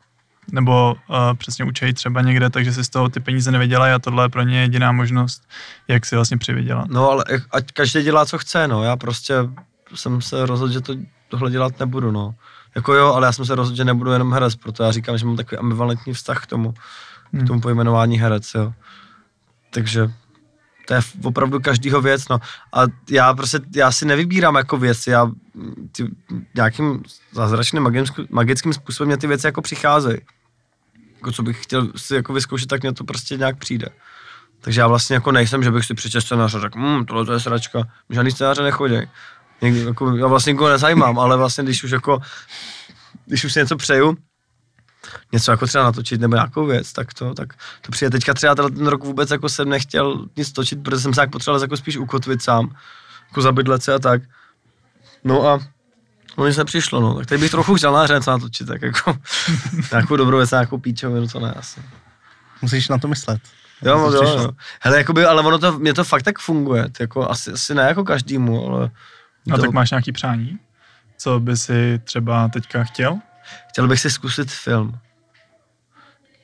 nebo 0.53 0.97
uh, 1.09 1.17
přesně 1.35 1.65
učejí 1.65 1.93
třeba 1.93 2.23
někde, 2.23 2.51
takže 2.51 2.73
si 2.73 2.85
z 2.85 2.89
toho 2.89 3.09
ty 3.09 3.21
peníze 3.21 3.53
nevydělají 3.53 3.93
a 3.93 3.99
tohle 3.99 4.25
je 4.25 4.29
pro 4.29 4.43
ně 4.43 4.61
jediná 4.61 4.93
možnost, 4.93 5.43
jak 5.89 6.07
si 6.07 6.15
vlastně 6.15 6.37
přivydělat. 6.37 6.89
No 6.89 7.11
ale 7.11 7.25
ať 7.51 7.73
každý 7.73 8.03
dělá, 8.03 8.27
co 8.27 8.39
chce, 8.39 8.69
no. 8.69 8.85
Já 8.85 8.97
prostě 8.97 9.35
jsem 9.95 10.23
se 10.23 10.47
rozhodl, 10.47 10.73
že 10.73 10.81
to, 10.81 10.95
tohle 11.29 11.51
dělat 11.51 11.81
nebudu, 11.81 12.11
no. 12.11 12.35
Jako 12.75 12.95
jo, 12.95 13.13
ale 13.15 13.27
já 13.27 13.33
jsem 13.33 13.45
se 13.45 13.55
rozhodl, 13.55 13.77
že 13.77 13.85
nebudu 13.85 14.11
jenom 14.13 14.33
herec, 14.33 14.57
proto 14.57 14.83
já 14.83 14.93
říkám, 14.93 15.19
že 15.19 15.27
mám 15.27 15.37
takový 15.37 15.59
ambivalentní 15.59 16.13
vztah 16.15 16.43
k 16.43 16.47
tomu, 16.47 16.75
Hmm. 17.33 17.45
k 17.45 17.47
tomu 17.47 17.61
pojmenování 17.61 18.19
herec, 18.19 18.55
jo. 18.55 18.73
Takže 19.71 20.11
to 20.87 20.95
je 20.95 21.01
opravdu 21.25 21.61
každýho 21.61 22.01
věc, 22.01 22.29
no. 22.29 22.39
A 22.73 22.83
já 23.11 23.35
prostě, 23.35 23.59
já 23.77 23.93
si 23.93 24.05
nevybírám 24.05 24.55
jako 24.55 24.77
věci, 24.77 25.11
já 25.11 25.31
ty, 25.93 26.05
nějakým 26.55 27.03
zázračným 27.33 27.83
magickým, 27.83 28.27
magickým 28.31 28.73
způsobem 28.73 29.09
mě 29.09 29.17
ty 29.17 29.27
věci 29.27 29.47
jako 29.47 29.63
přicházejí. 29.63 30.19
Jako 31.17 31.33
co 31.33 31.43
bych 31.43 31.63
chtěl 31.63 31.89
si 31.97 32.15
jako 32.15 32.33
vyzkoušet, 32.33 32.69
tak 32.69 32.83
mě 32.83 32.93
to 32.93 33.05
prostě 33.05 33.37
nějak 33.37 33.57
přijde. 33.59 33.89
Takže 34.61 34.81
já 34.81 34.87
vlastně 34.87 35.15
jako 35.15 35.33
nejsem, 35.33 35.63
že 35.63 35.71
bych 35.71 35.85
si 35.85 35.95
přečetl 35.95 36.27
scénář 36.27 36.55
a 36.55 36.61
řekl, 36.61 36.79
hm, 36.79 37.05
tohle 37.05 37.25
to 37.25 37.33
je 37.33 37.41
sračka, 37.41 37.83
žádný 38.11 38.31
scénáře 38.31 38.63
nechodí. 38.63 38.97
Někdy, 39.63 39.81
jako, 39.81 40.17
já 40.17 40.27
vlastně 40.27 40.53
nikoho 40.53 40.71
nezajímám, 40.71 41.19
ale 41.19 41.37
vlastně 41.37 41.65
když 41.65 41.85
už 41.85 41.91
jako, 41.91 42.21
když 43.27 43.45
už 43.45 43.53
si 43.53 43.59
něco 43.59 43.77
přeju, 43.77 44.17
něco 45.33 45.51
jako 45.51 45.67
třeba 45.67 45.85
natočit 45.85 46.21
nebo 46.21 46.35
nějakou 46.35 46.67
věc, 46.67 46.93
tak 46.93 47.15
to, 47.15 47.35
tak 47.35 47.55
to 47.83 47.93
přijde. 47.93 48.11
Teďka 48.11 48.35
třeba 48.35 48.55
ten 48.55 48.87
rok 48.87 49.05
vůbec 49.05 49.31
jako 49.31 49.49
jsem 49.49 49.69
nechtěl 49.69 50.25
nic 50.37 50.53
točit, 50.53 50.83
protože 50.83 51.01
jsem 51.01 51.15
se 51.15 51.21
jak 51.21 51.31
potřeboval 51.31 51.63
jako 51.63 51.77
spíš 51.77 51.97
ukotvit 51.97 52.43
sám, 52.43 52.77
jako 53.29 53.43
zabydlet 53.43 53.83
se 53.83 53.95
a 53.95 53.99
tak. 53.99 54.23
No 55.25 55.49
a 55.49 55.61
no 56.39 56.47
nic 56.47 56.57
nepřišlo, 56.57 57.01
no. 57.01 57.15
Tak 57.15 57.27
teď 57.27 57.41
bych 57.41 57.51
trochu 57.51 57.75
chtěl 57.75 57.93
na 57.93 58.07
něco 58.07 58.31
natočit, 58.31 58.67
tak 58.67 58.83
jako 58.83 59.19
nějakou 59.93 60.17
dobrou 60.17 60.37
věc, 60.37 60.51
nějakou 60.51 60.79
píčovinu, 60.79 61.29
to 61.29 61.41
ne 61.41 61.53
asi. 61.53 61.81
Musíš 62.63 62.89
na 62.89 62.99
to 62.99 63.09
myslet. 63.09 63.41
Jo, 63.83 64.11
To 64.11 64.25
jo, 64.25 64.39
jo. 64.39 64.51
Hele, 64.81 64.97
jakoby, 64.97 65.25
ale 65.25 65.43
ono 65.43 65.59
to, 65.59 65.79
mě 65.79 65.95
to 65.95 66.05
fakt 66.05 66.23
tak 66.23 66.39
funguje, 66.39 66.89
jako 67.01 67.31
asi, 67.31 67.53
asi 67.53 67.75
ne 67.75 67.83
jako 67.83 68.05
každému, 68.05 68.71
ale 68.71 68.91
No 69.47 69.57
to, 69.57 69.63
tak 69.63 69.73
máš 69.73 69.91
nějaký 69.91 70.13
přání? 70.13 70.59
Co 71.17 71.41
by 71.41 71.57
si 71.57 72.01
třeba 72.05 72.49
teďka 72.49 72.85
chtěl? 72.85 73.19
chtěl 73.69 73.89
bych 73.89 74.01
si 74.01 74.11
zkusit 74.11 74.51
film. 74.51 74.99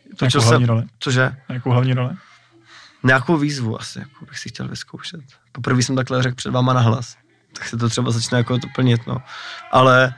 Jakou 0.04 0.16
Točil 0.16 0.42
hlavní 0.42 0.66
jsem, 0.66 0.68
roli? 0.68 0.84
cože? 0.98 1.36
Jakou 1.48 1.70
hlavní 1.70 1.94
roli? 1.94 2.14
Nějakou 3.02 3.36
výzvu 3.36 3.80
asi, 3.80 3.98
jako 3.98 4.24
bych 4.24 4.38
si 4.38 4.48
chtěl 4.48 4.68
vyzkoušet. 4.68 5.20
Poprvé 5.52 5.82
jsem 5.82 5.96
takhle 5.96 6.22
řekl 6.22 6.34
před 6.34 6.50
váma 6.50 6.72
nahlas. 6.72 7.16
tak 7.52 7.68
se 7.68 7.76
to 7.76 7.88
třeba 7.88 8.10
začne 8.10 8.38
jako 8.38 8.58
to 8.58 8.66
plnit, 8.74 9.06
no. 9.06 9.22
Ale 9.72 10.14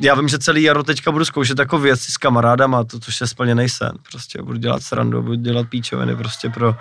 já 0.00 0.14
vím, 0.14 0.28
že 0.28 0.38
celý 0.38 0.62
jaro 0.62 0.82
teďka 0.82 1.12
budu 1.12 1.24
zkoušet 1.24 1.58
jako 1.58 1.78
věci 1.78 2.12
s 2.12 2.16
kamarádama, 2.16 2.84
to, 2.84 3.00
což 3.00 3.20
je 3.20 3.26
splněný 3.26 3.68
sen. 3.68 3.92
Prostě 4.10 4.42
budu 4.42 4.58
dělat 4.58 4.82
srandu, 4.82 5.22
budu 5.22 5.34
dělat 5.34 5.68
píčoviny 5.68 6.16
prostě 6.16 6.50
pro, 6.50 6.76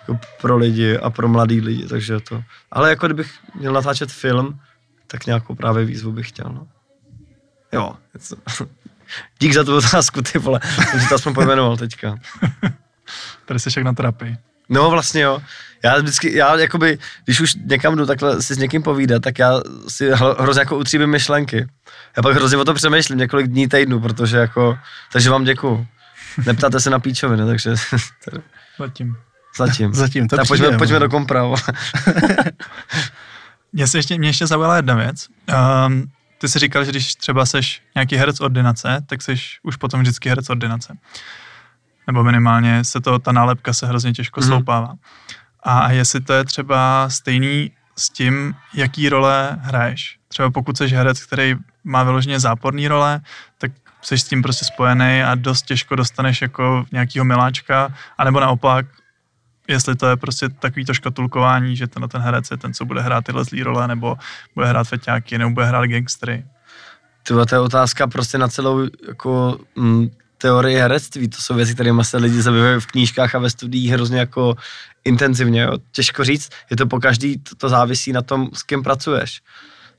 jako 0.00 0.20
pro 0.40 0.56
lidi 0.56 0.98
a 0.98 1.10
pro 1.10 1.28
mladý 1.28 1.60
lidi, 1.60 1.86
takže 1.86 2.20
to. 2.20 2.42
Ale 2.70 2.90
jako 2.90 3.06
kdybych 3.06 3.34
měl 3.54 3.72
natáčet 3.72 4.12
film, 4.12 4.60
tak 5.06 5.26
nějakou 5.26 5.54
právě 5.54 5.84
výzvu 5.84 6.12
bych 6.12 6.28
chtěl, 6.28 6.46
no. 6.48 6.66
Jo. 7.72 7.94
Dík 9.40 9.54
za 9.54 9.64
tu 9.64 9.76
otázku, 9.76 10.22
ty 10.22 10.38
vole. 10.38 10.60
Jsem 10.90 11.00
si 11.00 11.08
to 11.08 11.14
aspoň 11.14 11.34
pojmenoval 11.34 11.76
teďka. 11.76 12.16
Tady 13.44 13.60
jsi 13.60 13.70
však 13.70 13.84
na 13.84 13.92
terapii. 13.92 14.36
No 14.68 14.90
vlastně 14.90 15.20
jo. 15.22 15.38
Já 15.84 15.98
vždycky, 15.98 16.36
já 16.36 16.56
jakoby, 16.56 16.98
když 17.24 17.40
už 17.40 17.54
někam 17.54 17.96
jdu 17.96 18.06
takhle 18.06 18.42
si 18.42 18.54
s 18.54 18.58
někým 18.58 18.82
povídat, 18.82 19.22
tak 19.22 19.38
já 19.38 19.60
si 19.88 20.10
hrozně 20.38 20.60
jako 20.60 20.78
utříbím 20.78 21.10
myšlenky. 21.10 21.66
Já 22.16 22.22
pak 22.22 22.34
hrozně 22.34 22.58
o 22.58 22.64
to 22.64 22.74
přemýšlím 22.74 23.18
několik 23.18 23.46
dní, 23.46 23.68
týdnů, 23.68 24.00
protože 24.00 24.36
jako, 24.36 24.78
takže 25.12 25.30
vám 25.30 25.44
děkuju. 25.44 25.86
Neptáte 26.46 26.80
se 26.80 26.90
na 26.90 26.98
píčoviny, 26.98 27.46
takže... 27.46 27.74
Zatím. 28.78 29.16
Zatím. 29.56 29.94
Zatím, 29.94 30.28
to 30.28 30.36
tak 30.36 30.44
přijde, 30.44 30.58
pojďme, 30.58 30.72
no. 30.72 30.78
pojďme 30.78 30.98
do 30.98 31.08
kompra. 31.08 31.42
Mě, 33.76 33.86
se 33.86 33.98
ještě, 33.98 34.18
mě 34.18 34.28
ještě 34.28 34.46
zaujala 34.46 34.76
jedna 34.76 34.94
věc. 34.94 35.28
Um, 35.86 36.10
ty 36.38 36.48
jsi 36.48 36.58
říkal, 36.58 36.84
že 36.84 36.90
když 36.90 37.14
třeba 37.14 37.46
seš 37.46 37.82
nějaký 37.94 38.16
herec 38.16 38.40
ordinace, 38.40 39.04
tak 39.06 39.22
seš 39.22 39.60
už 39.62 39.76
potom 39.76 40.00
vždycky 40.00 40.28
herec 40.28 40.50
ordinace. 40.50 40.96
Nebo 42.06 42.24
minimálně 42.24 42.84
se 42.84 43.00
to, 43.00 43.18
ta 43.18 43.32
nálepka 43.32 43.72
se 43.72 43.86
hrozně 43.86 44.12
těžko 44.12 44.40
Mhm. 44.40 44.48
sloupává. 44.48 44.94
A 45.62 45.92
jestli 45.92 46.20
to 46.20 46.32
je 46.32 46.44
třeba 46.44 47.08
stejný 47.10 47.70
s 47.98 48.10
tím, 48.10 48.54
jaký 48.74 49.08
role 49.08 49.58
hraješ. 49.60 50.18
Třeba 50.28 50.50
pokud 50.50 50.76
jsi 50.78 50.86
herec, 50.88 51.24
který 51.26 51.54
má 51.84 52.02
vyloženě 52.02 52.40
záporný 52.40 52.88
role, 52.88 53.20
tak 53.58 53.72
jsi 54.02 54.18
s 54.18 54.24
tím 54.24 54.42
prostě 54.42 54.64
spojený 54.64 55.22
a 55.22 55.34
dost 55.34 55.62
těžko 55.62 55.96
dostaneš 55.96 56.42
jako 56.42 56.84
nějakýho 56.92 57.24
miláčka, 57.24 57.94
anebo 58.18 58.40
naopak, 58.40 58.86
jestli 59.68 59.96
to 59.96 60.06
je 60.06 60.16
prostě 60.16 60.48
takový 60.48 60.84
to 60.84 60.94
škatulkování, 60.94 61.76
že 61.76 61.86
ten, 61.86 62.08
ten 62.08 62.20
herec 62.20 62.50
je 62.50 62.56
ten, 62.56 62.74
co 62.74 62.84
bude 62.84 63.00
hrát 63.00 63.24
tyhle 63.24 63.44
zlý 63.44 63.62
role, 63.62 63.88
nebo 63.88 64.16
bude 64.54 64.66
hrát 64.66 64.84
feťáky, 64.84 65.38
nebo 65.38 65.50
bude 65.50 65.66
hrát 65.66 65.86
gangstery. 65.86 66.44
Tyhle, 67.22 67.46
to 67.46 67.54
je 67.54 67.60
otázka 67.60 68.06
prostě 68.06 68.38
na 68.38 68.48
celou 68.48 68.88
jako 69.08 69.58
mm, 69.76 70.10
teorii 70.38 70.76
herectví. 70.76 71.28
To 71.28 71.42
jsou 71.42 71.54
věci, 71.54 71.74
kterými 71.74 72.04
se 72.04 72.16
lidi 72.16 72.42
zabývají 72.42 72.80
v 72.80 72.86
knížkách 72.86 73.34
a 73.34 73.38
ve 73.38 73.50
studiích 73.50 73.90
hrozně 73.90 74.18
jako 74.18 74.56
intenzivně. 75.04 75.62
Jo. 75.62 75.78
Těžko 75.92 76.24
říct, 76.24 76.50
je 76.70 76.76
to 76.76 76.86
po 76.86 77.00
každý, 77.00 77.38
to, 77.38 77.54
to 77.54 77.68
závisí 77.68 78.12
na 78.12 78.22
tom, 78.22 78.50
s 78.52 78.62
kým 78.62 78.82
pracuješ. 78.82 79.42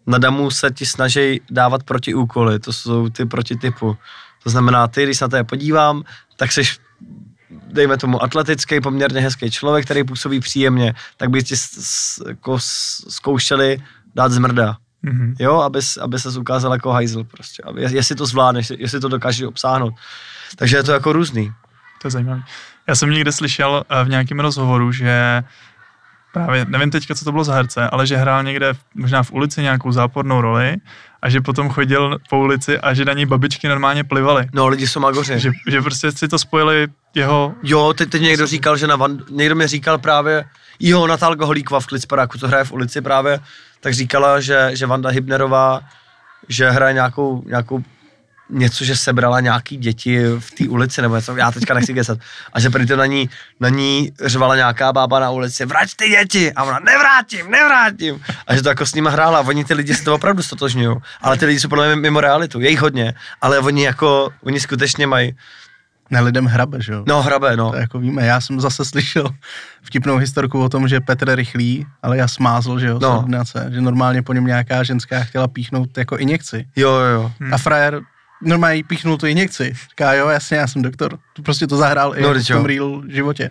Na 0.07 0.17
damu 0.17 0.51
se 0.51 0.71
ti 0.71 0.85
snaží 0.85 1.41
dávat 1.51 1.83
protiúkoly, 1.83 2.59
to 2.59 2.73
jsou 2.73 3.09
ty 3.09 3.25
protitypu. 3.25 3.97
To 4.43 4.49
znamená, 4.49 4.87
ty, 4.87 5.03
když 5.03 5.17
se 5.17 5.25
na 5.25 5.29
to 5.29 5.43
podívám, 5.43 6.03
tak 6.35 6.51
jsi 6.51 6.61
dejme 7.49 7.97
tomu 7.97 8.23
atletický, 8.23 8.81
poměrně 8.81 9.21
hezký 9.21 9.51
člověk, 9.51 9.85
který 9.85 10.03
působí 10.03 10.39
příjemně, 10.39 10.93
tak 11.17 11.29
by 11.29 11.43
ti 11.43 11.55
jako 12.27 12.59
zkoušeli 13.09 13.83
dát 14.15 14.31
zmrda. 14.31 14.77
Mhm. 15.01 15.35
Jo, 15.39 15.55
aby, 15.55 15.79
aby 16.01 16.19
se 16.19 16.39
ukázal 16.39 16.73
jako 16.73 16.91
hajzl 16.91 17.23
prostě. 17.23 17.63
Aby, 17.65 17.81
jestli 17.81 18.15
to 18.15 18.25
zvládneš, 18.25 18.71
jestli 18.77 18.99
to 18.99 19.07
dokážeš 19.07 19.41
obsáhnout. 19.41 19.93
Takže 20.55 20.77
je 20.77 20.83
to 20.83 20.91
jako 20.91 21.13
různý. 21.13 21.53
To 22.01 22.07
je 22.07 22.11
zajímavé. 22.11 22.41
Já 22.87 22.95
jsem 22.95 23.09
někde 23.09 23.31
slyšel 23.31 23.83
eh, 23.89 24.03
v 24.03 24.09
nějakém 24.09 24.39
rozhovoru, 24.39 24.91
že 24.91 25.43
právě, 26.33 26.65
nevím 26.69 26.91
teďka, 26.91 27.15
co 27.15 27.25
to 27.25 27.31
bylo 27.31 27.43
za 27.43 27.53
herce, 27.53 27.89
ale 27.89 28.07
že 28.07 28.17
hrál 28.17 28.43
někde 28.43 28.73
možná 28.95 29.23
v 29.23 29.31
ulici 29.31 29.61
nějakou 29.61 29.91
zápornou 29.91 30.41
roli 30.41 30.77
a 31.21 31.29
že 31.29 31.41
potom 31.41 31.69
chodil 31.69 32.17
po 32.29 32.39
ulici 32.39 32.79
a 32.79 32.93
že 32.93 33.05
na 33.05 33.13
něj 33.13 33.25
babičky 33.25 33.67
normálně 33.67 34.03
plivaly. 34.03 34.47
No, 34.53 34.67
lidi 34.67 34.87
jsou 34.87 34.99
magoři. 34.99 35.39
Že, 35.39 35.51
že 35.67 35.81
prostě 35.81 36.11
si 36.11 36.27
to 36.27 36.39
spojili 36.39 36.87
jeho... 37.15 37.53
Jo, 37.63 37.93
teď, 37.93 38.09
teď 38.09 38.21
někdo 38.21 38.47
říkal, 38.47 38.77
že 38.77 38.87
na 38.87 38.95
Van, 38.95 39.19
někdo 39.29 39.55
mi 39.55 39.67
říkal 39.67 39.97
právě, 39.97 40.45
jo, 40.79 41.07
Natálka 41.07 41.45
Holíková 41.45 41.79
v 41.79 41.87
Klicparáku, 41.87 42.37
to 42.37 42.47
hraje 42.47 42.63
v 42.63 42.71
ulici 42.71 43.01
právě, 43.01 43.39
tak 43.79 43.93
říkala, 43.93 44.39
že, 44.39 44.69
že 44.73 44.85
Vanda 44.85 45.09
Hybnerová, 45.09 45.81
že 46.49 46.69
hraje 46.69 46.93
nějakou, 46.93 47.43
nějakou 47.45 47.83
něco, 48.49 48.85
že 48.85 48.95
sebrala 48.97 49.39
nějaký 49.39 49.77
děti 49.77 50.23
v 50.39 50.51
té 50.51 50.69
ulici, 50.69 51.01
nebo 51.01 51.15
něco, 51.15 51.35
já 51.35 51.51
teďka 51.51 51.73
nechci 51.73 51.93
kecat. 51.93 52.19
A 52.53 52.59
že 52.59 52.69
prý 52.69 52.85
to 52.87 52.95
na 52.95 53.05
ní, 53.05 53.29
na 53.59 53.69
ní 53.69 54.11
řvala 54.25 54.55
nějaká 54.55 54.93
bába 54.93 55.19
na 55.19 55.29
ulici, 55.31 55.65
vrať 55.65 55.89
ty 55.95 56.09
děti! 56.09 56.53
A 56.53 56.63
ona, 56.63 56.79
nevrátím, 56.79 57.51
nevrátím! 57.51 58.21
A 58.47 58.55
že 58.55 58.61
to 58.63 58.69
jako 58.69 58.85
s 58.85 58.93
nima 58.95 59.09
hrála, 59.09 59.39
a 59.39 59.41
oni 59.41 59.65
ty 59.65 59.73
lidi 59.73 59.95
si 59.95 60.03
to 60.03 60.15
opravdu 60.15 60.43
stotožňují. 60.43 60.97
Ale 61.21 61.37
ty 61.37 61.45
lidi 61.45 61.59
jsou 61.59 61.67
podle 61.69 61.87
mě 61.87 61.95
mimo 61.95 62.21
realitu, 62.21 62.59
je 62.59 62.69
jich 62.69 62.79
hodně, 62.79 63.13
ale 63.41 63.59
oni 63.59 63.83
jako, 63.83 64.29
oni 64.43 64.59
skutečně 64.59 65.07
mají, 65.07 65.35
Ne, 66.09 66.21
lidem 66.21 66.45
hrabe, 66.45 66.77
že 66.81 66.93
jo? 66.93 67.03
no 67.07 67.21
hrabe, 67.21 67.57
no. 67.57 67.71
To 67.71 67.77
jako 67.77 67.99
víme, 67.99 68.25
já 68.25 68.41
jsem 68.41 68.59
zase 68.61 68.85
slyšel 68.85 69.29
vtipnou 69.83 70.17
historku 70.17 70.59
o 70.63 70.69
tom, 70.69 70.87
že 70.87 70.99
Petr 70.99 71.35
Rychlý, 71.35 71.85
ale 72.03 72.17
já 72.17 72.27
smázl, 72.27 72.79
že 72.79 72.87
jo, 72.87 72.99
No. 73.01 73.17
ordinace, 73.19 73.69
že 73.73 73.81
normálně 73.81 74.21
po 74.23 74.33
něm 74.33 74.45
nějaká 74.45 74.83
ženská 74.83 75.23
chtěla 75.23 75.47
píchnout 75.47 75.97
jako 75.97 76.17
injekci. 76.17 76.65
Jo, 76.75 76.89
jo, 76.91 77.05
jo. 77.05 77.31
Hmm. 77.39 77.53
A 77.53 77.57
frajer 77.57 78.01
normálně 78.41 78.75
jí 78.75 78.83
píchnul 78.83 79.17
tu 79.17 79.25
injekci. 79.25 79.73
Říká, 79.89 80.13
jo, 80.13 80.27
jasně, 80.27 80.57
já 80.57 80.67
jsem 80.67 80.81
doktor. 80.81 81.19
Prostě 81.43 81.67
to 81.67 81.77
zahrál 81.77 82.17
i 82.17 82.21
No, 82.21 82.27
no, 82.27 82.33
teď 82.33 82.43
v 82.45 82.53
tom 82.53 82.65
real 82.65 83.03
životě. 83.07 83.49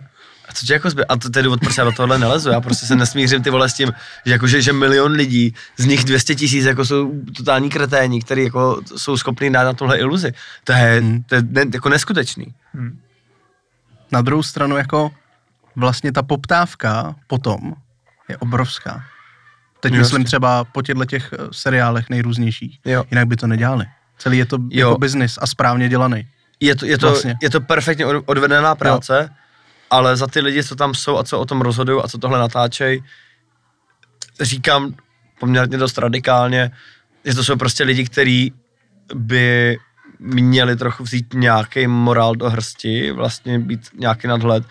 A 0.49 0.53
co 0.53 0.65
tě 0.65 0.73
jako 0.73 0.89
zby... 0.89 1.05
A 1.05 1.17
to 1.17 1.29
tedy 1.29 1.47
od 1.47 1.59
proč 1.59 1.77
já 1.77 1.83
do 1.83 1.91
tohohle 1.91 2.17
nelezu, 2.19 2.49
já 2.49 2.61
prostě 2.61 2.85
se 2.85 2.95
nesmířím 2.95 3.43
ty 3.43 3.49
vole 3.49 3.69
s 3.69 3.73
tím, 3.73 3.91
že, 4.25 4.31
jako, 4.31 4.47
že, 4.47 4.61
že 4.61 4.73
milion 4.73 5.11
lidí, 5.11 5.53
z 5.77 5.85
nich 5.85 6.03
200 6.03 6.35
tisíc 6.35 6.65
jako 6.65 6.85
jsou 6.85 7.11
totální 7.37 7.69
kreténi, 7.69 8.21
kteří 8.21 8.43
jako 8.43 8.81
jsou 8.95 9.17
schopní 9.17 9.51
dát 9.53 9.63
na 9.63 9.73
tohle 9.73 9.97
iluzi. 9.97 10.31
To 10.63 10.71
je, 10.73 10.99
Hmm. 11.01 11.23
to 11.23 11.35
je 11.35 11.41
ne, 11.49 11.65
jako 11.73 11.89
neskutečný. 11.89 12.53
Hm. 12.73 12.99
Na 14.11 14.21
druhou 14.21 14.43
stranu 14.43 14.77
jako 14.77 15.11
vlastně 15.75 16.11
ta 16.11 16.23
poptávka 16.23 17.15
potom 17.27 17.73
je 18.29 18.37
obrovská. 18.37 19.03
Teď 19.79 19.91
Jasně. 19.93 19.99
myslím 19.99 20.23
třeba 20.23 20.63
po 20.63 20.81
těchto 20.81 21.05
těch 21.05 21.33
eh, 21.33 21.37
seriálech 21.51 22.09
nejrůznějších. 22.09 22.79
Jo. 22.85 23.03
Jinak 23.11 23.27
by 23.27 23.35
to 23.35 23.47
nedělali. 23.47 23.85
Celý 24.17 24.37
je 24.37 24.45
to 24.45 24.57
Jo. 24.69 24.87
jako 24.89 24.99
biznis 24.99 25.37
a 25.41 25.47
správně 25.47 25.89
dělaný. 25.89 26.27
Je 26.59 26.75
to, 26.75 26.85
je 26.85 26.97
to, 26.97 27.07
Vlastně. 27.09 27.35
je 27.41 27.49
to 27.49 27.61
perfektně 27.61 28.05
od- 28.05 28.23
odvedená 28.25 28.75
práce, 28.75 29.29
ale 29.89 30.17
za 30.17 30.27
ty 30.27 30.39
lidi, 30.39 30.63
co 30.63 30.75
tam 30.75 30.93
jsou 30.95 31.17
a 31.17 31.23
co 31.23 31.39
o 31.39 31.45
tom 31.45 31.61
rozhodují 31.61 32.01
a 32.03 32.07
co 32.07 32.17
tohle 32.17 32.39
natáčejí, 32.39 33.03
říkám 34.41 34.93
poměrně 35.39 35.77
dost 35.77 35.97
radikálně, 35.97 36.71
že 37.25 37.33
to 37.33 37.43
jsou 37.43 37.55
prostě 37.55 37.83
lidi, 37.83 38.05
kteří 38.05 38.53
by 39.15 39.77
měli 40.19 40.75
trochu 40.75 41.03
vzít 41.03 41.33
nějaký 41.33 41.87
morál 41.87 42.35
do 42.35 42.49
hrsti, 42.49 43.11
vlastně 43.11 43.59
být 43.59 43.81
nějaký 43.99 44.27
nadhled 44.27 44.63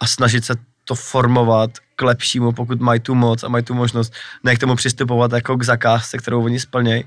a 0.00 0.06
snažit 0.06 0.44
se 0.44 0.54
to 0.84 0.94
formovat 0.94 1.70
k 1.96 2.02
lepšímu, 2.02 2.52
pokud 2.52 2.80
mají 2.80 3.00
tu 3.00 3.14
moc 3.14 3.42
a 3.44 3.48
mají 3.48 3.64
tu 3.64 3.74
možnost, 3.74 4.12
ne 4.44 4.56
k 4.56 4.58
tomu 4.58 4.76
přistupovat 4.76 5.32
jako 5.32 5.56
k 5.56 5.62
zakázce, 5.62 6.18
kterou 6.18 6.44
oni 6.44 6.60
splnějí. 6.60 7.04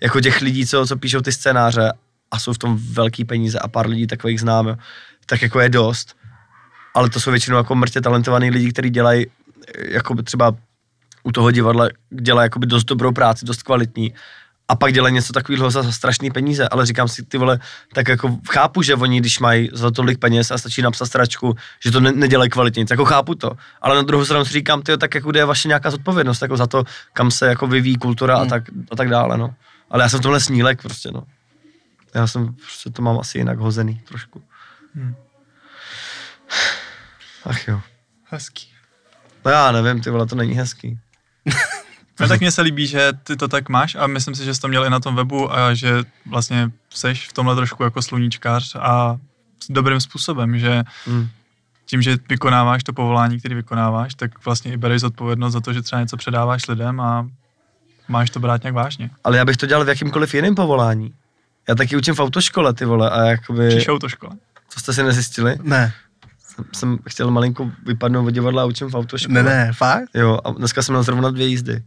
Jako 0.00 0.20
těch 0.20 0.40
lidí, 0.40 0.66
co, 0.66 0.86
co 0.86 0.96
píšou 0.96 1.20
ty 1.20 1.32
scénáře 1.32 1.92
a 2.30 2.38
jsou 2.38 2.52
v 2.52 2.58
tom 2.58 2.78
velký 2.92 3.24
peníze 3.24 3.58
a 3.58 3.68
pár 3.68 3.88
lidí 3.88 4.06
takových 4.06 4.40
známe, 4.40 4.76
tak 5.26 5.42
jako 5.42 5.60
je 5.60 5.68
dost. 5.68 6.16
Ale 6.94 7.10
to 7.10 7.20
jsou 7.20 7.30
většinou 7.30 7.56
jako 7.56 7.74
mrtě 7.74 8.00
talentovaní 8.00 8.50
lidi, 8.50 8.72
kteří 8.72 8.90
dělají 8.90 9.26
eh, 9.26 9.92
jako 9.92 10.22
třeba 10.22 10.56
u 11.22 11.32
toho 11.32 11.50
divadla 11.50 11.88
dělají 12.10 12.46
jakoby 12.46 12.66
dost 12.66 12.84
dobrou 12.84 13.12
práci, 13.12 13.44
dost 13.44 13.62
kvalitní 13.62 14.14
a 14.68 14.76
pak 14.76 14.92
dělají 14.92 15.14
něco 15.14 15.32
takového 15.32 15.70
za 15.70 15.92
strašný 15.92 16.30
peníze, 16.30 16.68
ale 16.68 16.86
říkám 16.86 17.08
si, 17.08 17.22
ty 17.22 17.38
vole, 17.38 17.58
tak 17.94 18.08
jako 18.08 18.38
chápu, 18.50 18.82
že 18.82 18.94
oni, 18.94 19.20
když 19.20 19.38
mají 19.38 19.70
za 19.72 19.90
tolik 19.90 20.18
peněz 20.18 20.50
a 20.50 20.58
stačí 20.58 20.82
napsat 20.82 21.06
stračku, 21.06 21.56
že 21.84 21.90
to 21.90 22.00
ne, 22.00 22.12
nedělají 22.12 22.50
kvalitně, 22.50 22.84
jako 22.90 23.04
chápu 23.04 23.34
to, 23.34 23.50
ale 23.82 23.96
na 23.96 24.02
druhou 24.02 24.24
stranu 24.24 24.44
si 24.44 24.52
říkám, 24.52 24.82
ty 24.82 24.98
tak 24.98 25.14
jako 25.14 25.30
kde 25.30 25.40
je 25.40 25.44
vaše 25.44 25.68
nějaká 25.68 25.90
zodpovědnost, 25.90 26.42
jako 26.42 26.56
za 26.56 26.66
to, 26.66 26.84
kam 27.12 27.30
se 27.30 27.46
jako 27.46 27.66
vyvíjí 27.66 27.96
kultura 27.96 28.36
a, 28.36 28.40
Hmm. 28.40 28.48
tak, 28.48 28.62
a 28.90 28.96
tak 28.96 29.08
dále, 29.08 29.38
no. 29.38 29.54
Ale 29.90 30.02
já 30.02 30.08
jsem 30.08 30.18
v 30.20 30.22
tomhle 30.22 30.40
snílek 30.40 30.82
prostě, 30.82 31.10
no. 31.12 31.22
Já 32.14 32.26
jsem, 32.26 32.54
prostě 32.54 32.90
to 32.90 33.02
mám 33.02 33.18
asi 33.20 33.38
jinak 33.38 33.58
hozený 33.58 34.00
trošku. 34.08 34.42
Hmm. 34.94 35.14
Ach 37.44 37.68
jo. 37.68 37.80
Hezký. 38.24 38.68
No 39.44 39.50
já 39.50 39.72
nevím, 39.72 40.02
ty 40.02 40.10
vole, 40.10 40.26
to 40.26 40.36
není 40.36 40.52
hezký. 40.54 40.98
No 42.20 42.28
tak 42.28 42.40
mně 42.40 42.50
se 42.50 42.62
líbí, 42.62 42.86
že 42.86 43.12
ty 43.24 43.36
to 43.36 43.48
tak 43.48 43.68
máš 43.68 43.94
a 43.94 44.06
myslím 44.06 44.34
si, 44.34 44.44
že 44.44 44.54
jsi 44.54 44.60
to 44.60 44.68
měl 44.68 44.84
i 44.84 44.90
na 44.90 45.00
tom 45.00 45.16
webu 45.16 45.52
a 45.54 45.74
že 45.74 46.04
vlastně 46.26 46.70
seš 46.90 47.28
v 47.28 47.32
tomhle 47.32 47.56
trošku 47.56 47.82
jako 47.82 48.02
sluníčkář 48.02 48.76
a 48.80 49.16
s 49.64 49.70
dobrým 49.70 50.00
způsobem, 50.00 50.58
že 50.58 50.82
Mm. 51.06 51.28
tím, 51.86 52.02
že 52.02 52.18
vykonáváš 52.28 52.84
to 52.84 52.92
povolání, 52.92 53.38
který 53.38 53.54
vykonáváš, 53.54 54.14
tak 54.14 54.44
vlastně 54.44 54.72
i 54.72 54.76
bereš 54.76 55.00
zodpovědnost 55.00 55.52
za 55.52 55.60
to, 55.60 55.72
že 55.72 55.82
třeba 55.82 56.00
něco 56.00 56.16
předáváš 56.16 56.66
lidem 56.68 57.00
a 57.00 57.28
máš 58.08 58.30
to 58.30 58.40
brát 58.40 58.62
nějak 58.62 58.74
vážně. 58.74 59.10
Ale 59.24 59.36
já 59.36 59.44
bych 59.44 59.56
to 59.56 59.66
dělal 59.66 59.84
v 59.84 59.88
jakýmkoliv 59.88 60.34
jiném 60.34 60.54
povolání. 60.54 61.14
Já 61.68 61.74
taky 61.74 61.96
učím 61.96 62.14
v 62.14 62.20
autoškole, 62.20 62.74
ty 62.74 62.84
vole, 62.84 63.10
a 63.10 63.24
jakoby... 63.24 63.68
Při 63.76 63.90
autoškole. 63.90 64.32
To 64.74 64.80
jste 64.80 64.92
si 64.92 65.02
nezjistili? 65.02 65.58
Ne. 65.62 65.92
jsem, 66.58 66.64
jsem 66.74 66.98
chtěl 67.08 67.30
malinko 67.30 67.70
vypadnout 67.86 68.26
od 68.26 68.30
divadla 68.30 68.62
a 68.62 68.64
učím 68.64 68.90
v 68.90 68.94
autoškole. 68.94 69.42
Ne, 69.42 69.50
ne, 69.50 69.72
fakt? 69.72 70.08
Jo, 70.14 70.38
a 70.44 70.50
dneska 70.50 70.82
jsem 70.82 70.92
měl 70.92 71.02
zrovna 71.02 71.30
dvě 71.30 71.46
jízdy. 71.46 71.82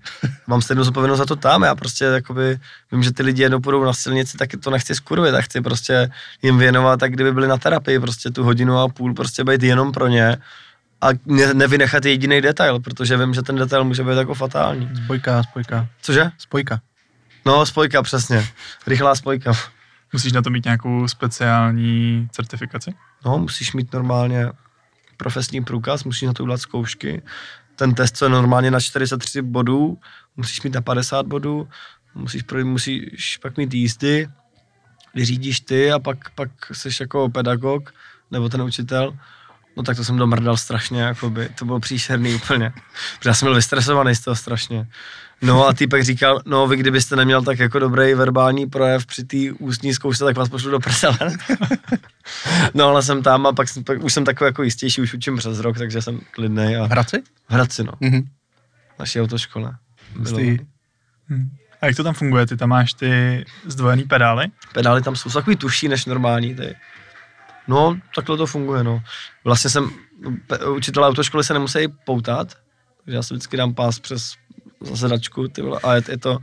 Mám 0.47 0.61
stejnou 0.61 0.83
zodpovědnost 0.83 1.19
za 1.19 1.25
to 1.25 1.35
tam, 1.35 1.63
já 1.63 1.75
prostě 1.75 2.05
jakoby, 2.05 2.59
vím, 2.91 3.03
že 3.03 3.13
ty 3.13 3.23
lidi 3.23 3.41
jednou 3.41 3.59
půjdou 3.59 3.83
na 3.83 3.93
silnici, 3.93 4.37
tak 4.37 4.49
to 4.63 4.69
nechci 4.69 4.95
skurvit, 4.95 5.31
tak 5.31 5.45
chci 5.45 5.61
prostě 5.61 6.11
jim 6.41 6.57
věnovat, 6.57 6.99
tak 6.99 7.11
kdyby 7.11 7.33
byli 7.33 7.47
na 7.47 7.57
terapii, 7.57 7.99
prostě 7.99 8.29
tu 8.29 8.43
hodinu 8.43 8.77
a 8.77 8.87
půl 8.87 9.13
prostě 9.13 9.43
být 9.43 9.63
jenom 9.63 9.91
pro 9.91 10.07
ně 10.07 10.37
a 11.01 11.07
ne, 11.25 11.53
nevynechat 11.53 12.05
jediný 12.05 12.41
detail, 12.41 12.79
protože 12.79 13.17
vím, 13.17 13.33
že 13.33 13.41
ten 13.41 13.55
detail 13.55 13.83
může 13.83 14.03
být 14.03 14.17
jako 14.17 14.33
fatální. 14.33 14.89
Spojka, 15.03 15.43
spojka, 15.43 15.87
Cože? 16.01 16.31
spojka. 16.37 16.81
No, 17.45 17.65
spojka, 17.65 18.03
přesně. 18.03 18.47
Rychlá 18.87 19.15
spojka. 19.15 19.53
Musíš 20.13 20.33
na 20.33 20.41
to 20.41 20.49
mít 20.49 20.65
nějakou 20.65 21.07
speciální 21.07 22.27
certifikaci? 22.31 22.93
No, 23.25 23.37
musíš 23.37 23.73
mít 23.73 23.93
normálně 23.93 24.47
profesní 25.17 25.63
průkaz, 25.63 26.03
musíš 26.03 26.21
na 26.21 26.33
to 26.33 26.43
udělat 26.43 26.61
zkoušky. 26.61 27.21
Ten 27.75 27.93
test, 27.93 28.17
co 28.17 28.25
je 28.25 28.29
normálně 28.29 28.71
na 28.71 28.79
43 28.79 29.41
bodů, 29.41 29.97
musíš 30.37 30.61
mít 30.61 30.73
na 30.73 30.81
50 30.81 31.25
bodů, 31.25 31.67
musíš, 32.15 32.43
musíš 32.63 33.37
pak 33.37 33.57
mít 33.57 33.73
jízdy, 33.73 34.27
kdy 35.13 35.25
řídíš 35.25 35.59
ty 35.59 35.91
a 35.91 35.99
pak, 35.99 36.29
pak 36.29 36.49
jsi 36.71 36.89
jako 36.99 37.29
pedagog 37.29 37.93
nebo 38.31 38.49
ten 38.49 38.61
učitel. 38.61 39.17
No 39.77 39.83
tak 39.83 39.97
to 39.97 40.03
jsem 40.03 40.17
domrdal 40.17 40.57
strašně, 40.57 41.01
jakoby. 41.01 41.49
to 41.59 41.65
bylo 41.65 41.79
příšerný 41.79 42.35
úplně. 42.35 42.73
Protože 43.17 43.29
já 43.29 43.33
jsem 43.33 43.45
byl 43.45 43.55
vystresovaný 43.55 44.15
z 44.15 44.19
toho 44.19 44.35
strašně. 44.35 44.87
No 45.41 45.67
a 45.67 45.73
týpek 45.73 46.03
říkal, 46.03 46.41
no 46.45 46.67
vy 46.67 46.77
kdybyste 46.77 47.15
neměl 47.15 47.41
tak 47.43 47.59
jako 47.59 47.79
dobrý 47.79 48.13
verbální 48.13 48.67
projev 48.69 49.05
při 49.05 49.23
té 49.23 49.37
ústní 49.59 49.93
zkoušce, 49.93 50.23
tak 50.23 50.37
vás 50.37 50.49
pošlu 50.49 50.71
do 50.71 50.79
prdele. 50.79 51.17
no 52.73 52.85
ale 52.87 53.03
jsem 53.03 53.23
tam 53.23 53.47
a 53.47 53.53
pak, 53.53 53.69
jsem, 53.69 53.83
pak 53.83 54.03
už 54.03 54.13
jsem 54.13 54.25
takový 54.25 54.47
jako 54.47 54.63
jistější, 54.63 55.01
už 55.01 55.13
učím 55.13 55.37
přes 55.37 55.59
rok, 55.59 55.77
takže 55.77 56.01
jsem 56.01 56.19
klidný. 56.31 56.75
A 56.75 56.87
V 56.87 56.91
Hradci? 56.91 57.23
v 57.49 57.53
Hradci, 57.53 57.83
no, 57.83 57.93
Mhm. 57.99 58.21
naší 58.99 59.21
autoškole. 59.21 59.75
Bylo- 60.15 60.39
Jistý. 60.39 60.65
Hm. 61.29 61.49
A 61.81 61.85
jak 61.85 61.95
to 61.95 62.03
tam 62.03 62.13
funguje? 62.13 62.45
Ty 62.47 62.57
tam 62.57 62.69
máš 62.69 62.93
ty 62.93 63.45
zdvojený 63.65 64.03
pedály? 64.03 64.45
Pedály 64.73 65.01
tam 65.01 65.15
jsou 65.15 65.29
takový 65.29 65.55
tuší 65.55 65.87
než 65.87 66.05
normální. 66.05 66.55
Ty. 66.55 66.75
No, 67.67 67.97
takhle 68.15 68.37
to 68.37 68.45
funguje, 68.45 68.83
no. 68.83 69.03
Vlastně 69.43 69.69
jsem, 69.69 69.89
učitelé 70.75 71.07
autoškoly 71.07 71.43
se 71.43 71.53
nemusí 71.53 71.87
poutat, 72.05 72.53
takže 73.05 73.15
já 73.15 73.23
si 73.23 73.33
vždycky 73.33 73.57
dám 73.57 73.73
pás 73.73 73.99
přes 73.99 74.33
zasedačku, 74.81 75.47
ty 75.47 75.61
vole, 75.61 75.79
a 75.83 75.95
je, 75.95 76.01
je 76.09 76.17
to 76.17 76.37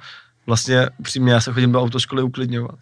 vlastně 0.46 0.88
přímě, 1.02 1.32
já 1.32 1.40
se 1.40 1.52
chodím 1.52 1.72
do 1.72 1.82
autoškoly 1.82 2.22
uklidňovat. 2.22 2.78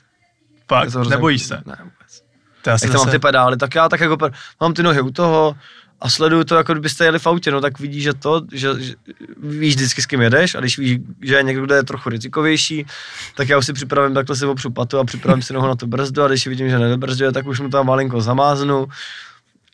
Pak, 0.67 0.95
nebojíš 0.95 1.43
se? 1.43 1.63
Ne, 1.67 1.77
vůbec. 1.83 2.23
To 2.63 2.71
já 2.71 2.75
Jak 2.75 2.81
tam 2.81 2.91
mám 2.91 2.99
zase, 2.99 3.11
ty 3.11 3.19
pedály, 3.19 3.57
tak 3.57 3.75
já 3.75 3.89
tak 3.89 4.01
jako 4.01 4.17
mám 4.61 4.75
ty 4.75 4.83
nohy 4.83 5.01
u 5.01 5.11
toho 5.11 5.57
a 6.01 6.11
sleduju 6.11 6.45
to, 6.45 6.55
jako 6.55 6.73
kdybyste 6.73 7.05
jeli 7.05 7.19
v 7.19 7.27
autě, 7.27 7.51
no 7.51 7.61
tak 7.61 7.79
vidíš, 7.79 8.03
že 8.03 8.15
to, 8.15 8.43
že, 8.53 8.81
že 8.81 8.95
víš 9.43 9.75
vždycky 9.75 10.03
s 10.03 10.07
kým 10.07 10.21
jedeš 10.21 10.55
a 10.55 10.61
když 10.61 10.79
víš, 10.79 10.99
že 11.23 11.35
je 11.35 11.43
někdo, 11.43 11.65
kdo 11.65 11.75
je 11.75 11.83
trochu 11.83 12.09
rizikovější, 12.09 12.87
tak 13.35 13.49
já 13.49 13.59
už 13.59 13.67
si 13.67 13.73
připravím 13.73 14.15
takhle 14.15 14.37
si 14.37 14.47
opřu 14.47 14.71
patu 14.71 14.99
a 14.99 15.05
připravím 15.05 15.43
si 15.43 15.53
nohu 15.53 15.67
na 15.67 15.75
tu 15.75 15.87
brzdu 15.87 16.23
a 16.23 16.29
když 16.29 16.47
vidím, 16.47 16.69
že 16.71 16.79
nedobrzduje, 16.79 17.33
tak 17.33 17.47
už 17.47 17.61
mu 17.61 17.69
tam 17.69 17.87
malinko 17.87 18.21
zamáznu 18.21 18.87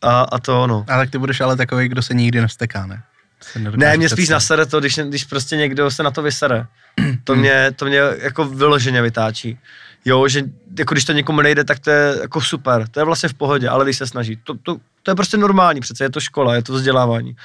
a, 0.02 0.20
a 0.20 0.38
to 0.38 0.62
ono. 0.62 0.84
A 0.88 0.96
tak 0.96 1.10
ty 1.10 1.18
budeš 1.18 1.40
ale 1.40 1.56
takový, 1.56 1.88
kdo 1.88 2.02
se 2.02 2.14
nikdy 2.14 2.40
nevsteká, 2.40 2.86
ne? 2.86 3.02
Ne, 3.76 3.96
mě 3.96 4.08
spíš 4.08 4.28
nasere 4.28 4.66
to, 4.66 4.80
když, 4.80 4.98
když 4.98 5.24
prostě 5.24 5.56
někdo 5.56 5.90
se 5.90 6.02
na 6.02 6.10
to 6.10 6.22
vysere. 6.22 6.66
To 7.24 7.36
mě, 7.36 7.72
to 7.76 7.84
mě 7.84 8.00
jako 8.18 8.44
vyloženě 8.44 9.02
vytáčí. 9.02 9.58
Jo, 10.04 10.28
že 10.28 10.42
jako 10.78 10.94
když 10.94 11.04
to 11.04 11.12
někomu 11.12 11.40
nejde, 11.40 11.64
tak 11.64 11.78
to 11.78 11.90
je 11.90 12.18
jako 12.20 12.40
super, 12.40 12.88
to 12.88 13.00
je 13.00 13.04
vlastně 13.04 13.28
v 13.28 13.34
pohodě, 13.34 13.68
ale 13.68 13.84
když 13.84 13.98
se 13.98 14.06
snaží, 14.06 14.36
to, 14.44 14.54
to, 14.54 14.76
to 15.02 15.10
je 15.10 15.14
prostě 15.14 15.36
normální, 15.36 15.80
přece 15.80 16.04
je 16.04 16.10
to 16.10 16.20
škola, 16.20 16.54
je 16.54 16.62
to 16.62 16.72
vzdělávání. 16.72 17.36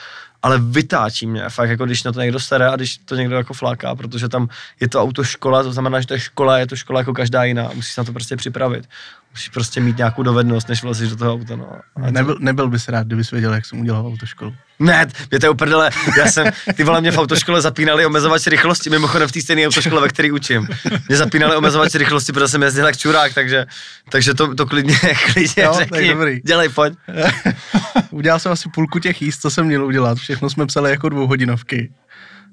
Ale 0.47 0.59
vytáčí 0.59 1.27
mě, 1.27 1.43
fakt 1.49 1.69
jako 1.69 1.85
když 1.85 2.03
na 2.03 2.11
to 2.11 2.21
někdo 2.21 2.39
sere 2.39 2.67
a 2.69 2.75
když 2.75 2.97
to 2.97 3.15
někdo 3.15 3.35
jako 3.35 3.53
fláká, 3.53 3.95
protože 3.95 4.29
tam 4.29 4.47
je 4.79 4.89
to 4.89 5.01
autoškola, 5.01 5.63
to 5.63 5.73
znamená, 5.73 6.01
že 6.01 6.07
to 6.07 6.13
je 6.13 6.19
škola, 6.19 6.57
je 6.57 6.67
to 6.67 6.75
škola 6.75 6.99
jako 6.99 7.13
každá 7.13 7.43
jiná, 7.43 7.69
musíš 7.73 7.93
se 7.93 8.01
na 8.01 8.05
to 8.05 8.13
prostě 8.13 8.35
připravit. 8.35 8.85
Musíš 9.31 9.49
prostě 9.49 9.81
mít 9.81 9.97
nějakou 9.97 10.23
dovednost, 10.23 10.69
než 10.69 10.83
vlezeš 10.83 11.09
do 11.09 11.15
toho 11.15 11.33
auta. 11.33 11.55
No. 11.55 11.67
A 11.95 12.05
to- 12.05 12.11
Nebyl, 12.11 12.37
nebyl 12.39 12.69
bys 12.69 12.87
rád, 12.87 13.07
kdybys 13.07 13.31
věděl, 13.31 13.53
jak 13.53 13.65
jsem 13.65 13.79
udělal 13.79 14.07
autoškolu. 14.07 14.53
ne, 14.79 15.07
mě 15.31 15.39
to 15.39 15.45
je 15.45 15.49
uprdele. 15.49 15.89
Já 16.17 16.25
jsem, 16.25 16.47
ty 16.75 16.83
vole, 16.83 17.01
mě 17.01 17.11
v 17.11 17.17
autoškole 17.17 17.61
zapínali 17.61 18.05
omezovač 18.05 18.47
rychlosti, 18.47 18.89
mimochodem 18.89 19.27
v 19.27 19.31
té 19.31 19.41
stejné 19.41 19.67
autoškole, 19.67 20.01
ve 20.01 20.07
které 20.09 20.31
učím. 20.31 20.67
Mě 21.07 21.17
zapínali 21.17 21.55
omezovač 21.55 21.95
rychlosti, 21.95 22.31
protože 22.31 22.47
jsem 22.47 22.61
jezdil 22.61 22.85
jak 22.85 22.97
čurák, 22.97 23.33
takže, 23.33 23.65
takže 24.09 24.33
to, 24.33 24.55
to 24.55 24.65
klidně, 24.65 24.97
klidně 25.33 25.63
Jo, 25.63 25.73
tak 25.77 25.87
řekni. 25.87 26.09
dobrý. 26.09 26.39
Dělej, 26.45 26.69
pojď. 26.69 26.93
Udělal 28.11 28.39
jsem 28.39 28.51
asi 28.51 28.69
půlku 28.69 28.99
těch 28.99 29.21
jíst, 29.21 29.41
co 29.41 29.49
jsem 29.49 29.65
měl 29.65 29.85
udělat. 29.85 30.17
Všechno 30.17 30.36
jsme 30.41 30.65
psali 30.65 30.91
jako 30.91 31.09
dvouhodinovky. 31.09 31.93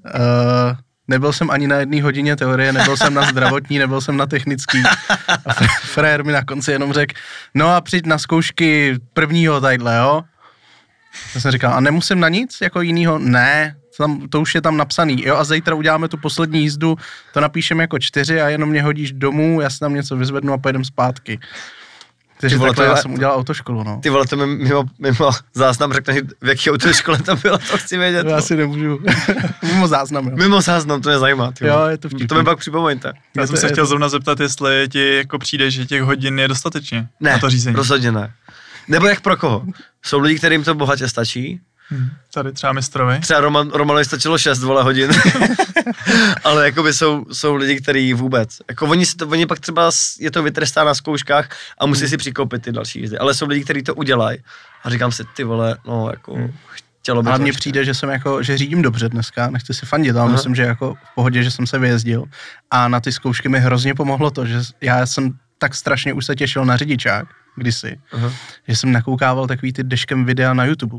Uh, 0.05 0.77
nebyl 1.09 1.33
jsem 1.33 1.51
ani 1.51 1.67
na 1.67 1.77
jedné 1.77 2.03
hodině 2.03 2.37
teorie, 2.37 2.73
nebyl 2.73 2.97
jsem 2.97 3.15
na 3.15 3.23
zdravotní, 3.23 3.79
nebyl 3.79 4.01
jsem 4.01 4.17
na 4.17 4.27
technický. 4.27 4.83
A 5.47 5.53
fr- 5.53 5.81
frér 5.83 6.25
mi 6.25 6.33
na 6.33 6.45
konci 6.45 6.73
jenom 6.73 6.93
řekl, 6.93 7.15
no 7.55 7.75
a 7.75 7.81
přijď 7.81 8.07
na 8.07 8.19
zkoušky 8.19 8.99
prvního 9.13 9.61
tadyhle, 9.61 9.97
jo? 9.97 10.23
Já 11.35 11.41
jsem 11.41 11.51
říkal, 11.51 11.75
a 11.75 11.81
nemusím 11.81 12.21
na 12.21 12.29
nic 12.29 12.59
jako 12.61 12.81
jinýho? 12.81 13.19
Ne, 13.19 13.77
tam, 13.99 14.29
to 14.29 14.41
už 14.41 14.55
je 14.55 14.61
tam 14.61 14.77
napsaný. 14.77 15.23
Jo, 15.27 15.37
a 15.37 15.45
zítra 15.45 15.75
uděláme 15.75 16.09
tu 16.09 16.17
poslední 16.17 16.61
jízdu, 16.61 16.97
to 17.33 17.41
napíšeme 17.41 17.83
jako 17.83 17.99
čtyři 17.99 18.41
a 18.41 18.49
jenom 18.49 18.69
mě 18.69 18.83
hodíš 18.83 19.13
domů, 19.13 19.61
já 19.61 19.71
si 19.71 19.79
tam 19.79 19.95
něco 19.95 20.17
vyzvednu 20.17 20.53
a 20.53 20.59
pojedem 20.59 20.85
zpátky. 20.85 21.39
Takže 22.45 22.57
Ty 22.57 22.59
vole, 22.59 22.71
takhle 22.71 22.87
to 22.87 22.91
já 22.91 23.03
jsem 23.03 23.13
udělal 23.15 23.37
autoškolu, 23.39 23.85
no. 23.85 24.01
Ty 24.03 24.11
vole, 24.11 24.27
to 24.27 24.37
mi 24.37 24.47
mimo, 24.47 24.85
mimo 24.99 25.31
záznam 25.55 25.93
řekne, 25.93 26.15
v 26.41 26.49
jaké 26.49 26.71
autoškole 26.71 27.19
to 27.19 27.37
bylo, 27.37 27.59
to 27.59 27.79
chci 27.79 27.99
vědět. 27.99 28.23
To 28.23 28.29
já 28.29 28.41
si 28.41 28.57
nemůžu. 28.57 28.99
Mimo 29.63 29.89
záznam, 29.89 30.27
jo. 30.29 30.37
Mimo 30.37 30.61
záznam, 30.61 31.01
to 31.03 31.09
mě 31.09 31.19
zajímá. 31.19 31.53
Ty. 31.53 31.67
Jo, 31.67 31.87
je 31.87 31.99
to 31.99 32.09
vtipný. 32.09 32.27
To 32.27 32.35
mi 32.35 32.45
pak 32.45 32.59
připomeňte. 32.59 33.13
já 33.37 33.43
Je 33.43 33.47
jsem 33.47 33.55
to- 33.57 33.61
se 33.61 33.69
chtěl 33.69 33.85
to- 33.85 33.89
zrovna 33.89 34.09
zeptat, 34.09 34.41
jestli 34.41 34.89
ti 34.89 35.17
jako 35.17 35.39
přijde, 35.39 35.71
že 35.71 35.87
těch 35.87 36.03
hodin 36.03 36.39
je 36.39 36.49
dostatečně 36.49 37.09
Ne, 37.21 37.31
na 37.33 37.39
to 37.39 37.51
řízení. 37.51 37.77
rozhodně 37.77 38.13
ne. 38.13 38.33
Nebo 38.89 39.07
jak 39.07 39.21
pro 39.21 39.37
koho? 39.37 39.65
Jsou 40.03 40.19
lidi, 40.19 40.39
kterým 40.39 40.65
to 40.65 40.75
bohatě 40.75 41.09
stačí, 41.09 41.61
Hm. 41.91 42.09
Tady 42.35 42.53
třeba 42.53 42.73
mistrovi. 42.73 43.21
Třeba 43.21 43.41
Roman, 43.41 43.71
Romanovi 43.71 44.05
stačilo 44.05 44.39
6 44.39 44.63
vole 44.63 44.83
hodin. 44.83 45.11
Ale 46.45 46.65
jakoby 46.65 46.93
jsou, 46.93 47.25
jsou 47.33 47.55
lidi, 47.55 47.81
kteří 47.81 48.15
vůbec. 48.15 48.59
Jako 48.69 48.87
oni, 48.87 49.07
to, 49.07 49.29
oni 49.29 49.47
pak 49.47 49.61
třeba 49.61 49.91
je 50.21 50.31
to 50.31 50.43
vytrestá 50.43 50.85
na 50.85 50.95
zkouškách 50.95 51.49
a 51.79 51.87
musí 51.87 52.09
si 52.09 52.17
přikoupit 52.17 52.63
ty 52.63 52.73
další 52.73 53.01
jízdy. 53.01 53.19
Ale 53.19 53.35
jsou 53.35 53.47
lidi, 53.47 53.65
kteří 53.65 53.83
to 53.83 53.95
udělají. 53.95 54.39
A 54.85 54.91
říkám 54.91 55.13
si, 55.13 55.25
ty 55.37 55.45
vole, 55.45 55.77
no 55.87 56.11
jako 56.11 56.51
chtělo 57.05 57.23
by 57.23 57.31
to 57.31 57.39
mně 57.39 57.53
přijde, 57.53 57.85
že 57.85 57.95
jsem 57.95 58.11
jako, 58.11 58.43
že 58.43 58.59
řídím 58.59 58.83
dobře 58.83 59.09
dneska, 59.09 59.51
nechci 59.51 59.75
si 59.75 59.87
fandit, 59.87 60.17
ale 60.17 60.25
Aha. 60.25 60.33
myslím, 60.33 60.55
že 60.55 60.63
jako 60.63 60.95
v 60.95 61.15
pohodě, 61.15 61.43
že 61.43 61.51
jsem 61.51 61.67
se 61.67 61.79
vyjezdil 61.79 62.25
a 62.71 62.89
na 62.89 63.01
ty 63.01 63.13
zkoušky 63.13 63.49
mi 63.49 63.61
hrozně 63.61 63.95
pomohlo 63.95 64.31
to, 64.31 64.47
že 64.47 64.59
já 64.81 65.07
jsem 65.07 65.39
tak 65.59 65.75
strašně 65.75 66.13
už 66.13 66.27
se 66.27 66.35
těšil 66.35 66.65
na 66.65 66.77
řidičák 66.77 67.29
kdysi, 67.57 68.01
Aha. 68.13 68.33
že 68.69 68.77
jsem 68.77 68.93
nakoukával 68.93 69.47
takový 69.47 69.73
ty 69.73 69.85
deškem 69.85 70.25
videa 70.25 70.55
na 70.55 70.65
YouTube. 70.65 70.99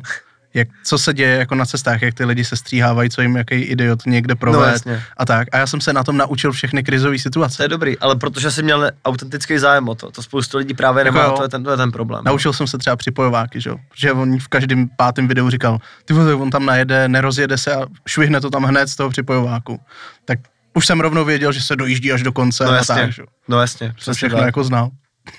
Jak, 0.56 0.68
co 0.84 0.98
se 0.98 1.14
děje 1.14 1.36
jako 1.38 1.56
na 1.56 1.66
cestách, 1.66 2.02
jak 2.02 2.14
ty 2.14 2.26
lidi 2.26 2.46
se 2.46 2.56
stříhávají, 2.56 3.10
co 3.10 3.22
jim 3.22 3.36
jaký 3.36 3.56
idiot 3.56 4.06
někde 4.06 4.36
provést 4.36 4.72
jasně. 4.74 5.04
a 5.18 5.26
tak. 5.26 5.48
A 5.52 5.58
já 5.58 5.68
jsem 5.68 5.82
se 5.82 5.94
na 5.94 6.04
tom 6.04 6.18
naučil 6.18 6.52
všechny 6.52 6.84
krizové 6.84 7.16
To 7.16 7.20
situace. 7.20 7.64
je 7.64 7.68
dobrý, 7.68 8.00
ale 8.00 8.16
protože 8.16 8.52
jsi 8.52 8.64
měl 8.64 8.92
autentický 9.06 9.58
zájem 9.58 9.90
o 9.90 9.96
to, 9.96 10.12
to 10.12 10.24
spoustu 10.24 10.58
lidí 10.58 10.74
právě 10.74 11.06
Jako 11.06 11.18
nemá, 11.18 11.28
jo. 11.30 11.36
to 11.38 11.44
je 11.44 11.50
ten, 11.50 11.64
to 11.64 11.72
je 11.72 11.78
ten 11.78 11.92
problém. 11.92 12.24
Naučil 12.26 12.54
jsem 12.54 12.68
se 12.68 12.78
třeba 12.78 12.96
připojováky, 12.96 13.62
že 13.62 13.70
jo? 13.70 13.76
Že 13.96 14.12
on 14.12 14.40
v 14.40 14.48
každém 14.48 14.90
pátém 14.98 15.28
videu 15.28 15.50
říkal, 15.50 15.80
ty 16.06 16.14
vole, 16.14 16.34
on 16.34 16.50
tam 16.50 16.66
najede, 16.66 17.08
nerozjede 17.08 17.58
se 17.58 17.76
a 17.76 17.86
švihne 18.08 18.42
to 18.42 18.50
tam 18.50 18.64
hned 18.64 18.88
z 18.88 18.96
toho 18.96 19.10
připojováku. 19.10 19.80
Tak 20.26 20.40
už 20.74 20.86
jsem 20.86 21.00
rovnou 21.00 21.26
věděl, 21.26 21.52
že 21.52 21.62
se 21.62 21.76
dojíždí 21.76 22.12
až 22.12 22.24
do 22.24 22.32
konce 22.32 22.64
no 22.66 22.72
a 22.72 22.76
jasně, 22.76 22.96
tak, 22.96 23.12
že 23.12 23.22
jo? 23.22 23.26
no 23.48 23.62
jasně, 23.62 23.94
Jsem 24.00 24.14
všechno 24.14 24.38
tak. 24.38 24.46
jako 24.46 24.64
znal. 24.64 24.90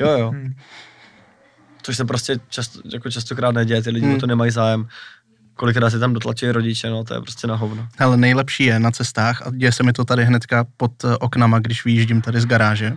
Jo, 0.01 0.09
jo. 0.19 0.31
Hmm. 0.31 0.53
Což 1.87 1.97
se 1.97 2.05
prostě 2.05 2.41
často, 2.49 2.81
jako 2.93 3.11
častokrát 3.11 3.55
neděje, 3.55 3.83
ty 3.83 3.91
lidi 3.91 4.07
Hmm. 4.07 4.17
o 4.17 4.19
to 4.19 4.27
nemají 4.27 4.51
zájem. 4.51 4.89
Kolikrát 5.55 5.91
si 5.91 5.99
tam 5.99 6.13
dotlačí 6.13 6.51
rodiče, 6.51 6.91
no 6.91 7.05
to 7.05 7.15
je 7.15 7.21
prostě 7.21 7.47
na 7.47 7.57
hovno. 7.57 7.89
Ale 7.99 8.17
nejlepší 8.17 8.65
je 8.65 8.79
na 8.79 8.91
cestách, 8.91 9.47
a 9.47 9.51
děje 9.51 9.73
se 9.73 9.83
mi 9.83 9.93
to 9.93 10.05
tady 10.05 10.25
hnedka 10.25 10.67
pod 10.77 11.05
eh, 11.05 11.17
oknama, 11.17 11.59
když 11.59 11.85
vyjíždím 11.85 12.23
tady 12.23 12.41
z 12.41 12.47
garáže, 12.47 12.97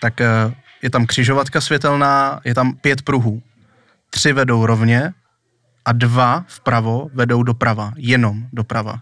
tak 0.00 0.20
eh, 0.20 0.26
je 0.82 0.90
tam 0.90 1.06
křižovatka 1.06 1.60
světelná, 1.60 2.40
je 2.44 2.54
tam 2.54 2.76
pět 2.76 3.02
pruhů. 3.02 3.42
Tři 4.10 4.32
vedou 4.32 4.66
rovně 4.66 5.12
a 5.84 5.92
dva 5.92 6.44
vpravo 6.48 7.08
vedou 7.14 7.42
doprava, 7.42 7.92
jenom 7.96 8.46
doprava. 8.52 9.00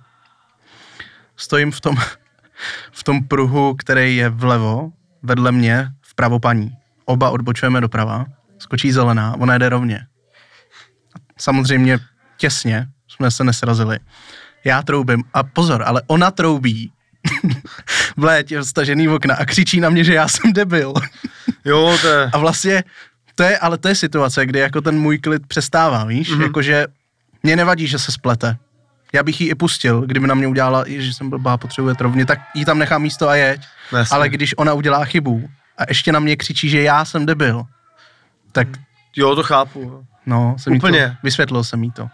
Stojím 1.36 1.72
v 1.72 1.80
tom, 1.80 1.96
v 2.92 3.04
tom 3.04 3.24
pruhu, 3.24 3.74
který 3.74 4.16
je 4.16 4.28
vlevo, 4.28 4.92
vedle 5.22 5.52
mě, 5.52 5.88
vpravo 6.02 6.38
paní. 6.38 6.70
Oba 7.04 7.30
odbočujeme 7.30 7.80
doprava, 7.80 8.26
skočí 8.60 8.92
zelená, 8.92 9.34
ona 9.38 9.52
jede 9.52 9.68
rovně. 9.68 10.06
Samozřejmě 11.38 11.98
těsně 12.36 12.86
jsme 13.08 13.30
se 13.30 13.44
nesrazili. 13.44 13.98
Já 14.64 14.82
troubím 14.82 15.24
a 15.34 15.42
pozor, 15.42 15.82
ale 15.86 16.02
ona 16.06 16.30
troubí 16.30 16.92
v 18.16 18.24
létě 18.24 18.64
stažený 18.64 19.08
okna 19.08 19.34
a 19.34 19.44
křičí 19.44 19.80
na 19.80 19.90
mě, 19.90 20.04
že 20.04 20.14
já 20.14 20.28
jsem 20.28 20.52
debil. 20.52 20.94
Jo, 21.64 21.98
to 22.00 22.08
je... 22.08 22.30
A 22.32 22.38
vlastně 22.38 22.84
to 23.34 23.42
je, 23.42 23.58
ale 23.58 23.78
to 23.78 23.88
je 23.88 23.94
situace, 23.94 24.46
kdy 24.46 24.58
jako 24.58 24.80
ten 24.80 24.98
můj 24.98 25.18
klid 25.18 25.46
přestává, 25.46 26.04
víš? 26.04 26.32
Mm-hmm. 26.32 26.42
Jakože 26.42 26.86
mě 27.42 27.56
nevadí, 27.56 27.86
že 27.86 27.98
se 27.98 28.12
splete. 28.12 28.56
Já 29.12 29.22
bych 29.22 29.40
ji 29.40 29.50
i 29.50 29.54
pustil, 29.54 30.00
kdyby 30.00 30.26
na 30.26 30.34
mě 30.34 30.46
udělala, 30.46 30.84
že 30.86 31.14
jsem 31.14 31.30
blbá, 31.30 31.56
potřebuje 31.56 31.94
rovně, 32.00 32.26
tak 32.26 32.38
jí 32.54 32.64
tam 32.64 32.78
nechám 32.78 33.02
místo 33.02 33.28
a 33.28 33.34
jeď. 33.36 33.60
Jasně. 33.92 34.14
Ale 34.14 34.28
když 34.28 34.54
ona 34.56 34.72
udělá 34.72 35.04
chybu 35.04 35.48
a 35.78 35.82
ještě 35.88 36.12
na 36.12 36.20
mě 36.20 36.36
křičí, 36.36 36.68
že 36.68 36.82
já 36.82 37.04
jsem 37.04 37.26
debil, 37.26 37.64
tak 38.52 38.68
Jo, 39.16 39.34
to 39.36 39.42
chápu. 39.42 40.06
no, 40.26 40.56
jsem 40.58 40.72
jí 40.72 40.78
Úplně. 40.78 41.08
to, 41.08 41.16
vysvětlil 41.22 41.64
jsem 41.64 41.84
jí 41.84 41.90
to. 41.90 42.08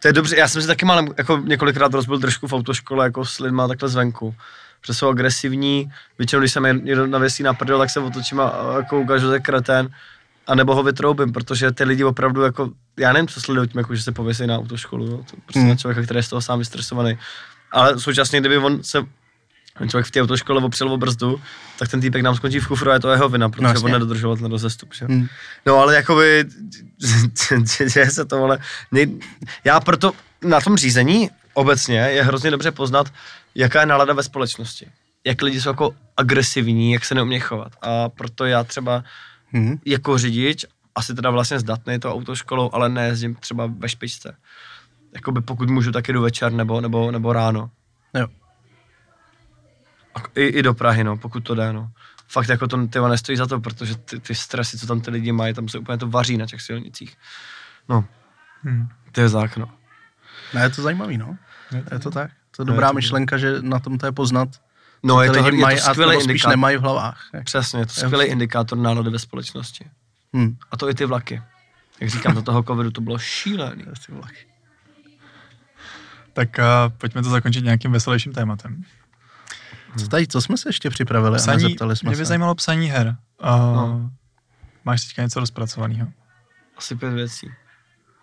To 0.00 0.08
je 0.08 0.12
dobře, 0.12 0.36
já 0.36 0.48
jsem 0.48 0.62
si 0.62 0.68
taky 0.68 0.84
malem 0.84 1.08
jako 1.18 1.36
několikrát 1.36 1.94
rozbil 1.94 2.18
držku 2.18 2.46
v 2.48 2.52
autoškole 2.52 3.04
jako 3.04 3.24
s 3.24 3.38
lidma 3.38 3.68
takhle 3.68 3.88
zvenku. 3.88 4.34
Protože 4.80 4.94
jsou 4.94 5.08
agresivní, 5.08 5.92
většinou 6.18 6.40
když 6.40 6.52
se 6.52 6.60
mi 6.60 6.80
někdo 6.82 7.06
navěsí 7.06 7.42
na 7.42 7.54
prdel, 7.54 7.78
tak 7.78 7.90
se 7.90 8.00
otočím 8.00 8.40
a, 8.40 8.52
jako 8.76 9.00
ukážu, 9.00 9.32
že 9.32 9.38
kreten. 9.40 9.88
A 10.46 10.54
nebo 10.54 10.74
ho 10.74 10.82
vytroubím, 10.82 11.32
protože 11.32 11.72
ty 11.72 11.84
lidi 11.84 12.04
opravdu 12.04 12.42
jako, 12.42 12.70
já 12.98 13.12
nevím, 13.12 13.28
co 13.28 13.40
sledují 13.40 13.68
tím, 13.68 13.78
jako, 13.78 13.94
že 13.94 14.02
se 14.02 14.12
pověsí 14.12 14.46
na 14.46 14.58
autoškolu, 14.58 15.06
jo. 15.06 15.16
to 15.16 15.36
prostě 15.44 15.58
Hmm. 15.60 15.68
hmm. 15.68 15.78
člověka, 15.78 16.02
který 16.02 16.18
je 16.18 16.22
z 16.22 16.28
toho 16.28 16.42
sám 16.42 16.58
vystresovaný. 16.58 17.18
Ale 17.72 18.00
současně, 18.00 18.40
kdyby 18.40 18.58
on 18.58 18.82
se 18.82 18.98
člověk 19.88 20.06
v 20.06 20.10
té 20.10 20.22
autoškole 20.22 20.64
opřel 20.64 20.92
o 20.92 20.96
brzdu, 20.96 21.40
tak 21.78 21.88
ten 21.88 22.00
týpek 22.00 22.22
nám 22.22 22.34
skončí 22.36 22.60
v 22.60 22.66
kufru 22.68 22.90
a 22.90 22.94
je 22.94 23.00
to 23.00 23.10
jeho 23.10 23.28
vina, 23.28 23.48
protože 23.48 23.66
jasně. 23.66 23.84
on 23.84 23.92
nedodržoval 23.92 24.36
ten 24.36 24.50
rozestup. 24.50 24.94
Že? 24.94 25.06
Hm. 25.08 25.26
No 25.66 25.76
ale 25.76 25.94
jakoby, 25.94 26.44
děje 27.94 28.10
se 28.10 28.24
to, 28.24 28.44
ale 28.44 28.58
já 29.64 29.80
proto 29.80 30.12
na 30.44 30.60
tom 30.60 30.76
řízení 30.76 31.30
obecně 31.54 31.98
je 31.98 32.22
hrozně 32.24 32.50
dobře 32.50 32.70
poznat, 32.70 33.12
jaká 33.54 33.80
je 33.80 33.86
nálada 33.86 34.12
ve 34.12 34.22
společnosti. 34.22 34.86
Jak 35.26 35.42
lidi 35.42 35.60
jsou 35.60 35.68
jako 35.68 35.94
agresivní, 36.16 36.92
jak 36.92 37.04
se 37.04 37.14
neumějí 37.14 37.40
chovat. 37.40 37.72
A 37.82 38.08
proto 38.08 38.44
já 38.44 38.64
třeba 38.64 39.04
Hm. 39.52 39.76
jako 39.84 40.18
řidič, 40.18 40.64
asi 40.94 41.14
teda 41.14 41.30
vlastně 41.30 41.58
zdatný 41.58 41.98
to 41.98 42.14
autoškolou, 42.14 42.70
ale 42.72 42.88
nejezdím 42.88 43.34
třeba 43.34 43.66
ve 43.78 43.88
špičce. 43.88 44.36
Jakoby 45.14 45.40
pokud 45.40 45.70
můžu, 45.70 45.92
tak 45.92 46.08
jdu 46.08 46.22
večer 46.22 46.52
nebo, 46.52 46.80
nebo, 46.80 47.10
nebo 47.10 47.32
ráno. 47.32 47.70
Jo. 48.14 48.26
A 50.14 50.18
I, 50.34 50.42
I 50.44 50.62
do 50.62 50.74
Prahy, 50.74 51.04
no, 51.04 51.16
pokud 51.16 51.40
to 51.40 51.54
jde, 51.54 51.72
no. 51.72 51.90
Fakt 52.28 52.48
jako 52.48 52.66
to 52.68 52.86
tyva, 52.86 53.08
nestojí 53.08 53.38
za 53.38 53.46
to, 53.46 53.60
protože 53.60 53.96
ty, 53.96 54.20
ty 54.20 54.34
stresy, 54.34 54.78
co 54.78 54.86
tam 54.86 55.00
ty 55.00 55.10
lidi 55.10 55.32
mají, 55.32 55.54
tam 55.54 55.68
se 55.68 55.78
úplně 55.78 55.98
to 55.98 56.08
vaří 56.08 56.36
na 56.36 56.46
těch 56.46 56.62
silnicích. 56.62 57.16
No, 57.88 58.04
Hmm. 58.62 58.88
to 59.12 59.20
je 59.20 59.28
zákno. 59.28 59.70
No, 60.54 60.60
je 60.60 60.70
to 60.70 60.82
zajímavý, 60.82 61.18
no. 61.18 61.36
Je 61.92 61.98
to 61.98 62.10
tak. 62.10 62.30
To 62.56 62.62
je 62.62 62.66
No, 62.66 62.72
je 62.72 62.74
dobrá 62.76 62.88
to- 62.88 62.94
myšlenka, 62.94 63.36
že 63.38 63.62
na 63.62 63.78
tom 63.78 63.98
to 63.98 64.06
je 64.06 64.12
poznat. 64.12 64.48
No, 65.02 65.22
je 65.22 65.30
ty 65.30 65.38
to, 65.38 65.44
lidi 65.44 65.56
je 65.56 65.62
mají 65.62 65.76
to 65.76 65.82
a 65.86 65.90
skvělý 65.94 66.14
spíš 66.14 66.24
indikátor. 66.24 66.50
nemají 66.50 66.76
v 66.76 66.80
hlavách. 66.80 67.28
Jak- 67.32 67.44
Přesně, 67.44 67.78
je 67.80 67.86
to 67.86 67.92
skvělý 67.92 68.26
indikátor 68.26 68.78
nálady 68.78 69.10
ve 69.10 69.18
společnosti. 69.18 69.84
Hm. 70.36 70.56
A 70.70 70.76
to 70.76 70.88
i 70.90 70.94
ty 70.94 71.04
vlaky. 71.04 71.42
Jak 72.00 72.10
říkám, 72.10 72.34
do 72.34 72.42
toho 72.42 72.62
covidu 72.62 72.90
to 72.90 73.00
bylo 73.00 73.18
šílený. 73.18 73.84
Ty 74.06 74.12
vlaky. 74.12 74.46
Tak 76.32 76.48
uh, 76.58 76.64
pojďme 76.98 77.22
to 77.22 77.30
zakončit 77.30 77.64
nějakým 77.64 77.92
veselějším 77.92 78.32
tématem. 78.32 78.84
Co 79.98 80.08
tady, 80.08 80.26
co 80.26 80.40
jsme 80.40 80.56
se 80.56 80.68
ještě 80.68 80.90
připravili 80.90 81.34
a 81.34 81.38
Psaní, 81.38 81.62
nezeptali 81.62 81.96
jsme 81.96 82.08
mě 82.08 82.16
by 82.16 82.24
se? 82.24 82.28
zajímalo 82.28 82.54
psaní 82.54 82.86
her. 82.86 83.16
Uh, 83.44 83.48
No. 83.76 84.10
Máš 84.84 85.04
teďka 85.04 85.22
něco 85.22 85.40
rozpracovaného? 85.40 86.08
Asi 86.76 86.96
pět 86.96 87.10
věcí. 87.12 87.50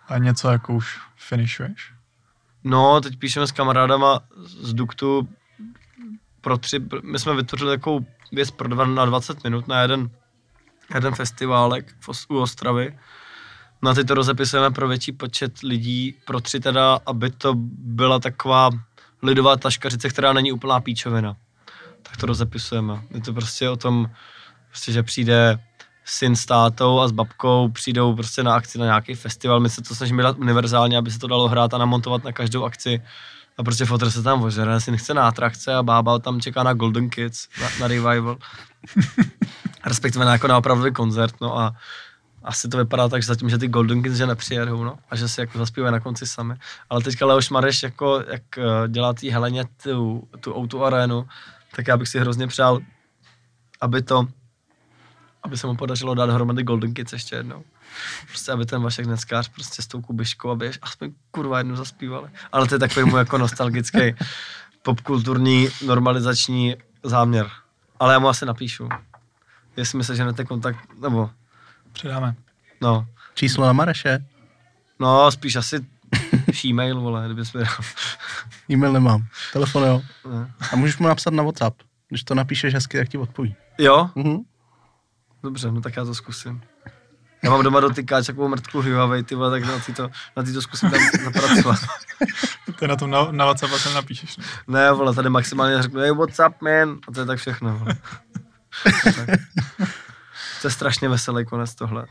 A 0.08 0.18
něco 0.18 0.48
jako 0.50 0.74
už 0.74 0.98
finishuješ? 1.16 1.92
No, 2.64 3.00
teď 3.00 3.18
píšeme 3.18 3.46
s 3.46 3.52
kamarádama 3.52 4.20
z 4.46 4.74
Duktu 4.74 5.28
pro 6.40 6.58
tři, 6.58 6.80
my 7.02 7.18
jsme 7.18 7.34
vytvořili 7.36 7.76
takovou 7.76 8.06
věc 8.32 8.50
pro 8.50 8.68
dva, 8.68 8.86
na 8.86 9.04
20 9.04 9.44
minut 9.44 9.68
na 9.68 9.80
jeden, 9.82 10.10
jeden 10.94 11.14
festiválek 11.14 11.94
v, 12.00 12.08
Os- 12.08 12.26
u 12.28 12.38
Ostravy. 12.40 12.98
Na 13.82 13.94
ty 13.94 14.04
to 14.04 14.14
rozepisujeme 14.14 14.70
pro 14.70 14.88
větší 14.88 15.12
počet 15.12 15.58
lidí, 15.62 16.14
pro 16.26 16.40
tři 16.40 16.60
teda, 16.60 16.98
aby 17.06 17.30
to 17.30 17.54
byla 17.78 18.18
taková 18.18 18.70
lidová 19.22 19.56
taškařice, 19.56 20.08
která 20.08 20.32
není 20.32 20.52
úplná 20.52 20.80
píčovina. 20.80 21.36
Tak 22.02 22.16
to 22.16 22.26
rozepisujeme. 22.26 23.02
Je 23.14 23.20
to 23.20 23.32
prostě 23.32 23.68
o 23.68 23.76
tom, 23.76 24.10
prostě, 24.68 24.92
že 24.92 25.02
přijde 25.02 25.58
syn 26.04 26.36
s 26.36 26.46
tátou 26.46 27.00
a 27.00 27.08
s 27.08 27.12
babkou 27.12 27.68
přijdou 27.68 28.14
prostě 28.14 28.42
na 28.42 28.54
akci 28.54 28.78
na 28.78 28.84
nějaký 28.84 29.14
festival. 29.14 29.60
My 29.60 29.70
se 29.70 29.82
to 29.82 29.94
snažíme 29.94 30.22
dát 30.22 30.38
univerzálně, 30.38 30.98
aby 30.98 31.10
se 31.10 31.18
to 31.18 31.26
dalo 31.26 31.48
hrát 31.48 31.74
a 31.74 31.78
namontovat 31.78 32.24
na 32.24 32.32
každou 32.32 32.64
akci. 32.64 33.02
A 33.58 33.62
prostě 33.62 33.84
fotr 33.84 34.10
se 34.10 34.22
tam 34.22 34.42
ožere, 34.42 34.80
syn 34.80 34.96
chce 34.96 35.14
na 35.14 35.28
atrakce 35.28 35.74
a 35.74 35.82
bába 35.82 36.18
tam 36.18 36.40
čeká 36.40 36.62
na 36.62 36.72
Golden 36.72 37.10
Kids, 37.10 37.48
na, 37.60 37.68
na 37.80 37.88
revival. 37.88 38.36
Respektive 39.86 40.24
na, 40.24 40.32
jako 40.32 40.46
na 40.46 40.58
opravdový 40.58 40.92
koncert, 40.92 41.34
no 41.40 41.58
a 41.58 41.74
asi 42.42 42.68
to 42.68 42.76
vypadá 42.76 43.08
tak, 43.08 43.22
že 43.22 43.26
zatím, 43.26 43.50
že 43.50 43.58
ty 43.58 43.68
Golden 43.68 44.02
Kids 44.02 44.16
že 44.16 44.26
nepřijedou, 44.26 44.84
no, 44.84 44.98
a 45.10 45.16
že 45.16 45.28
si 45.28 45.40
jako 45.40 45.58
zaspívají 45.58 45.92
na 45.92 46.00
konci 46.00 46.26
sami. 46.26 46.54
Ale 46.90 47.02
teďka 47.02 47.26
Leoš 47.26 47.50
Mareš, 47.50 47.82
jako, 47.82 48.24
jak 48.28 48.58
eh, 48.58 48.88
dělá 48.88 49.12
tý 49.12 49.30
Heleně 49.30 49.64
tu, 49.82 50.28
tu 50.40 50.54
auto 50.54 50.84
arénu, 50.84 51.26
tak 51.76 51.88
já 51.88 51.96
bych 51.96 52.08
si 52.08 52.20
hrozně 52.20 52.46
přál, 52.46 52.80
aby 53.80 54.02
to, 54.02 54.28
aby 55.42 55.58
se 55.58 55.66
mu 55.66 55.76
podařilo 55.76 56.14
dát 56.14 56.26
dohromady 56.26 56.62
Golden 56.62 56.94
Kids 56.94 57.12
ještě 57.12 57.36
jednou. 57.36 57.64
Prostě, 58.26 58.52
aby 58.52 58.66
ten 58.66 58.82
Vašek 58.82 59.06
Neckář 59.06 59.48
prostě 59.48 59.82
s 59.82 59.86
tou 59.86 60.00
kubiškou, 60.02 60.50
aby 60.50 60.70
aspoň 60.82 61.12
kurva 61.30 61.58
jednou 61.58 61.76
zaspívali. 61.76 62.28
Ale 62.52 62.66
to 62.68 62.74
je 62.74 62.78
takový 62.78 63.06
můj 63.06 63.18
jako 63.18 63.38
nostalgický 63.38 64.14
popkulturní 64.82 65.68
normalizační 65.86 66.76
záměr. 67.02 67.50
Ale 68.00 68.12
já 68.12 68.18
mu 68.18 68.28
asi 68.28 68.46
napíšu. 68.46 68.88
Jestli 69.76 69.98
mi 69.98 70.04
seženete 70.04 70.44
kontakt, 70.44 70.78
nebo, 71.00 71.30
Předáme. 71.92 72.34
no, 72.80 73.06
Číslo 73.34 73.66
na 73.66 73.72
Mareše? 73.72 74.24
no, 74.98 75.30
spíš 75.32 75.56
asi 75.56 75.86
e-mail, 76.64 77.00
vole, 77.00 77.24
kdyby 77.26 77.44
jsme. 77.44 77.64
E-mail 78.70 78.92
nemám. 78.92 79.26
Telefon 79.52 79.82
jo. 79.82 80.02
Ne. 80.30 80.52
A 80.72 80.76
můžeš 80.76 80.98
mu 80.98 81.08
napsat 81.08 81.34
na 81.34 81.42
WhatsApp. 81.42 81.82
Když 82.08 82.24
to 82.24 82.34
napíšeš 82.34 82.74
hezky, 82.74 82.98
tak 82.98 83.08
ti 83.08 83.18
odpoví. 83.18 83.56
Jo? 83.78 84.10
Mhm. 84.14 84.38
Dobře, 85.42 85.72
no 85.72 85.80
tak 85.80 85.96
já 85.96 86.04
to 86.04 86.14
zkusím. 86.14 86.60
Já 87.42 87.50
mám 87.50 87.62
doma 87.62 87.80
dotykáč, 87.80 88.26
takovou 88.26 88.48
mrtku 88.48 88.82
Huawei, 88.82 89.22
ty 89.22 89.34
vole, 89.34 89.50
tak 89.50 89.68
na 89.68 89.78
ty 89.78 89.92
to, 89.92 90.10
na 90.36 90.42
ty 90.42 90.52
to 90.52 90.62
zkusím 90.62 90.90
tam 90.90 91.00
zapracovat. 91.24 91.78
To 92.78 92.84
je 92.84 92.88
na 92.88 92.96
tom 92.96 93.10
na, 93.10 93.32
na 93.32 93.44
WhatsApp 93.44 93.72
a 93.72 93.78
sem 93.78 93.94
napíšeš. 93.94 94.36
Ne? 94.36 94.44
Ne, 94.68 94.92
vole, 94.92 95.14
tady 95.14 95.30
maximálně 95.30 95.82
řeknu, 95.82 96.00
hey, 96.00 96.10
what's 96.10 96.38
up, 96.48 96.62
man? 96.62 96.98
A 97.08 97.12
to 97.12 97.20
je 97.20 97.26
tak 97.26 97.38
všechno, 97.38 97.78
vole. 97.78 97.96
tak. 99.04 99.40
To 100.60 100.66
je 100.66 100.70
strašně 100.70 101.08
veselý 101.08 101.44
konec 101.44 101.74
tohle. 101.74 102.06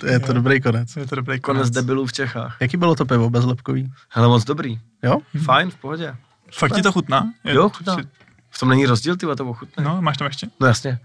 To 0.00 0.06
je 0.06 0.20
to 0.20 0.32
dobrý 0.32 0.60
konec. 0.60 0.96
Je 0.96 1.06
to 1.06 1.16
dobrý 1.16 1.40
Konec 1.40 1.60
konec. 1.60 1.70
debilů 1.74 2.06
v 2.06 2.12
Čechách. 2.12 2.56
Jaký 2.60 2.76
bylo 2.76 2.94
to 2.94 3.04
pivo 3.04 3.30
bezlepkový? 3.30 3.92
Hele, 4.10 4.28
moc 4.28 4.44
dobrý. 4.44 4.80
Jo? 5.02 5.18
Fajn, 5.44 5.70
v 5.70 5.76
pohodě. 5.76 6.16
Fakt 6.52 6.74
ti 6.74 6.82
to 6.82 6.92
chutná? 6.92 7.32
Je- 7.44 7.54
Jo, 7.54 7.68
chutná. 7.68 7.94
si- 7.96 8.08
V 8.50 8.58
tom 8.60 8.68
není 8.68 8.86
rozdíl, 8.86 9.16
ty 9.16 9.26
to 9.36 9.46
ochutné. 9.46 9.84
No. 9.84 9.94
No, 9.94 10.02
máš 10.02 10.16
tam 10.16 10.26
ještě? 10.26 10.46
no 10.60 10.66
jasně. 10.66 10.98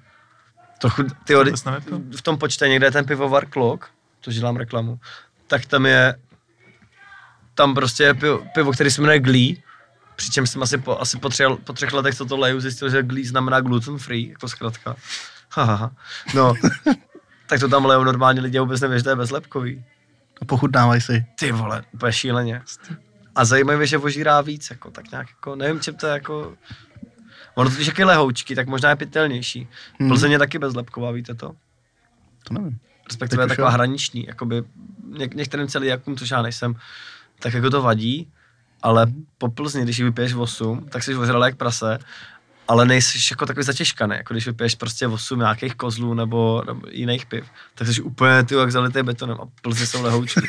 To 0.77 0.89
chut, 0.89 1.05
ty 1.23 1.33
nevypil? 1.65 2.01
v 2.17 2.21
tom 2.21 2.37
počte 2.37 2.67
někde 2.67 2.87
je 2.87 2.91
ten 2.91 3.05
pivovar 3.05 3.45
Klok, 3.45 3.89
to 4.21 4.31
dělám 4.31 4.55
reklamu, 4.55 4.99
tak 5.47 5.65
tam 5.65 5.85
je, 5.85 6.15
tam 7.55 7.73
prostě 7.73 8.03
je 8.03 8.13
pivo, 8.13 8.39
pivo 8.53 8.71
který 8.71 8.91
se 8.91 9.01
jmenuje 9.01 9.19
Glee, 9.19 9.55
přičemž 10.15 10.49
jsem 10.49 10.63
asi 10.63 10.77
po, 10.77 10.99
asi 10.99 11.19
po, 11.19 11.29
tři, 11.29 11.43
po 11.63 11.73
třech 11.73 11.93
letech, 11.93 12.15
co 12.15 12.25
to 12.25 12.37
leju, 12.37 12.59
zjistil, 12.59 12.89
že 12.89 13.03
Glee 13.03 13.25
znamená 13.27 13.61
gluten 13.61 13.97
free, 13.97 14.29
jako 14.29 14.47
zkrátka. 14.47 14.95
Haha. 15.51 15.91
No, 16.35 16.53
tak 17.47 17.59
to 17.59 17.67
tam 17.67 17.85
lejou 17.85 18.03
normálně 18.03 18.41
lidi 18.41 18.57
a 18.57 18.61
vůbec 18.61 18.81
neví, 18.81 18.97
že 18.97 19.03
to 19.03 19.09
je 19.09 19.15
bezlepkový. 19.15 19.83
A 20.41 20.45
pochutnávaj 20.45 21.01
si. 21.01 21.25
Ty 21.39 21.51
vole, 21.51 21.83
úplně 21.91 22.11
šíleně. 22.13 22.61
A 23.35 23.45
zajímavé, 23.45 23.87
že 23.87 23.97
ožírá 23.97 24.41
víc, 24.41 24.69
jako, 24.69 24.91
tak 24.91 25.11
nějak, 25.11 25.27
jako, 25.29 25.55
nevím, 25.55 25.79
čím 25.79 25.95
to 25.95 26.07
je, 26.07 26.13
jako... 26.13 26.53
Ono 27.55 27.69
totiž 27.69 27.87
jak 27.87 27.99
je 27.99 28.05
lehoučky, 28.05 28.55
tak 28.55 28.67
možná 28.67 28.89
je 28.89 28.95
pitelnější. 28.95 29.67
Hmm. 29.99 30.09
Plzeň 30.09 30.31
je 30.31 30.39
taky 30.39 30.59
bezlepková, 30.59 31.11
víte 31.11 31.33
to? 31.35 31.51
To 32.43 32.53
nevím. 32.53 32.77
Respektive 33.07 33.43
je 33.43 33.47
taková 33.47 33.67
jo. 33.67 33.73
hraniční, 33.73 34.25
jakoby 34.27 34.63
něk- 35.11 35.35
některým 35.35 35.67
celiakům, 35.67 36.17
což 36.17 36.31
já 36.31 36.41
nejsem, 36.41 36.75
tak 37.39 37.53
jako 37.53 37.69
to 37.69 37.81
vadí, 37.81 38.31
ale 38.81 39.05
Mhm. 39.05 39.25
po 39.37 39.49
Plzni, 39.49 39.81
když 39.83 39.97
ji 39.97 40.03
vypiješ 40.05 40.33
8, 40.33 40.85
tak 40.89 41.03
jsi 41.03 41.15
ožralý 41.15 41.45
jak 41.45 41.55
prase, 41.55 41.99
ale 42.67 42.85
nejsi 42.85 43.17
jako 43.31 43.45
takový 43.45 43.63
zatěžkaný, 43.63 44.15
jako 44.17 44.33
když 44.33 44.45
vypiješ 44.47 44.75
prostě 44.75 45.07
8 45.07 45.39
nějakých 45.39 45.75
kozlů 45.75 46.13
nebo, 46.13 46.63
nebo 46.67 46.81
jiných 46.91 47.25
piv, 47.25 47.45
tak 47.75 47.87
jsi 47.87 48.01
úplně 48.01 48.43
ty 48.43 48.55
jak 48.55 48.71
zalitý 48.71 49.03
betonem 49.03 49.37
a 49.41 49.45
Plzni 49.61 49.87
jsou 49.87 50.01
lehoučky. 50.03 50.41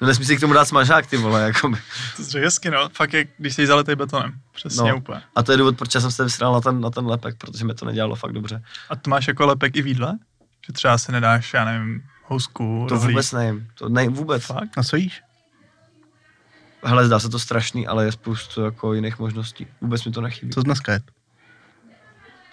No 0.00 0.06
nesmí 0.06 0.24
si 0.24 0.36
k 0.36 0.40
tomu 0.40 0.52
dát 0.52 0.64
smažák, 0.64 1.06
ty 1.06 1.16
vole, 1.16 1.42
jakoby. 1.42 1.76
To 2.16 2.24
jsi 2.24 2.30
řekl 2.30 2.44
hezky, 2.44 2.70
no. 2.70 2.88
Fakt 2.92 3.12
je, 3.12 3.26
když 3.38 3.54
jsi 3.54 3.66
zalitej 3.66 3.96
betonem. 3.96 4.32
Přesně 4.54 4.90
No. 4.90 4.96
úplně. 4.96 5.22
A 5.36 5.42
to 5.42 5.52
je 5.52 5.58
důvod, 5.58 5.76
proč 5.78 5.94
já 5.94 6.00
jsem 6.00 6.10
se 6.10 6.24
vysral 6.24 6.52
na 6.52 6.60
ten, 6.60 6.80
na 6.80 6.90
ten 6.90 7.06
lepek, 7.06 7.36
protože 7.38 7.64
mi 7.64 7.74
to 7.74 7.84
nedělalo 7.86 8.16
fakt 8.16 8.32
dobře. 8.32 8.62
A 8.90 8.96
to 8.96 9.10
máš 9.10 9.28
jako 9.28 9.46
lepek 9.46 9.76
i 9.76 9.82
v 9.82 9.86
jídle? 9.86 10.18
Že 10.66 10.72
třeba 10.72 10.98
si 10.98 11.12
nedáš, 11.12 11.54
já 11.54 11.64
nevím, 11.64 12.02
housku, 12.24 12.84
To 12.88 12.94
rohlík? 12.94 13.10
vůbec 13.10 13.32
nevím, 13.32 13.68
to 13.74 13.88
ne, 13.88 14.08
vůbec. 14.08 14.44
Fakt? 14.44 14.78
A 14.78 14.82
co 14.82 14.96
jíš? 14.96 15.22
Hele, 16.84 17.06
zdá 17.06 17.18
se 17.18 17.28
to 17.28 17.38
strašný, 17.38 17.86
ale 17.86 18.04
je 18.04 18.12
spoustu 18.12 18.60
jako 18.64 18.94
jiných 18.94 19.18
možností. 19.18 19.66
Vůbec 19.80 20.04
mi 20.04 20.12
to 20.12 20.20
nechybí. 20.20 20.52
Co 20.52 20.62
dneska 20.62 20.92
je? 20.92 21.00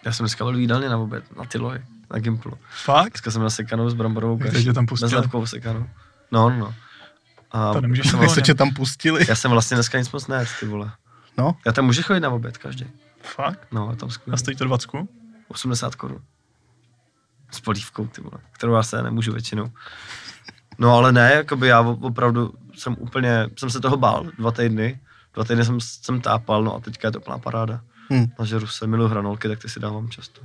Já 0.05 0.11
jsem 0.11 0.23
dneska 0.23 0.43
byl 0.43 0.53
v 0.55 0.59
jídelně 0.59 0.89
na 0.89 0.97
oběd, 0.97 1.37
na 1.37 1.45
ty 1.45 1.57
lohy. 1.57 1.81
na 2.13 2.19
Gimplu. 2.19 2.57
Fakt? 2.83 3.09
Dneska 3.13 3.31
jsem 3.31 3.41
nasekanou 3.41 3.89
s 3.89 3.93
bramborovou 3.93 4.37
kaší. 4.37 4.63
tě 4.63 4.73
tam 4.73 4.85
pustili? 4.85 5.11
Bezlepkovou 5.11 5.45
sekanou. 5.45 5.89
No, 6.31 6.49
no, 6.49 6.57
no. 6.57 6.73
A 7.51 7.73
To 7.73 7.81
nemůžeš 7.81 8.09
jsem 8.09 8.19
volně. 8.19 8.41
tě 8.41 8.53
tam 8.55 8.73
pustili? 8.73 9.25
já 9.29 9.35
jsem 9.35 9.51
vlastně 9.51 9.75
dneska 9.77 9.97
nic 9.97 10.11
moc 10.11 10.27
nejet, 10.27 10.49
ty 10.59 10.65
vole. 10.65 10.91
No, 11.37 11.55
Já 11.65 11.71
tam 11.71 11.85
můžu 11.85 12.03
chodit 12.03 12.19
na 12.19 12.29
oběd 12.29 12.57
každý. 12.57 12.85
Fakt? 13.21 13.67
No, 13.71 13.95
tam 13.95 14.09
A 14.09 14.11
skvělé. 14.11 14.37
stojí 14.37 14.57
to 14.57 14.65
20? 14.65 14.89
80 15.47 15.95
korun. 15.95 16.21
S 17.51 17.59
polívkou, 17.59 18.07
ty 18.07 18.21
vole, 18.21 18.37
kterou 18.51 18.73
já 18.73 18.83
se 18.83 19.03
nemůžu 19.03 19.31
většinou. 19.31 19.71
No 20.77 20.93
ale 20.97 21.11
ne, 21.11 21.31
jakoby 21.33 21.67
já 21.67 21.81
opravdu 21.81 22.53
jsem 22.75 22.95
úplně, 22.99 23.49
jsem 23.57 23.69
se 23.69 23.79
toho 23.79 23.97
bál 23.97 24.25
dva 24.39 24.51
týdny. 24.51 24.99
Dva 25.33 25.43
týdny 25.43 25.65
jsem, 25.65 25.79
jsem 25.81 26.21
tápal, 26.21 26.63
no 26.63 26.75
a 26.75 26.79
teďka 26.79 27.07
je 27.07 27.11
to 27.11 27.19
plná 27.19 27.37
paráda. 27.39 27.81
Hm. 28.13 28.25
Nažeru 28.39 28.67
se, 28.67 28.87
miluji 28.87 29.09
hranolky, 29.09 29.47
tak 29.47 29.59
ty 29.59 29.69
si 29.69 29.79
dávám 29.79 30.09
často. 30.09 30.41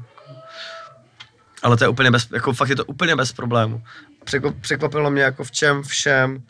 Ale 1.62 1.76
to 1.76 1.84
je 1.84 1.88
úplně 1.88 2.10
bez, 2.10 2.30
jako 2.30 2.52
fakt 2.52 2.68
je 2.68 2.76
to 2.76 2.84
úplně 2.84 3.16
bez 3.16 3.32
problému. 3.32 3.82
Překvap, 4.24 4.54
překvapilo 4.60 5.10
mě 5.10 5.22
jako 5.22 5.44
v 5.44 5.50
čem 5.50 5.82
všem 5.82 6.42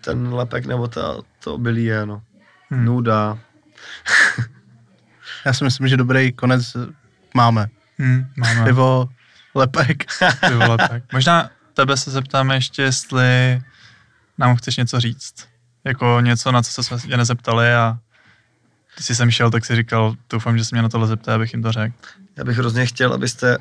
ten 0.00 0.34
lepek 0.34 0.66
nebo 0.66 0.88
ta, 0.88 1.16
to 1.44 1.54
obilí 1.54 1.84
je, 1.84 2.06
no. 2.06 2.22
Hmm. 2.70 2.84
Nuda. 2.84 3.38
já 5.44 5.52
si 5.52 5.64
myslím, 5.64 5.88
že 5.88 5.96
dobrý 5.96 6.32
konec 6.32 6.76
máme. 7.34 7.66
Hmm, 7.98 8.26
máme. 8.36 8.64
Pivo, 8.64 9.08
lepek. 9.54 10.04
Ty 10.48 10.54
vole, 10.54 10.76
tak. 10.88 11.02
Možná 11.12 11.50
tebe 11.74 11.96
se 11.96 12.10
zeptáme 12.10 12.54
ještě, 12.54 12.82
jestli 12.82 13.62
nám 14.38 14.56
chceš 14.56 14.76
něco 14.76 15.00
říct. 15.00 15.48
Jako 15.84 16.20
něco, 16.20 16.52
na 16.52 16.62
co 16.62 16.82
jsme 16.82 16.98
se 16.98 17.08
tě 17.08 17.16
nezeptali 17.16 17.74
a 17.74 17.98
ty 18.96 19.02
jsi 19.02 19.14
sem 19.14 19.30
šel, 19.30 19.50
tak 19.50 19.64
si 19.64 19.76
říkal, 19.76 20.14
doufám, 20.30 20.58
že 20.58 20.64
se 20.64 20.74
mě 20.74 20.82
na 20.82 20.88
tohle 20.88 21.06
zeptá, 21.06 21.34
abych 21.34 21.52
jim 21.52 21.62
to 21.62 21.72
řekl. 21.72 21.94
Já 22.36 22.44
bych 22.44 22.58
hrozně 22.58 22.86
chtěl, 22.86 23.12
abyste, 23.12 23.58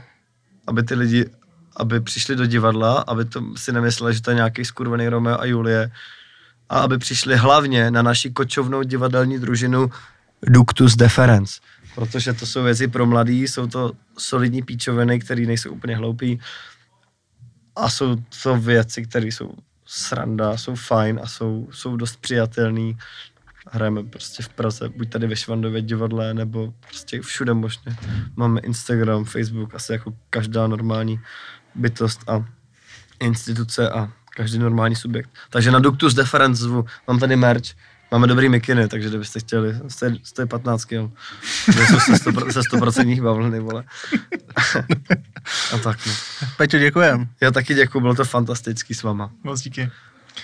aby 0.67 0.83
ty 0.83 0.95
lidi, 0.95 1.25
aby 1.77 1.99
přišli 1.99 2.35
do 2.35 2.45
divadla, 2.45 2.99
aby 3.07 3.25
to 3.25 3.41
si 3.55 3.71
nemysleli, 3.71 4.13
že 4.13 4.21
to 4.21 4.31
je 4.31 4.35
nějaký 4.35 4.65
skurvený 4.65 5.07
Romeo 5.07 5.39
a 5.39 5.45
Julie, 5.45 5.91
a 6.69 6.79
aby 6.79 6.97
přišli 6.97 7.35
hlavně 7.35 7.91
na 7.91 8.01
naši 8.01 8.31
kočovnou 8.31 8.83
divadelní 8.83 9.39
družinu 9.39 9.91
Ductus 10.41 10.95
Deferens. 10.95 11.59
Protože 11.95 12.33
to 12.33 12.45
jsou 12.45 12.63
věci 12.63 12.87
pro 12.87 13.05
mladý, 13.05 13.47
jsou 13.47 13.67
to 13.67 13.91
solidní 14.17 14.61
píčoviny, 14.61 15.19
které 15.19 15.41
nejsou 15.41 15.71
úplně 15.71 15.95
hloupý 15.95 16.39
a 17.75 17.89
jsou 17.89 18.15
to 18.43 18.57
věci, 18.57 19.03
které 19.03 19.27
jsou 19.27 19.53
sranda, 19.85 20.57
jsou 20.57 20.75
fajn 20.75 21.19
a 21.23 21.27
jsou, 21.27 21.67
jsou 21.71 21.97
dost 21.97 22.15
přijatelný. 22.21 22.97
Hrajeme 23.71 24.03
prostě 24.03 24.43
v 24.43 24.49
Praze, 24.49 24.89
buď 24.89 25.09
tady 25.09 25.27
ve 25.27 25.35
Švandově 25.35 25.81
divadle, 25.81 26.33
nebo 26.33 26.73
prostě 26.87 27.21
všude 27.21 27.53
možně. 27.53 27.95
Máme 28.35 28.61
Instagram, 28.61 29.25
Facebook, 29.25 29.75
asi 29.75 29.91
jako 29.91 30.13
každá 30.29 30.67
normální 30.67 31.19
bytost 31.75 32.29
a 32.29 32.45
instituce 33.19 33.89
a 33.89 34.11
každý 34.35 34.59
normální 34.59 34.95
subjekt. 34.95 35.29
Takže 35.49 35.71
na 35.71 35.79
Ductus 35.79 36.13
Deferens 36.13 36.59
zvu, 36.59 36.85
mám 37.07 37.19
tady 37.19 37.35
merch, 37.35 37.65
máme 38.11 38.27
dobrý 38.27 38.49
mikiny, 38.49 38.87
takže 38.87 39.09
kdybyste 39.09 39.39
chtěli, 39.39 39.75
jste, 39.87 40.15
jste 40.23 40.45
15 40.45 40.85
kg. 40.85 40.91
Jsou 41.87 41.99
se 41.99 42.11
100%, 42.11 42.51
ze 42.51 42.59
100% 42.59 43.23
bavlny, 43.23 43.59
vole. 43.59 43.83
a 45.73 45.77
tak 45.77 46.05
no. 46.05 46.13
Peťo, 46.57 46.77
děkujem. 46.77 47.27
Já 47.41 47.51
taky 47.51 47.73
děkuji, 47.73 47.99
bylo 47.99 48.15
to 48.15 48.25
fantastický 48.25 48.93
s 48.93 49.03
váma. 49.03 49.31
Moc 49.43 49.61
díky. 49.61 49.91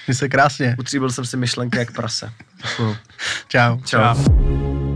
Měj 0.09 0.15
se 0.15 0.29
krásně. 0.29 0.75
Utříbil 0.79 1.09
jsem 1.09 1.25
si 1.25 1.37
myšlenky 1.37 1.77
jak 1.77 1.91
prase. 1.91 2.33
Čau. 2.75 2.95
Čau. 3.47 3.77
Čau. 3.85 4.88